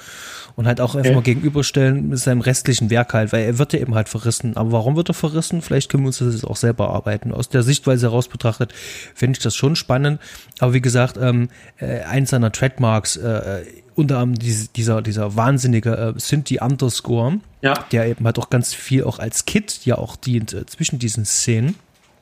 und 0.55 0.67
halt 0.67 0.81
auch 0.81 0.95
einfach 0.95 1.09
okay. 1.09 1.15
mal 1.15 1.23
gegenüberstellen 1.23 2.09
mit 2.09 2.19
seinem 2.19 2.41
restlichen 2.41 2.89
Werk 2.89 3.13
halt, 3.13 3.31
weil 3.31 3.45
er 3.45 3.57
wird 3.57 3.73
ja 3.73 3.79
eben 3.79 3.95
halt 3.95 4.09
verrissen. 4.09 4.57
Aber 4.57 4.73
warum 4.73 4.95
wird 4.95 5.09
er 5.09 5.13
verrissen? 5.13 5.61
Vielleicht 5.61 5.89
können 5.89 6.03
wir 6.03 6.07
uns 6.07 6.19
das 6.19 6.43
auch 6.43 6.57
selber 6.57 6.89
arbeiten. 6.89 7.31
Aus 7.31 7.49
der 7.49 7.63
Sichtweise 7.63 8.07
heraus 8.07 8.27
betrachtet 8.27 8.73
finde 9.15 9.37
ich 9.37 9.43
das 9.43 9.55
schon 9.55 9.75
spannend. 9.75 10.19
Aber 10.59 10.73
wie 10.73 10.81
gesagt, 10.81 11.17
ähm, 11.19 11.47
äh, 11.77 12.01
eins 12.01 12.31
seiner 12.31 12.51
Trademarks, 12.51 13.15
äh, 13.15 13.63
unter 13.95 14.17
anderem 14.17 14.39
dieser, 14.39 15.01
dieser 15.01 15.35
wahnsinnige 15.35 15.95
äh, 16.15 16.19
Synthi 16.19 16.59
Underscore, 16.59 17.39
ja. 17.61 17.73
der 17.91 18.07
eben 18.07 18.25
halt 18.25 18.39
auch 18.39 18.49
ganz 18.49 18.73
viel 18.73 19.03
auch 19.03 19.19
als 19.19 19.45
Kit 19.45 19.85
ja 19.85 19.97
auch 19.97 20.15
dient 20.15 20.53
äh, 20.53 20.65
zwischen 20.65 20.99
diesen 20.99 21.25
Szenen. 21.25 21.75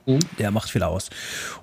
Mhm. 0.06 0.20
Der 0.40 0.52
macht 0.52 0.70
viel 0.70 0.84
aus. 0.84 1.10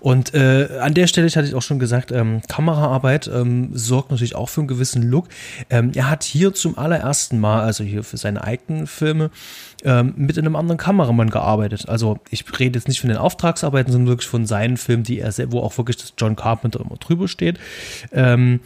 Und 0.01 0.35
äh, 0.35 0.79
an 0.81 0.95
der 0.95 1.07
Stelle, 1.07 1.27
ich 1.27 1.37
hatte 1.37 1.49
ich 1.49 1.55
auch 1.55 1.63
schon 1.63 1.79
gesagt, 1.79 2.13
ähm, 2.13 2.41
Kameraarbeit 2.49 3.29
ähm, 3.33 3.71
sorgt 3.73 4.11
natürlich 4.11 4.35
auch 4.35 4.49
für 4.49 4.61
einen 4.61 4.69
gewissen 4.69 5.03
Look. 5.03 5.29
Ähm, 5.71 5.93
er 5.95 6.11
hat 6.11 6.25
hier 6.25 6.55
zum 6.55 6.79
allerersten 6.79 7.39
Mal, 7.41 7.63
also 7.63 7.85
hier 7.85 8.05
für 8.05 8.17
seine 8.17 8.45
eigenen 8.45 8.87
Filme, 8.87 9.31
ähm, 9.85 10.15
mit 10.17 10.39
einem 10.39 10.57
anderen 10.57 10.79
Kameramann 10.79 11.31
gearbeitet. 11.31 11.89
Also 11.89 12.19
ich 12.31 12.45
rede 12.59 12.79
jetzt 12.79 12.89
nicht 12.89 13.01
von 13.01 13.09
den 13.09 13.19
Auftragsarbeiten, 13.19 13.93
sondern 13.93 14.09
wirklich 14.09 14.29
von 14.29 14.47
seinen 14.47 14.77
Filmen, 14.77 15.05
die 15.05 15.19
er, 15.19 15.33
wo 15.53 15.61
auch 15.61 15.77
wirklich 15.79 15.97
das 15.97 16.13
John 16.17 16.37
Carpenter 16.37 16.81
immer 16.81 16.97
drüber 16.97 17.29
steht. 17.29 17.59
Ähm, 18.13 18.61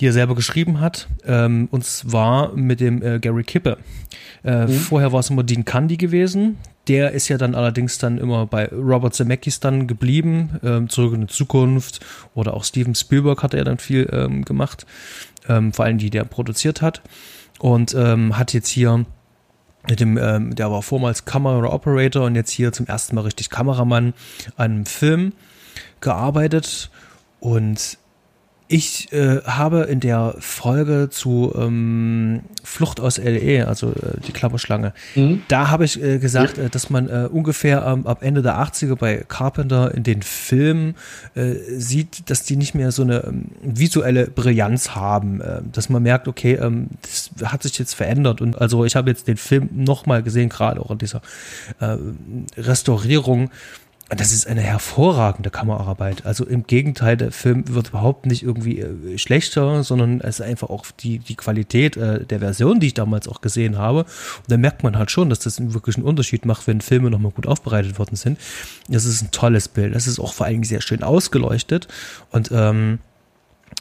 die 0.00 0.06
er 0.06 0.12
selber 0.12 0.34
geschrieben 0.34 0.80
hat. 0.80 1.08
Ähm, 1.26 1.68
und 1.70 1.84
zwar 1.84 2.54
mit 2.54 2.80
dem 2.80 3.02
äh, 3.02 3.18
Gary 3.18 3.42
Kippe. 3.42 3.78
Äh, 4.44 4.66
mhm. 4.66 4.72
Vorher 4.72 5.12
war 5.12 5.20
es 5.20 5.30
immer 5.30 5.42
Dean 5.42 5.64
Candy 5.64 5.96
gewesen. 5.96 6.58
Der 6.88 7.12
ist 7.12 7.28
ja 7.28 7.36
dann 7.36 7.54
allerdings 7.54 7.98
dann 7.98 8.18
immer 8.18 8.46
bei 8.46 8.66
Robert 8.68 9.14
Zemeckis 9.14 9.60
dann 9.60 9.86
geblieben, 9.86 10.58
ähm, 10.62 10.88
zurück 10.88 11.14
in 11.14 11.22
die 11.22 11.26
Zukunft 11.26 12.00
oder 12.34 12.54
auch 12.54 12.64
Steven 12.64 12.94
Spielberg 12.94 13.42
hat 13.42 13.54
er 13.54 13.64
dann 13.64 13.78
viel 13.78 14.08
ähm, 14.12 14.44
gemacht, 14.44 14.86
ähm, 15.48 15.72
vor 15.72 15.84
allem 15.84 15.98
die, 15.98 16.10
der 16.10 16.24
produziert 16.24 16.80
hat. 16.80 17.02
Und 17.58 17.94
ähm, 17.94 18.38
hat 18.38 18.52
jetzt 18.52 18.68
hier 18.68 19.04
mit 19.88 20.00
dem, 20.00 20.16
ähm, 20.16 20.54
der 20.54 20.70
war 20.70 20.82
vormals 20.82 21.24
Kamera 21.24 21.72
Operator 21.72 22.24
und 22.24 22.34
jetzt 22.34 22.50
hier 22.50 22.72
zum 22.72 22.86
ersten 22.86 23.14
Mal 23.14 23.22
richtig 23.22 23.50
Kameramann 23.50 24.14
an 24.56 24.72
einem 24.72 24.86
Film 24.86 25.32
gearbeitet. 26.00 26.90
Und 27.40 27.98
ich 28.68 29.10
äh, 29.14 29.40
habe 29.44 29.84
in 29.84 29.98
der 30.00 30.34
Folge 30.40 31.08
zu 31.10 31.54
ähm, 31.56 32.42
Flucht 32.62 33.00
aus 33.00 33.16
LE, 33.16 33.66
also 33.66 33.90
äh, 33.92 34.20
die 34.26 34.32
Klapperschlange, 34.32 34.92
mhm. 35.14 35.42
da 35.48 35.70
habe 35.70 35.86
ich 35.86 36.02
äh, 36.02 36.18
gesagt, 36.18 36.58
ja. 36.58 36.64
Äh, 36.64 36.68
dass 36.70 36.90
man 36.90 37.08
äh, 37.08 37.28
ungefähr 37.32 37.84
ähm, 37.86 38.06
ab 38.06 38.22
Ende 38.22 38.42
der 38.42 38.56
80er 38.56 38.94
bei 38.96 39.24
Carpenter 39.26 39.94
in 39.94 40.02
den 40.02 40.20
Filmen 40.20 40.96
äh, 41.34 41.54
sieht, 41.78 42.28
dass 42.28 42.42
die 42.44 42.56
nicht 42.56 42.74
mehr 42.74 42.92
so 42.92 43.02
eine 43.02 43.24
ähm, 43.24 43.46
visuelle 43.62 44.26
Brillanz 44.26 44.90
haben, 44.94 45.40
äh, 45.40 45.62
dass 45.72 45.88
man 45.88 46.02
merkt, 46.02 46.28
okay, 46.28 46.54
ähm, 46.54 46.88
das 47.00 47.30
hat 47.50 47.62
sich 47.62 47.78
jetzt 47.78 47.94
verändert 47.94 48.42
und 48.42 48.60
also 48.60 48.84
ich 48.84 48.96
habe 48.96 49.08
jetzt 49.08 49.28
den 49.28 49.38
Film 49.38 49.70
nochmal 49.72 50.22
gesehen, 50.22 50.50
gerade 50.50 50.80
auch 50.82 50.90
in 50.90 50.98
dieser 50.98 51.22
äh, 51.80 51.96
Restaurierung 52.58 53.50
das 54.16 54.32
ist 54.32 54.46
eine 54.46 54.62
hervorragende 54.62 55.50
Kameraarbeit. 55.50 56.24
Also 56.24 56.46
im 56.46 56.66
Gegenteil, 56.66 57.18
der 57.18 57.30
Film 57.30 57.64
wird 57.68 57.88
überhaupt 57.88 58.24
nicht 58.24 58.42
irgendwie 58.42 58.80
äh, 58.80 59.18
schlechter, 59.18 59.84
sondern 59.84 60.22
es 60.22 60.40
ist 60.40 60.46
einfach 60.46 60.70
auch 60.70 60.86
die, 60.98 61.18
die 61.18 61.34
Qualität 61.34 61.98
äh, 61.98 62.24
der 62.24 62.38
Version, 62.38 62.80
die 62.80 62.86
ich 62.86 62.94
damals 62.94 63.28
auch 63.28 63.42
gesehen 63.42 63.76
habe. 63.76 64.00
Und 64.00 64.48
da 64.48 64.56
merkt 64.56 64.82
man 64.82 64.96
halt 64.96 65.10
schon, 65.10 65.28
dass 65.28 65.40
das 65.40 65.60
wirklich 65.74 65.96
einen 65.96 66.06
Unterschied 66.06 66.46
macht, 66.46 66.66
wenn 66.66 66.80
Filme 66.80 67.10
nochmal 67.10 67.32
gut 67.32 67.46
aufbereitet 67.46 67.98
worden 67.98 68.16
sind. 68.16 68.38
Das 68.88 69.04
ist 69.04 69.20
ein 69.20 69.30
tolles 69.30 69.68
Bild. 69.68 69.94
Das 69.94 70.06
ist 70.06 70.18
auch 70.18 70.32
vor 70.32 70.46
allen 70.46 70.54
Dingen 70.54 70.64
sehr 70.64 70.80
schön 70.80 71.02
ausgeleuchtet. 71.02 71.86
Und 72.30 72.50
ähm, 72.50 73.00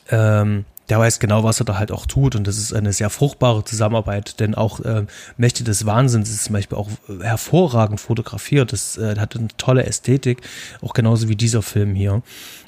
ähm, 0.09 0.65
der 0.89 0.99
weiß 0.99 1.19
genau, 1.19 1.43
was 1.43 1.59
er 1.59 1.65
da 1.65 1.77
halt 1.77 1.91
auch 1.91 2.05
tut 2.05 2.35
und 2.35 2.47
das 2.47 2.57
ist 2.57 2.73
eine 2.73 2.93
sehr 2.93 3.09
fruchtbare 3.09 3.63
Zusammenarbeit, 3.63 4.39
denn 4.39 4.55
auch 4.55 4.79
äh, 4.81 5.05
Mächte 5.35 5.63
des 5.63 5.85
Wahnsinns 5.85 6.29
ist 6.29 6.45
zum 6.45 6.53
Beispiel 6.53 6.77
auch 6.77 6.89
hervorragend 7.21 7.99
fotografiert, 7.99 8.71
das 8.71 8.97
äh, 8.97 9.17
hat 9.17 9.35
eine 9.35 9.49
tolle 9.57 9.85
Ästhetik, 9.85 10.41
auch 10.81 10.93
genauso 10.93 11.27
wie 11.29 11.35
dieser 11.35 11.61
Film 11.61 11.95
hier 11.95 12.21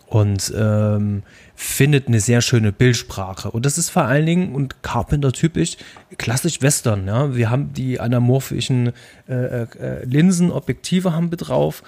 und 0.07 0.51
ähm, 0.57 1.23
findet 1.55 2.07
eine 2.07 2.19
sehr 2.19 2.41
schöne 2.41 2.71
Bildsprache 2.71 3.51
und 3.51 3.65
das 3.65 3.77
ist 3.77 3.89
vor 3.89 4.03
allen 4.03 4.25
Dingen 4.25 4.55
und 4.55 4.83
Carpenter 4.83 5.31
typisch 5.31 5.77
klassisch 6.17 6.61
Western, 6.61 7.07
ja, 7.07 7.35
wir 7.35 7.49
haben 7.49 7.73
die 7.73 7.99
anamorphischen 7.99 8.91
äh, 9.29 9.63
äh, 9.63 10.05
Linsen, 10.05 10.51
Objektive 10.51 11.13
haben 11.13 11.31
wir 11.31 11.37
drauf, 11.37 11.83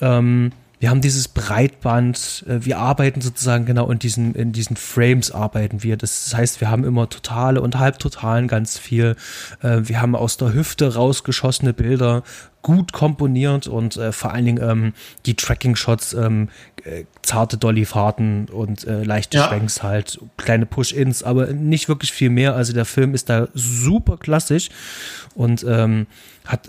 ähm, 0.00 0.52
wir 0.78 0.90
haben 0.90 1.00
dieses 1.00 1.28
Breitband, 1.28 2.44
äh, 2.48 2.64
wir 2.64 2.78
arbeiten 2.78 3.20
sozusagen 3.20 3.64
genau 3.64 3.90
in 3.90 3.98
diesen, 3.98 4.34
in 4.34 4.52
diesen 4.52 4.76
Frames 4.76 5.30
arbeiten 5.30 5.82
wir. 5.82 5.96
Das 5.96 6.34
heißt, 6.34 6.60
wir 6.60 6.70
haben 6.70 6.84
immer 6.84 7.08
totale 7.08 7.62
und 7.62 7.78
halbtotalen 7.78 8.46
ganz 8.46 8.78
viel. 8.78 9.16
Äh, 9.62 9.80
wir 9.82 10.00
haben 10.00 10.14
aus 10.14 10.36
der 10.36 10.52
Hüfte 10.52 10.94
rausgeschossene 10.94 11.72
Bilder, 11.72 12.22
gut 12.60 12.92
komponiert 12.92 13.68
und 13.68 13.96
äh, 13.96 14.12
vor 14.12 14.32
allen 14.32 14.44
Dingen 14.44 14.62
ähm, 14.62 14.92
die 15.24 15.34
Tracking-Shots, 15.34 16.14
ähm, 16.14 16.48
äh, 16.84 17.04
zarte 17.22 17.56
Dolly-Fahrten 17.56 18.48
und 18.50 18.86
äh, 18.86 19.02
leichte 19.02 19.38
ja. 19.38 19.48
Schwenks 19.48 19.82
halt, 19.82 20.18
kleine 20.36 20.66
Push-Ins, 20.66 21.22
aber 21.22 21.46
nicht 21.52 21.88
wirklich 21.88 22.12
viel 22.12 22.28
mehr. 22.28 22.54
Also 22.54 22.72
der 22.72 22.84
Film 22.84 23.14
ist 23.14 23.30
da 23.30 23.48
super 23.54 24.16
klassisch 24.16 24.68
und 25.34 25.64
ähm, 25.66 26.06
hat 26.44 26.68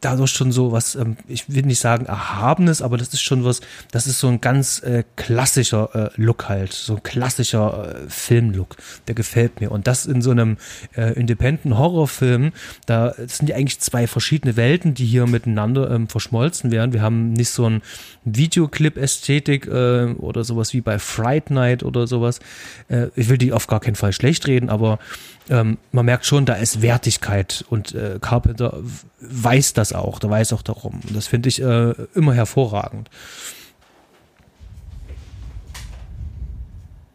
dadurch 0.00 0.30
schon 0.30 0.52
so 0.52 0.72
was, 0.72 0.94
ähm, 0.94 1.16
ich 1.26 1.48
will 1.48 1.64
nicht 1.64 1.80
sagen 1.80 2.06
Erhabenes, 2.06 2.82
aber 2.82 2.96
das 2.96 3.08
ist 3.08 3.22
schon 3.22 3.44
was, 3.44 3.60
das 3.90 4.06
ist 4.06 4.20
so 4.20 4.28
ein 4.28 4.40
ganz 4.40 4.82
äh, 4.82 5.04
klassischer 5.16 5.90
äh, 5.94 6.20
Look 6.20 6.48
halt, 6.48 6.72
so 6.72 6.96
ein 6.96 7.02
klassischer 7.02 8.04
äh, 8.04 8.08
Filmlook, 8.08 8.76
der 9.08 9.14
gefällt 9.14 9.60
mir. 9.60 9.70
Und 9.72 9.86
das 9.86 10.06
in 10.06 10.22
so 10.22 10.30
einem 10.30 10.58
äh, 10.96 11.12
Independent-Horrorfilm, 11.12 12.52
da 12.86 13.14
sind 13.26 13.48
ja 13.48 13.56
eigentlich 13.56 13.80
zwei 13.80 14.06
verschiedene 14.06 14.56
Welten, 14.56 14.94
die 14.94 15.06
hier 15.06 15.26
miteinander 15.26 15.90
ähm, 15.90 16.08
verschmolzen 16.08 16.70
werden. 16.70 16.92
Wir 16.92 17.02
haben 17.02 17.32
nicht 17.32 17.50
so 17.50 17.68
ein 17.68 17.82
Videoclip-Ästhetik 18.24 19.66
äh, 19.66 20.14
oder 20.18 20.44
sowas 20.44 20.72
wie 20.72 20.80
bei 20.80 20.98
Fright 20.98 21.50
Night 21.50 21.82
oder 21.82 22.06
sowas. 22.06 22.40
Äh, 22.88 23.08
ich 23.16 23.28
will 23.28 23.38
die 23.38 23.52
auf 23.52 23.66
gar 23.66 23.80
keinen 23.80 23.96
Fall 23.96 24.12
schlecht 24.12 24.46
reden, 24.46 24.68
aber 24.68 24.98
ähm, 25.48 25.78
man 25.92 26.06
merkt 26.06 26.26
schon, 26.26 26.44
da 26.44 26.54
ist 26.54 26.82
Wertigkeit 26.82 27.64
und 27.70 27.94
äh, 27.94 28.18
Carpenter 28.20 28.78
weiß 29.20 29.74
das 29.74 29.92
auch, 29.92 30.18
der 30.18 30.30
weiß 30.30 30.52
auch 30.52 30.62
darum. 30.62 31.00
Und 31.06 31.16
das 31.16 31.26
finde 31.26 31.48
ich 31.48 31.62
äh, 31.62 31.94
immer 32.14 32.34
hervorragend. 32.34 33.10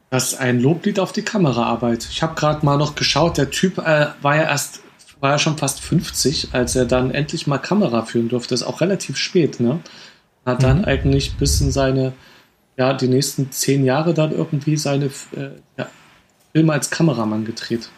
Das 0.10 0.34
ist 0.34 0.40
ein 0.40 0.60
Loblied 0.60 1.00
auf 1.00 1.12
die 1.14 1.22
Kameraarbeit. 1.22 2.08
Ich 2.10 2.22
habe 2.22 2.36
gerade 2.36 2.66
mal 2.66 2.78
noch 2.78 2.96
geschaut, 2.96 3.38
der 3.38 3.50
Typ 3.50 3.78
äh, 3.78 4.08
war 4.22 4.36
ja 4.36 4.44
erst, 4.44 4.82
war 5.20 5.32
ja 5.32 5.40
schon 5.40 5.58
fast 5.58 5.80
50, 5.80 6.50
als 6.54 6.76
er 6.76 6.86
dann 6.86 7.12
endlich 7.12 7.48
mal 7.48 7.58
Kamera 7.58 8.04
führen 8.04 8.28
durfte. 8.28 8.54
Das 8.54 8.62
ist 8.62 8.68
auch 8.68 8.82
relativ 8.82 9.18
spät, 9.18 9.60
ne? 9.60 9.80
Hat 10.46 10.60
mhm. 10.60 10.64
dann 10.64 10.86
eigentlich 10.86 11.36
bis 11.38 11.62
in 11.62 11.72
seine, 11.72 12.14
ja, 12.76 12.94
die 12.94 13.08
nächsten 13.08 13.52
zehn 13.52 13.86
Jahre 13.86 14.14
dann 14.14 14.32
irgendwie 14.32 14.76
seine 14.76 15.06
äh, 15.06 15.52
ja, 15.78 15.88
Filme 16.52 16.74
als 16.74 16.90
Kameramann 16.90 17.46
gedreht 17.46 17.90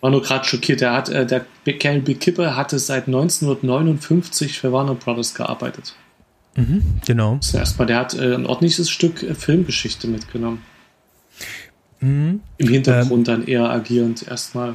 war 0.00 0.10
nur 0.10 0.22
gerade 0.22 0.44
schockiert. 0.44 0.82
Er 0.82 0.92
hat, 0.92 1.08
äh, 1.08 1.26
der 1.26 1.44
Gary 1.64 2.00
B. 2.00 2.14
Kipper 2.14 2.56
hatte 2.56 2.78
seit 2.78 3.06
1959 3.06 4.58
für 4.58 4.72
Warner 4.72 4.94
Brothers 4.94 5.34
gearbeitet. 5.34 5.94
Mhm, 6.56 6.82
genau. 7.06 7.36
Das 7.36 7.54
erstmal, 7.54 7.86
der 7.86 7.98
hat 7.98 8.14
äh, 8.14 8.34
ein 8.34 8.46
ordentliches 8.46 8.90
Stück 8.90 9.22
äh, 9.22 9.34
Filmgeschichte 9.34 10.08
mitgenommen. 10.08 10.62
Mhm. 12.00 12.40
Im 12.58 12.68
Hintergrund 12.68 13.28
ähm, 13.28 13.42
dann 13.42 13.46
eher 13.46 13.70
agierend 13.70 14.26
erstmal. 14.26 14.74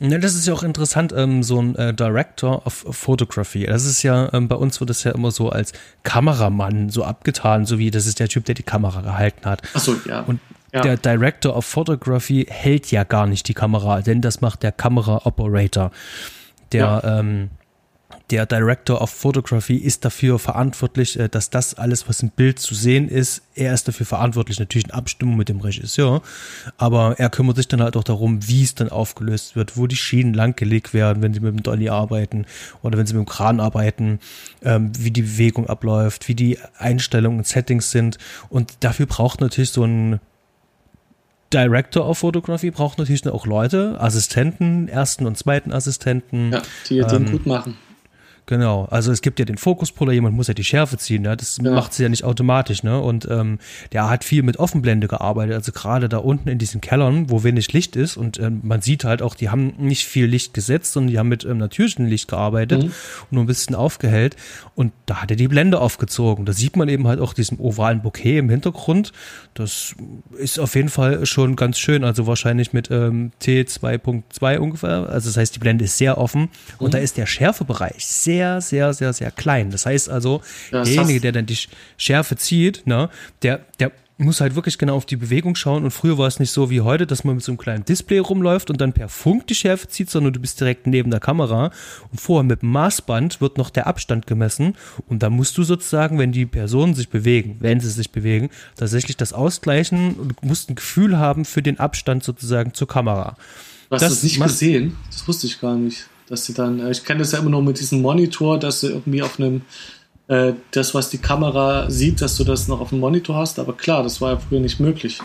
Ja, 0.00 0.18
das 0.18 0.36
ist 0.36 0.46
ja 0.46 0.54
auch 0.54 0.62
interessant, 0.62 1.12
ähm, 1.16 1.42
so 1.42 1.60
ein 1.60 1.74
äh, 1.74 1.92
Director 1.92 2.64
of 2.64 2.86
Photography. 2.90 3.66
Das 3.66 3.84
ist 3.84 4.04
ja, 4.04 4.32
ähm, 4.32 4.46
bei 4.46 4.54
uns 4.54 4.78
wird 4.78 4.90
das 4.90 5.02
ja 5.02 5.10
immer 5.10 5.32
so 5.32 5.50
als 5.50 5.72
Kameramann 6.04 6.90
so 6.90 7.02
abgetan, 7.02 7.66
so 7.66 7.78
wie 7.78 7.90
das 7.90 8.06
ist 8.06 8.20
der 8.20 8.28
Typ, 8.28 8.44
der 8.44 8.54
die 8.54 8.62
Kamera 8.62 9.00
gehalten 9.00 9.46
hat. 9.46 9.62
Achso, 9.74 9.96
ja. 10.06 10.20
Und 10.20 10.38
ja. 10.72 10.82
Der 10.82 10.96
Director 10.98 11.56
of 11.56 11.64
Photography 11.64 12.46
hält 12.48 12.90
ja 12.90 13.04
gar 13.04 13.26
nicht 13.26 13.48
die 13.48 13.54
Kamera, 13.54 14.02
denn 14.02 14.20
das 14.20 14.40
macht 14.40 14.62
der 14.62 14.72
Kamera-Operator. 14.72 15.90
Der, 16.72 17.00
ja. 17.02 17.20
ähm, 17.20 17.48
der 18.30 18.44
Director 18.44 19.00
of 19.00 19.08
Photography 19.08 19.76
ist 19.76 20.04
dafür 20.04 20.38
verantwortlich, 20.38 21.18
äh, 21.18 21.30
dass 21.30 21.48
das 21.48 21.72
alles, 21.72 22.06
was 22.06 22.22
im 22.22 22.28
Bild 22.28 22.58
zu 22.58 22.74
sehen 22.74 23.08
ist, 23.08 23.42
er 23.54 23.72
ist 23.72 23.88
dafür 23.88 24.04
verantwortlich, 24.04 24.58
natürlich 24.58 24.84
in 24.84 24.90
Abstimmung 24.90 25.38
mit 25.38 25.48
dem 25.48 25.60
Regisseur, 25.60 26.20
aber 26.76 27.18
er 27.18 27.30
kümmert 27.30 27.56
sich 27.56 27.68
dann 27.68 27.80
halt 27.80 27.96
auch 27.96 28.04
darum, 28.04 28.46
wie 28.46 28.62
es 28.62 28.74
dann 28.74 28.90
aufgelöst 28.90 29.56
wird, 29.56 29.78
wo 29.78 29.86
die 29.86 29.96
Schienen 29.96 30.34
langgelegt 30.34 30.92
werden, 30.92 31.22
wenn 31.22 31.32
sie 31.32 31.40
mit 31.40 31.54
dem 31.54 31.62
Dolly 31.62 31.88
arbeiten 31.88 32.44
oder 32.82 32.98
wenn 32.98 33.06
sie 33.06 33.14
mit 33.14 33.26
dem 33.26 33.30
Kran 33.30 33.60
arbeiten, 33.60 34.20
ähm, 34.62 34.92
wie 34.98 35.10
die 35.10 35.22
Bewegung 35.22 35.66
abläuft, 35.66 36.28
wie 36.28 36.34
die 36.34 36.58
Einstellungen 36.76 37.38
und 37.38 37.46
Settings 37.46 37.90
sind 37.90 38.18
und 38.50 38.76
dafür 38.80 39.06
braucht 39.06 39.40
natürlich 39.40 39.70
so 39.70 39.84
ein 39.84 40.20
Director 41.52 42.06
of 42.06 42.18
Photography 42.18 42.70
braucht 42.70 42.98
natürlich 42.98 43.26
auch 43.28 43.46
Leute, 43.46 43.96
Assistenten, 44.00 44.88
ersten 44.88 45.26
und 45.26 45.36
zweiten 45.38 45.72
Assistenten. 45.72 46.52
Ja, 46.52 46.62
die 46.88 46.98
ähm, 46.98 47.24
den 47.24 47.32
gut 47.32 47.46
machen. 47.46 47.76
Genau, 48.48 48.86
also 48.90 49.12
es 49.12 49.20
gibt 49.20 49.38
ja 49.38 49.44
den 49.44 49.58
Fokuspuller, 49.58 50.10
jemand 50.12 50.34
muss 50.34 50.46
ja 50.48 50.54
die 50.54 50.64
Schärfe 50.64 50.96
ziehen, 50.96 51.20
ne? 51.20 51.36
das 51.36 51.58
ja. 51.62 51.70
macht 51.70 51.92
sie 51.92 52.02
ja 52.02 52.08
nicht 52.08 52.24
automatisch, 52.24 52.82
ne? 52.82 52.98
Und 52.98 53.28
ähm, 53.30 53.58
der 53.92 54.08
hat 54.08 54.24
viel 54.24 54.42
mit 54.42 54.58
Offenblende 54.58 55.06
gearbeitet, 55.06 55.54
also 55.54 55.70
gerade 55.70 56.08
da 56.08 56.16
unten 56.16 56.48
in 56.48 56.56
diesen 56.56 56.80
Kellern, 56.80 57.28
wo 57.28 57.44
wenig 57.44 57.74
Licht 57.74 57.94
ist 57.94 58.16
und 58.16 58.40
ähm, 58.40 58.60
man 58.62 58.80
sieht 58.80 59.04
halt 59.04 59.20
auch, 59.20 59.34
die 59.34 59.50
haben 59.50 59.74
nicht 59.76 60.06
viel 60.06 60.24
Licht 60.24 60.54
gesetzt, 60.54 60.94
sondern 60.94 61.10
die 61.10 61.18
haben 61.18 61.28
mit 61.28 61.44
ähm, 61.44 61.58
natürlichem 61.58 62.06
Licht 62.06 62.26
gearbeitet 62.28 62.84
mhm. 62.84 62.86
und 62.86 63.32
nur 63.32 63.44
ein 63.44 63.46
bisschen 63.46 63.74
aufgehellt 63.74 64.34
und 64.74 64.94
da 65.04 65.20
hat 65.20 65.30
er 65.30 65.36
die 65.36 65.48
Blende 65.48 65.78
aufgezogen. 65.78 66.46
Da 66.46 66.54
sieht 66.54 66.74
man 66.74 66.88
eben 66.88 67.06
halt 67.06 67.20
auch 67.20 67.34
diesen 67.34 67.58
ovalen 67.58 68.00
Bouquet 68.00 68.38
im 68.38 68.48
Hintergrund. 68.48 69.12
Das 69.52 69.94
ist 70.38 70.58
auf 70.58 70.74
jeden 70.74 70.88
Fall 70.88 71.26
schon 71.26 71.54
ganz 71.54 71.78
schön, 71.78 72.02
also 72.02 72.26
wahrscheinlich 72.26 72.72
mit 72.72 72.90
ähm, 72.90 73.30
T2.2 73.42 74.56
ungefähr, 74.56 75.10
also 75.10 75.28
das 75.28 75.36
heißt, 75.36 75.54
die 75.54 75.58
Blende 75.58 75.84
ist 75.84 75.98
sehr 75.98 76.16
offen 76.16 76.48
und 76.78 76.86
mhm. 76.86 76.92
da 76.92 76.98
ist 76.98 77.18
der 77.18 77.26
Schärfebereich 77.26 78.06
sehr 78.06 78.37
sehr, 78.38 78.60
sehr, 78.60 78.92
sehr, 78.92 79.12
sehr 79.12 79.30
klein. 79.30 79.70
Das 79.70 79.86
heißt 79.86 80.08
also, 80.08 80.42
ja, 80.70 80.82
derjenige, 80.82 81.20
der 81.20 81.32
dann 81.32 81.46
die 81.46 81.58
Schärfe 81.96 82.36
zieht, 82.36 82.86
ne, 82.86 83.10
der, 83.42 83.60
der 83.78 83.92
muss 84.18 84.40
halt 84.40 84.56
wirklich 84.56 84.78
genau 84.78 84.96
auf 84.96 85.06
die 85.06 85.16
Bewegung 85.16 85.54
schauen. 85.54 85.84
Und 85.84 85.92
früher 85.92 86.18
war 86.18 86.26
es 86.26 86.40
nicht 86.40 86.50
so 86.50 86.70
wie 86.70 86.80
heute, 86.80 87.06
dass 87.06 87.22
man 87.22 87.36
mit 87.36 87.44
so 87.44 87.52
einem 87.52 87.58
kleinen 87.58 87.84
Display 87.84 88.18
rumläuft 88.18 88.68
und 88.68 88.80
dann 88.80 88.92
per 88.92 89.08
Funk 89.08 89.46
die 89.46 89.54
Schärfe 89.54 89.88
zieht, 89.88 90.10
sondern 90.10 90.32
du 90.32 90.40
bist 90.40 90.60
direkt 90.60 90.86
neben 90.86 91.10
der 91.10 91.20
Kamera. 91.20 91.70
Und 92.10 92.20
vorher 92.20 92.42
mit 92.42 92.62
dem 92.62 92.72
Maßband 92.72 93.40
wird 93.40 93.58
noch 93.58 93.70
der 93.70 93.86
Abstand 93.86 94.26
gemessen. 94.26 94.74
Und 95.06 95.22
da 95.22 95.30
musst 95.30 95.56
du 95.56 95.62
sozusagen, 95.62 96.18
wenn 96.18 96.32
die 96.32 96.46
Personen 96.46 96.94
sich 96.94 97.08
bewegen, 97.08 97.56
wenn 97.60 97.80
sie 97.80 97.90
sich 97.90 98.10
bewegen, 98.10 98.50
tatsächlich 98.76 99.16
das 99.16 99.32
ausgleichen 99.32 100.14
und 100.14 100.42
musst 100.42 100.68
ein 100.68 100.74
Gefühl 100.74 101.18
haben 101.18 101.44
für 101.44 101.62
den 101.62 101.78
Abstand 101.78 102.24
sozusagen 102.24 102.74
zur 102.74 102.88
Kamera. 102.88 103.36
Du 103.88 103.94
hast 103.94 104.02
das, 104.02 104.10
das 104.14 104.22
nicht 104.24 104.42
gesehen? 104.42 104.96
Das 105.10 105.26
wusste 105.28 105.46
ich 105.46 105.60
gar 105.60 105.76
nicht 105.76 106.08
dass 106.28 106.44
sie 106.44 106.54
dann, 106.54 106.80
äh, 106.80 106.90
ich 106.90 107.04
kenne 107.04 107.20
das 107.20 107.32
ja 107.32 107.38
immer 107.38 107.50
noch 107.50 107.62
mit 107.62 107.80
diesem 107.80 108.02
Monitor, 108.02 108.58
dass 108.58 108.80
du 108.80 108.88
irgendwie 108.88 109.22
auf 109.22 109.38
einem, 109.38 109.62
äh, 110.28 110.52
das, 110.70 110.94
was 110.94 111.10
die 111.10 111.18
Kamera 111.18 111.90
sieht, 111.90 112.20
dass 112.20 112.36
du 112.36 112.44
das 112.44 112.68
noch 112.68 112.80
auf 112.80 112.90
dem 112.90 113.00
Monitor 113.00 113.36
hast, 113.36 113.58
aber 113.58 113.72
klar, 113.76 114.02
das 114.02 114.20
war 114.20 114.32
ja 114.32 114.38
früher 114.38 114.60
nicht 114.60 114.80
möglich. 114.80 115.20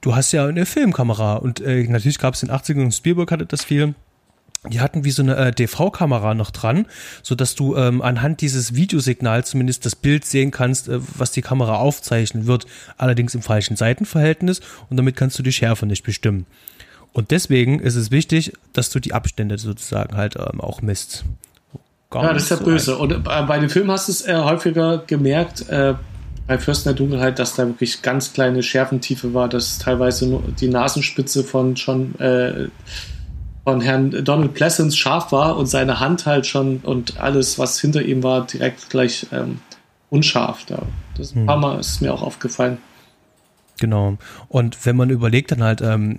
Du 0.00 0.16
hast 0.16 0.32
ja 0.32 0.46
eine 0.46 0.66
Filmkamera 0.66 1.36
und 1.36 1.60
äh, 1.60 1.84
natürlich 1.84 2.18
gab 2.18 2.34
es 2.34 2.42
in 2.42 2.48
den 2.48 2.56
80ern 2.56 2.84
und 2.84 2.92
Spielberg 2.92 3.30
hatte 3.30 3.46
das 3.46 3.64
viel. 3.64 3.94
Die 4.68 4.80
hatten 4.80 5.04
wie 5.04 5.10
so 5.10 5.22
eine 5.22 5.36
äh, 5.36 5.52
DV-Kamera 5.52 6.34
noch 6.34 6.52
dran, 6.52 6.86
so 7.22 7.34
dass 7.34 7.56
du 7.56 7.76
ähm, 7.76 8.00
anhand 8.00 8.40
dieses 8.40 8.76
Videosignals 8.76 9.50
zumindest 9.50 9.84
das 9.84 9.96
Bild 9.96 10.24
sehen 10.24 10.52
kannst, 10.52 10.88
äh, 10.88 11.00
was 11.16 11.32
die 11.32 11.42
Kamera 11.42 11.76
aufzeichnen 11.76 12.46
wird, 12.46 12.66
allerdings 12.96 13.34
im 13.34 13.42
falschen 13.42 13.76
Seitenverhältnis 13.76 14.60
und 14.88 14.96
damit 14.96 15.16
kannst 15.16 15.36
du 15.38 15.42
die 15.42 15.52
Schärfe 15.52 15.86
nicht 15.86 16.04
bestimmen. 16.04 16.46
Und 17.12 17.30
deswegen 17.30 17.78
ist 17.78 17.96
es 17.96 18.10
wichtig, 18.10 18.52
dass 18.72 18.90
du 18.90 18.98
die 18.98 19.12
Abstände 19.12 19.58
sozusagen 19.58 20.16
halt 20.16 20.36
ähm, 20.36 20.60
auch 20.60 20.80
misst. 20.82 21.24
Gar 22.10 22.24
ja, 22.24 22.32
das 22.32 22.44
ist 22.44 22.50
ja 22.50 22.56
so 22.56 22.64
böse. 22.64 22.98
Und 22.98 23.12
äh, 23.12 23.18
bei 23.18 23.58
dem 23.58 23.68
Film 23.68 23.90
hast 23.90 24.08
du 24.08 24.12
es 24.12 24.26
äh, 24.26 24.34
häufiger 24.34 24.98
gemerkt, 25.06 25.68
äh, 25.68 25.94
bei 26.46 26.58
Fürsten 26.58 26.88
der 26.88 26.94
Dunkelheit, 26.94 27.38
dass 27.38 27.54
da 27.54 27.66
wirklich 27.66 28.02
ganz 28.02 28.32
kleine 28.32 28.62
Schärfentiefe 28.62 29.32
war, 29.32 29.48
dass 29.48 29.78
teilweise 29.78 30.26
nur 30.28 30.42
die 30.60 30.68
Nasenspitze 30.68 31.44
von 31.44 31.76
schon 31.76 32.18
äh, 32.18 32.68
von 33.64 33.80
Herrn 33.80 34.24
Donald 34.24 34.54
Pleasance 34.54 34.96
scharf 34.96 35.30
war 35.30 35.56
und 35.56 35.66
seine 35.66 36.00
Hand 36.00 36.26
halt 36.26 36.46
schon 36.46 36.78
und 36.78 37.20
alles, 37.20 37.58
was 37.58 37.78
hinter 37.80 38.02
ihm 38.02 38.22
war, 38.22 38.46
direkt 38.46 38.90
gleich 38.90 39.26
ähm, 39.32 39.60
unscharf. 40.10 40.64
Da. 40.66 40.82
Das 41.16 41.34
ein 41.34 41.46
paar 41.46 41.56
hm. 41.56 41.62
Mal 41.62 41.78
ist 41.80 42.02
mir 42.02 42.12
auch 42.12 42.22
aufgefallen. 42.22 42.78
Genau. 43.82 44.16
Und 44.46 44.86
wenn 44.86 44.94
man 44.94 45.10
überlegt, 45.10 45.50
dann 45.50 45.64
halt, 45.64 45.80
ähm, 45.80 46.16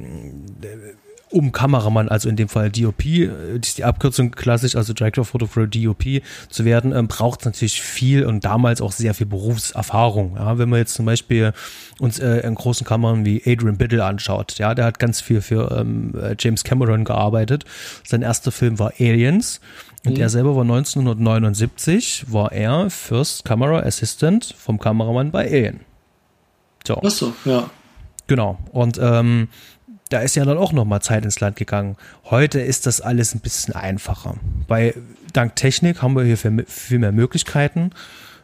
um 1.30 1.54
Kameramann, 1.54 2.10
also 2.10 2.28
in 2.28 2.36
dem 2.36 2.50
Fall 2.50 2.70
DOP, 2.70 3.06
äh, 3.06 3.30
ist 3.56 3.78
die 3.78 3.86
Abkürzung 3.86 4.32
klassisch, 4.32 4.76
also 4.76 4.92
Director 4.92 5.22
of 5.22 5.30
Photography 5.30 5.86
DOP 5.86 6.22
zu 6.50 6.66
werden, 6.66 6.94
ähm, 6.94 7.08
braucht 7.08 7.40
es 7.40 7.46
natürlich 7.46 7.82
viel 7.82 8.26
und 8.26 8.44
damals 8.44 8.82
auch 8.82 8.92
sehr 8.92 9.14
viel 9.14 9.28
Berufserfahrung. 9.28 10.36
Ja, 10.36 10.58
wenn 10.58 10.68
man 10.68 10.80
jetzt 10.80 10.94
zum 10.94 11.06
Beispiel 11.06 11.54
uns 12.00 12.20
äh, 12.20 12.40
in 12.40 12.56
großen 12.56 12.86
Kameran 12.86 13.24
wie 13.24 13.42
Adrian 13.46 13.78
Biddle 13.78 14.04
anschaut, 14.04 14.58
ja, 14.58 14.76
der 14.76 14.84
hat 14.84 15.00
ganz 15.00 15.22
viel 15.22 15.40
für 15.40 15.72
ähm, 15.72 16.14
äh, 16.22 16.36
James 16.38 16.66
Cameron 16.66 17.06
gearbeitet. 17.06 17.64
Sein 18.06 18.24
erster 18.24 18.52
Film 18.52 18.78
war 18.78 18.92
Aliens. 19.00 19.62
Und 20.06 20.16
mhm. 20.16 20.22
er 20.22 20.28
selber 20.28 20.54
war 20.58 20.64
1979, 20.64 22.26
war 22.28 22.52
er 22.52 22.90
First 22.90 23.46
Camera 23.46 23.80
Assistant 23.80 24.54
vom 24.58 24.78
Kameramann 24.78 25.32
bei 25.32 25.46
Alien. 25.46 25.93
So. 26.86 27.02
Ach 27.04 27.10
so, 27.10 27.34
ja. 27.46 27.70
Genau. 28.28 28.58
Und 28.72 29.00
ähm, 29.02 29.50
da 30.10 30.20
ist 30.20 30.36
ja 30.36 30.46
dann 30.46 30.58
auch 30.58 30.74
noch 30.74 30.86
mal 30.86 31.02
Zeit 31.02 31.26
ins 31.26 31.40
Land 31.40 31.56
gegangen. 31.56 31.98
Heute 32.26 32.60
ist 32.60 32.86
das 32.86 33.02
alles 33.02 33.34
ein 33.34 33.40
bisschen 33.40 33.74
einfacher. 33.74 34.36
Bei 34.68 34.94
dank 35.34 35.56
Technik 35.56 36.02
haben 36.02 36.16
wir 36.16 36.24
hier 36.24 36.38
viel, 36.38 36.66
viel 36.68 37.00
mehr 37.00 37.12
Möglichkeiten. 37.12 37.92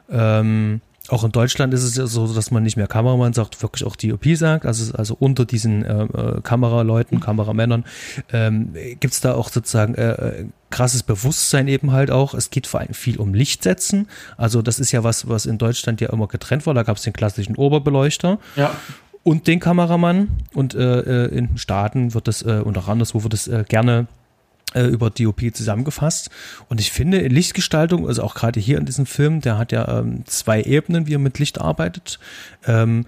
Ähm, 0.10 0.82
auch 1.10 1.24
in 1.24 1.32
Deutschland 1.32 1.74
ist 1.74 1.84
es 1.84 1.96
ja 1.96 2.06
so, 2.08 2.32
dass 2.32 2.52
man 2.52 2.64
nicht 2.64 2.78
mehr 2.78 2.88
Kameramann 2.88 3.34
sagt, 3.34 3.62
wirklich 3.62 3.86
auch 3.86 3.96
DOP 3.96 4.26
sagt. 4.36 4.66
Also, 4.66 4.94
also 4.96 5.16
unter 5.20 5.46
diesen 5.46 5.84
äh, 5.84 6.04
äh, 6.04 6.42
Kameraleuten, 6.42 7.20
Kameramännern 7.20 7.86
ähm, 8.32 8.74
gibt 9.00 9.14
es 9.14 9.22
da 9.22 9.34
auch 9.34 9.50
sozusagen 9.50 9.96
äh, 9.96 10.12
äh, 10.12 10.46
krasses 10.70 11.04
Bewusstsein 11.04 11.68
eben 11.68 11.92
halt 11.92 12.12
auch. 12.12 12.34
Es 12.34 12.50
geht 12.50 12.68
vor 12.68 12.80
allem 12.80 12.94
viel 12.94 13.18
um 13.18 13.34
Lichtsetzen. 13.34 14.08
Also 14.38 14.62
das 14.62 14.80
ist 14.80 14.92
ja 14.92 15.04
was, 15.04 15.28
was 15.28 15.46
in 15.46 15.58
Deutschland 15.58 16.02
ja 16.02 16.10
immer 16.12 16.28
getrennt 16.28 16.66
war. 16.66 16.74
Da 16.74 16.84
gab 16.84 16.98
es 16.98 17.04
den 17.04 17.14
klassischen 17.14 17.56
Oberbeleuchter. 17.56 18.40
Ja 18.56 18.76
und 19.24 19.48
den 19.48 19.60
Kameramann. 19.60 20.30
Und 20.54 20.74
äh, 20.74 21.26
äh, 21.26 21.28
in 21.28 21.48
den 21.48 21.58
Staaten 21.58 22.14
wird 22.14 22.28
das, 22.28 22.42
äh, 22.42 22.62
und 22.64 22.78
auch 22.78 22.88
anderswo 22.88 23.24
wird 23.24 23.34
das 23.34 23.48
äh, 23.48 23.64
gerne 23.68 24.08
äh, 24.74 24.86
über 24.86 25.10
DOP 25.10 25.54
zusammengefasst. 25.54 26.30
Und 26.68 26.80
ich 26.80 26.92
finde 26.92 27.28
Lichtgestaltung, 27.28 28.08
also 28.08 28.24
auch 28.24 28.36
gerade 28.36 28.60
hier 28.60 28.78
in 28.78 28.86
diesem 28.86 29.06
Film, 29.06 29.42
der 29.42 29.58
hat 29.58 29.72
ja 29.72 30.00
ähm, 30.00 30.24
zwei 30.26 30.62
Ebenen, 30.62 31.08
wie 31.08 31.16
er 31.16 31.20
mit 31.20 31.40
Licht 31.40 31.60
arbeitet, 31.60 32.20
ähm, 32.66 33.06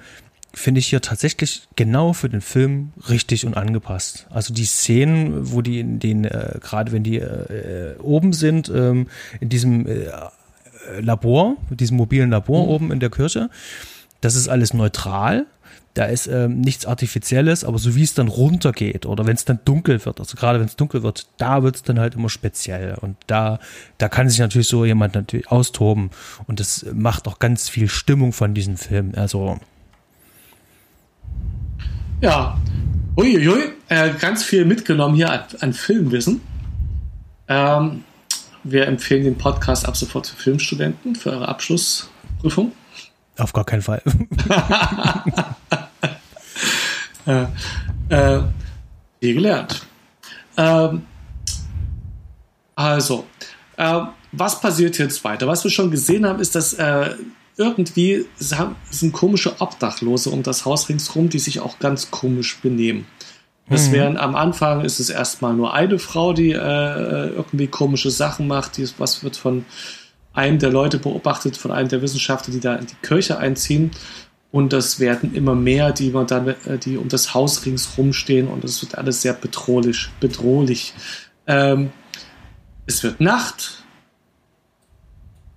finde 0.54 0.80
ich 0.80 0.88
hier 0.88 1.02
tatsächlich 1.02 1.68
genau 1.76 2.14
für 2.14 2.30
den 2.30 2.42
Film 2.42 2.92
richtig 3.10 3.46
und 3.46 3.56
angepasst. 3.56 4.28
Also 4.30 4.54
die 4.54 4.66
Szenen, 4.66 5.52
wo 5.52 5.62
die 5.62 5.80
in 5.80 6.00
den, 6.00 6.26
äh, 6.26 6.60
gerade 6.62 6.92
wenn 6.92 7.04
die 7.04 7.18
äh, 7.18 7.96
oben 8.00 8.34
sind, 8.34 8.70
ähm, 8.70 9.08
in 9.40 9.50
diesem 9.50 9.88
äh, 9.88 10.08
Labor, 11.00 11.56
diesem 11.70 11.98
mobilen 11.98 12.32
Labor 12.32 12.64
mhm. 12.64 12.70
oben 12.70 12.92
in 12.92 13.00
der 13.00 13.10
Kirche, 13.10 13.50
das 14.20 14.36
ist 14.36 14.50
alles 14.50 14.74
neutral 14.74 15.46
da 15.94 16.06
ist 16.06 16.28
ähm, 16.28 16.62
nichts 16.62 16.86
Artifizielles, 16.86 17.64
aber 17.64 17.78
so 17.78 17.96
wie 17.96 18.04
es 18.04 18.14
dann 18.14 18.30
runtergeht 18.30 19.06
oder 19.06 19.26
wenn 19.26 19.36
es 19.36 19.44
dann 19.44 19.60
dunkel 19.66 20.04
wird, 20.06 20.20
also 20.20 20.38
gerade 20.38 20.60
wenn 20.60 20.68
es 20.68 20.78
dunkel 20.78 21.04
wird, 21.04 21.28
da 21.38 21.64
wird 21.64 21.76
es 21.76 21.84
dann 21.84 22.00
halt 22.00 22.16
immer 22.16 22.30
speziell 22.30 22.96
und 22.96 23.18
da, 23.28 23.60
da 23.98 24.08
kann 24.08 24.30
sich 24.30 24.40
natürlich 24.40 24.70
so 24.70 24.86
jemand 24.86 25.16
natürlich 25.16 25.52
austoben 25.52 26.12
und 26.48 26.60
das 26.60 26.86
macht 26.94 27.28
auch 27.28 27.40
ganz 27.40 27.68
viel 27.68 27.90
Stimmung 27.90 28.32
von 28.32 28.54
diesem 28.54 28.78
Film. 28.78 29.12
Also 29.16 29.60
ja, 32.22 32.58
uiuiui, 33.18 33.74
äh, 33.90 34.12
ganz 34.20 34.44
viel 34.44 34.66
mitgenommen 34.66 35.16
hier 35.16 35.32
an, 35.32 35.42
an 35.60 35.74
Filmwissen. 35.74 36.42
Ähm, 37.48 38.04
wir 38.64 38.88
empfehlen 38.88 39.24
den 39.24 39.38
Podcast 39.38 39.88
ab 39.88 39.98
sofort 39.98 40.28
für 40.28 40.36
Filmstudenten 40.36 41.16
für 41.16 41.32
eure 41.32 41.48
Abschlussprüfung. 41.48 42.74
Auf 43.38 43.54
gar 43.54 43.66
keinen 43.66 43.82
Fall. 43.82 44.04
äh, 47.26 47.46
äh, 48.10 48.44
viel 49.20 49.34
gelernt. 49.34 49.82
Ähm, 50.58 51.04
also, 52.76 53.26
äh, 53.78 54.02
was 54.32 54.62
passiert 54.62 55.00
jetzt 55.00 55.24
weiter? 55.24 55.48
Was 55.48 55.64
wir 55.64 55.72
schon 55.72 55.90
gesehen 55.90 56.24
haben, 56.26 56.40
ist, 56.40 56.54
dass 56.56 56.74
äh, 56.74 57.16
irgendwie 57.62 58.26
sind 58.90 59.14
komische 59.14 59.62
Obdachlose 59.62 60.32
um 60.32 60.42
das 60.42 60.66
Haus 60.66 60.90
ringsherum, 60.90 61.30
die 61.30 61.40
sich 61.40 61.60
auch 61.60 61.78
ganz 61.78 62.10
komisch 62.10 62.58
benehmen. 62.60 63.06
Das 63.70 63.88
mhm. 63.88 63.94
wären 63.94 64.18
am 64.18 64.36
Anfang 64.36 64.82
ist 64.82 65.00
es 65.00 65.10
erstmal 65.12 65.54
nur 65.54 65.74
eine 65.74 66.00
Frau, 66.00 66.34
die 66.34 66.52
äh, 66.52 67.28
irgendwie 67.28 67.68
komische 67.68 68.10
Sachen 68.10 68.48
macht, 68.48 68.78
die 68.78 68.88
was 68.98 69.24
wird 69.24 69.38
von 69.38 69.66
einem 70.34 70.58
der 70.58 70.72
Leute 70.72 70.98
beobachtet, 70.98 71.56
von 71.56 71.72
einem 71.72 71.88
der 71.88 72.02
Wissenschaftler, 72.02 72.54
die 72.54 72.60
da 72.60 72.76
in 72.76 72.88
die 72.88 72.96
Kirche 73.04 73.38
einziehen. 73.38 73.92
Und 74.52 74.74
das 74.74 75.00
werden 75.00 75.34
immer 75.34 75.56
mehr, 75.56 75.92
die 75.92 76.10
man 76.10 76.28
dann, 76.28 76.48
äh, 76.48 76.78
die 76.78 76.98
um 76.98 77.08
das 77.08 77.34
Haus 77.34 77.66
ringsherum 77.66 78.12
stehen 78.12 78.48
und 78.48 78.64
es 78.64 78.82
wird 78.82 78.98
alles 78.98 79.22
sehr 79.22 79.34
bedrohlich. 79.34 80.10
bedrohlich. 80.20 80.94
Ähm, 81.48 81.92
es 82.88 83.04
wird 83.04 83.22
Nacht. 83.22 83.84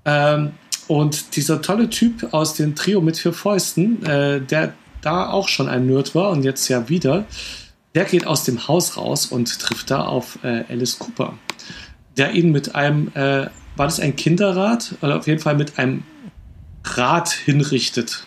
Ähm, 0.04 0.52
und 0.88 1.36
dieser 1.36 1.62
tolle 1.62 1.90
Typ 1.90 2.32
aus 2.32 2.54
dem 2.54 2.74
Trio 2.74 3.00
mit 3.00 3.18
vier 3.18 3.32
Fäusten, 3.32 4.04
äh, 4.04 4.40
der 4.40 4.74
da 5.00 5.30
auch 5.30 5.48
schon 5.48 5.68
ein 5.68 5.86
Nerd 5.86 6.14
war 6.14 6.30
und 6.30 6.44
jetzt 6.44 6.68
ja 6.68 6.88
wieder, 6.88 7.26
der 7.94 8.04
geht 8.04 8.26
aus 8.26 8.44
dem 8.44 8.66
Haus 8.66 8.96
raus 8.96 9.26
und 9.26 9.58
trifft 9.60 9.90
da 9.90 10.04
auf 10.04 10.38
äh, 10.42 10.64
Alice 10.68 10.98
Cooper, 10.98 11.34
der 12.16 12.32
ihn 12.32 12.50
mit 12.52 12.74
einem, 12.74 13.08
äh, 13.14 13.46
war 13.76 13.86
das 13.86 14.00
ein 14.00 14.16
Kinderrad? 14.16 14.94
Oder 15.02 15.18
auf 15.18 15.26
jeden 15.26 15.40
Fall 15.40 15.56
mit 15.56 15.78
einem 15.78 16.04
Rad 16.84 17.30
hinrichtet. 17.30 18.26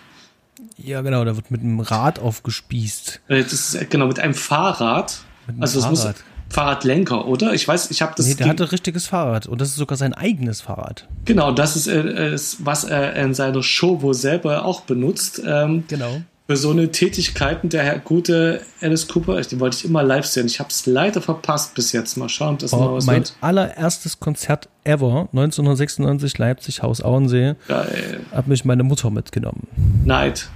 Ja, 0.77 1.01
genau, 1.01 1.25
da 1.25 1.35
wird 1.35 1.51
mit 1.51 1.61
einem 1.61 1.79
Rad 1.79 2.19
aufgespießt. 2.19 3.21
Äh, 3.29 3.41
ist, 3.41 3.75
äh, 3.75 3.85
genau, 3.85 4.07
mit 4.07 4.19
einem 4.19 4.33
Fahrrad. 4.33 5.19
Mit 5.47 5.55
einem 5.55 5.61
also 5.61 5.79
es 5.79 5.89
muss 5.89 6.01
Fahrrad. 6.01 6.23
Fahrradlenker, 6.49 7.27
oder? 7.27 7.53
Ich 7.53 7.67
weiß, 7.67 7.91
ich 7.91 8.01
habe 8.01 8.13
das. 8.15 8.27
Nee, 8.27 8.35
der 8.35 8.47
hatte 8.47 8.71
richtiges 8.71 9.07
Fahrrad 9.07 9.47
und 9.47 9.59
das 9.61 9.69
ist 9.69 9.75
sogar 9.75 9.97
sein 9.97 10.13
eigenes 10.13 10.61
Fahrrad. 10.61 11.07
genau, 11.25 11.51
das 11.51 11.75
ist, 11.75 11.87
äh, 11.87 12.33
ist, 12.33 12.65
was 12.65 12.83
er 12.85 13.15
in 13.15 13.33
seiner 13.33 13.63
Show 13.63 14.01
wohl 14.01 14.13
selber 14.13 14.65
auch 14.65 14.81
benutzt. 14.81 15.41
Ähm, 15.45 15.83
Genau. 15.87 16.21
für 16.49 16.55
so 16.55 16.71
eine 16.71 16.89
Tätigkeiten 16.93 17.67
der 17.67 17.83
Herr 17.83 17.99
gute 17.99 18.61
Alice 18.79 19.09
Cooper, 19.09 19.41
den 19.41 19.59
wollte 19.59 19.75
ich 19.77 19.83
immer 19.85 20.01
live 20.01 20.25
sehen. 20.25 20.45
Ich 20.45 20.59
habe 20.61 20.69
es 20.69 20.85
leider 20.85 21.21
verpasst 21.21 21.75
bis 21.75 21.91
jetzt. 21.91 22.15
Mal 22.15 22.29
schauen, 22.29 22.53
ob 22.53 22.59
das 22.59 22.71
noch 22.71 22.79
War 22.79 22.93
was 22.93 23.03
Oh, 23.03 23.07
mein 23.07 23.17
wird. 23.17 23.33
allererstes 23.41 24.21
Konzert 24.21 24.69
ever, 24.85 25.27
1996, 25.33 26.37
Leipzig, 26.37 26.81
Haus 26.81 27.01
Auensee, 27.01 27.55
Geil. 27.67 28.21
hat 28.31 28.47
mich 28.47 28.63
meine 28.63 28.83
Mutter 28.83 29.09
mitgenommen. 29.09 29.67
Neid. 30.05 30.47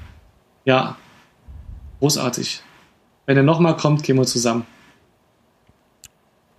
Ja. 0.63 0.95
Großartig. 1.99 2.61
Wenn 3.25 3.37
er 3.37 3.43
nochmal 3.43 3.75
kommt, 3.77 4.03
gehen 4.03 4.15
wir 4.17 4.25
zusammen. 4.25 4.65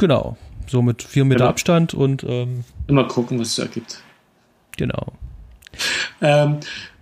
Genau. 0.03 0.36
So 0.66 0.82
mit 0.82 1.00
vier 1.05 1.24
Meter 1.24 1.38
Genau. 1.38 1.50
Abstand 1.50 1.94
und 1.94 2.24
ähm, 2.24 2.64
Immer 2.88 3.05
gucken, 3.07 3.38
was 3.38 3.50
es 3.50 3.59
ergibt. 3.61 4.00
genau. 4.76 5.12
Ähm, 6.20 6.57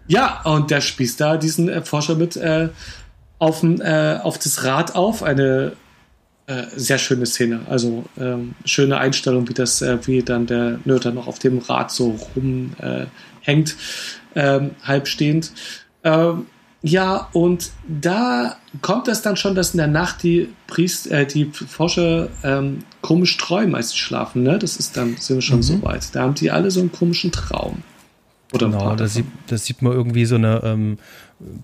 ja, 0.07 0.43
und 0.45 0.71
der 0.71 0.83
spießt 0.83 1.19
da 1.19 1.39
diesen 1.39 1.71
äh, 1.71 1.81
Forscher 1.81 2.15
mit 2.15 2.37
äh, 2.37 2.69
auf, 3.39 3.63
äh, 3.63 4.19
auf 4.23 4.39
das 4.39 4.65
Rad 4.65 4.97
auf. 4.97 5.23
Eine 5.23 5.73
äh, 6.47 6.65
sehr 6.77 6.99
schöne 6.99 7.25
Szene. 7.25 7.61
Also 7.71 8.05
ähm, 8.19 8.55
schöne 8.67 8.99
Einstellung, 8.99 9.49
wie 9.49 9.55
das, 9.55 9.81
äh, 9.81 9.97
wie 10.07 10.23
dann 10.23 10.45
der 10.47 10.79
dann 10.85 11.15
noch 11.15 11.27
auf 11.27 11.39
dem 11.39 11.57
Rad 11.57 11.91
so 11.91 12.19
rumhängt, 12.37 13.77
äh, 14.35 14.61
ja, 16.83 17.29
und 17.33 17.71
da 17.89 18.57
kommt 18.81 19.09
es 19.09 19.23
dann 19.23 19.37
schon, 19.37 19.55
dass 19.55 19.73
in 19.75 19.79
der 19.79 19.87
Nacht 19.87 20.23
die 20.23 20.49
Priest, 20.67 21.11
äh, 21.11 21.27
die 21.27 21.45
Forscher 21.47 22.29
ähm, 22.43 22.85
komisch 23.03 23.37
träumen, 23.37 23.75
als 23.75 23.91
sie 23.91 23.99
schlafen. 23.99 24.43
Ne? 24.43 24.59
Das 24.59 24.77
ist 24.77 24.97
dann 24.97 25.17
sind 25.19 25.37
wir 25.37 25.43
schon 25.43 25.59
Mhm. 25.59 25.63
so 25.63 25.83
weit. 25.83 26.15
Da 26.15 26.23
haben 26.23 26.35
die 26.35 26.51
alle 26.51 26.71
so 26.71 26.81
einen 26.81 26.91
komischen 26.93 27.33
Traum. 27.33 27.83
Oder 28.53 28.67
ein 28.67 28.73
Genau, 28.73 28.97
da 28.97 29.07
sieht, 29.07 29.27
da 29.47 29.57
sieht 29.59 29.81
man 29.83 29.93
irgendwie 29.93 30.25
so 30.25 30.35
eine 30.35 30.61
ähm, 30.65 30.99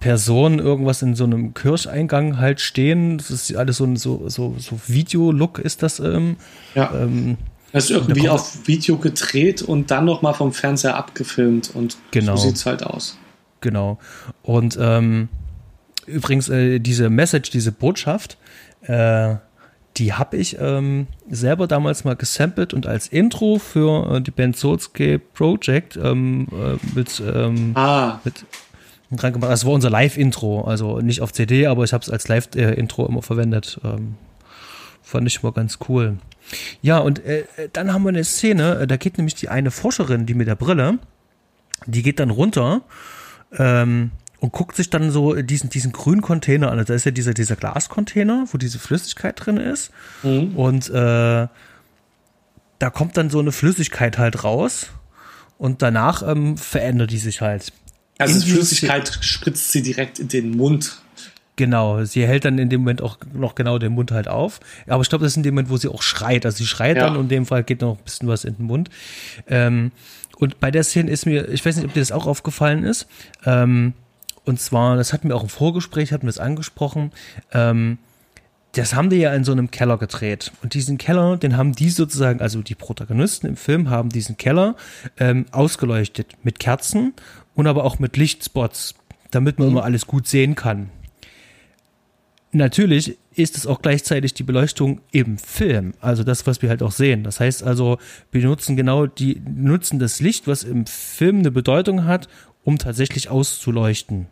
Person 0.00 0.58
irgendwas 0.58 1.02
in 1.02 1.14
so 1.14 1.24
einem 1.24 1.52
Kircheingang 1.54 2.38
halt 2.38 2.60
stehen. 2.60 3.18
Das 3.18 3.30
ist 3.30 3.54
alles 3.56 3.78
so 3.78 3.84
ein 3.84 3.96
so, 3.96 4.28
so, 4.28 4.54
so 4.58 4.78
Videolook 4.86 5.58
ist 5.58 5.82
das. 5.82 5.98
Ähm, 5.98 6.36
Ja. 6.74 6.92
ähm, 6.94 7.38
Das 7.72 7.84
ist 7.84 7.90
irgendwie 7.90 8.28
auf 8.28 8.66
Video 8.68 8.98
gedreht 8.98 9.62
und 9.62 9.90
dann 9.90 10.04
nochmal 10.04 10.34
vom 10.34 10.52
Fernseher 10.52 10.96
abgefilmt 10.96 11.70
und 11.74 11.96
Genau. 12.12 12.36
so 12.36 12.46
sieht 12.48 12.56
es 12.56 12.66
halt 12.66 12.84
aus. 12.84 13.16
Genau. 13.60 13.98
Und 14.42 14.78
ähm, 14.80 15.28
übrigens, 16.06 16.48
äh, 16.48 16.78
diese 16.78 17.10
Message, 17.10 17.50
diese 17.50 17.72
Botschaft, 17.72 18.38
äh, 18.82 19.36
die 19.96 20.12
habe 20.12 20.36
ich 20.36 20.58
ähm, 20.60 21.06
selber 21.28 21.66
damals 21.66 22.04
mal 22.04 22.16
gesampelt 22.16 22.74
und 22.74 22.86
als 22.86 23.08
Intro 23.08 23.58
für 23.58 24.16
äh, 24.16 24.20
die 24.20 24.30
Band 24.30 24.56
Soulscape 24.56 25.20
Project 25.32 25.96
ähm, 25.96 26.48
äh, 26.52 26.76
mit, 26.94 27.22
ähm, 27.24 27.72
Ah, 27.74 28.20
mit 28.24 28.44
dran 29.10 29.32
gemacht. 29.32 29.50
Das 29.50 29.64
war 29.64 29.72
unser 29.72 29.90
Live-Intro, 29.90 30.62
also 30.62 31.00
nicht 31.00 31.22
auf 31.22 31.32
CD, 31.32 31.66
aber 31.66 31.84
ich 31.84 31.92
habe 31.92 32.02
es 32.02 32.10
als 32.10 32.28
Live-Intro 32.28 33.06
immer 33.06 33.22
verwendet. 33.22 33.80
Ähm, 33.84 34.16
fand 35.02 35.26
ich 35.28 35.42
immer 35.42 35.52
ganz 35.52 35.78
cool. 35.88 36.18
Ja, 36.82 36.98
und 36.98 37.24
äh, 37.24 37.44
dann 37.72 37.92
haben 37.92 38.02
wir 38.02 38.10
eine 38.10 38.24
Szene, 38.24 38.80
äh, 38.80 38.86
da 38.86 38.96
geht 38.96 39.18
nämlich 39.18 39.34
die 39.34 39.48
eine 39.48 39.70
Forscherin, 39.70 40.26
die 40.26 40.34
mit 40.34 40.48
der 40.48 40.56
Brille, 40.56 40.98
die 41.86 42.02
geht 42.02 42.20
dann 42.20 42.30
runter 42.30 42.82
ähm, 43.56 44.10
und 44.40 44.52
guckt 44.52 44.76
sich 44.76 44.90
dann 44.90 45.10
so 45.10 45.34
diesen, 45.34 45.70
diesen 45.70 45.92
grünen 45.92 46.20
Container 46.22 46.70
an. 46.70 46.78
Also 46.78 46.88
Da 46.88 46.94
ist 46.94 47.04
ja 47.04 47.10
dieser, 47.10 47.34
dieser 47.34 47.56
Glascontainer, 47.56 48.46
wo 48.52 48.58
diese 48.58 48.78
Flüssigkeit 48.78 49.34
drin 49.44 49.56
ist. 49.56 49.90
Mhm. 50.22 50.54
Und 50.56 50.88
äh, 50.90 50.92
da 52.78 52.90
kommt 52.92 53.16
dann 53.16 53.30
so 53.30 53.38
eine 53.38 53.52
Flüssigkeit 53.52 54.18
halt 54.18 54.44
raus. 54.44 54.88
Und 55.58 55.80
danach 55.80 56.22
ähm, 56.26 56.58
verändert 56.58 57.10
die 57.10 57.18
sich 57.18 57.40
halt. 57.40 57.72
also 58.18 58.38
die 58.44 58.50
Flüssigkeit 58.50 59.18
spritzt 59.22 59.72
sie 59.72 59.82
direkt 59.82 60.18
in 60.18 60.28
den 60.28 60.50
Mund. 60.56 61.00
Genau, 61.58 62.04
sie 62.04 62.26
hält 62.26 62.44
dann 62.44 62.58
in 62.58 62.68
dem 62.68 62.82
Moment 62.82 63.00
auch 63.00 63.16
noch 63.32 63.54
genau 63.54 63.78
den 63.78 63.92
Mund 63.92 64.12
halt 64.12 64.28
auf. 64.28 64.60
Aber 64.86 65.02
ich 65.02 65.08
glaube, 65.08 65.24
das 65.24 65.32
ist 65.32 65.36
in 65.38 65.42
dem 65.42 65.54
Moment, 65.54 65.70
wo 65.70 65.78
sie 65.78 65.88
auch 65.88 66.02
schreit. 66.02 66.44
Also 66.44 66.58
sie 66.58 66.66
schreit 66.66 66.98
Ja. 66.98 67.06
dann 67.06 67.16
und 67.16 67.22
in 67.24 67.28
dem 67.30 67.46
Fall 67.46 67.64
geht 67.64 67.80
noch 67.80 67.96
ein 67.96 68.04
bisschen 68.04 68.28
was 68.28 68.44
in 68.44 68.56
den 68.58 68.66
Mund. 68.66 68.90
Ähm, 69.48 69.92
und 70.38 70.60
bei 70.60 70.70
der 70.70 70.84
Szene 70.84 71.10
ist 71.10 71.26
mir, 71.26 71.48
ich 71.48 71.64
weiß 71.64 71.76
nicht, 71.76 71.86
ob 71.86 71.94
dir 71.94 72.00
das 72.00 72.12
auch 72.12 72.26
aufgefallen 72.26 72.84
ist. 72.84 73.06
Ähm, 73.44 73.94
und 74.44 74.60
zwar, 74.60 74.96
das 74.96 75.12
hatten 75.12 75.28
wir 75.28 75.36
auch 75.36 75.42
im 75.42 75.48
Vorgespräch, 75.48 76.12
hatten 76.12 76.26
wir 76.26 76.30
es 76.30 76.38
angesprochen. 76.38 77.10
Ähm, 77.52 77.98
das 78.72 78.94
haben 78.94 79.08
die 79.08 79.16
ja 79.16 79.34
in 79.34 79.44
so 79.44 79.52
einem 79.52 79.70
Keller 79.70 79.96
gedreht. 79.96 80.52
Und 80.62 80.74
diesen 80.74 80.98
Keller, 80.98 81.38
den 81.38 81.56
haben 81.56 81.72
die 81.72 81.88
sozusagen, 81.88 82.40
also 82.40 82.60
die 82.60 82.74
Protagonisten 82.74 83.46
im 83.46 83.56
Film 83.56 83.88
haben 83.88 84.10
diesen 84.10 84.36
Keller 84.36 84.76
ähm, 85.18 85.46
ausgeleuchtet 85.50 86.34
mit 86.42 86.58
Kerzen 86.58 87.14
und 87.54 87.66
aber 87.66 87.84
auch 87.84 87.98
mit 87.98 88.18
Lichtspots, 88.18 88.94
damit 89.30 89.58
man 89.58 89.68
immer 89.68 89.84
alles 89.84 90.06
gut 90.06 90.28
sehen 90.28 90.54
kann. 90.54 90.90
Natürlich 92.52 93.18
ist 93.34 93.56
es 93.56 93.66
auch 93.66 93.82
gleichzeitig 93.82 94.34
die 94.34 94.42
Beleuchtung 94.42 95.00
im 95.12 95.36
Film, 95.36 95.94
also 96.00 96.24
das, 96.24 96.46
was 96.46 96.62
wir 96.62 96.68
halt 96.68 96.82
auch 96.82 96.92
sehen. 96.92 97.22
Das 97.22 97.40
heißt 97.40 97.62
also, 97.62 97.98
wir 98.32 98.42
nutzen 98.44 98.76
genau 98.76 99.06
die, 99.06 99.42
nutzen 99.44 99.98
das 99.98 100.20
Licht, 100.20 100.46
was 100.46 100.62
im 100.62 100.86
Film 100.86 101.40
eine 101.40 101.50
Bedeutung 101.50 102.04
hat, 102.04 102.28
um 102.64 102.78
tatsächlich 102.78 103.28
auszuleuchten. 103.28 104.26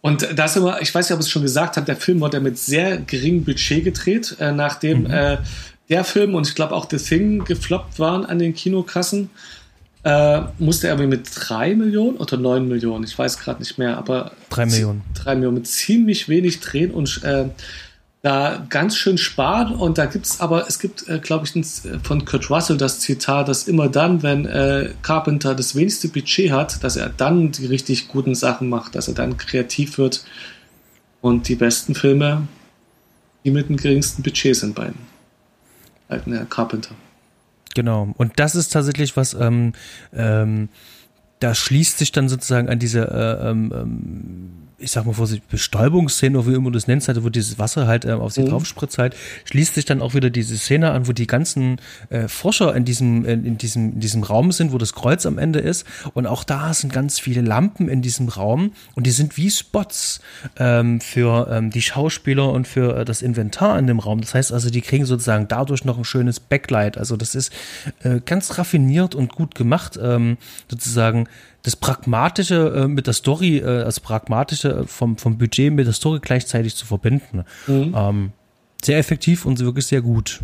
Und 0.00 0.28
das 0.36 0.56
immer, 0.56 0.82
ich 0.82 0.94
weiß 0.94 1.08
nicht, 1.08 1.14
ob 1.14 1.20
ich 1.20 1.26
es 1.26 1.30
schon 1.30 1.42
gesagt 1.42 1.76
habe, 1.76 1.86
der 1.86 1.96
Film 1.96 2.20
wurde 2.20 2.40
mit 2.40 2.58
sehr 2.58 2.98
geringem 2.98 3.44
Budget 3.44 3.84
gedreht, 3.84 4.36
äh, 4.38 4.52
nachdem 4.52 5.06
äh, 5.06 5.38
der 5.88 6.04
Film 6.04 6.34
und 6.34 6.46
ich 6.46 6.54
glaube 6.54 6.74
auch 6.74 6.88
The 6.90 6.98
Thing 6.98 7.44
gefloppt 7.44 7.98
waren 7.98 8.26
an 8.26 8.38
den 8.38 8.54
Kinokassen. 8.54 9.30
Äh, 10.04 10.42
musste 10.58 10.88
er 10.88 10.94
aber 10.94 11.06
mit 11.06 11.30
drei 11.34 11.74
Millionen 11.74 12.18
oder 12.18 12.36
neun 12.36 12.68
Millionen, 12.68 13.04
ich 13.04 13.18
weiß 13.18 13.38
gerade 13.38 13.60
nicht 13.60 13.78
mehr, 13.78 13.96
aber 13.96 14.32
Drei 14.50 14.66
Millionen. 14.66 15.02
drei 15.14 15.34
Millionen 15.34 15.54
mit 15.54 15.66
ziemlich 15.66 16.28
wenig 16.28 16.60
drehen 16.60 16.90
und 16.90 17.22
äh, 17.24 17.46
da 18.20 18.66
ganz 18.70 18.96
schön 18.96 19.18
sparen. 19.18 19.74
Und 19.74 19.98
da 19.98 20.06
gibt 20.06 20.24
es 20.26 20.40
aber, 20.40 20.66
es 20.66 20.78
gibt, 20.78 21.08
äh, 21.08 21.18
glaube 21.18 21.46
ich, 21.46 21.54
ein, 21.54 21.64
von 22.02 22.24
Kurt 22.24 22.50
Russell 22.50 22.78
das 22.78 23.00
Zitat, 23.00 23.48
dass 23.48 23.68
immer 23.68 23.88
dann, 23.88 24.22
wenn 24.22 24.46
äh, 24.46 24.90
Carpenter 25.02 25.54
das 25.54 25.74
wenigste 25.74 26.08
Budget 26.08 26.50
hat, 26.50 26.82
dass 26.82 26.96
er 26.96 27.10
dann 27.10 27.52
die 27.52 27.66
richtig 27.66 28.08
guten 28.08 28.34
Sachen 28.34 28.68
macht, 28.70 28.94
dass 28.94 29.08
er 29.08 29.14
dann 29.14 29.36
kreativ 29.36 29.98
wird 29.98 30.24
und 31.20 31.48
die 31.48 31.54
besten 31.54 31.94
Filme, 31.94 32.48
die 33.44 33.50
mit 33.50 33.68
dem 33.68 33.76
geringsten 33.76 34.22
Budget 34.22 34.56
sind 34.56 34.74
bei 34.74 34.92
alten 36.08 36.32
Herr 36.32 36.46
Carpenter. 36.46 36.94
Genau. 37.74 38.14
Und 38.16 38.32
das 38.36 38.54
ist 38.54 38.72
tatsächlich 38.72 39.16
was, 39.16 39.34
ähm, 39.34 39.72
ähm, 40.14 40.68
da 41.40 41.54
schließt 41.54 41.98
sich 41.98 42.12
dann 42.12 42.28
sozusagen 42.28 42.68
an 42.68 42.78
diese, 42.78 43.00
äh, 43.00 43.50
ähm, 43.50 43.72
ähm, 43.74 44.63
ich 44.78 44.90
sag 44.90 45.06
mal 45.06 45.12
vorsichtig, 45.12 45.48
Bestäubungsszene, 45.48 46.38
oder 46.38 46.48
wie 46.48 46.54
immer 46.54 46.70
du 46.70 46.74
das 46.74 46.86
nennst, 46.86 47.08
halt, 47.08 47.22
wo 47.22 47.28
dieses 47.28 47.58
Wasser 47.58 47.86
halt 47.86 48.04
ähm, 48.04 48.20
auf 48.20 48.32
sie 48.32 48.42
Mhm. 48.42 48.48
drauf 48.48 48.66
spritzt 48.66 48.98
halt, 48.98 49.14
schließt 49.44 49.74
sich 49.74 49.84
dann 49.84 50.02
auch 50.02 50.14
wieder 50.14 50.30
diese 50.30 50.56
Szene 50.56 50.90
an, 50.90 51.06
wo 51.06 51.12
die 51.12 51.26
ganzen 51.26 51.80
äh, 52.10 52.28
Forscher 52.28 52.74
in 52.74 52.84
diesem, 52.84 53.24
in, 53.24 53.44
in 53.44 53.58
diesem, 53.58 53.94
in 53.94 54.00
diesem 54.00 54.22
Raum 54.22 54.52
sind, 54.52 54.72
wo 54.72 54.78
das 54.78 54.92
Kreuz 54.92 55.26
am 55.26 55.38
Ende 55.38 55.60
ist. 55.60 55.86
Und 56.14 56.26
auch 56.26 56.44
da 56.44 56.74
sind 56.74 56.92
ganz 56.92 57.18
viele 57.20 57.40
Lampen 57.40 57.88
in 57.88 58.02
diesem 58.02 58.28
Raum 58.28 58.72
und 58.94 59.06
die 59.06 59.10
sind 59.10 59.36
wie 59.36 59.50
Spots 59.50 60.20
ähm, 60.56 61.00
für 61.00 61.48
ähm, 61.50 61.70
die 61.70 61.82
Schauspieler 61.82 62.50
und 62.50 62.66
für 62.66 62.96
äh, 62.98 63.04
das 63.04 63.22
Inventar 63.22 63.78
in 63.78 63.86
dem 63.86 64.00
Raum. 64.00 64.20
Das 64.20 64.34
heißt 64.34 64.52
also, 64.52 64.70
die 64.70 64.80
kriegen 64.80 65.06
sozusagen 65.06 65.48
dadurch 65.48 65.84
noch 65.84 65.98
ein 65.98 66.04
schönes 66.04 66.40
Backlight. 66.40 66.98
Also 66.98 67.16
das 67.16 67.34
ist 67.34 67.52
äh, 68.02 68.20
ganz 68.24 68.58
raffiniert 68.58 69.14
und 69.14 69.32
gut 69.32 69.54
gemacht, 69.54 69.98
ähm, 70.02 70.36
sozusagen 70.68 71.28
das 71.64 71.76
Pragmatische 71.76 72.74
äh, 72.76 72.88
mit 72.88 73.06
der 73.06 73.14
Story, 73.14 73.56
äh, 73.56 73.84
das 73.84 73.98
Pragmatische 73.98 74.68
äh, 74.68 74.86
vom, 74.86 75.16
vom 75.16 75.38
Budget 75.38 75.72
mit 75.72 75.86
der 75.86 75.94
Story 75.94 76.20
gleichzeitig 76.22 76.76
zu 76.76 76.86
verbinden. 76.86 77.44
Ähm, 77.94 78.32
sehr 78.84 78.98
effektiv 78.98 79.46
und 79.46 79.58
wirklich 79.58 79.86
sehr 79.86 80.02
gut. 80.02 80.42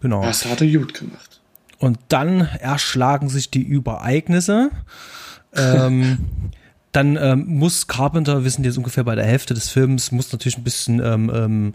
Genau. 0.00 0.22
Das 0.22 0.46
hat 0.46 0.62
er 0.62 0.68
gut 0.68 0.94
gemacht. 0.94 1.40
Und 1.78 1.98
dann 2.08 2.40
erschlagen 2.40 3.28
sich 3.28 3.50
die 3.50 3.62
Übereignisse. 3.62 4.70
ähm, 5.54 6.18
dann 6.92 7.18
ähm, 7.20 7.44
muss 7.46 7.86
Carpenter, 7.86 8.44
wissen 8.44 8.62
die 8.62 8.68
jetzt 8.68 8.78
ungefähr 8.78 9.04
bei 9.04 9.16
der 9.16 9.26
Hälfte 9.26 9.52
des 9.52 9.68
Films, 9.68 10.12
muss 10.12 10.32
natürlich 10.32 10.56
ein 10.56 10.64
bisschen 10.64 11.00
ähm, 11.04 11.30
ähm, 11.34 11.74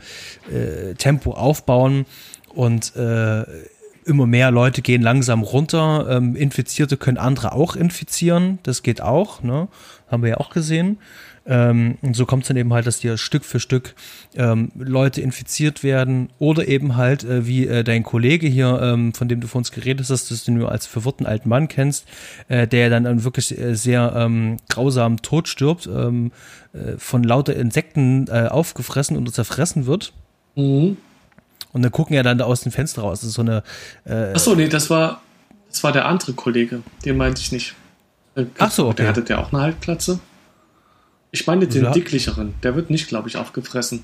äh, 0.52 0.96
Tempo 0.96 1.34
aufbauen 1.34 2.06
und 2.56 2.96
äh, 2.96 3.44
immer 4.10 4.26
mehr 4.26 4.51
Leute 4.51 4.82
gehen 4.82 5.01
langsam 5.01 5.43
runter. 5.43 6.07
Ähm, 6.10 6.36
Infizierte 6.36 6.97
können 6.97 7.18
andere 7.18 7.53
auch 7.53 7.76
infizieren. 7.76 8.60
Das 8.64 8.84
geht 8.84 9.01
auch, 9.01 9.43
ne? 9.43 9.68
Haben 10.10 10.24
wir 10.24 10.30
ja 10.32 10.38
auch 10.38 10.49
gesehen. 10.49 10.97
Ähm, 11.45 11.97
und 12.01 12.16
so 12.16 12.26
kommt 12.26 12.43
es 12.43 12.47
dann 12.49 12.57
eben 12.57 12.72
halt, 12.74 12.86
dass 12.86 12.99
dir 12.99 13.18
Stück 13.18 13.43
für 13.43 13.60
Stück 13.60 13.95
ähm, 14.36 14.72
Leute 14.78 15.22
infiziert 15.22 15.84
werden 15.84 16.30
oder 16.38 16.68
eben 16.68 16.95
halt, 16.95 17.24
äh, 17.24 17.47
wie 17.47 17.66
äh, 17.66 17.84
dein 17.84 18.03
Kollege 18.03 18.47
hier, 18.47 18.80
ähm, 18.82 19.14
von 19.14 19.28
dem 19.28 19.41
du 19.41 19.47
vor 19.47 19.60
uns 19.60 19.72
geredet 19.72 20.07
hast, 20.10 20.30
dass 20.30 20.43
du 20.43 20.51
nur 20.51 20.72
als 20.72 20.86
verwirrten 20.86 21.26
alten 21.26 21.49
Mann 21.49 21.68
kennst, 21.68 22.05
äh, 22.49 22.68
der 22.68 22.89
dann, 22.89 23.05
dann 23.05 23.24
wirklich 23.24 23.57
äh, 23.57 23.76
sehr 23.76 24.14
ähm, 24.16 24.57
grausam 24.70 25.22
tot 25.22 25.47
stirbt, 25.47 25.88
ähm, 25.88 26.32
äh, 26.74 26.97
von 26.97 27.24
lauter 27.24 27.55
Insekten 27.55 28.28
äh, 28.28 28.47
aufgefressen 28.47 29.18
und 29.18 29.34
zerfressen 29.34 29.88
wird. 29.88 30.14
Mhm. 30.55 30.97
Und 31.72 31.84
dann 31.84 31.91
gucken 31.91 32.15
ja 32.15 32.24
dann 32.24 32.38
da 32.38 32.45
aus 32.45 32.61
dem 32.61 32.72
Fenster 32.72 33.03
raus. 33.03 33.20
Das 33.22 33.30
ist 33.30 33.36
so 33.36 33.41
eine. 33.41 33.63
Äh, 34.05 34.34
Achso, 34.34 34.55
nee, 34.55 34.67
das 34.67 34.89
war, 34.89 35.22
das 35.70 35.84
war 35.84 35.91
der 35.91 36.05
andere 36.05 36.34
Kollege. 36.34 36.82
Den 37.05 37.17
meinte 37.17 37.41
ich 37.41 37.51
nicht. 37.51 37.76
Ach 38.57 38.72
so, 38.72 38.88
okay. 38.88 38.97
Der 38.97 39.07
hatte 39.07 39.22
der 39.24 39.39
auch 39.39 39.53
eine 39.53 39.61
Haltplatze? 39.61 40.20
Ich 41.32 41.45
meine 41.45 41.67
den 41.67 41.84
ja. 41.84 41.91
dicklicheren. 41.91 42.55
Der 42.63 42.76
wird 42.76 42.89
nicht, 42.89 43.07
glaube 43.07 43.30
ich, 43.30 43.38
aufgefressen. 43.38 44.03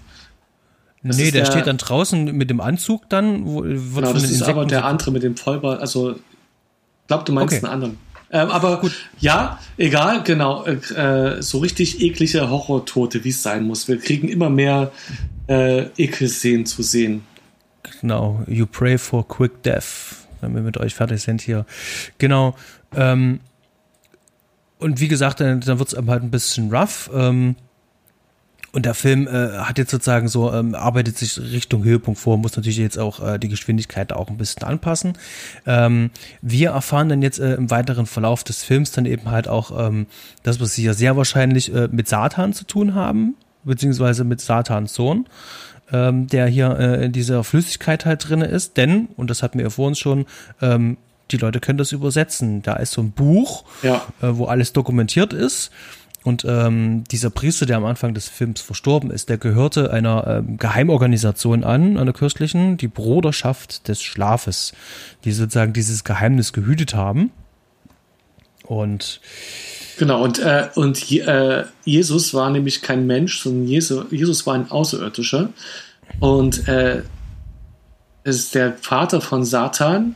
Das 1.01 1.18
nee, 1.18 1.32
der, 1.32 1.43
der, 1.43 1.51
steht 1.51 1.68
dann 1.68 1.78
draußen 1.78 2.26
mit 2.36 2.49
dem 2.49 2.59
Anzug 2.59 3.09
dann. 3.09 3.45
Wo, 3.45 3.63
wird 3.63 3.95
genau, 3.95 4.13
das 4.13 4.24
ist 4.24 4.43
aber 4.43 4.66
der 4.66 4.86
andere 4.86 5.11
mit 5.11 5.24
dem 5.24 5.38
Vollbart. 5.38 5.80
Also, 5.80 6.11
ich 6.13 7.07
glaube, 7.07 7.24
du 7.26 7.32
meinst 7.32 7.55
okay. 7.55 7.66
einen 7.66 7.74
anderen. 7.74 7.97
Ähm, 8.32 8.49
aber 8.49 8.80
gut, 8.80 8.91
ja, 9.20 9.59
egal, 9.78 10.24
genau. 10.24 10.66
Äh, 10.66 11.41
so 11.41 11.59
richtig 11.59 12.01
eklige 12.01 12.49
Horrortote, 12.49 13.24
wie 13.24 13.30
es 13.30 13.43
sein 13.43 13.66
muss. 13.66 13.88
Wir 13.88 13.99
kriegen 13.99 14.28
immer 14.28 14.49
mehr 14.49 14.91
äh, 15.47 15.84
Ekelszenen 15.95 16.66
zu 16.66 16.82
sehen. 16.82 17.24
Genau, 18.06 18.43
you 18.45 18.68
pray 18.68 18.99
for 18.99 19.28
quick 19.28 19.64
death, 19.64 20.28
wenn 20.39 20.53
wir 20.53 20.62
mit 20.62 20.78
euch 20.78 20.93
fertig 20.93 21.24
sind 21.24 21.41
hier. 21.41 21.66
Genau. 22.20 22.53
Ähm, 22.95 23.39
und 24.78 24.99
wie 24.99 25.08
gesagt, 25.08 25.39
dann, 25.39 25.60
dann 25.62 25.80
wird 25.80 25.91
es 25.91 25.97
halt 25.97 26.22
ein 26.22 26.30
bisschen 26.30 26.72
rough. 26.72 27.10
Ähm, 27.16 27.56
und 28.74 28.86
der 28.86 28.93
Film 28.93 29.28
äh, 29.28 29.58
hat 29.58 29.80
jetzt 29.80 29.89
sozusagen 29.89 30.28
so, 30.28 30.53
ähm, 30.53 30.76
arbeitet 30.76 31.18
sich 31.18 31.39
Richtung 31.39 31.84
Höhepunkt 31.84 32.20
vor, 32.20 32.38
muss 32.38 32.56
natürlich 32.56 32.78
jetzt 32.78 32.99
auch 32.99 33.28
äh, 33.28 33.39
die 33.39 33.49
Geschwindigkeit 33.49 34.14
auch 34.14 34.30
ein 34.30 34.38
bisschen 34.38 34.62
anpassen. 34.62 35.18
Ähm, 35.66 36.12
wir 36.43 36.70
erfahren 36.70 37.10
dann 37.10 37.24
jetzt 37.24 37.39
äh, 37.39 37.56
im 37.56 37.72
weiteren 37.72 38.06
Verlauf 38.06 38.43
des 38.43 38.64
Films 38.64 38.91
dann 38.91 39.08
eben 39.08 39.32
halt 39.32 39.47
auch, 39.47 39.88
ähm, 39.88 40.06
dass 40.43 40.60
wir 40.60 40.66
es 40.66 40.78
ja 40.78 40.93
sehr 40.93 41.18
wahrscheinlich 41.18 41.74
äh, 41.74 41.88
mit 41.91 42.08
Satan 42.08 42.53
zu 42.53 42.66
tun 42.66 42.93
haben, 42.93 43.34
beziehungsweise 43.64 44.24
mit 44.26 44.41
Satans 44.41 44.93
Sohn 44.93 45.26
ähm, 45.92 46.28
der 46.28 46.48
hier 46.48 46.78
äh, 46.80 47.06
in 47.06 47.12
dieser 47.12 47.44
Flüssigkeit 47.44 48.06
halt 48.06 48.28
drin 48.28 48.42
ist. 48.42 48.78
Denn, 48.78 49.08
und 49.18 49.30
das 49.30 49.44
hatten 49.44 49.58
wir 49.58 49.66
ja 49.66 49.70
vor 49.70 49.88
uns 49.88 50.00
schon, 50.00 50.26
ähm, 50.62 50.98
die 51.32 51.38
Leute 51.38 51.60
können 51.60 51.78
das 51.78 51.92
übersetzen. 51.92 52.62
Da 52.62 52.76
ist 52.76 52.92
so 52.92 53.02
ein 53.02 53.12
Buch, 53.12 53.66
ja. 53.82 54.06
äh, 54.22 54.28
wo 54.32 54.46
alles 54.46 54.74
dokumentiert 54.74 55.34
ist. 55.34 55.72
Und 56.24 56.44
ähm, 56.44 57.04
dieser 57.04 57.30
Priester, 57.30 57.68
der 57.68 57.78
am 57.78 57.86
Anfang 57.86 58.16
des 58.16 58.28
Films 58.28 58.60
verstorben 58.60 59.12
ist, 59.12 59.30
der 59.30 59.38
gehörte 59.38 59.92
einer 59.92 60.26
ähm, 60.26 60.58
Geheimorganisation 60.58 61.64
an, 61.64 62.00
einer 62.00 62.14
kirchlichen, 62.14 62.78
die 62.78 62.88
Bruderschaft 62.88 63.88
des 63.88 64.02
Schlafes, 64.02 64.74
die 65.24 65.32
sozusagen 65.32 65.74
dieses 65.74 66.04
Geheimnis 66.04 66.52
gehütet 66.52 66.96
haben. 66.96 67.32
Und 68.64 69.22
genau, 69.98 70.24
und, 70.24 70.39
äh, 70.39 70.70
und 70.76 71.12
äh, 71.12 71.66
Jesus 71.84 72.34
war 72.34 72.50
nämlich 72.50 72.82
kein 72.82 73.08
Mensch, 73.08 73.39
sondern 73.39 73.68
Jesus, 73.68 74.06
Jesus 74.12 74.46
war 74.46 74.56
ein 74.56 74.72
Außerirdischer. 74.72 75.50
Und 76.20 76.68
äh, 76.68 77.04
ist 78.24 78.56
der 78.56 78.74
Vater 78.74 79.22
von 79.22 79.43
Satan. 79.46 80.16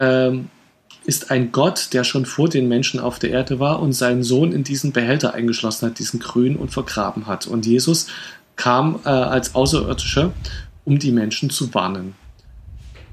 Ähm, 0.00 0.48
ist 1.04 1.30
ein 1.30 1.50
Gott, 1.50 1.88
der 1.92 2.04
schon 2.04 2.26
vor 2.26 2.48
den 2.48 2.68
Menschen 2.68 3.00
auf 3.00 3.18
der 3.18 3.30
Erde 3.30 3.58
war 3.58 3.80
und 3.80 3.92
seinen 3.92 4.22
Sohn 4.22 4.52
in 4.52 4.62
diesen 4.62 4.92
Behälter 4.92 5.34
eingeschlossen 5.34 5.86
hat, 5.86 5.98
diesen 5.98 6.20
grün 6.20 6.56
und 6.56 6.70
vergraben 6.70 7.26
hat. 7.26 7.46
Und 7.46 7.66
Jesus 7.66 8.06
kam 8.56 9.00
äh, 9.04 9.08
als 9.08 9.54
Außerirdischer, 9.54 10.32
um 10.84 10.98
die 10.98 11.10
Menschen 11.10 11.50
zu 11.50 11.74
warnen. 11.74 12.14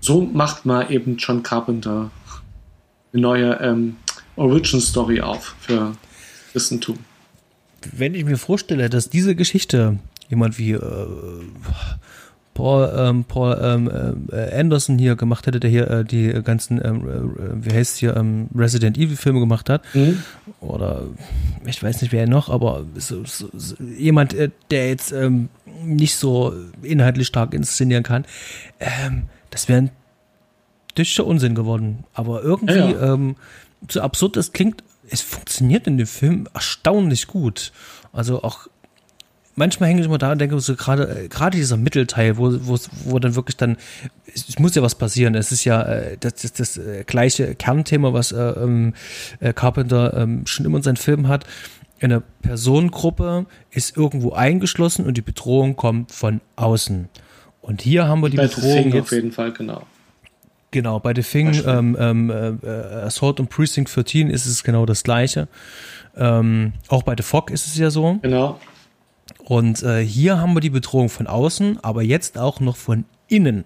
So 0.01 0.21
macht 0.21 0.65
mal 0.65 0.91
eben 0.91 1.17
John 1.17 1.43
Carpenter 1.43 2.11
eine 3.11 3.21
neue 3.21 3.53
ähm, 3.59 3.97
Origin 4.39 4.81
Story 4.81 5.21
auf 5.21 5.55
für 5.59 5.95
Christentum. 6.51 6.97
Wenn 7.91 8.15
ich 8.15 8.25
mir 8.25 8.37
vorstelle, 8.37 8.89
dass 8.89 9.09
diese 9.09 9.35
Geschichte 9.35 9.99
jemand 10.29 10.57
wie 10.57 10.71
äh, 10.71 11.07
Paul, 12.59 12.93
ähm, 12.93 13.23
Paul 13.23 13.57
ähm, 13.61 14.27
äh, 14.31 14.59
Anderson 14.59 14.99
hier 14.99 15.15
gemacht 15.15 15.47
hätte, 15.47 15.61
der 15.61 15.69
hier 15.69 15.89
äh, 15.89 16.03
die 16.03 16.27
ganzen, 16.43 16.81
ähm, 16.83 17.07
äh, 17.07 17.65
wie 17.65 17.73
heißt 17.73 17.97
hier, 17.97 18.17
ähm, 18.17 18.49
Resident 18.53 18.97
Evil 18.97 19.15
Filme 19.15 19.39
gemacht 19.39 19.69
hat. 19.69 19.83
Mhm. 19.93 20.21
Oder 20.59 21.03
ich 21.65 21.81
weiß 21.81 22.01
nicht 22.01 22.11
wer 22.11 22.27
noch, 22.27 22.49
aber 22.49 22.83
so, 22.95 23.23
so, 23.23 23.49
so, 23.53 23.75
jemand, 23.81 24.33
äh, 24.33 24.49
der 24.71 24.89
jetzt 24.89 25.13
ähm, 25.13 25.47
nicht 25.85 26.15
so 26.15 26.53
inhaltlich 26.81 27.27
stark 27.27 27.53
inszenieren 27.53 28.03
kann. 28.03 28.25
Ähm, 28.81 29.23
das 29.51 29.69
wäre 29.69 29.83
ein 29.83 29.91
düster 30.97 31.25
Unsinn 31.25 31.55
geworden. 31.55 32.03
Aber 32.13 32.43
irgendwie, 32.43 32.73
ja, 32.73 33.15
ja. 33.15 33.35
So 33.87 34.01
absurd 34.01 34.37
es 34.37 34.51
klingt, 34.51 34.83
es 35.09 35.21
funktioniert 35.21 35.87
in 35.87 35.97
dem 35.97 36.07
Film 36.07 36.47
erstaunlich 36.53 37.27
gut. 37.27 37.71
Also 38.11 38.43
auch 38.43 38.67
manchmal 39.59 39.89
hänge 39.89 39.99
ich 39.99 40.07
immer 40.07 40.17
da 40.17 40.31
und 40.31 40.39
denke 40.39 40.59
so 40.59 40.75
gerade 40.75 41.25
äh, 41.25 41.27
gerade 41.27 41.57
dieser 41.57 41.77
Mittelteil, 41.77 42.37
wo, 42.37 42.51
wo, 42.61 42.77
wo 43.03 43.19
dann 43.19 43.35
wirklich 43.35 43.57
dann 43.57 43.77
es 44.33 44.57
muss 44.57 44.73
ja 44.73 44.81
was 44.81 44.95
passieren. 44.95 45.35
Es 45.35 45.51
ist 45.51 45.65
ja 45.65 45.83
äh, 45.83 46.17
das, 46.19 46.35
das, 46.35 46.53
das 46.53 46.77
äh, 46.77 47.03
gleiche 47.05 47.53
Kernthema, 47.55 48.13
was 48.13 48.31
äh, 48.31 48.41
ähm, 48.41 48.93
äh, 49.39 49.53
Carpenter 49.53 50.13
äh, 50.15 50.27
schon 50.45 50.65
immer 50.65 50.77
in 50.77 50.83
seinen 50.83 50.97
Filmen 50.97 51.27
hat. 51.27 51.45
Eine 52.01 52.21
Personengruppe 52.41 53.45
ist 53.71 53.97
irgendwo 53.97 54.31
eingeschlossen 54.31 55.05
und 55.05 55.17
die 55.17 55.21
Bedrohung 55.21 55.75
kommt 55.75 56.13
von 56.13 56.39
außen. 56.55 57.09
Und 57.61 57.81
hier 57.81 58.07
haben 58.07 58.21
wir 58.21 58.29
die 58.29 58.37
Bedrohung 58.37 58.93
jetzt, 58.93 59.03
auf 59.03 59.11
jeden 59.11 59.33
Fall 59.33 59.51
genau. 59.51 59.85
Genau, 60.71 60.99
bei 60.99 61.13
The 61.15 61.23
Thing, 61.23 61.61
ähm, 61.65 61.97
ähm, 61.99 62.29
äh, 62.29 62.67
Assault 62.67 63.39
on 63.39 63.47
Precinct 63.47 63.89
14 63.89 64.29
ist 64.29 64.45
es 64.45 64.63
genau 64.63 64.85
das 64.85 65.03
gleiche. 65.03 65.47
Ähm, 66.15 66.73
auch 66.89 67.03
bei 67.03 67.15
The 67.17 67.23
Fog 67.23 67.49
ist 67.49 67.65
es 67.65 67.77
ja 67.77 67.89
so. 67.89 68.19
Genau. 68.21 68.59
Und 69.45 69.81
äh, 69.81 70.05
hier 70.05 70.39
haben 70.39 70.53
wir 70.53 70.61
die 70.61 70.69
Bedrohung 70.69 71.09
von 71.09 71.25
außen, 71.25 71.79
aber 71.83 72.03
jetzt 72.03 72.37
auch 72.37 72.59
noch 72.59 72.77
von 72.77 73.05
innen. 73.27 73.65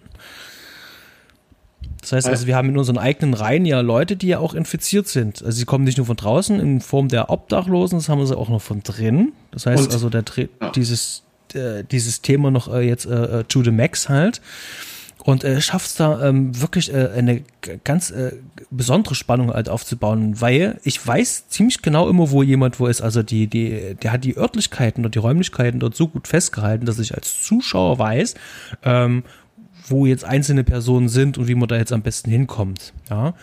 Das 1.99 2.11
heißt 2.11 2.27
also, 2.27 2.47
wir 2.47 2.55
haben 2.55 2.69
in 2.69 2.77
unseren 2.77 2.97
eigenen 2.97 3.33
Reihen 3.33 3.65
ja 3.65 3.79
Leute, 3.79 4.15
die 4.15 4.27
ja 4.27 4.39
auch 4.39 4.53
infiziert 4.53 5.07
sind. 5.07 5.43
Also 5.43 5.57
sie 5.57 5.65
kommen 5.65 5.85
nicht 5.85 5.97
nur 5.97 6.05
von 6.05 6.17
draußen 6.17 6.59
in 6.59 6.81
Form 6.81 7.07
der 7.07 7.29
Obdachlosen, 7.29 7.99
das 7.99 8.09
haben 8.09 8.19
wir 8.19 8.27
sie 8.27 8.37
auch 8.37 8.49
noch 8.49 8.61
von 8.61 8.81
drin. 8.81 9.33
Das 9.51 9.65
heißt 9.65 9.87
Und, 9.87 9.93
also, 9.93 10.09
der, 10.09 10.23
ja. 10.61 10.69
dieses, 10.71 11.23
äh, 11.53 11.83
dieses 11.83 12.21
Thema 12.21 12.51
noch 12.51 12.73
äh, 12.73 12.81
jetzt 12.81 13.05
äh, 13.05 13.39
äh 13.39 13.43
to 13.45 13.63
the 13.63 13.71
max 13.71 14.09
halt 14.09 14.41
und 15.23 15.45
äh, 15.45 15.61
schafft 15.61 15.87
es 15.87 15.95
da 15.95 16.27
ähm, 16.27 16.59
wirklich 16.61 16.93
äh, 16.93 17.09
eine 17.15 17.43
ganz 17.85 18.11
äh, 18.11 18.33
besondere 18.69 19.15
Spannung 19.15 19.53
halt 19.53 19.69
aufzubauen, 19.69 20.41
weil 20.41 20.79
ich 20.83 21.05
weiß 21.05 21.47
ziemlich 21.47 21.81
genau 21.81 22.09
immer, 22.09 22.29
wo 22.29 22.43
jemand 22.43 22.79
wo 22.79 22.87
ist. 22.87 23.01
Also 23.01 23.23
die, 23.23 23.47
die, 23.47 23.95
der 24.01 24.11
hat 24.11 24.25
die 24.25 24.35
Örtlichkeiten 24.35 25.01
oder 25.01 25.09
die 25.09 25.19
Räumlichkeiten 25.19 25.79
dort 25.79 25.95
so 25.95 26.09
gut 26.09 26.27
festgehalten, 26.27 26.85
dass 26.85 26.99
ich 26.99 27.15
als 27.15 27.41
Zuschauer 27.41 27.99
weiß, 27.99 28.35
ähm, 28.83 29.23
wo 29.87 30.05
jetzt 30.05 30.25
einzelne 30.25 30.65
Personen 30.65 31.07
sind 31.07 31.37
und 31.37 31.47
wie 31.47 31.55
man 31.55 31.69
da 31.69 31.77
jetzt 31.77 31.93
am 31.93 32.01
besten 32.01 32.29
hinkommt. 32.29 32.93
Ja. 33.09 33.33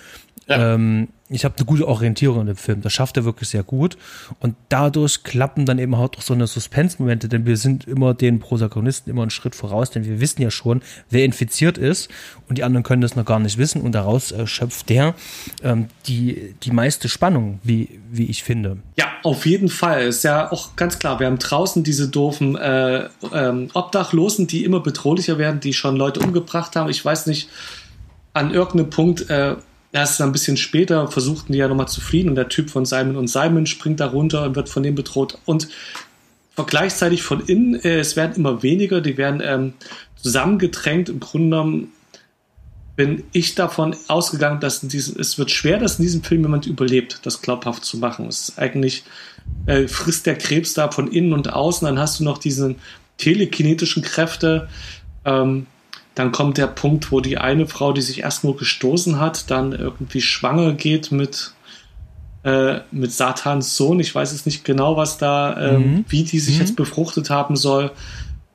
Ja. 0.50 0.74
Ähm, 0.74 1.08
ich 1.32 1.44
habe 1.44 1.54
eine 1.56 1.64
gute 1.64 1.86
Orientierung 1.86 2.40
in 2.40 2.46
dem 2.48 2.56
Film. 2.56 2.82
Das 2.82 2.92
schafft 2.92 3.16
er 3.16 3.24
wirklich 3.24 3.48
sehr 3.48 3.62
gut. 3.62 3.96
Und 4.40 4.56
dadurch 4.68 5.22
klappen 5.22 5.64
dann 5.64 5.78
eben 5.78 5.94
auch 5.94 6.10
so 6.18 6.34
eine 6.34 6.48
Suspense-Momente, 6.48 7.28
denn 7.28 7.46
wir 7.46 7.56
sind 7.56 7.86
immer 7.86 8.14
den 8.14 8.40
Protagonisten 8.40 9.10
immer 9.10 9.22
einen 9.22 9.30
Schritt 9.30 9.54
voraus, 9.54 9.92
denn 9.92 10.04
wir 10.04 10.20
wissen 10.20 10.42
ja 10.42 10.50
schon, 10.50 10.82
wer 11.08 11.24
infiziert 11.24 11.78
ist 11.78 12.10
und 12.48 12.58
die 12.58 12.64
anderen 12.64 12.82
können 12.82 13.00
das 13.00 13.14
noch 13.14 13.24
gar 13.24 13.38
nicht 13.38 13.58
wissen 13.58 13.80
und 13.82 13.92
daraus 13.92 14.32
äh, 14.32 14.48
schöpft 14.48 14.88
der 14.88 15.14
ähm, 15.62 15.86
die, 16.08 16.56
die 16.64 16.72
meiste 16.72 17.08
Spannung, 17.08 17.60
wie, 17.62 18.00
wie 18.10 18.26
ich 18.26 18.42
finde. 18.42 18.78
Ja, 18.96 19.06
auf 19.22 19.46
jeden 19.46 19.68
Fall. 19.68 20.02
Ist 20.02 20.24
ja 20.24 20.50
auch 20.50 20.74
ganz 20.74 20.98
klar, 20.98 21.20
wir 21.20 21.28
haben 21.28 21.38
draußen 21.38 21.84
diese 21.84 22.08
doofen 22.08 22.56
äh, 22.56 23.08
ähm, 23.32 23.68
Obdachlosen, 23.72 24.48
die 24.48 24.64
immer 24.64 24.80
bedrohlicher 24.80 25.38
werden, 25.38 25.60
die 25.60 25.74
schon 25.74 25.94
Leute 25.94 26.18
umgebracht 26.18 26.74
haben. 26.74 26.90
Ich 26.90 27.04
weiß 27.04 27.26
nicht, 27.26 27.48
an 28.32 28.52
irgendeinem 28.52 28.90
Punkt 28.90 29.30
äh, 29.30 29.56
erst 29.92 30.20
ein 30.20 30.32
bisschen 30.32 30.56
später 30.56 31.08
versuchten 31.08 31.52
die 31.52 31.58
ja 31.58 31.68
nochmal 31.68 31.88
zu 31.88 32.00
fliehen 32.00 32.28
und 32.28 32.34
der 32.36 32.48
Typ 32.48 32.70
von 32.70 32.84
Simon 32.84 33.16
und 33.16 33.28
Simon 33.28 33.66
springt 33.66 34.00
da 34.00 34.06
runter 34.06 34.44
und 34.44 34.56
wird 34.56 34.68
von 34.68 34.82
dem 34.82 34.94
bedroht. 34.94 35.38
Und 35.44 35.68
gleichzeitig 36.66 37.22
von 37.22 37.40
innen, 37.46 37.74
äh, 37.76 38.00
es 38.00 38.16
werden 38.16 38.36
immer 38.36 38.62
weniger, 38.62 39.00
die 39.00 39.16
werden 39.16 39.40
ähm, 39.42 39.72
zusammengedrängt. 40.16 41.08
Im 41.08 41.20
Grunde 41.20 41.56
genommen 41.56 41.92
bin 42.96 43.24
ich 43.32 43.54
davon 43.54 43.96
ausgegangen, 44.08 44.60
dass 44.60 44.80
diesem, 44.80 45.18
es 45.18 45.38
wird 45.38 45.50
schwer, 45.50 45.78
dass 45.78 45.98
in 45.98 46.02
diesem 46.02 46.22
Film 46.22 46.42
jemand 46.42 46.66
überlebt, 46.66 47.20
das 47.22 47.40
glaubhaft 47.40 47.84
zu 47.84 47.96
machen. 47.96 48.26
Es 48.26 48.50
ist 48.50 48.58
eigentlich, 48.58 49.04
äh, 49.66 49.88
frisst 49.88 50.26
der 50.26 50.36
Krebs 50.36 50.74
da 50.74 50.90
von 50.90 51.10
innen 51.10 51.32
und 51.32 51.52
außen, 51.52 51.86
dann 51.86 51.98
hast 51.98 52.20
du 52.20 52.24
noch 52.24 52.38
diese 52.38 52.74
telekinetischen 53.16 54.02
Kräfte. 54.02 54.68
Ähm, 55.24 55.66
dann 56.14 56.32
kommt 56.32 56.58
der 56.58 56.66
Punkt, 56.66 57.12
wo 57.12 57.20
die 57.20 57.38
eine 57.38 57.66
Frau, 57.66 57.92
die 57.92 58.02
sich 58.02 58.20
erst 58.20 58.44
nur 58.44 58.56
gestoßen 58.56 59.20
hat, 59.20 59.50
dann 59.50 59.72
irgendwie 59.72 60.20
schwanger 60.20 60.72
geht 60.72 61.12
mit, 61.12 61.54
äh, 62.42 62.80
mit 62.90 63.12
Satans 63.12 63.76
Sohn. 63.76 64.00
Ich 64.00 64.14
weiß 64.14 64.32
jetzt 64.32 64.46
nicht 64.46 64.64
genau, 64.64 64.96
was 64.96 65.18
da, 65.18 65.56
ähm, 65.70 65.94
mhm. 65.94 66.04
wie 66.08 66.24
die 66.24 66.40
sich 66.40 66.56
mhm. 66.56 66.60
jetzt 66.60 66.76
befruchtet 66.76 67.30
haben 67.30 67.56
soll. 67.56 67.92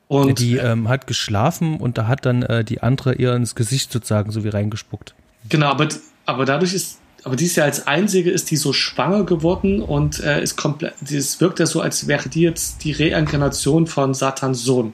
Und 0.08 0.40
die 0.40 0.58
ähm, 0.58 0.88
hat 0.88 1.08
geschlafen 1.08 1.80
und 1.80 1.98
da 1.98 2.08
hat 2.08 2.26
dann 2.26 2.44
äh, 2.44 2.64
die 2.64 2.84
andere 2.84 3.16
ihr 3.16 3.34
ins 3.34 3.56
Gesicht 3.56 3.92
sozusagen 3.92 4.32
so 4.32 4.44
wie 4.44 4.50
reingespuckt. 4.50 5.16
Genau, 5.50 5.68
aber, 5.68 5.88
aber 6.26 6.46
dadurch 6.46 6.74
ist, 6.74 7.00
aber 7.24 7.36
die 7.36 7.46
ist 7.46 7.56
ja 7.56 7.64
als 7.64 7.88
einzige 7.88 8.30
ist 8.30 8.52
die 8.52 8.58
so 8.58 8.72
schwanger 8.72 9.24
geworden 9.24 9.82
und 9.82 10.20
äh, 10.20 10.44
ist 10.44 10.58
komplett, 10.58 10.94
es 11.10 11.42
wirkt 11.42 11.60
ja 11.60 11.66
so, 11.66 11.82
als 11.82 12.08
wäre 12.08 12.30
die 12.30 12.42
jetzt 12.42 12.84
die 12.84 12.92
Reinkarnation 12.92 13.88
von 13.88 14.14
Satans 14.14 14.64
Sohn. 14.64 14.94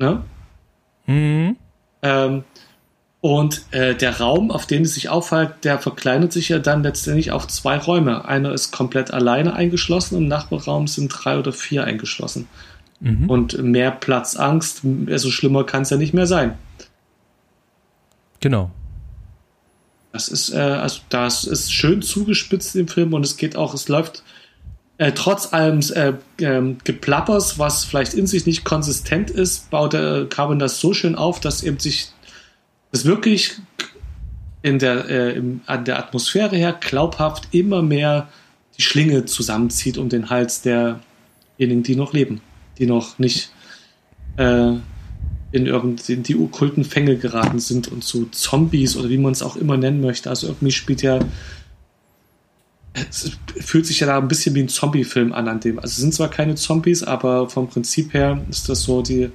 Ne? 0.00 0.22
Mhm. 1.06 1.56
Ähm, 2.04 2.44
und 3.20 3.62
äh, 3.70 3.94
der 3.94 4.20
Raum, 4.20 4.50
auf 4.50 4.66
den 4.66 4.82
es 4.82 4.94
sich 4.94 5.08
aufhält, 5.08 5.64
der 5.64 5.78
verkleinert 5.78 6.30
sich 6.30 6.50
ja 6.50 6.58
dann 6.58 6.82
letztendlich 6.82 7.32
auf 7.32 7.48
zwei 7.48 7.78
Räume. 7.78 8.26
Einer 8.26 8.52
ist 8.52 8.70
komplett 8.70 9.12
alleine 9.12 9.54
eingeschlossen, 9.54 10.18
im 10.18 10.28
Nachbarraum 10.28 10.86
sind 10.86 11.08
drei 11.08 11.38
oder 11.38 11.54
vier 11.54 11.84
eingeschlossen. 11.84 12.46
Mhm. 13.00 13.30
Und 13.30 13.62
mehr 13.62 13.90
Platzangst, 13.90 14.82
also 15.08 15.30
schlimmer 15.30 15.64
kann 15.64 15.82
es 15.82 15.90
ja 15.90 15.96
nicht 15.96 16.12
mehr 16.12 16.26
sein. 16.26 16.58
Genau. 18.40 18.70
Das 20.12 20.28
ist, 20.28 20.52
äh, 20.52 20.58
also 20.58 21.00
das 21.08 21.44
ist 21.44 21.72
schön 21.72 22.02
zugespitzt 22.02 22.76
im 22.76 22.88
Film 22.88 23.14
und 23.14 23.24
es 23.24 23.38
geht 23.38 23.56
auch, 23.56 23.72
es 23.72 23.88
läuft 23.88 24.22
äh, 24.98 25.12
trotz 25.12 25.52
allem 25.52 25.80
äh, 25.94 26.14
äh, 26.42 26.74
Geplappers, 26.84 27.58
was 27.58 27.84
vielleicht 27.84 28.14
in 28.14 28.26
sich 28.26 28.46
nicht 28.46 28.64
konsistent 28.64 29.30
ist, 29.30 29.70
baut 29.70 29.92
der 29.92 30.26
Carbon 30.26 30.58
das 30.58 30.78
so 30.78 30.94
schön 30.94 31.16
auf, 31.16 31.40
dass 31.40 31.62
eben 31.62 31.78
sich 31.78 32.08
das 32.92 33.04
wirklich 33.04 33.54
in 34.62 34.78
der, 34.78 35.08
äh, 35.08 35.36
im, 35.36 35.60
an 35.66 35.84
der 35.84 35.98
Atmosphäre 35.98 36.56
her 36.56 36.76
glaubhaft 36.78 37.48
immer 37.50 37.82
mehr 37.82 38.28
die 38.78 38.82
Schlinge 38.82 39.24
zusammenzieht 39.24 39.98
um 39.98 40.08
den 40.08 40.30
Hals 40.30 40.62
derjenigen, 40.62 41.82
die 41.82 41.96
noch 41.96 42.12
leben, 42.12 42.40
die 42.78 42.86
noch 42.86 43.18
nicht 43.18 43.50
äh, 44.36 44.72
in 45.52 45.66
irgendwie 45.66 46.16
die 46.16 46.36
okkulten 46.36 46.84
Fänge 46.84 47.16
geraten 47.16 47.58
sind 47.58 47.88
und 47.88 48.02
zu 48.02 48.26
Zombies 48.30 48.96
oder 48.96 49.08
wie 49.08 49.18
man 49.18 49.32
es 49.32 49.42
auch 49.42 49.56
immer 49.56 49.76
nennen 49.76 50.00
möchte. 50.00 50.30
Also 50.30 50.48
irgendwie 50.48 50.72
spielt 50.72 51.02
ja 51.02 51.20
es 52.94 53.32
fühlt 53.60 53.86
sich 53.86 54.00
ja 54.00 54.06
da 54.06 54.18
ein 54.18 54.28
bisschen 54.28 54.54
wie 54.54 54.62
ein 54.62 54.68
Zombie-Film 54.68 55.32
an, 55.32 55.48
an 55.48 55.60
dem. 55.60 55.78
Also 55.78 55.90
es 55.90 55.96
sind 55.96 56.14
zwar 56.14 56.28
keine 56.28 56.54
Zombies, 56.54 57.02
aber 57.02 57.48
vom 57.50 57.68
Prinzip 57.68 58.14
her 58.14 58.40
ist 58.48 58.68
das 58.68 58.82
so 58.82 59.02
die 59.02 59.30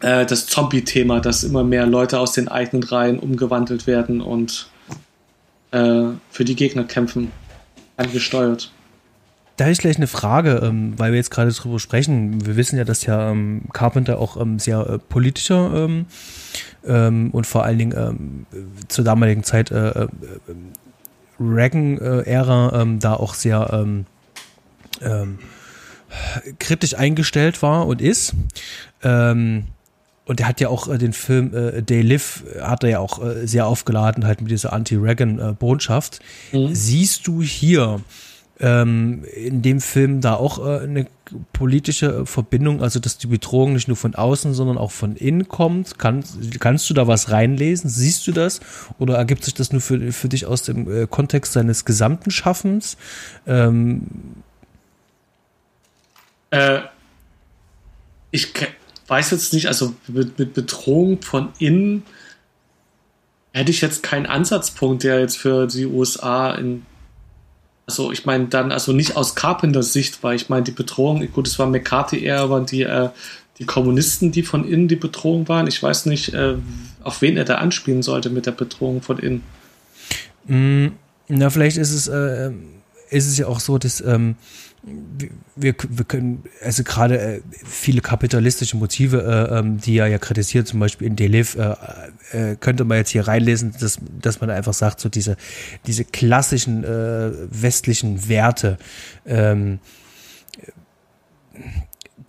äh, 0.00 0.26
das 0.26 0.46
Zombie-Thema, 0.46 1.20
dass 1.20 1.44
immer 1.44 1.64
mehr 1.64 1.86
Leute 1.86 2.18
aus 2.18 2.32
den 2.32 2.48
eigenen 2.48 2.82
Reihen 2.82 3.18
umgewandelt 3.18 3.86
werden 3.86 4.20
und 4.20 4.68
äh, 5.70 6.04
für 6.30 6.44
die 6.44 6.56
Gegner 6.56 6.84
kämpfen, 6.84 7.32
angesteuert. 7.96 8.72
Da 9.56 9.64
habe 9.64 9.72
ich 9.72 9.78
gleich 9.78 9.96
eine 9.96 10.06
Frage, 10.06 10.60
ähm, 10.62 10.98
weil 10.98 11.12
wir 11.12 11.18
jetzt 11.18 11.30
gerade 11.30 11.52
drüber 11.52 11.78
sprechen. 11.78 12.44
Wir 12.46 12.56
wissen 12.56 12.78
ja, 12.78 12.84
dass 12.84 13.04
ja 13.04 13.30
ähm, 13.30 13.62
Carpenter 13.72 14.18
auch 14.18 14.40
ähm, 14.40 14.58
sehr 14.58 14.80
äh, 14.88 14.98
politischer 14.98 15.72
ähm, 15.74 16.06
ähm, 16.84 17.30
und 17.32 17.46
vor 17.46 17.64
allen 17.64 17.78
Dingen 17.78 17.94
ähm, 17.96 18.46
zur 18.88 19.04
damaligen 19.04 19.44
Zeit 19.44 19.70
äh, 19.70 20.04
äh, 20.04 20.08
Reagan-Ära 21.42 22.80
ähm, 22.80 22.98
da 22.98 23.14
auch 23.14 23.34
sehr 23.34 23.70
ähm, 23.72 24.06
ähm, 25.00 25.38
kritisch 26.58 26.94
eingestellt 26.96 27.62
war 27.62 27.86
und 27.86 28.00
ist. 28.00 28.34
Ähm, 29.02 29.64
und 30.24 30.40
er 30.40 30.48
hat 30.48 30.60
ja 30.60 30.68
auch 30.68 30.88
äh, 30.88 30.98
den 30.98 31.12
Film 31.12 31.54
äh, 31.54 31.82
They 31.82 32.02
Live, 32.02 32.44
hat 32.60 32.84
er 32.84 32.90
ja 32.90 32.98
auch 33.00 33.22
äh, 33.24 33.46
sehr 33.46 33.66
aufgeladen, 33.66 34.26
halt 34.26 34.40
mit 34.40 34.50
dieser 34.50 34.72
Anti-Reagan-Botschaft. 34.72 36.20
Mhm. 36.52 36.74
Siehst 36.74 37.26
du 37.26 37.42
hier 37.42 38.00
ähm, 38.62 39.24
in 39.34 39.60
dem 39.60 39.80
Film 39.80 40.20
da 40.20 40.34
auch 40.34 40.64
äh, 40.64 40.84
eine 40.84 41.08
politische 41.52 42.24
Verbindung, 42.26 42.80
also 42.80 43.00
dass 43.00 43.18
die 43.18 43.26
Bedrohung 43.26 43.72
nicht 43.72 43.88
nur 43.88 43.96
von 43.96 44.14
außen, 44.14 44.54
sondern 44.54 44.78
auch 44.78 44.92
von 44.92 45.16
innen 45.16 45.48
kommt? 45.48 45.98
Kann, 45.98 46.24
kannst 46.60 46.88
du 46.88 46.94
da 46.94 47.08
was 47.08 47.32
reinlesen? 47.32 47.90
Siehst 47.90 48.26
du 48.28 48.32
das? 48.32 48.60
Oder 49.00 49.16
ergibt 49.16 49.44
sich 49.44 49.54
das 49.54 49.72
nur 49.72 49.80
für, 49.80 50.12
für 50.12 50.28
dich 50.28 50.46
aus 50.46 50.62
dem 50.62 50.90
äh, 50.90 51.06
Kontext 51.08 51.52
seines 51.52 51.84
gesamten 51.84 52.30
Schaffens? 52.30 52.96
Ähm 53.46 54.06
äh, 56.52 56.82
ich 58.30 58.52
weiß 59.08 59.32
jetzt 59.32 59.52
nicht, 59.52 59.66
also 59.66 59.94
mit, 60.06 60.38
mit 60.38 60.54
Bedrohung 60.54 61.20
von 61.20 61.48
innen 61.58 62.04
hätte 63.52 63.72
ich 63.72 63.80
jetzt 63.80 64.04
keinen 64.04 64.26
Ansatzpunkt, 64.26 65.02
der 65.02 65.18
jetzt 65.18 65.36
für 65.36 65.66
die 65.66 65.86
USA 65.86 66.54
in 66.54 66.86
also 67.86 68.12
ich 68.12 68.24
meine 68.24 68.46
dann, 68.46 68.72
also 68.72 68.92
nicht 68.92 69.16
aus 69.16 69.34
Carpenters 69.34 69.92
Sicht, 69.92 70.22
weil 70.22 70.36
ich 70.36 70.48
meine, 70.48 70.62
die 70.62 70.72
Bedrohung, 70.72 71.26
gut, 71.32 71.46
es 71.46 71.58
war 71.58 71.66
McCarthy 71.66 72.22
eher, 72.22 72.48
waren 72.50 72.66
die, 72.66 72.82
äh, 72.82 73.10
die 73.58 73.66
Kommunisten, 73.66 74.32
die 74.32 74.42
von 74.42 74.66
innen 74.66 74.88
die 74.88 74.96
Bedrohung 74.96 75.48
waren. 75.48 75.66
Ich 75.66 75.82
weiß 75.82 76.06
nicht, 76.06 76.32
äh, 76.34 76.54
auf 77.02 77.22
wen 77.22 77.36
er 77.36 77.44
da 77.44 77.56
anspielen 77.56 78.02
sollte 78.02 78.30
mit 78.30 78.46
der 78.46 78.52
Bedrohung 78.52 79.02
von 79.02 79.18
innen. 79.18 79.42
Mm, 80.46 80.88
na, 81.28 81.50
vielleicht 81.50 81.76
ist 81.76 81.92
es, 81.92 82.08
äh, 82.08 82.52
ist 83.10 83.26
es 83.26 83.38
ja 83.38 83.46
auch 83.46 83.60
so, 83.60 83.78
dass 83.78 84.00
ähm, 84.00 84.36
wir, 85.54 85.74
wir 85.88 86.04
können, 86.04 86.42
also 86.62 86.82
gerade 86.82 87.20
äh, 87.20 87.40
viele 87.64 88.00
kapitalistische 88.00 88.76
Motive, 88.76 89.22
äh, 89.22 89.58
ähm, 89.58 89.80
die 89.80 89.96
er 89.98 90.08
ja 90.08 90.18
kritisiert, 90.18 90.66
zum 90.66 90.80
Beispiel 90.80 91.06
in 91.06 91.14
Deliv, 91.14 91.56
äh, 91.56 91.76
äh, 92.32 92.56
könnte 92.56 92.84
man 92.84 92.98
jetzt 92.98 93.10
hier 93.10 93.28
reinlesen, 93.28 93.74
dass, 93.78 93.98
dass 94.20 94.40
man 94.40 94.50
einfach 94.50 94.74
sagt, 94.74 94.98
so 94.98 95.08
diese, 95.08 95.36
diese 95.86 96.04
klassischen 96.04 96.82
äh, 96.82 97.30
westlichen 97.50 98.28
Werte, 98.28 98.76
ähm, 99.24 99.78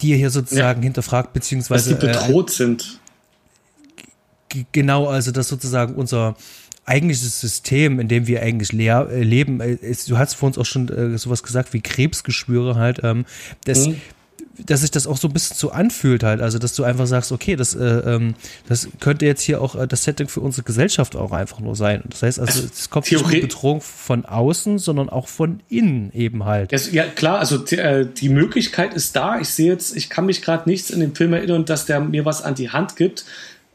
die 0.01 0.11
er 0.11 0.17
hier 0.17 0.29
sozusagen 0.29 0.81
ja. 0.81 0.83
hinterfragt, 0.83 1.33
beziehungsweise. 1.33 1.95
Dass 1.95 1.99
die 1.99 2.05
bedroht 2.05 2.51
äh, 2.51 2.53
sind. 2.53 2.99
Genau, 4.71 5.07
also 5.07 5.31
dass 5.31 5.47
sozusagen 5.47 5.95
unser, 5.95 6.35
eigentliches 6.86 7.39
System, 7.39 7.99
in 7.99 8.07
dem 8.07 8.27
wir 8.27 8.41
eigentlich 8.41 8.71
leer, 8.71 9.07
äh, 9.09 9.23
leben, 9.23 9.61
äh, 9.61 9.73
ist, 9.73 10.09
du 10.09 10.17
hast 10.17 10.34
vor 10.34 10.47
uns 10.47 10.57
auch 10.57 10.65
schon 10.65 10.89
äh, 10.89 11.17
sowas 11.17 11.43
gesagt 11.43 11.73
wie 11.73 11.81
Krebsgeschwüre 11.81 12.75
halt, 12.75 12.99
ähm, 13.03 13.25
das, 13.63 13.88
mhm. 13.88 14.01
dass 14.65 14.81
sich 14.81 14.91
das 14.91 15.07
auch 15.07 15.15
so 15.15 15.29
ein 15.29 15.34
bisschen 15.34 15.55
so 15.55 15.71
anfühlt 15.71 16.23
halt, 16.23 16.41
also 16.41 16.59
dass 16.59 16.75
du 16.75 16.84
einfach 16.84 17.07
sagst, 17.07 17.31
okay, 17.31 17.55
das, 17.55 17.73
äh, 17.73 17.86
ähm, 17.86 18.36
das 18.67 18.89
könnte 18.99 19.25
jetzt 19.25 19.41
hier 19.41 19.61
auch 19.61 19.75
äh, 19.75 19.88
das 19.88 20.03
Setting 20.03 20.27
für 20.27 20.41
unsere 20.41 20.63
Gesellschaft 20.63 21.15
auch 21.15 21.31
einfach 21.31 21.61
nur 21.61 21.77
sein. 21.77 22.03
Das 22.09 22.21
heißt 22.21 22.39
also, 22.41 22.63
es 22.65 22.89
kommt 22.89 23.09
nicht 23.09 23.21
nur 23.21 23.31
Bedrohung 23.31 23.79
von 23.79 24.25
außen, 24.25 24.77
sondern 24.77 25.09
auch 25.09 25.29
von 25.29 25.61
innen 25.69 26.11
eben 26.13 26.43
halt. 26.43 26.73
Ja, 26.91 27.05
klar, 27.05 27.39
also 27.39 27.59
die, 27.59 27.77
äh, 27.77 28.05
die 28.05 28.27
Möglichkeit 28.27 28.93
ist 28.93 29.15
da. 29.15 29.39
Ich 29.39 29.47
sehe 29.47 29.71
jetzt, 29.71 29.95
ich 29.95 30.09
kann 30.09 30.25
mich 30.25 30.41
gerade 30.41 30.69
nichts 30.69 30.89
in 30.89 30.99
dem 30.99 31.15
Film 31.15 31.31
erinnern, 31.31 31.63
dass 31.63 31.86
der 31.86 32.01
mir 32.01 32.25
was 32.25 32.41
an 32.41 32.55
die 32.55 32.71
Hand 32.71 32.97
gibt, 32.97 33.23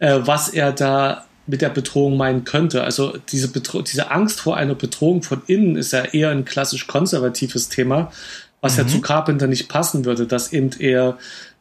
was 0.01 0.51
er 0.51 0.71
da 0.71 1.27
mit 1.49 1.63
der 1.63 1.71
Bedrohung 1.71 2.17
meinen 2.17 2.45
könnte. 2.45 2.85
Also 2.85 3.17
diese, 3.33 3.49
Bedro 3.49 3.83
diese 3.83 4.11
Angst 4.11 4.41
vor 4.41 4.57
einer 4.57 4.75
Bedrohung 4.75 5.23
von 5.23 5.43
innen 5.47 5.77
ist 5.77 5.93
ja 5.93 6.05
eher 6.05 6.31
ein 6.31 6.45
klassisch 6.45 6.87
konservatives 6.87 7.69
Thema, 7.69 8.13
was 8.61 8.77
mhm. 8.77 8.83
ja 8.83 8.87
zu 8.89 9.01
Carpenter 9.01 9.47
nicht 9.47 9.69
passen 9.69 10.05
würde, 10.05 10.27
dass 10.27 10.53
eben 10.53 10.71
eher 10.79 11.19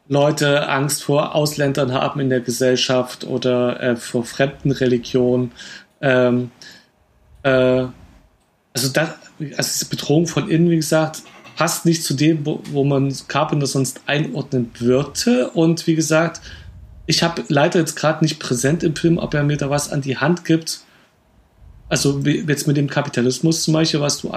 Leute 0.08 0.68
Angst 0.68 1.02
vor 1.02 1.34
Ausländern 1.34 1.92
haben 1.92 2.20
in 2.20 2.30
der 2.30 2.40
Gesellschaft 2.40 3.24
oder 3.24 3.80
äh, 3.80 3.96
vor 3.96 4.24
fremden 4.24 4.70
Religionen. 4.70 5.52
Ähm, 6.00 6.50
äh, 7.42 7.50
also, 7.50 8.88
das, 8.92 9.10
also 9.56 9.70
diese 9.72 9.86
Bedrohung 9.86 10.26
von 10.26 10.48
innen, 10.48 10.70
wie 10.70 10.76
gesagt, 10.76 11.22
passt 11.56 11.86
nicht 11.86 12.04
zu 12.04 12.14
dem, 12.14 12.46
wo, 12.46 12.60
wo 12.70 12.84
man 12.84 13.12
Carpenter 13.26 13.66
sonst 13.66 14.02
einordnen 14.06 14.70
würde. 14.78 15.50
Und 15.50 15.86
wie 15.86 15.94
gesagt, 15.94 16.40
ich 17.08 17.22
habe 17.22 17.42
leider 17.48 17.80
jetzt 17.80 17.96
gerade 17.96 18.22
nicht 18.22 18.38
präsent 18.38 18.82
im 18.82 18.94
Film, 18.94 19.16
ob 19.16 19.32
er 19.32 19.42
mir 19.42 19.56
da 19.56 19.70
was 19.70 19.90
an 19.90 20.02
die 20.02 20.18
Hand 20.18 20.44
gibt. 20.44 20.80
Also 21.88 22.20
jetzt 22.20 22.66
mit 22.66 22.76
dem 22.76 22.90
Kapitalismus 22.90 23.62
zum 23.62 23.72
Beispiel, 23.72 24.02
was 24.02 24.20
du 24.20 24.30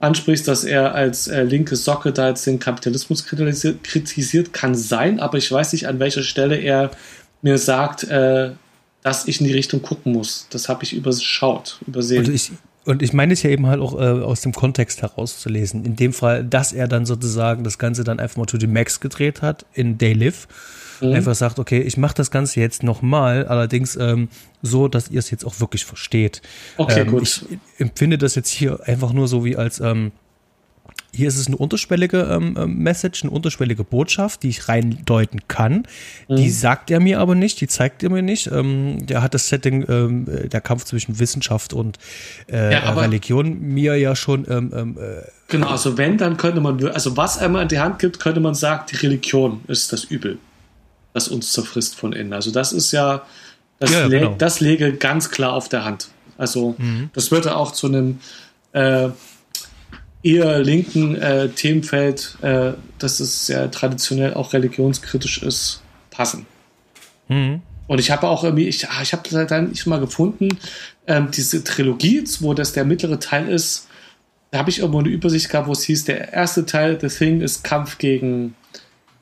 ansprichst, 0.00 0.48
dass 0.48 0.64
er 0.64 0.96
als 0.96 1.28
äh, 1.28 1.44
linke 1.44 1.76
Socke 1.76 2.12
da 2.12 2.30
jetzt 2.30 2.44
den 2.44 2.58
Kapitalismus 2.58 3.24
kritisiert, 3.24 3.84
kritisiert, 3.84 4.52
kann 4.52 4.74
sein, 4.74 5.20
aber 5.20 5.38
ich 5.38 5.50
weiß 5.50 5.72
nicht, 5.74 5.86
an 5.86 6.00
welcher 6.00 6.24
Stelle 6.24 6.56
er 6.56 6.90
mir 7.40 7.56
sagt, 7.56 8.02
äh, 8.02 8.50
dass 9.04 9.28
ich 9.28 9.40
in 9.40 9.46
die 9.46 9.52
Richtung 9.52 9.80
gucken 9.80 10.12
muss. 10.12 10.48
Das 10.50 10.68
habe 10.68 10.82
ich 10.82 10.94
überschaut, 10.94 11.78
übersehen. 11.86 12.26
Und 12.26 12.34
ich, 12.34 12.50
und 12.84 13.00
ich 13.00 13.12
meine 13.12 13.32
es 13.32 13.44
ja 13.44 13.50
eben 13.50 13.68
halt 13.68 13.80
auch 13.80 13.94
äh, 13.94 14.24
aus 14.24 14.40
dem 14.40 14.52
Kontext 14.52 15.02
herauszulesen. 15.02 15.84
In 15.84 15.94
dem 15.94 16.12
Fall, 16.12 16.42
dass 16.42 16.72
er 16.72 16.88
dann 16.88 17.06
sozusagen 17.06 17.62
das 17.62 17.78
Ganze 17.78 18.02
dann 18.02 18.18
einfach 18.18 18.38
mal 18.38 18.46
to 18.46 18.58
the 18.58 18.66
max 18.66 18.98
gedreht 18.98 19.40
hat 19.40 19.66
in 19.72 19.98
Day 19.98 20.14
Live 20.14 20.48
mhm. 21.02 21.14
einfach 21.14 21.34
sagt, 21.34 21.58
okay, 21.58 21.80
ich 21.80 21.96
mache 21.96 22.14
das 22.14 22.30
Ganze 22.30 22.60
jetzt 22.60 22.82
nochmal, 22.82 23.46
allerdings 23.46 23.96
ähm, 23.96 24.28
so, 24.62 24.88
dass 24.88 25.10
ihr 25.10 25.18
es 25.18 25.30
jetzt 25.30 25.44
auch 25.44 25.60
wirklich 25.60 25.84
versteht. 25.84 26.42
Okay, 26.76 27.00
ähm, 27.00 27.08
gut. 27.08 27.22
Ich 27.22 27.44
empfinde 27.78 28.18
das 28.18 28.34
jetzt 28.34 28.50
hier 28.50 28.80
einfach 28.86 29.12
nur 29.12 29.28
so 29.28 29.44
wie 29.44 29.56
als 29.56 29.80
ähm, 29.80 30.12
hier 31.14 31.28
ist 31.28 31.36
es 31.36 31.46
eine 31.46 31.56
unterschwellige 31.56 32.22
ähm, 32.22 32.56
ähm, 32.58 32.78
Message, 32.78 33.22
eine 33.22 33.30
unterschwellige 33.30 33.84
Botschaft, 33.84 34.42
die 34.42 34.48
ich 34.48 34.68
reindeuten 34.68 35.40
kann. 35.46 35.86
Mhm. 36.28 36.36
Die 36.36 36.48
sagt 36.48 36.90
er 36.90 37.00
mir 37.00 37.20
aber 37.20 37.34
nicht, 37.34 37.60
die 37.60 37.68
zeigt 37.68 38.02
er 38.02 38.10
mir 38.10 38.22
nicht. 38.22 38.46
Ähm, 38.46 39.06
der 39.06 39.22
hat 39.22 39.34
das 39.34 39.48
Setting, 39.48 39.84
ähm, 39.88 40.26
der 40.26 40.60
Kampf 40.62 40.84
zwischen 40.84 41.18
Wissenschaft 41.18 41.74
und 41.74 41.98
äh, 42.50 42.72
ja, 42.72 42.92
Religion 42.92 43.60
mir 43.60 43.96
ja 43.96 44.16
schon. 44.16 44.46
Ähm, 44.48 44.72
ähm, 44.74 44.96
äh, 44.98 45.22
genau, 45.48 45.68
also 45.68 45.98
wenn, 45.98 46.16
dann 46.16 46.38
könnte 46.38 46.62
man, 46.62 46.82
also 46.88 47.14
was 47.16 47.36
einmal 47.38 47.62
in 47.62 47.68
die 47.68 47.78
Hand 47.78 47.98
gibt, 47.98 48.18
könnte 48.18 48.40
man 48.40 48.54
sagen, 48.54 48.84
die 48.90 48.96
Religion 48.96 49.60
ist 49.68 49.92
das 49.92 50.04
Übel, 50.04 50.38
das 51.12 51.28
uns 51.28 51.52
zerfrisst 51.52 51.94
von 51.94 52.12
innen. 52.12 52.32
Also 52.32 52.50
das 52.50 52.72
ist 52.72 52.92
ja, 52.92 53.24
das, 53.78 53.92
ja, 53.92 54.08
genau. 54.08 54.34
das 54.38 54.60
lege 54.60 54.94
ganz 54.94 55.30
klar 55.30 55.52
auf 55.52 55.68
der 55.68 55.84
Hand. 55.84 56.08
Also 56.38 56.74
mhm. 56.78 57.10
das 57.12 57.30
würde 57.30 57.56
auch 57.56 57.72
zu 57.72 57.86
einem 57.86 58.18
äh, 58.72 59.10
eher 60.22 60.60
linken 60.60 61.16
äh, 61.16 61.48
Themenfeld, 61.48 62.36
äh, 62.42 62.72
dass 62.98 63.20
es 63.20 63.46
sehr 63.46 63.70
traditionell 63.70 64.34
auch 64.34 64.52
religionskritisch 64.52 65.42
ist, 65.42 65.82
passen. 66.10 66.46
Mhm. 67.28 67.62
Und 67.88 67.98
ich 67.98 68.10
habe 68.10 68.28
auch 68.28 68.44
irgendwie, 68.44 68.68
ich, 68.68 68.88
ah, 68.88 69.02
ich 69.02 69.12
habe 69.12 69.46
dann 69.46 69.70
nicht 69.70 69.86
mal 69.86 70.00
gefunden, 70.00 70.48
ähm, 71.06 71.30
diese 71.30 71.64
Trilogie, 71.64 72.24
wo 72.40 72.54
das 72.54 72.72
der 72.72 72.84
mittlere 72.84 73.18
Teil 73.18 73.48
ist, 73.48 73.88
da 74.50 74.58
habe 74.58 74.70
ich 74.70 74.80
irgendwo 74.80 75.00
eine 75.00 75.08
Übersicht 75.08 75.48
gehabt, 75.48 75.66
wo 75.66 75.72
es 75.72 75.82
hieß, 75.82 76.04
der 76.04 76.32
erste 76.32 76.66
Teil, 76.66 76.98
The 77.00 77.08
Thing, 77.08 77.40
ist 77.40 77.64
Kampf 77.64 77.98
gegen, 77.98 78.54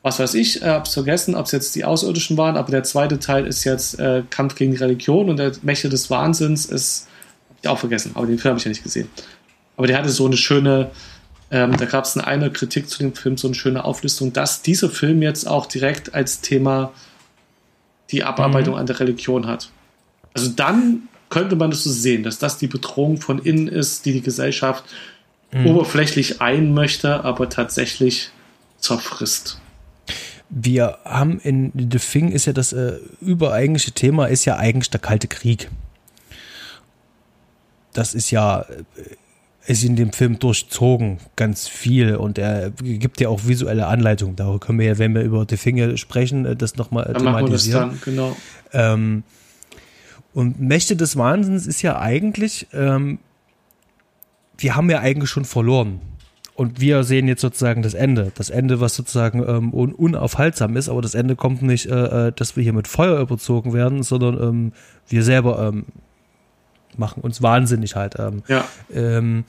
was 0.02 0.18
weiß 0.18 0.34
ich, 0.34 0.62
äh, 0.62 0.66
hab's 0.66 0.94
vergessen, 0.94 1.34
ob 1.34 1.46
es 1.46 1.52
jetzt 1.52 1.74
die 1.74 1.84
Außerirdischen 1.84 2.36
waren, 2.36 2.56
aber 2.56 2.70
der 2.70 2.82
zweite 2.84 3.18
Teil 3.18 3.46
ist 3.46 3.64
jetzt 3.64 3.98
äh, 3.98 4.22
Kampf 4.30 4.54
gegen 4.54 4.72
die 4.72 4.78
Religion 4.78 5.28
und 5.28 5.36
der 5.36 5.52
Mächte 5.62 5.88
des 5.88 6.10
Wahnsinns 6.10 6.66
ist, 6.66 7.08
hab 7.50 7.56
ich 7.62 7.68
auch 7.68 7.78
vergessen, 7.78 8.12
aber 8.14 8.26
den 8.26 8.38
Film 8.38 8.50
habe 8.50 8.58
ich 8.58 8.64
ja 8.64 8.70
nicht 8.70 8.82
gesehen. 8.82 9.08
Aber 9.76 9.86
der 9.86 9.98
hatte 9.98 10.08
so 10.08 10.26
eine 10.26 10.36
schöne, 10.36 10.90
ähm, 11.50 11.76
da 11.76 11.84
gab 11.84 12.04
es 12.04 12.16
eine, 12.16 12.26
eine 12.26 12.50
Kritik 12.50 12.88
zu 12.88 12.98
dem 12.98 13.14
Film, 13.14 13.36
so 13.36 13.48
eine 13.48 13.54
schöne 13.54 13.84
Auflistung, 13.84 14.32
dass 14.32 14.62
dieser 14.62 14.88
Film 14.88 15.22
jetzt 15.22 15.46
auch 15.46 15.66
direkt 15.66 16.14
als 16.14 16.40
Thema 16.40 16.92
die 18.10 18.24
Abarbeitung 18.24 18.74
mhm. 18.74 18.80
an 18.80 18.86
der 18.86 19.00
Religion 19.00 19.46
hat. 19.46 19.70
Also 20.34 20.50
dann 20.50 21.08
könnte 21.28 21.56
man 21.56 21.70
das 21.70 21.84
so 21.84 21.90
sehen, 21.90 22.22
dass 22.22 22.38
das 22.38 22.58
die 22.58 22.66
Bedrohung 22.66 23.20
von 23.20 23.38
innen 23.38 23.68
ist, 23.68 24.04
die 24.04 24.12
die 24.12 24.20
Gesellschaft 24.22 24.84
mhm. 25.52 25.66
oberflächlich 25.66 26.40
ein 26.40 26.74
möchte, 26.74 27.24
aber 27.24 27.48
tatsächlich 27.48 28.30
zerfrisst. 28.78 29.59
Wir 30.50 30.98
haben 31.04 31.38
in 31.38 31.72
The 31.74 31.98
Thing 31.98 32.32
ist 32.32 32.46
ja 32.46 32.52
das 32.52 32.72
äh, 32.72 32.98
übereigentliche 33.20 33.92
Thema 33.92 34.26
ist 34.26 34.44
ja 34.44 34.56
eigentlich 34.56 34.90
der 34.90 35.00
Kalte 35.00 35.28
Krieg. 35.28 35.70
Das 37.92 38.14
ist 38.14 38.30
ja 38.30 38.62
äh, 38.62 38.84
ist 39.66 39.84
in 39.84 39.94
dem 39.94 40.12
Film 40.12 40.38
durchzogen, 40.38 41.18
ganz 41.36 41.68
viel. 41.68 42.16
Und 42.16 42.38
er 42.38 42.70
gibt 42.70 43.20
ja 43.20 43.28
auch 43.28 43.46
visuelle 43.46 43.86
Anleitungen. 43.86 44.34
Darüber 44.34 44.58
können 44.58 44.78
wir 44.78 44.86
ja, 44.86 44.98
wenn 44.98 45.14
wir 45.14 45.22
über 45.22 45.44
die 45.44 45.56
Finger 45.56 45.96
sprechen, 45.96 46.44
äh, 46.44 46.56
das 46.56 46.76
nochmal 46.76 47.12
thematisieren. 47.12 47.32
Machen 47.32 47.46
wir 47.46 47.52
das 47.52 47.70
dann, 47.70 48.00
genau. 48.04 48.36
Ähm, 48.72 49.22
und 50.32 50.60
Mächte 50.60 50.96
des 50.96 51.16
Wahnsinns 51.16 51.66
ist 51.66 51.82
ja 51.82 51.98
eigentlich, 51.98 52.68
ähm, 52.72 53.18
wir 54.58 54.76
haben 54.76 54.90
ja 54.90 55.00
eigentlich 55.00 55.30
schon 55.30 55.44
verloren. 55.44 56.00
Und 56.60 56.78
wir 56.78 57.04
sehen 57.04 57.26
jetzt 57.26 57.40
sozusagen 57.40 57.80
das 57.80 57.94
Ende. 57.94 58.32
Das 58.34 58.50
Ende, 58.50 58.80
was 58.80 58.94
sozusagen 58.94 59.42
ähm, 59.48 59.72
un 59.72 59.94
unaufhaltsam 59.94 60.76
ist, 60.76 60.90
aber 60.90 61.00
das 61.00 61.14
Ende 61.14 61.34
kommt 61.34 61.62
nicht, 61.62 61.86
äh, 61.86 62.26
äh 62.26 62.32
dass 62.36 62.54
wir 62.54 62.62
hier 62.62 62.74
mit 62.74 62.86
Feuer 62.86 63.18
überzogen 63.18 63.72
werden, 63.72 64.02
sondern 64.02 64.38
ähm, 64.42 64.72
wir 65.08 65.22
selber 65.22 65.66
ähm, 65.72 65.86
machen 66.98 67.22
uns 67.22 67.40
wahnsinnig 67.40 67.96
halt. 67.96 68.16
Ähm, 68.18 68.42
ja. 68.46 68.66
Ähm, 68.92 69.44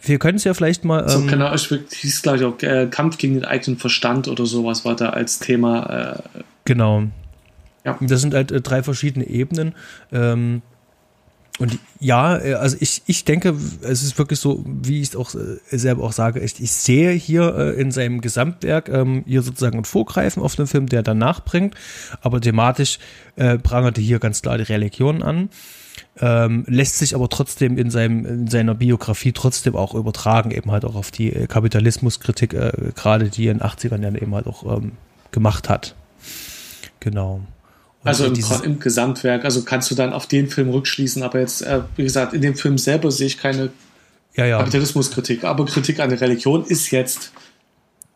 wir 0.00 0.18
können 0.18 0.36
es 0.36 0.44
ja 0.44 0.54
vielleicht 0.54 0.82
mal. 0.82 1.06
so, 1.10 1.18
ähm, 1.18 1.28
genau, 1.28 1.54
ich 1.54 1.68
hieß, 1.68 2.22
glaube 2.22 2.38
ich, 2.38 2.44
auch 2.44 2.62
äh, 2.62 2.86
Kampf 2.86 3.18
gegen 3.18 3.34
den 3.34 3.44
eigenen 3.44 3.78
Verstand 3.78 4.28
oder 4.28 4.46
sowas 4.46 4.86
war 4.86 4.96
da 4.96 5.10
als 5.10 5.40
Thema. 5.40 6.22
Äh, 6.34 6.40
genau. 6.64 7.02
Ja. 7.84 7.98
Das 8.00 8.22
sind 8.22 8.32
halt 8.32 8.50
äh, 8.50 8.62
drei 8.62 8.82
verschiedene 8.82 9.26
Ebenen. 9.26 9.74
Ähm, 10.10 10.62
und 11.58 11.78
ja, 12.00 12.38
äh, 12.38 12.54
also 12.54 12.76
ich, 12.80 13.02
ich 13.06 13.24
denke, 13.24 13.54
es 13.82 14.02
ist 14.02 14.18
wirklich 14.18 14.38
so, 14.38 14.64
wie 14.66 15.00
ich 15.00 15.08
es 15.08 15.16
auch 15.16 15.34
äh, 15.34 15.76
selber 15.76 16.04
auch 16.04 16.12
sage, 16.12 16.40
ich, 16.40 16.60
ich 16.60 16.72
sehe 16.72 17.12
hier 17.12 17.54
äh, 17.56 17.80
in 17.80 17.90
seinem 17.90 18.20
Gesamtwerk 18.20 18.88
ähm, 18.88 19.24
hier 19.26 19.42
sozusagen 19.42 19.78
ein 19.78 19.84
Vorgreifen 19.84 20.42
auf 20.42 20.56
den 20.56 20.66
Film, 20.66 20.86
der 20.86 21.02
danach 21.02 21.44
bringt, 21.44 21.74
aber 22.20 22.40
thematisch 22.40 22.98
äh, 23.36 23.58
prangerte 23.58 24.00
hier 24.00 24.18
ganz 24.18 24.42
klar 24.42 24.58
die 24.58 24.64
Religion 24.64 25.22
an 25.22 25.50
ähm, 26.20 26.64
lässt 26.66 26.98
sich 26.98 27.14
aber 27.14 27.28
trotzdem 27.28 27.78
in, 27.78 27.90
seinem, 27.90 28.26
in 28.26 28.46
seiner 28.48 28.74
Biografie 28.74 29.32
trotzdem 29.32 29.76
auch 29.76 29.94
übertragen, 29.94 30.50
eben 30.50 30.70
halt 30.70 30.84
auch 30.84 30.94
auf 30.94 31.10
die 31.10 31.32
äh, 31.32 31.46
Kapitalismuskritik, 31.46 32.54
äh, 32.54 32.72
gerade 32.94 33.30
die 33.30 33.48
in 33.48 33.58
den 33.58 33.66
80ern 33.66 34.02
Jahren 34.02 34.16
eben 34.16 34.34
halt 34.34 34.46
auch 34.46 34.78
ähm, 34.78 34.92
gemacht 35.30 35.68
hat. 35.68 35.94
Genau. 37.00 37.42
Und 38.08 38.38
also 38.38 38.62
im, 38.64 38.72
im, 38.72 38.80
Gesamtwerk, 38.80 39.44
also 39.44 39.62
kannst 39.62 39.90
du 39.90 39.94
dann 39.94 40.12
auf 40.12 40.26
den 40.26 40.48
Film 40.48 40.70
rückschließen, 40.70 41.22
aber 41.22 41.40
jetzt, 41.40 41.62
äh, 41.62 41.82
wie 41.96 42.04
gesagt, 42.04 42.32
in 42.32 42.42
dem 42.42 42.54
Film 42.54 42.78
selber 42.78 43.10
sehe 43.10 43.26
ich 43.26 43.38
keine 43.38 43.70
ja, 44.34 44.46
ja. 44.46 44.58
Kapitalismuskritik, 44.58 45.44
aber 45.44 45.66
Kritik 45.66 46.00
an 46.00 46.10
der 46.10 46.20
Religion 46.20 46.64
ist 46.64 46.90
jetzt, 46.90 47.32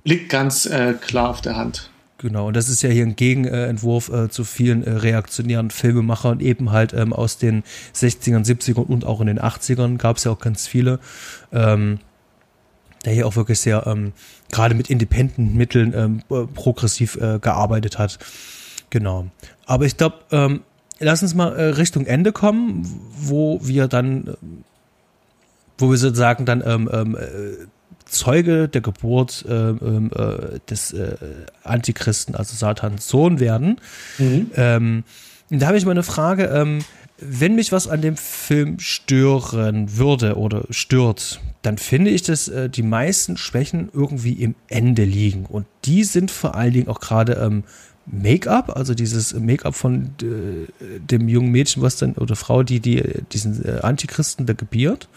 liegt 0.05 0.29
ganz 0.29 0.67
äh, 0.67 0.95
klar 0.95 1.31
auf 1.31 1.41
der 1.41 1.57
Hand. 1.57 1.91
Genau, 2.19 2.47
und 2.47 2.55
das 2.55 2.69
ist 2.69 2.83
ja 2.83 2.89
hier 2.89 3.05
ein 3.05 3.17
Gegenentwurf 3.17 4.09
äh, 4.09 4.29
zu 4.29 4.45
vielen 4.45 4.85
äh, 4.85 4.91
reaktionären 4.91 5.71
Filmemachern, 5.71 6.39
eben 6.39 6.71
halt 6.71 6.93
ähm, 6.93 7.13
aus 7.13 7.37
den 7.37 7.65
60ern, 7.97 8.47
70ern 8.47 8.87
und 8.87 9.05
auch 9.05 9.21
in 9.21 9.27
den 9.27 9.41
80ern 9.41 9.97
gab 9.97 10.19
es 10.19 10.25
ja 10.25 10.31
auch 10.31 10.39
ganz 10.39 10.69
viele, 10.69 11.01
ähm, 11.53 11.99
der 13.05 13.13
hier 13.13 13.27
auch 13.27 13.35
wirklich 13.35 13.59
sehr 13.59 13.89
ähm, 13.89 14.13
gerade 14.53 14.77
mit 14.77 14.89
Independent-Mitteln 14.89 15.93
ähm, 15.97 16.23
progressiv 16.55 17.17
äh, 17.17 17.41
gearbeitet 17.41 17.99
hat. 17.99 18.21
Genau. 18.93 19.29
Aber 19.65 19.87
ich 19.87 19.97
glaube, 19.97 20.17
ähm, 20.33 20.61
lass 20.99 21.23
uns 21.23 21.35
mal 21.35 21.57
äh, 21.57 21.63
Richtung 21.71 22.05
Ende 22.05 22.31
kommen, 22.31 22.87
wo 23.17 23.59
wir 23.63 23.89
dann, 23.89 24.27
äh, 24.27 24.33
wo 25.79 25.91
wir 25.91 25.97
sozusagen 25.97 26.45
dann 26.45 26.63
ähm, 26.65 26.91
ähm, 26.93 27.17
äh, 27.17 27.67
Zeuge 28.05 28.69
der 28.69 28.83
Geburt 28.83 29.47
äh, 29.49 29.71
ähm, 29.71 30.11
äh, 30.15 30.59
des 30.69 30.95
Antichristen, 31.65 32.35
also 32.35 32.55
Satans 32.55 33.09
Sohn 33.09 33.41
werden. 33.41 33.81
Mhm. 34.19 34.51
Ähm, 34.57 35.05
da 35.49 35.69
habe 35.69 35.79
ich 35.79 35.87
mal 35.87 35.93
eine 35.93 36.03
Frage, 36.03 36.45
ähm, 36.45 36.81
wenn 37.17 37.55
mich 37.55 37.73
was 37.73 37.89
an 37.89 38.03
dem 38.03 38.19
Film 38.19 38.79
stören 38.79 39.97
würde 39.97 40.37
oder 40.37 40.65
stört, 40.69 41.41
dann 41.63 41.79
finde 41.79 42.11
ich, 42.11 42.23
dass 42.23 42.49
äh, 42.49 42.69
die 42.69 42.83
meisten 42.83 43.39
Schwächen 43.39 43.89
irgendwie 43.95 44.33
im 44.33 44.55
Ende 44.69 45.05
liegen. 45.05 45.47
Und 45.47 45.67
die 45.85 46.05
sind 46.05 46.31
vor 46.31 46.57
allen 46.57 46.73
Dingen 46.73 46.89
auch 46.89 47.01
gerade 47.01 47.35
ähm, 47.35 47.65
Make-up, 48.07 48.77
also 48.77 48.95
dieses 48.95 49.35
Make-up 49.35 49.75
von 49.75 50.15
äh, 50.23 50.99
dem 50.99 51.29
jungen 51.29 51.51
Mädchen, 51.51 51.83
was 51.83 51.97
dann, 51.97 52.15
oder 52.15 52.37
Frau, 52.37 52.63
die, 52.63 52.81
die 52.81 53.03
diesen 53.33 53.65
äh, 53.65 53.81
Antichristen 53.81 54.47
da 54.47 54.55
gebiert. 54.55 55.09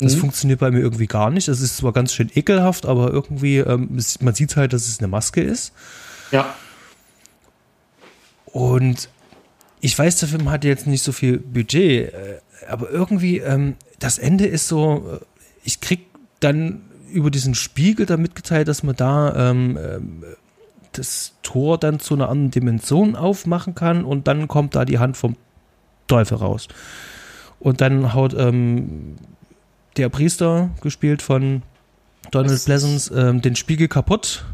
Das 0.00 0.16
mhm. 0.16 0.20
funktioniert 0.20 0.60
bei 0.60 0.70
mir 0.70 0.80
irgendwie 0.80 1.06
gar 1.06 1.30
nicht. 1.30 1.48
Das 1.48 1.60
ist 1.60 1.76
zwar 1.76 1.92
ganz 1.92 2.12
schön 2.14 2.30
ekelhaft, 2.34 2.86
aber 2.86 3.10
irgendwie, 3.10 3.58
ähm, 3.58 3.98
man 4.20 4.34
sieht 4.34 4.56
halt, 4.56 4.72
dass 4.72 4.88
es 4.88 4.98
eine 4.98 5.08
Maske 5.08 5.42
ist. 5.42 5.72
Ja. 6.30 6.54
Und 8.46 9.08
ich 9.80 9.98
weiß, 9.98 10.16
der 10.16 10.28
Film 10.28 10.50
hat 10.50 10.64
jetzt 10.64 10.86
nicht 10.86 11.02
so 11.02 11.12
viel 11.12 11.38
Budget, 11.38 12.12
äh, 12.12 12.40
aber 12.68 12.90
irgendwie, 12.90 13.38
ähm, 13.38 13.76
das 13.98 14.18
Ende 14.18 14.46
ist 14.46 14.68
so, 14.68 15.20
äh, 15.20 15.24
ich 15.64 15.80
krieg 15.80 16.06
dann 16.40 16.82
über 17.12 17.30
diesen 17.30 17.54
Spiegel 17.54 18.06
da 18.06 18.16
mitgeteilt, 18.16 18.68
dass 18.68 18.82
man 18.82 18.96
da 18.96 19.50
ähm, 19.50 19.78
ähm, 19.78 20.24
das 20.92 21.34
Tor 21.42 21.78
dann 21.78 22.00
zu 22.00 22.14
einer 22.14 22.28
anderen 22.28 22.50
Dimension 22.50 23.16
aufmachen 23.16 23.74
kann 23.74 24.04
und 24.04 24.26
dann 24.28 24.48
kommt 24.48 24.74
da 24.74 24.84
die 24.84 24.98
Hand 24.98 25.16
vom 25.16 25.36
Teufel 26.06 26.38
raus. 26.38 26.68
Und 27.60 27.80
dann 27.80 28.14
haut 28.14 28.34
ähm, 28.34 29.16
der 29.96 30.08
Priester, 30.08 30.70
gespielt 30.80 31.22
von 31.22 31.62
Donald 32.30 32.64
Pleasance, 32.64 33.12
ähm, 33.14 33.42
den 33.42 33.56
Spiegel 33.56 33.88
kaputt. 33.88 34.44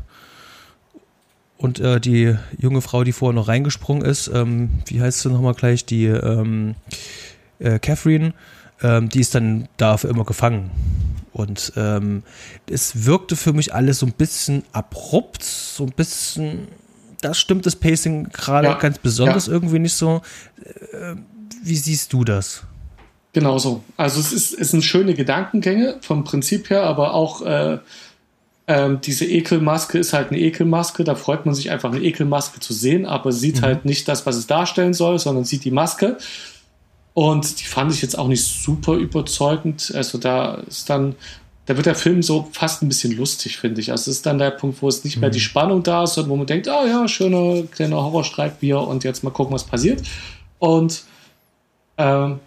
Und 1.58 1.80
äh, 1.80 2.00
die 2.00 2.36
junge 2.58 2.82
Frau, 2.82 3.02
die 3.02 3.12
vorher 3.12 3.34
noch 3.34 3.48
reingesprungen 3.48 4.04
ist, 4.04 4.28
ähm, 4.28 4.70
wie 4.86 5.00
heißt 5.00 5.20
sie 5.20 5.30
nochmal 5.30 5.54
gleich, 5.54 5.86
die 5.86 6.04
ähm, 6.04 6.74
äh, 7.58 7.78
Catherine, 7.78 8.34
ähm, 8.82 9.09
die 9.09 9.20
ist 9.20 9.35
dann 9.35 9.69
da 9.77 9.97
für 9.97 10.09
immer 10.09 10.24
gefangen. 10.24 10.70
Und 11.32 11.73
ähm, 11.77 12.23
es 12.70 13.05
wirkte 13.05 13.36
für 13.36 13.53
mich 13.53 13.74
alles 13.74 13.98
so 13.98 14.07
ein 14.07 14.12
bisschen 14.12 14.62
abrupt, 14.73 15.44
so 15.44 15.85
ein 15.85 15.93
bisschen, 15.93 16.69
das 17.20 17.39
stimmt 17.39 17.66
das 17.66 17.77
Pacing 17.77 18.31
gerade 18.31 18.69
ja, 18.69 18.74
ganz 18.74 18.98
besonders 18.98 19.47
ja. 19.47 19.53
irgendwie 19.53 19.78
nicht 19.78 19.94
so. 19.94 20.23
Äh, 20.93 21.16
wie 21.62 21.77
siehst 21.77 22.12
du 22.12 22.24
das? 22.24 22.62
Genauso. 23.32 23.82
Also 23.98 24.19
es 24.19 24.32
ist, 24.32 24.59
es 24.59 24.70
sind 24.70 24.82
schöne 24.82 25.12
Gedankengänge 25.12 25.98
vom 26.01 26.24
Prinzip 26.24 26.70
her, 26.70 26.85
aber 26.85 27.12
auch 27.12 27.43
äh, 27.43 27.78
äh, 28.66 28.97
diese 29.05 29.27
Ekelmaske 29.27 29.98
ist 29.98 30.15
halt 30.15 30.31
eine 30.31 30.40
Ekelmaske. 30.40 31.05
Da 31.05 31.15
freut 31.15 31.44
man 31.44 31.55
sich 31.55 31.70
einfach, 31.70 31.93
eine 31.93 32.03
Ekelmaske 32.03 32.61
zu 32.61 32.73
sehen, 32.73 33.05
aber 33.05 33.32
sieht 33.32 33.61
mhm. 33.61 33.66
halt 33.66 33.85
nicht 33.85 34.09
das, 34.09 34.24
was 34.24 34.36
es 34.36 34.47
darstellen 34.47 34.94
soll, 34.94 35.19
sondern 35.19 35.44
sieht 35.44 35.65
die 35.65 35.70
Maske. 35.70 36.16
Und 37.16 37.60
die 37.60 37.64
fand 37.64 37.94
ich 37.94 38.02
jetzt 38.02 38.18
auch 38.18 38.28
nicht 38.28 38.44
super 38.44 38.93
überzeugend. 38.93 39.90
Also 39.94 40.18
da 40.18 40.56
ist 40.68 40.90
dann 40.90 41.14
da 41.64 41.74
wird 41.74 41.86
der 41.86 41.94
Film 41.94 42.22
so 42.22 42.47
fast 42.52 42.82
ein 42.82 42.88
bisschen 42.88 43.16
lustig, 43.16 43.56
finde 43.56 43.80
ich. 43.80 43.90
Also 43.90 44.10
es 44.10 44.18
ist 44.18 44.26
dann 44.26 44.36
der 44.36 44.51
Punkt, 44.51 44.82
wo 44.82 44.88
es 44.88 45.02
nicht 45.02 45.16
mehr 45.16 45.30
die 45.30 45.38
mhm. 45.38 45.44
Spannung 45.44 45.82
da 45.82 46.05
ist, 46.05 46.12
sondern 46.12 46.30
wo 46.30 46.36
man 46.36 46.47
denkt, 46.47 46.68
oh 46.68 46.86
ja, 46.86 47.09
schöner 47.09 47.62
kleiner 47.62 47.97
Horrorstreitbier 47.97 48.78
und 48.78 49.02
jetzt 49.02 49.24
mal 49.24 49.30
gucken, 49.30 49.55
was 49.55 49.64
passiert. 49.64 50.02
Und 50.59 51.05
ähm, 51.97 52.38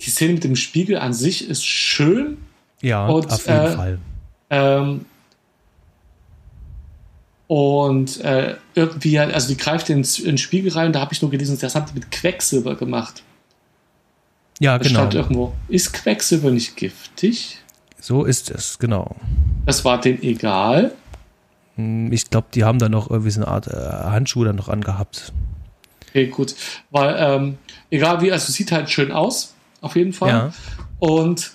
die 0.00 0.08
Szene 0.08 0.32
mit 0.32 0.44
dem 0.44 0.56
Spiegel 0.56 0.96
an 0.96 1.12
sich 1.12 1.46
ist 1.46 1.66
schön. 1.66 2.38
Ja, 2.80 3.08
und, 3.08 3.30
auf 3.30 3.46
jeden 3.46 3.58
äh, 3.58 3.76
Fall. 3.76 3.98
Ähm, 4.48 5.04
und 7.46 8.20
äh, 8.22 8.56
irgendwie, 8.74 9.18
also 9.18 9.48
die 9.48 9.58
greift 9.58 9.90
in, 9.90 9.98
in 9.98 10.24
den 10.24 10.38
Spiegel 10.38 10.72
rein, 10.72 10.94
da 10.94 11.00
habe 11.00 11.12
ich 11.12 11.20
nur 11.20 11.30
gelesen, 11.30 11.58
das 11.60 11.74
haben 11.74 11.84
die 11.90 11.94
mit 11.94 12.10
Quecksilber 12.10 12.74
gemacht. 12.74 13.22
Ja, 14.60 14.78
das 14.78 14.86
genau. 14.86 15.00
Stand 15.00 15.14
irgendwo, 15.14 15.54
ist 15.68 15.92
Quecksilber 15.94 16.50
nicht 16.50 16.76
giftig? 16.76 17.58
So 17.98 18.24
ist 18.24 18.50
es, 18.50 18.78
genau. 18.78 19.16
Das 19.66 19.84
war 19.84 20.00
denen 20.00 20.22
egal. 20.22 20.92
Hm, 21.76 22.12
ich 22.12 22.28
glaube, 22.28 22.48
die 22.54 22.62
haben 22.62 22.78
da 22.78 22.88
noch 22.88 23.10
irgendwie 23.10 23.30
so 23.30 23.40
eine 23.40 23.48
Art 23.48 23.66
äh, 23.68 23.72
Handschuh 23.72 24.44
dann 24.44 24.56
noch 24.56 24.68
angehabt. 24.68 25.32
Okay, 26.08 26.26
gut. 26.26 26.54
Weil, 26.90 27.16
ähm, 27.18 27.58
egal 27.90 28.20
wie, 28.20 28.30
also 28.32 28.52
sieht 28.52 28.70
halt 28.70 28.90
schön 28.90 29.12
aus, 29.12 29.54
auf 29.80 29.96
jeden 29.96 30.12
Fall. 30.12 30.28
Ja. 30.28 30.52
Und 30.98 31.52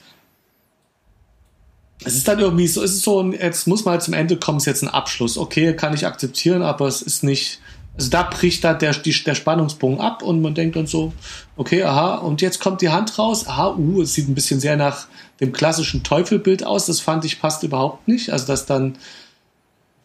es 2.04 2.16
ist 2.16 2.28
dann 2.28 2.40
irgendwie 2.40 2.68
so, 2.68 2.84
es 2.84 2.92
ist 2.92 3.04
so, 3.04 3.24
jetzt 3.32 3.68
muss 3.68 3.86
man 3.86 3.94
halt 3.94 4.02
zum 4.02 4.16
Ende 4.16 4.38
kommen, 4.38 4.58
ist 4.58 4.66
jetzt 4.66 4.82
ein 4.82 4.90
Abschluss. 4.90 5.38
Okay, 5.38 5.76
kann 5.76 5.94
ich 5.94 6.08
akzeptieren, 6.08 6.64
aber 6.64 6.88
es 6.88 7.04
ist 7.04 7.24
nicht, 7.24 7.60
also 7.98 8.10
da 8.10 8.24
bricht 8.24 8.64
da 8.64 8.74
der, 8.74 8.94
die, 8.94 9.24
der 9.24 9.36
Spannungsbogen 9.36 10.02
ab 10.02 10.22
und 10.22 10.42
man 10.42 10.54
denkt 10.54 10.76
dann 10.76 10.88
so, 10.88 11.14
okay, 11.56 11.84
aha, 11.84 12.16
und 12.16 12.42
jetzt 12.42 12.60
kommt 12.60 12.82
die 12.82 12.90
Hand 12.90 13.18
raus, 13.18 13.48
aha, 13.48 13.76
uh, 13.78 14.02
es 14.02 14.14
sieht 14.14 14.28
ein 14.28 14.36
bisschen 14.36 14.60
sehr 14.60 14.76
nach 14.76 15.08
dem 15.40 15.54
klassischen 15.54 16.04
Teufelbild 16.04 16.66
aus, 16.66 16.86
das 16.86 17.00
fand 17.00 17.24
ich 17.26 17.40
passt 17.40 17.64
überhaupt 17.64 18.08
nicht. 18.08 18.32
Also, 18.32 18.48
dass 18.48 18.66
dann 18.66 18.98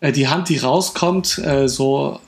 äh, 0.00 0.12
die 0.12 0.28
Hand, 0.28 0.48
die 0.48 0.58
rauskommt, 0.58 1.38
äh, 1.38 1.68
so 1.68 2.20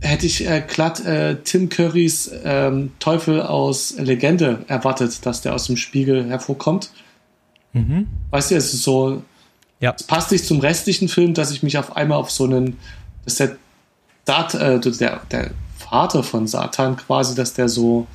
hätte 0.00 0.26
ich 0.26 0.46
äh, 0.46 0.62
glatt 0.66 1.04
äh, 1.04 1.36
Tim 1.42 1.68
Currys 1.68 2.30
ähm, 2.44 2.92
Teufel 2.98 3.42
aus 3.42 3.94
Legende 3.98 4.64
erwartet, 4.68 5.24
dass 5.24 5.42
der 5.42 5.54
aus 5.54 5.66
dem 5.66 5.76
Spiegel 5.76 6.28
hervorkommt. 6.28 6.90
Mhm. 7.72 8.06
Weißt 8.30 8.50
du, 8.50 8.56
es 8.56 8.74
ist 8.74 8.82
so, 8.82 9.22
ja. 9.80 9.94
es 9.96 10.02
passt 10.02 10.32
nicht 10.32 10.44
zum 10.44 10.60
restlichen 10.60 11.08
Film, 11.08 11.34
dass 11.34 11.50
ich 11.50 11.62
mich 11.62 11.78
auf 11.78 11.96
einmal 11.96 12.18
auf 12.18 12.30
so 12.30 12.44
einen, 12.44 12.76
dass 13.24 13.36
der, 13.36 13.56
Sat, 14.26 14.54
äh, 14.54 14.80
der, 14.80 15.20
der 15.30 15.50
Vater 15.78 16.22
von 16.22 16.46
Satan 16.46 16.96
quasi, 16.96 17.34
dass 17.34 17.54
der 17.54 17.68
so 17.68 18.06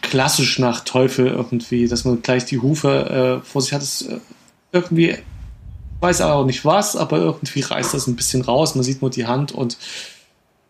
klassisch 0.00 0.58
nach 0.58 0.80
Teufel 0.80 1.28
irgendwie, 1.28 1.88
dass 1.88 2.04
man 2.04 2.20
gleich 2.20 2.44
die 2.44 2.58
Hufe 2.58 3.40
äh, 3.42 3.46
vor 3.46 3.62
sich 3.62 3.72
hat, 3.72 3.82
ist 3.82 4.02
äh, 4.02 4.18
irgendwie, 4.72 5.16
weiß 6.00 6.20
auch 6.22 6.44
nicht 6.44 6.64
was, 6.64 6.96
aber 6.96 7.18
irgendwie 7.18 7.60
reißt 7.60 7.94
das 7.94 8.06
ein 8.06 8.16
bisschen 8.16 8.42
raus, 8.42 8.74
man 8.74 8.84
sieht 8.84 9.00
nur 9.00 9.10
die 9.10 9.26
Hand 9.26 9.52
und 9.52 9.78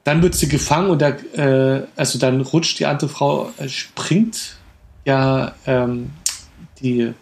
dann 0.05 0.23
wird 0.23 0.35
sie 0.35 0.49
gefangen 0.49 0.91
und 0.91 1.01
der, 1.01 1.19
äh, 1.37 1.87
also 1.97 2.19
dann 2.19 2.41
rutscht 2.41 2.79
die 2.79 2.87
andere 2.87 3.09
Frau, 3.09 3.51
äh, 3.59 3.69
springt 3.69 4.57
ja 5.05 5.55
ähm, 5.67 6.11
die, 6.81 7.15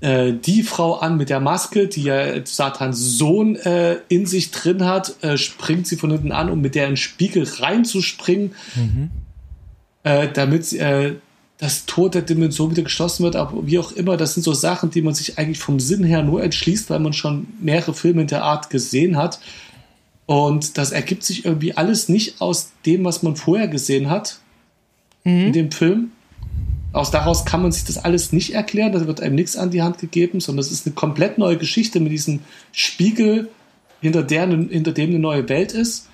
äh, 0.00 0.32
die 0.32 0.62
Frau 0.62 0.94
an 0.94 1.16
mit 1.16 1.30
der 1.30 1.40
Maske, 1.40 1.88
die 1.88 2.02
ja 2.02 2.44
Satans 2.44 3.16
Sohn 3.18 3.56
äh, 3.56 3.96
in 4.08 4.26
sich 4.26 4.50
drin 4.50 4.84
hat, 4.84 5.22
äh, 5.22 5.38
springt 5.38 5.86
sie 5.86 5.96
von 5.96 6.10
hinten 6.10 6.32
an, 6.32 6.50
um 6.50 6.60
mit 6.60 6.74
der 6.74 6.84
in 6.84 6.92
den 6.92 6.96
Spiegel 6.96 7.44
reinzuspringen, 7.44 8.54
mhm. 8.74 9.10
Äh, 10.02 10.28
damit 10.32 10.72
äh, 10.72 11.16
das 11.58 11.86
Tor 11.86 12.10
der 12.10 12.22
Dimension 12.22 12.70
wieder 12.70 12.82
geschlossen 12.82 13.24
wird, 13.24 13.34
aber 13.34 13.66
wie 13.66 13.78
auch 13.78 13.90
immer, 13.92 14.16
das 14.16 14.34
sind 14.34 14.42
so 14.42 14.52
Sachen, 14.52 14.90
die 14.90 15.02
man 15.02 15.14
sich 15.14 15.38
eigentlich 15.38 15.58
vom 15.58 15.80
Sinn 15.80 16.04
her 16.04 16.22
nur 16.22 16.42
entschließt, 16.44 16.90
weil 16.90 17.00
man 17.00 17.12
schon 17.12 17.48
mehrere 17.60 17.94
Filme 17.94 18.20
in 18.20 18.28
der 18.28 18.44
Art 18.44 18.70
gesehen 18.70 19.16
hat. 19.16 19.40
Und 20.26 20.76
das 20.76 20.92
ergibt 20.92 21.24
sich 21.24 21.44
irgendwie 21.44 21.76
alles 21.76 22.08
nicht 22.08 22.40
aus 22.40 22.72
dem, 22.84 23.04
was 23.04 23.22
man 23.22 23.36
vorher 23.36 23.68
gesehen 23.68 24.10
hat 24.10 24.38
mhm. 25.24 25.46
in 25.46 25.52
dem 25.52 25.70
Film. 25.72 26.12
Aus 26.96 27.10
daraus 27.10 27.44
kann 27.44 27.60
man 27.60 27.72
sich 27.72 27.84
das 27.84 27.98
alles 27.98 28.32
nicht 28.32 28.54
erklären, 28.54 28.92
da 28.92 29.06
wird 29.06 29.20
einem 29.20 29.34
nichts 29.34 29.56
an 29.56 29.70
die 29.70 29.82
Hand 29.82 29.98
gegeben, 29.98 30.40
sondern 30.40 30.60
es 30.60 30.72
ist 30.72 30.86
eine 30.86 30.94
komplett 30.94 31.36
neue 31.36 31.58
Geschichte 31.58 32.00
mit 32.00 32.10
diesem 32.10 32.40
Spiegel, 32.72 33.50
hinter, 34.00 34.22
der, 34.22 34.46
hinter 34.46 34.92
dem 34.92 35.10
eine 35.10 35.18
neue 35.18 35.46
Welt 35.48 35.72
ist. 35.72 36.08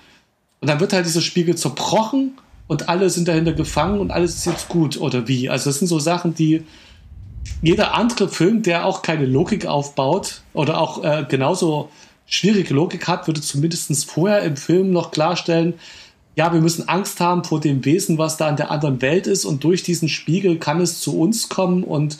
Und 0.59 0.67
dann 0.67 0.81
wird 0.81 0.91
halt 0.91 1.05
dieser 1.05 1.21
Spiegel 1.21 1.55
zerbrochen 1.55 2.33
und 2.67 2.89
alle 2.89 3.09
sind 3.09 3.29
dahinter 3.29 3.53
gefangen 3.53 4.01
und 4.01 4.11
alles 4.11 4.35
ist 4.35 4.45
jetzt 4.45 4.67
gut 4.67 4.99
oder 4.99 5.25
wie. 5.27 5.49
Also 5.49 5.69
das 5.69 5.79
sind 5.79 5.87
so 5.87 5.99
Sachen, 5.99 6.35
die 6.35 6.63
jeder 7.61 7.93
andere 7.93 8.27
Film, 8.27 8.61
der 8.61 8.85
auch 8.85 9.03
keine 9.03 9.25
Logik 9.25 9.65
aufbaut 9.65 10.41
oder 10.53 10.79
auch 10.79 11.01
äh, 11.01 11.25
genauso 11.29 11.91
schwierige 12.25 12.73
Logik 12.73 13.07
hat, 13.07 13.27
würde 13.27 13.39
zumindest 13.39 14.09
vorher 14.09 14.41
im 14.41 14.57
Film 14.57 14.91
noch 14.91 15.11
klarstellen, 15.11 15.75
ja, 16.35 16.51
wir 16.51 16.61
müssen 16.61 16.87
Angst 16.87 17.19
haben 17.19 17.43
vor 17.43 17.59
dem 17.59 17.85
Wesen, 17.85 18.17
was 18.17 18.37
da 18.37 18.49
in 18.49 18.55
der 18.55 18.71
anderen 18.71 19.01
Welt 19.01 19.27
ist 19.27 19.45
und 19.45 19.63
durch 19.63 19.83
diesen 19.83 20.09
Spiegel 20.09 20.57
kann 20.57 20.81
es 20.81 20.99
zu 20.99 21.19
uns 21.19 21.49
kommen 21.49 21.83
und 21.83 22.17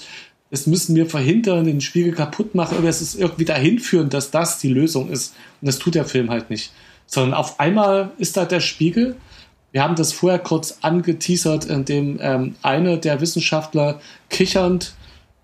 das 0.54 0.68
müssen 0.68 0.96
wir 0.96 1.08
verhindern, 1.08 1.66
den 1.66 1.82
Spiegel 1.82 2.14
kaputt 2.14 2.54
machen 2.54 2.78
oder 2.78 2.88
es 2.88 3.02
ist 3.02 3.16
irgendwie 3.16 3.46
dahin 3.46 3.80
führen, 3.80 4.12
dass 4.12 4.30
das 4.30 4.60
die 4.60 4.68
Lösung 4.68 5.10
ist. 5.10 5.34
Und 5.62 5.66
das 5.66 5.80
tut 5.80 5.96
der 5.96 6.06
Film 6.06 6.30
halt 6.30 6.52
nicht. 6.52 6.72
Sondern 7.08 7.34
auf 7.34 7.60
einmal 7.60 8.12
ist 8.20 8.38
da 8.38 8.46
der 8.46 8.60
Spiegel. 8.60 9.16
Wir 9.72 9.82
haben 9.82 9.96
das 9.96 10.14
vorher 10.14 10.38
kurz 10.38 10.78
angeteasert, 10.82 11.66
indem 11.66 12.20
ähm, 12.22 12.54
einer 12.62 12.98
der 12.98 13.20
Wissenschaftler 13.20 14.00
kichernd 14.30 14.94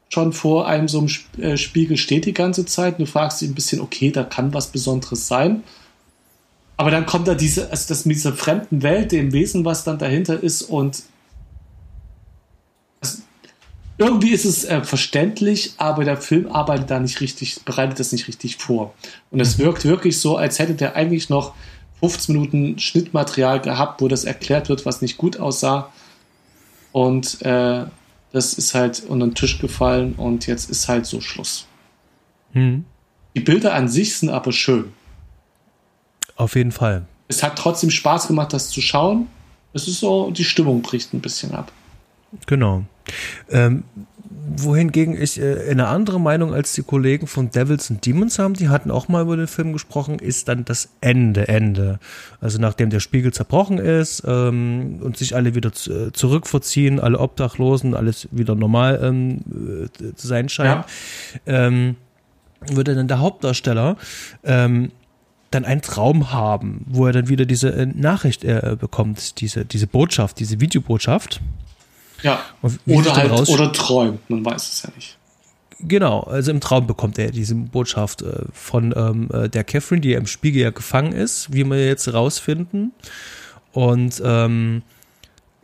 schon 0.10 0.32
vor 0.32 0.68
einem 0.68 0.88
so 0.88 1.00
einem 1.00 1.10
äh, 1.44 1.58
Spiegel 1.58 1.98
steht 1.98 2.28
die 2.28 2.34
ganze 2.36 2.68
Zeit. 2.68 3.00
Du 3.00 3.08
fragst 3.08 3.42
dich 3.42 3.50
ein 3.50 3.56
bisschen, 3.56 3.82
okay, 3.82 4.12
da 4.12 4.24
kann 4.24 4.54
was 4.54 4.68
Besonderes 4.68 5.28
sein. 5.28 5.64
Aber 6.80 6.92
dann 6.92 7.06
kommt 7.06 7.28
da 7.28 7.36
diese, 7.36 7.70
also 7.72 7.90
das 7.90 8.06
mit 8.06 8.16
dieser 8.16 8.32
fremden 8.32 8.84
Welt, 8.84 9.12
dem 9.12 9.34
Wesen, 9.34 9.66
was 9.66 9.84
dann 9.84 10.00
dahinter 10.00 10.42
ist 10.42 10.62
und 10.62 11.04
das, 13.02 13.22
irgendwie 13.98 14.30
ist 14.30 14.46
es 14.46 14.64
äh, 14.64 14.82
verständlich, 14.82 15.74
aber 15.76 16.06
der 16.06 16.16
Film 16.16 16.50
arbeitet 16.50 16.90
da 16.90 17.02
nicht 17.02 17.20
richtig, 17.20 17.66
bereitet 17.66 18.00
das 18.00 18.14
nicht 18.14 18.30
richtig 18.30 18.56
vor. 18.56 18.94
Und 19.30 19.42
es 19.42 19.58
mhm. 19.58 19.64
wirkt 19.64 19.84
wirklich 19.84 20.22
so, 20.22 20.38
als 20.38 20.58
hätte 20.58 20.74
der 20.74 20.96
eigentlich 20.96 21.28
noch 21.28 21.54
15 22.00 22.34
Minuten 22.34 22.80
Schnittmaterial 22.80 23.60
gehabt, 23.60 24.00
wo 24.02 24.08
das 24.08 24.24
erklärt 24.24 24.70
wird, 24.70 24.86
was 24.86 25.02
nicht 25.02 25.18
gut 25.18 25.38
aussah. 25.38 25.92
Und 26.94 27.42
äh, 27.42 27.88
das 28.32 28.54
ist 28.54 28.74
halt 28.74 29.04
unter 29.06 29.28
den 29.28 29.36
Tisch 29.36 29.60
gefallen 29.60 30.14
und 30.14 30.48
jetzt 30.48 30.70
ist 30.70 30.88
halt 30.88 31.06
so 31.06 31.20
Schluss. 31.20 31.68
Mhm. 32.54 32.86
Die 33.36 33.42
Bilder 33.42 33.74
an 33.74 33.90
sich 33.90 34.16
sind 34.16 34.30
aber 34.30 34.54
schön. 34.54 34.94
Auf 36.40 36.56
jeden 36.56 36.72
Fall. 36.72 37.06
Es 37.28 37.44
hat 37.44 37.58
trotzdem 37.58 37.90
Spaß 37.90 38.28
gemacht, 38.28 38.54
das 38.54 38.70
zu 38.70 38.80
schauen. 38.80 39.28
Es 39.74 39.90
ist 39.90 40.00
so, 40.00 40.32
die 40.32 40.46
Stimmung 40.46 40.82
bricht 40.82 41.14
ein 41.14 41.20
bisschen 41.20 41.54
ab. 41.54 41.70
Genau. 42.48 42.86
Ähm, 43.50 43.84
wohingegen 44.56 45.22
ich 45.22 45.38
äh, 45.38 45.70
eine 45.70 45.90
andere 45.90 46.18
Meinung 46.18 46.54
als 46.54 46.72
die 46.72 46.82
Kollegen 46.82 47.28
von 47.28 47.52
Devils 47.52 47.92
and 47.92 48.06
Demons 48.06 48.40
haben, 48.40 48.54
die 48.54 48.70
hatten 48.70 48.90
auch 48.90 49.10
mal 49.10 49.24
über 49.24 49.36
den 49.36 49.48
Film 49.48 49.74
gesprochen, 49.74 50.18
ist 50.20 50.48
dann 50.48 50.64
das 50.64 50.88
Ende, 51.02 51.50
Ende. 51.50 52.00
Also 52.40 52.58
nachdem 52.58 52.90
der 52.90 53.02
Spiegel 53.02 53.34
zerbrochen 53.34 53.78
ist 53.78 54.24
ähm, 54.26 55.02
und 55.04 55.18
sich 55.18 55.36
alle 55.36 55.56
wieder 55.56 55.74
zu, 55.74 56.14
zurückverziehen, 56.14 57.02
alle 57.02 57.20
Obdachlosen, 57.20 57.96
alles 57.96 58.30
wieder 58.32 58.56
normal 58.56 58.98
ähm, 59.04 59.40
äh, 60.00 60.14
zu 60.16 60.26
sein 60.26 60.48
scheint, 60.48 60.86
ja. 61.46 61.68
ähm, 61.68 61.98
würde 62.66 62.96
dann 62.96 63.10
der 63.10 63.20
Hauptdarsteller 63.20 63.98
ähm, 64.46 64.92
dann 65.52 65.66
einen 65.66 65.82
Traum 65.82 66.32
haben, 66.32 66.86
wo 66.88 67.08
er 67.08 67.14
dann 67.14 67.28
wieder 67.28 67.46
diese 67.46 67.70
äh, 67.70 67.86
Nachricht 67.86 68.44
äh, 68.44 68.78
bekommt, 68.80 69.42
diese, 69.42 69.66
diese 69.66 69.88
Botschaft, 69.88 70.40
diese 70.40 70.60
Videobotschaft. 70.60 71.42
Ja. 72.22 72.40
Oder 72.86 73.16
halt, 73.16 73.50
oder 73.50 73.72
träumt, 73.72 74.30
man 74.30 74.44
weiß 74.46 74.74
es 74.74 74.84
ja 74.84 74.90
nicht. 74.96 75.18
Genau, 75.82 76.22
also 76.22 76.52
im 76.52 76.60
Traum 76.60 76.88
bekommt 76.88 77.18
er 77.18 77.32
diese 77.32 77.56
Botschaft 77.56 78.22
äh, 78.22 78.44
von 78.52 78.94
ähm, 78.96 79.30
äh, 79.32 79.48
der 79.48 79.64
Catherine, 79.64 80.02
die 80.02 80.10
ja 80.10 80.18
im 80.18 80.28
Spiegel 80.28 80.62
ja 80.62 80.72
gefangen 80.72 81.14
ist, 81.14 81.54
wie 81.54 81.64
wir 81.64 81.86
jetzt 81.86 82.14
rausfinden. 82.14 82.92
Und 83.72 84.22
ähm, 84.26 84.82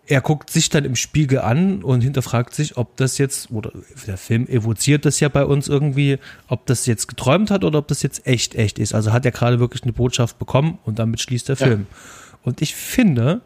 er 0.07 0.22
guckt 0.22 0.49
sich 0.49 0.69
dann 0.69 0.86
im 0.86 0.95
Spiegel 0.95 1.40
an 1.40 1.84
und 1.84 2.02
hinterfragt 2.02 2.53
sich, 2.53 2.77
ob 2.77 2.95
das 2.98 3.18
jetzt, 3.18 3.52
oder 3.52 3.72
der 4.06 4.18
Film 4.18 4.48
evoziert 4.48 5.06
das 5.06 5.19
ja 5.19 5.30
bei 5.30 5.45
uns 5.45 5.68
irgendwie, 5.68 6.19
ob 6.48 6.65
das 6.68 6.86
jetzt 6.86 7.07
geträumt 7.07 7.49
hat 7.49 7.64
oder 7.64 7.80
ob 7.80 7.88
das 7.88 8.03
jetzt 8.03 8.27
echt, 8.27 8.56
echt 8.56 8.77
ist. 8.77 8.94
Also 8.94 9.14
hat 9.14 9.26
er 9.26 9.32
gerade 9.32 9.60
wirklich 9.60 9.84
eine 9.84 9.94
Botschaft 9.94 10.38
bekommen 10.38 10.77
und 10.86 10.99
damit 10.99 11.22
schließt 11.22 11.49
der 11.49 11.56
Film. 11.56 11.88
Ja. 11.90 11.98
Und 12.44 12.61
ich 12.61 12.76
finde, 12.76 13.41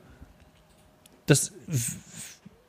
dass 1.26 1.54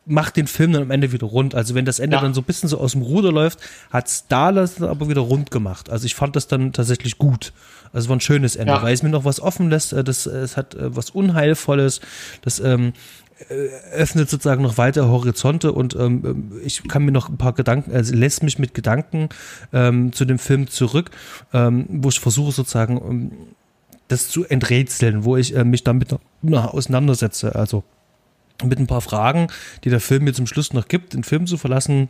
macht 0.07 0.37
den 0.37 0.47
Film 0.47 0.73
dann 0.73 0.83
am 0.83 0.91
Ende 0.91 1.13
wieder 1.13 1.27
rund. 1.27 1.55
Also 1.55 1.75
wenn 1.75 1.85
das 1.85 1.99
Ende 1.99 2.17
ja. 2.17 2.23
dann 2.23 2.35
so 2.35 2.41
ein 2.41 2.45
bisschen 2.45 2.69
so 2.69 2.79
aus 2.79 2.93
dem 2.93 3.03
Ruder 3.03 3.33
läuft, 3.33 3.61
hat 3.91 4.09
Starless 4.09 4.83
aber 4.83 5.09
wieder 5.09 5.21
rund 5.21 5.51
gemacht. 5.51 5.89
Also 5.89 6.07
ich 6.07 6.15
fand 6.15 6.37
das 6.37 6.49
dann 6.49 6.73
tatsächlich 6.73 7.19
gut. 7.19 7.53
Also 7.93 8.07
es 8.07 8.09
war 8.09 8.17
ein 8.17 8.21
schönes 8.21 8.57
Ende, 8.57 8.73
ja. 8.73 8.83
weil 8.83 8.93
es 8.93 9.03
mir 9.03 9.11
noch 9.11 9.25
was 9.25 9.41
offen 9.41 9.71
lässt. 9.71 9.93
Äh, 9.93 10.03
das, 10.03 10.27
es 10.27 10.57
hat 10.57 10.75
äh, 10.75 10.95
was 10.95 11.11
Unheilvolles. 11.11 12.01
Das 12.43 12.61
ähm, 12.61 12.89
äh, 12.89 12.93
öffnet 13.93 14.29
sozusagen 14.29 14.63
noch 14.63 14.79
weiter 14.79 15.09
Horizonte 15.09 15.73
und 15.73 15.97
ähm, 15.97 16.53
ich 16.65 16.87
kann 16.89 17.05
mir 17.05 17.13
noch 17.13 17.29
ein 17.29 17.39
paar 17.39 17.55
Gedanken, 17.55 17.93
also 17.93 18.15
lässt 18.15 18.43
mich 18.43 18.59
mit 18.59 18.75
Gedanken 18.75 19.29
ähm, 19.73 20.13
zu 20.13 20.25
dem 20.25 20.39
Film 20.39 20.69
zurück, 20.69 21.11
ähm, 21.53 21.87
wo 21.89 22.11
ich 22.11 22.21
versuche 22.21 22.53
sozusagen 22.53 22.97
ähm, 22.99 23.33
das 24.09 24.29
zu 24.29 24.45
enträtseln, 24.45 25.25
wo 25.25 25.37
ich 25.37 25.55
äh, 25.55 25.65
mich 25.65 25.85
damit 25.85 26.15
noch 26.43 26.75
auseinandersetze. 26.75 27.55
Also 27.55 27.85
mit 28.63 28.79
ein 28.79 28.87
paar 28.87 29.01
Fragen, 29.01 29.49
die 29.85 29.91
der 29.91 30.01
Film 30.01 30.25
mir 30.25 30.35
zum 30.35 30.47
Schluss 30.47 30.73
noch 30.73 30.89
gibt, 30.89 31.15
den 31.15 31.25
Film 31.25 31.47
zu 31.47 31.57
verlassen, 31.57 32.09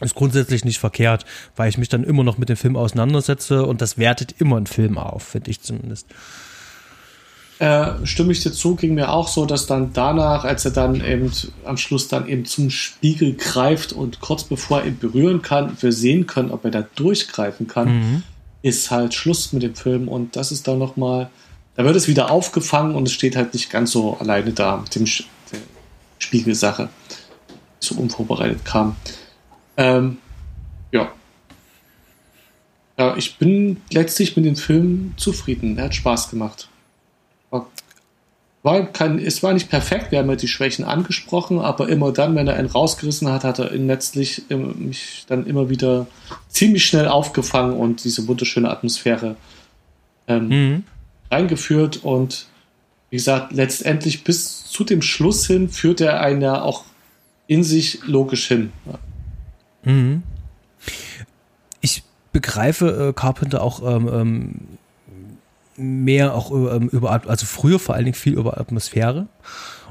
ist 0.00 0.14
grundsätzlich 0.14 0.64
nicht 0.64 0.78
verkehrt, 0.78 1.24
weil 1.56 1.68
ich 1.68 1.78
mich 1.78 1.88
dann 1.88 2.04
immer 2.04 2.24
noch 2.24 2.38
mit 2.38 2.48
dem 2.48 2.56
Film 2.56 2.76
auseinandersetze 2.76 3.64
und 3.64 3.80
das 3.80 3.98
wertet 3.98 4.40
immer 4.40 4.56
einen 4.56 4.66
Film 4.66 4.96
auf, 4.96 5.22
finde 5.22 5.50
ich 5.50 5.60
zumindest. 5.60 6.06
Äh, 7.58 8.06
stimme 8.06 8.30
ich 8.30 8.40
dir 8.40 8.52
zu, 8.52 8.76
ging 8.76 8.94
mir 8.94 9.10
auch 9.10 9.26
so, 9.26 9.44
dass 9.44 9.66
dann 9.66 9.92
danach, 9.92 10.44
als 10.44 10.64
er 10.64 10.70
dann 10.70 11.04
eben 11.04 11.32
am 11.64 11.76
Schluss 11.76 12.06
dann 12.06 12.28
eben 12.28 12.44
zum 12.44 12.70
Spiegel 12.70 13.34
greift 13.34 13.92
und 13.92 14.20
kurz 14.20 14.44
bevor 14.44 14.80
er 14.80 14.86
ihn 14.86 14.98
berühren 14.98 15.42
kann, 15.42 15.76
wir 15.80 15.90
sehen 15.90 16.28
können, 16.28 16.52
ob 16.52 16.64
er 16.64 16.70
da 16.70 16.86
durchgreifen 16.94 17.66
kann, 17.66 17.88
mhm. 17.88 18.22
ist 18.62 18.92
halt 18.92 19.14
Schluss 19.14 19.52
mit 19.52 19.64
dem 19.64 19.74
Film 19.74 20.06
und 20.06 20.36
das 20.36 20.52
ist 20.52 20.68
dann 20.68 20.78
nochmal, 20.78 21.30
da 21.74 21.84
wird 21.84 21.96
es 21.96 22.06
wieder 22.06 22.30
aufgefangen 22.30 22.94
und 22.94 23.08
es 23.08 23.12
steht 23.12 23.34
halt 23.34 23.54
nicht 23.54 23.70
ganz 23.70 23.90
so 23.90 24.16
alleine 24.18 24.52
da 24.52 24.76
mit 24.76 24.94
dem 24.94 25.06
Spiegelsache, 26.20 26.90
so 27.80 27.96
unvorbereitet 27.96 28.64
kam. 28.64 28.94
Ähm, 29.76 30.18
ja. 30.92 31.10
Ja, 32.96 33.16
ich 33.16 33.36
bin 33.36 33.78
letztlich 33.90 34.36
mit 34.36 34.44
dem 34.44 34.56
Film 34.56 35.14
zufrieden. 35.16 35.76
Er 35.76 35.86
hat 35.86 35.96
Spaß 35.96 36.30
gemacht. 36.30 36.68
War 38.64 38.86
kein, 38.86 39.20
es 39.20 39.42
war 39.42 39.54
nicht 39.54 39.70
perfekt, 39.70 40.10
wir 40.10 40.18
haben 40.18 40.28
ja 40.28 40.36
die 40.36 40.48
Schwächen 40.48 40.84
angesprochen, 40.84 41.60
aber 41.60 41.88
immer 41.88 42.12
dann, 42.12 42.34
wenn 42.34 42.48
er 42.48 42.56
einen 42.56 42.68
rausgerissen 42.68 43.30
hat, 43.30 43.44
hat 43.44 43.60
er 43.60 43.70
letztlich 43.70 44.42
mich 44.48 45.24
dann 45.28 45.46
immer 45.46 45.70
wieder 45.70 46.08
ziemlich 46.48 46.84
schnell 46.84 47.06
aufgefangen 47.06 47.74
und 47.74 48.02
diese 48.02 48.26
wunderschöne 48.26 48.68
Atmosphäre 48.68 49.36
ähm, 50.26 50.48
mhm. 50.48 50.84
eingeführt. 51.30 51.98
Und 52.02 52.46
wie 53.10 53.16
gesagt, 53.16 53.52
letztendlich 53.52 54.24
bis 54.24 54.64
zu 54.64 54.82
dem 54.82 55.02
Schluss 55.02 55.46
hin 55.46 55.68
führt 55.68 56.00
er 56.00 56.20
einen 56.20 56.42
ja 56.42 56.60
auch 56.60 56.84
in 57.46 57.62
sich 57.62 58.00
logisch 58.06 58.48
hin. 58.48 58.72
Mhm. 59.84 60.24
Ich 61.80 62.02
begreife 62.32 63.08
äh, 63.08 63.12
Carpenter 63.12 63.62
auch 63.62 63.82
ähm, 63.82 64.10
ähm 64.12 64.54
mehr 65.78 66.34
auch 66.34 66.50
ähm, 66.50 66.88
über, 66.88 67.10
also 67.28 67.46
früher 67.46 67.78
vor 67.78 67.94
allen 67.94 68.04
Dingen 68.04 68.14
viel 68.14 68.34
über 68.34 68.60
Atmosphäre. 68.60 69.28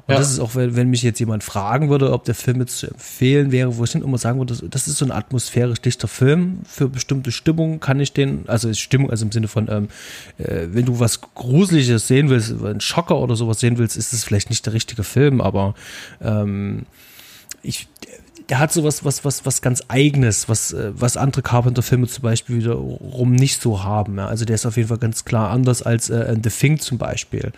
Und 0.08 0.14
ja. 0.14 0.20
das 0.20 0.32
ist 0.32 0.40
auch, 0.40 0.56
wenn, 0.56 0.78
wenn 0.78 0.90
mich 0.90 1.04
jetzt 1.04 1.20
jemand 1.20 1.44
fragen 1.44 1.90
würde, 1.90 2.14
ob 2.14 2.24
der 2.24 2.34
Film 2.34 2.62
jetzt 2.62 2.78
zu 2.78 2.88
empfehlen 2.88 3.52
wäre, 3.52 3.76
wo 3.76 3.84
ich 3.84 3.92
dann 3.92 4.04
immer 4.04 4.18
sagen 4.18 4.40
würde, 4.40 4.56
das 4.70 4.88
ist 4.88 4.98
so 4.98 5.06
ein 5.06 5.12
atmosphärisch 5.12 5.82
dichter 5.82 6.08
Film. 6.08 6.60
Für 6.66 6.88
bestimmte 6.88 7.34
Stimmung 7.34 7.82
kann 7.82 8.00
ich 8.00 8.14
den, 8.14 8.48
also 8.48 8.74
Stimmung, 8.74 9.10
also 9.10 9.26
im 9.26 9.34
Sinne 9.34 9.50
von, 9.50 9.68
ähm, 9.70 9.90
äh, 10.38 10.68
wenn 10.72 10.86
du 10.86 11.02
was 11.02 11.20
Gruseliges 11.20 12.08
sehen 12.08 12.30
willst, 12.30 12.54
einen 12.64 12.80
Schocker 12.80 13.18
oder 13.18 13.36
sowas 13.36 13.60
sehen 13.60 13.78
willst, 13.78 13.98
ist 13.98 14.14
es 14.14 14.24
vielleicht 14.24 14.50
nicht 14.50 14.66
der 14.66 14.72
richtige 14.72 15.04
Film, 15.04 15.42
aber 15.42 15.76
ähm, 16.22 16.86
ich, 17.62 17.90
der 18.50 18.60
hat 18.60 18.72
sowas, 18.72 19.04
was, 19.04 19.26
was, 19.26 19.46
was 19.46 19.62
ganz 19.62 19.84
eigenes, 19.90 20.48
was, 20.48 20.72
äh, 20.72 20.92
was 20.94 21.18
andere 21.18 21.42
Carpenter-Filme 21.42 22.08
zum 22.08 22.22
Beispiel 22.22 22.58
wiederum 22.58 23.34
nicht 23.34 23.62
so 23.62 23.84
haben. 23.84 24.18
Ja. 24.18 24.28
Also 24.28 24.46
der 24.46 24.56
ist 24.56 24.66
auf 24.66 24.78
jeden 24.78 24.90
Fall 24.90 24.98
ganz 24.98 25.26
klar 25.26 25.50
anders 25.50 25.82
als 25.82 26.10
äh, 26.10 26.36
The 26.42 26.50
Thing 26.50 26.80
zum 26.80 26.98
Beispiel. 26.98 27.52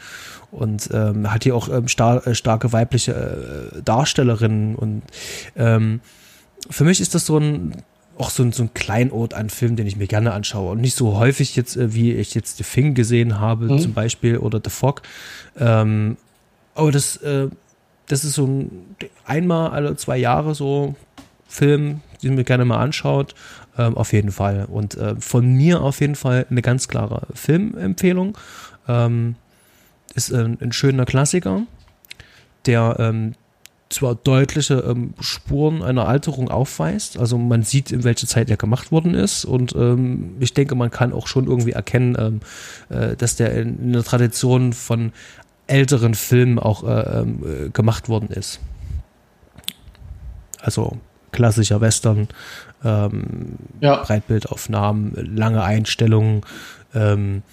Und 0.51 0.89
ähm, 0.91 1.31
hat 1.31 1.43
hier 1.43 1.55
auch 1.55 1.69
ähm, 1.69 1.87
star 1.87 2.25
äh, 2.25 2.33
starke 2.33 2.73
weibliche 2.73 3.71
äh, 3.75 3.81
Darstellerinnen. 3.83 4.75
Und 4.75 5.03
ähm, 5.55 6.01
für 6.69 6.83
mich 6.83 7.01
ist 7.01 7.13
das 7.13 7.25
so 7.25 7.37
ein 7.37 7.83
auch 8.17 8.31
so 8.31 8.43
ein, 8.43 8.51
so 8.51 8.63
ein 8.63 8.73
Kleinod 8.73 9.33
an 9.33 9.49
Film, 9.49 9.77
den 9.77 9.87
ich 9.87 9.95
mir 9.95 10.07
gerne 10.07 10.33
anschaue. 10.33 10.71
Und 10.71 10.81
nicht 10.81 10.95
so 10.95 11.17
häufig 11.17 11.55
jetzt, 11.55 11.77
äh, 11.77 11.93
wie 11.93 12.13
ich 12.13 12.33
jetzt 12.33 12.57
The 12.57 12.63
Thing 12.63 12.93
gesehen 12.93 13.39
habe, 13.39 13.65
mhm. 13.65 13.79
zum 13.79 13.93
Beispiel, 13.93 14.37
oder 14.37 14.59
The 14.61 14.69
Fog. 14.69 15.03
Ähm, 15.57 16.17
aber 16.75 16.91
das 16.91 17.15
äh, 17.17 17.47
das 18.09 18.25
ist 18.25 18.33
so 18.33 18.45
ein 18.45 18.85
einmal 19.25 19.69
alle 19.69 19.95
zwei 19.95 20.17
Jahre 20.17 20.53
so 20.53 20.95
Film, 21.47 22.01
den 22.21 22.35
man 22.35 22.43
gerne 22.43 22.65
mal 22.65 22.79
anschaut. 22.79 23.33
Ähm, 23.77 23.95
auf 23.95 24.11
jeden 24.11 24.31
Fall. 24.31 24.65
Und 24.69 24.95
äh, 24.95 25.15
von 25.19 25.53
mir 25.53 25.81
auf 25.81 26.01
jeden 26.01 26.15
Fall 26.15 26.45
eine 26.49 26.61
ganz 26.61 26.87
klare 26.87 27.27
Filmempfehlung. 27.33 28.37
Ähm, 28.87 29.35
ist 30.15 30.33
ein, 30.33 30.57
ein, 30.59 30.71
schöner 30.71 31.05
Klassiker, 31.05 31.61
der 32.65 32.97
ähm, 32.99 33.35
zwar 33.89 34.15
deutliche 34.15 34.75
ähm, 34.87 35.13
Spuren 35.19 35.81
einer 35.81 36.07
Alterung 36.07 36.49
aufweist, 36.49 37.17
also 37.17 37.37
man 37.37 37.63
sieht, 37.63 37.91
in 37.91 38.03
welcher 38.03 38.27
Zeit 38.27 38.49
er 38.49 38.57
gemacht 38.57 38.91
worden 38.91 39.13
ist 39.13 39.45
und 39.45 39.73
ähm, 39.75 40.35
ich 40.39 40.53
denke, 40.53 40.75
man 40.75 40.91
kann 40.91 41.13
auch 41.13 41.27
schon 41.27 41.47
irgendwie 41.47 41.71
erkennen, 41.71 42.15
ähm, 42.19 42.39
äh, 42.89 43.15
dass 43.15 43.35
der 43.35 43.53
in, 43.55 43.79
in 43.79 43.89
einer 43.93 44.03
Tradition 44.03 44.73
von 44.73 45.11
älteren 45.69 46.13
Filmen 46.13 46.59
auch 46.59 46.83
äh, 46.83 47.21
äh, 47.21 47.69
gemacht 47.71 48.09
worden 48.09 48.29
ist. 48.29 48.59
Also 50.61 50.97
klassischer 51.31 51.79
Western, 51.81 52.27
ähm, 52.83 53.57
ja. 53.79 53.97
Breitbildaufnahmen, 54.03 55.35
lange 55.35 55.63
Einstellungen, 55.63 56.41
ähm, 56.93 57.43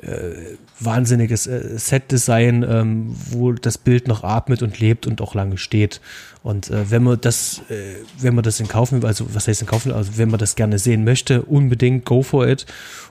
äh, 0.00 0.56
wahnsinniges 0.80 1.46
äh, 1.46 1.78
Setdesign, 1.78 2.62
ähm, 2.62 3.16
wo 3.30 3.52
das 3.52 3.78
Bild 3.78 4.06
noch 4.06 4.22
atmet 4.22 4.62
und 4.62 4.78
lebt 4.78 5.06
und 5.06 5.20
auch 5.20 5.34
lange 5.34 5.58
steht. 5.58 6.00
Und 6.42 6.70
äh, 6.70 6.90
wenn 6.90 7.02
man 7.02 7.20
das, 7.20 7.62
äh, 7.68 7.96
wenn 8.18 8.34
man 8.34 8.44
das 8.44 8.60
in 8.60 8.68
Kauf 8.68 8.92
nimmt, 8.92 9.04
also 9.04 9.34
was 9.34 9.48
heißt 9.48 9.62
in 9.62 9.66
Kauf 9.66 9.86
nimmt, 9.86 9.96
also 9.96 10.16
wenn 10.16 10.30
man 10.30 10.38
das 10.38 10.56
gerne 10.56 10.78
sehen 10.78 11.04
möchte, 11.04 11.42
unbedingt 11.42 12.04
go 12.04 12.22
for 12.22 12.46
it 12.46 12.66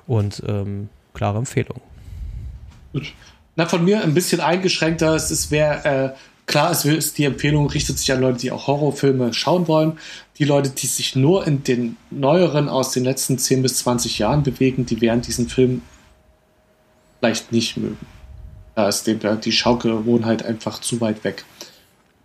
und 0.05 0.41
ähm, 0.47 0.89
klare 1.13 1.39
Empfehlung. 1.39 1.81
Gut. 2.93 3.13
Na, 3.57 3.65
von 3.65 3.83
mir 3.83 4.03
ein 4.03 4.13
bisschen 4.13 4.39
eingeschränkter. 4.39 5.15
Es 5.15 5.31
ist, 5.31 5.49
wer, 5.49 5.85
äh, 5.85 6.13
klar, 6.45 6.69
es 6.69 6.85
ist, 6.85 7.17
die 7.17 7.25
Empfehlung 7.25 7.67
richtet 7.67 7.97
sich 7.97 8.11
an 8.11 8.21
Leute, 8.21 8.37
die 8.37 8.51
auch 8.51 8.67
Horrorfilme 8.67 9.33
schauen 9.33 9.67
wollen. 9.67 9.97
Die 10.37 10.45
Leute, 10.45 10.69
die 10.69 10.85
sich 10.85 11.15
nur 11.15 11.45
in 11.47 11.63
den 11.63 11.97
neueren 12.11 12.69
aus 12.69 12.91
den 12.91 13.03
letzten 13.03 13.39
10 13.39 13.63
bis 13.63 13.77
20 13.79 14.19
Jahren 14.19 14.43
bewegen, 14.43 14.85
die 14.85 15.01
werden 15.01 15.21
diesen 15.21 15.49
Film 15.49 15.81
vielleicht 17.17 17.51
nicht 17.51 17.77
mögen. 17.77 18.05
Da 18.75 18.87
ist 18.87 19.07
dem, 19.07 19.19
die 19.41 19.51
Schaugewohnheit 19.51 20.45
einfach 20.45 20.79
zu 20.79 21.01
weit 21.01 21.23
weg. 21.23 21.43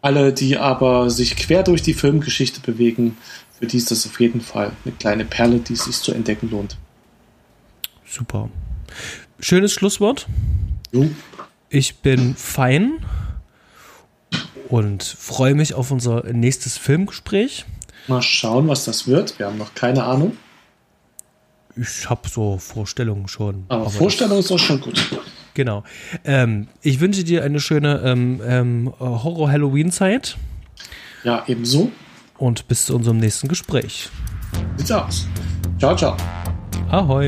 Alle, 0.03 0.35
die 0.35 0.59
aber 0.59 1.09
sich 1.09 1.35
quer 1.37 1.63
durch 1.63 1.81
die 1.81 1.95
Filmgeschichte 1.95 2.61
bewegen, 2.61 3.17
für 3.59 3.67
die 3.67 3.79
ist 3.79 3.91
das 3.91 4.05
auf 4.05 4.21
jeden 4.21 4.43
Fall 4.43 4.73
eine 4.85 4.95
kleine 4.97 5.25
Perle, 5.25 5.61
die 5.61 5.77
sich 5.77 5.97
zu 5.97 6.13
entdecken 6.13 6.51
lohnt. 6.51 6.77
Super. 8.05 8.51
Schönes 9.41 9.73
Schlusswort. 9.73 10.27
Ich 11.69 11.97
bin 11.97 12.35
fein 12.36 13.05
und 14.69 15.02
freue 15.02 15.55
mich 15.55 15.74
auf 15.74 15.90
unser 15.90 16.24
nächstes 16.32 16.78
Filmgespräch. 16.78 17.64
Mal 18.09 18.23
schauen, 18.23 18.69
was 18.69 18.85
das 18.85 19.06
wird. 19.06 19.39
Wir 19.39 19.47
haben 19.47 19.59
noch 19.59 19.74
keine 19.74 20.05
Ahnung. 20.05 20.36
Ich 21.77 22.09
habe 22.10 22.28
so 22.28 22.59
Vorstellungen 22.59 23.28
schon. 23.28 23.64
Aber, 23.69 23.82
aber 23.82 23.90
Vorstellung 23.90 24.39
ist 24.39 24.51
auch 24.52 24.59
schon 24.59 24.81
gut. 24.81 25.02
Genau. 25.55 25.85
Ähm, 26.24 26.69
ich 26.81 27.01
wünsche 27.01 27.24
dir 27.24 27.44
eine 27.44 27.60
schöne 27.60 28.02
ähm, 28.05 28.40
ähm, 28.47 28.93
Horror-Halloween-Zeit. 28.98 30.36
Ja, 31.24 31.44
ebenso. 31.47 31.90
Und 32.39 32.69
bis 32.69 32.86
zu 32.86 32.97
unserem 32.97 33.19
nächsten 33.19 33.48
Gespräch. 33.48 34.09
Sieht's 34.77 34.90
aus. 34.90 35.27
Ciao, 35.78 35.94
ciao. 35.94 36.16
Ahoi. 36.90 37.27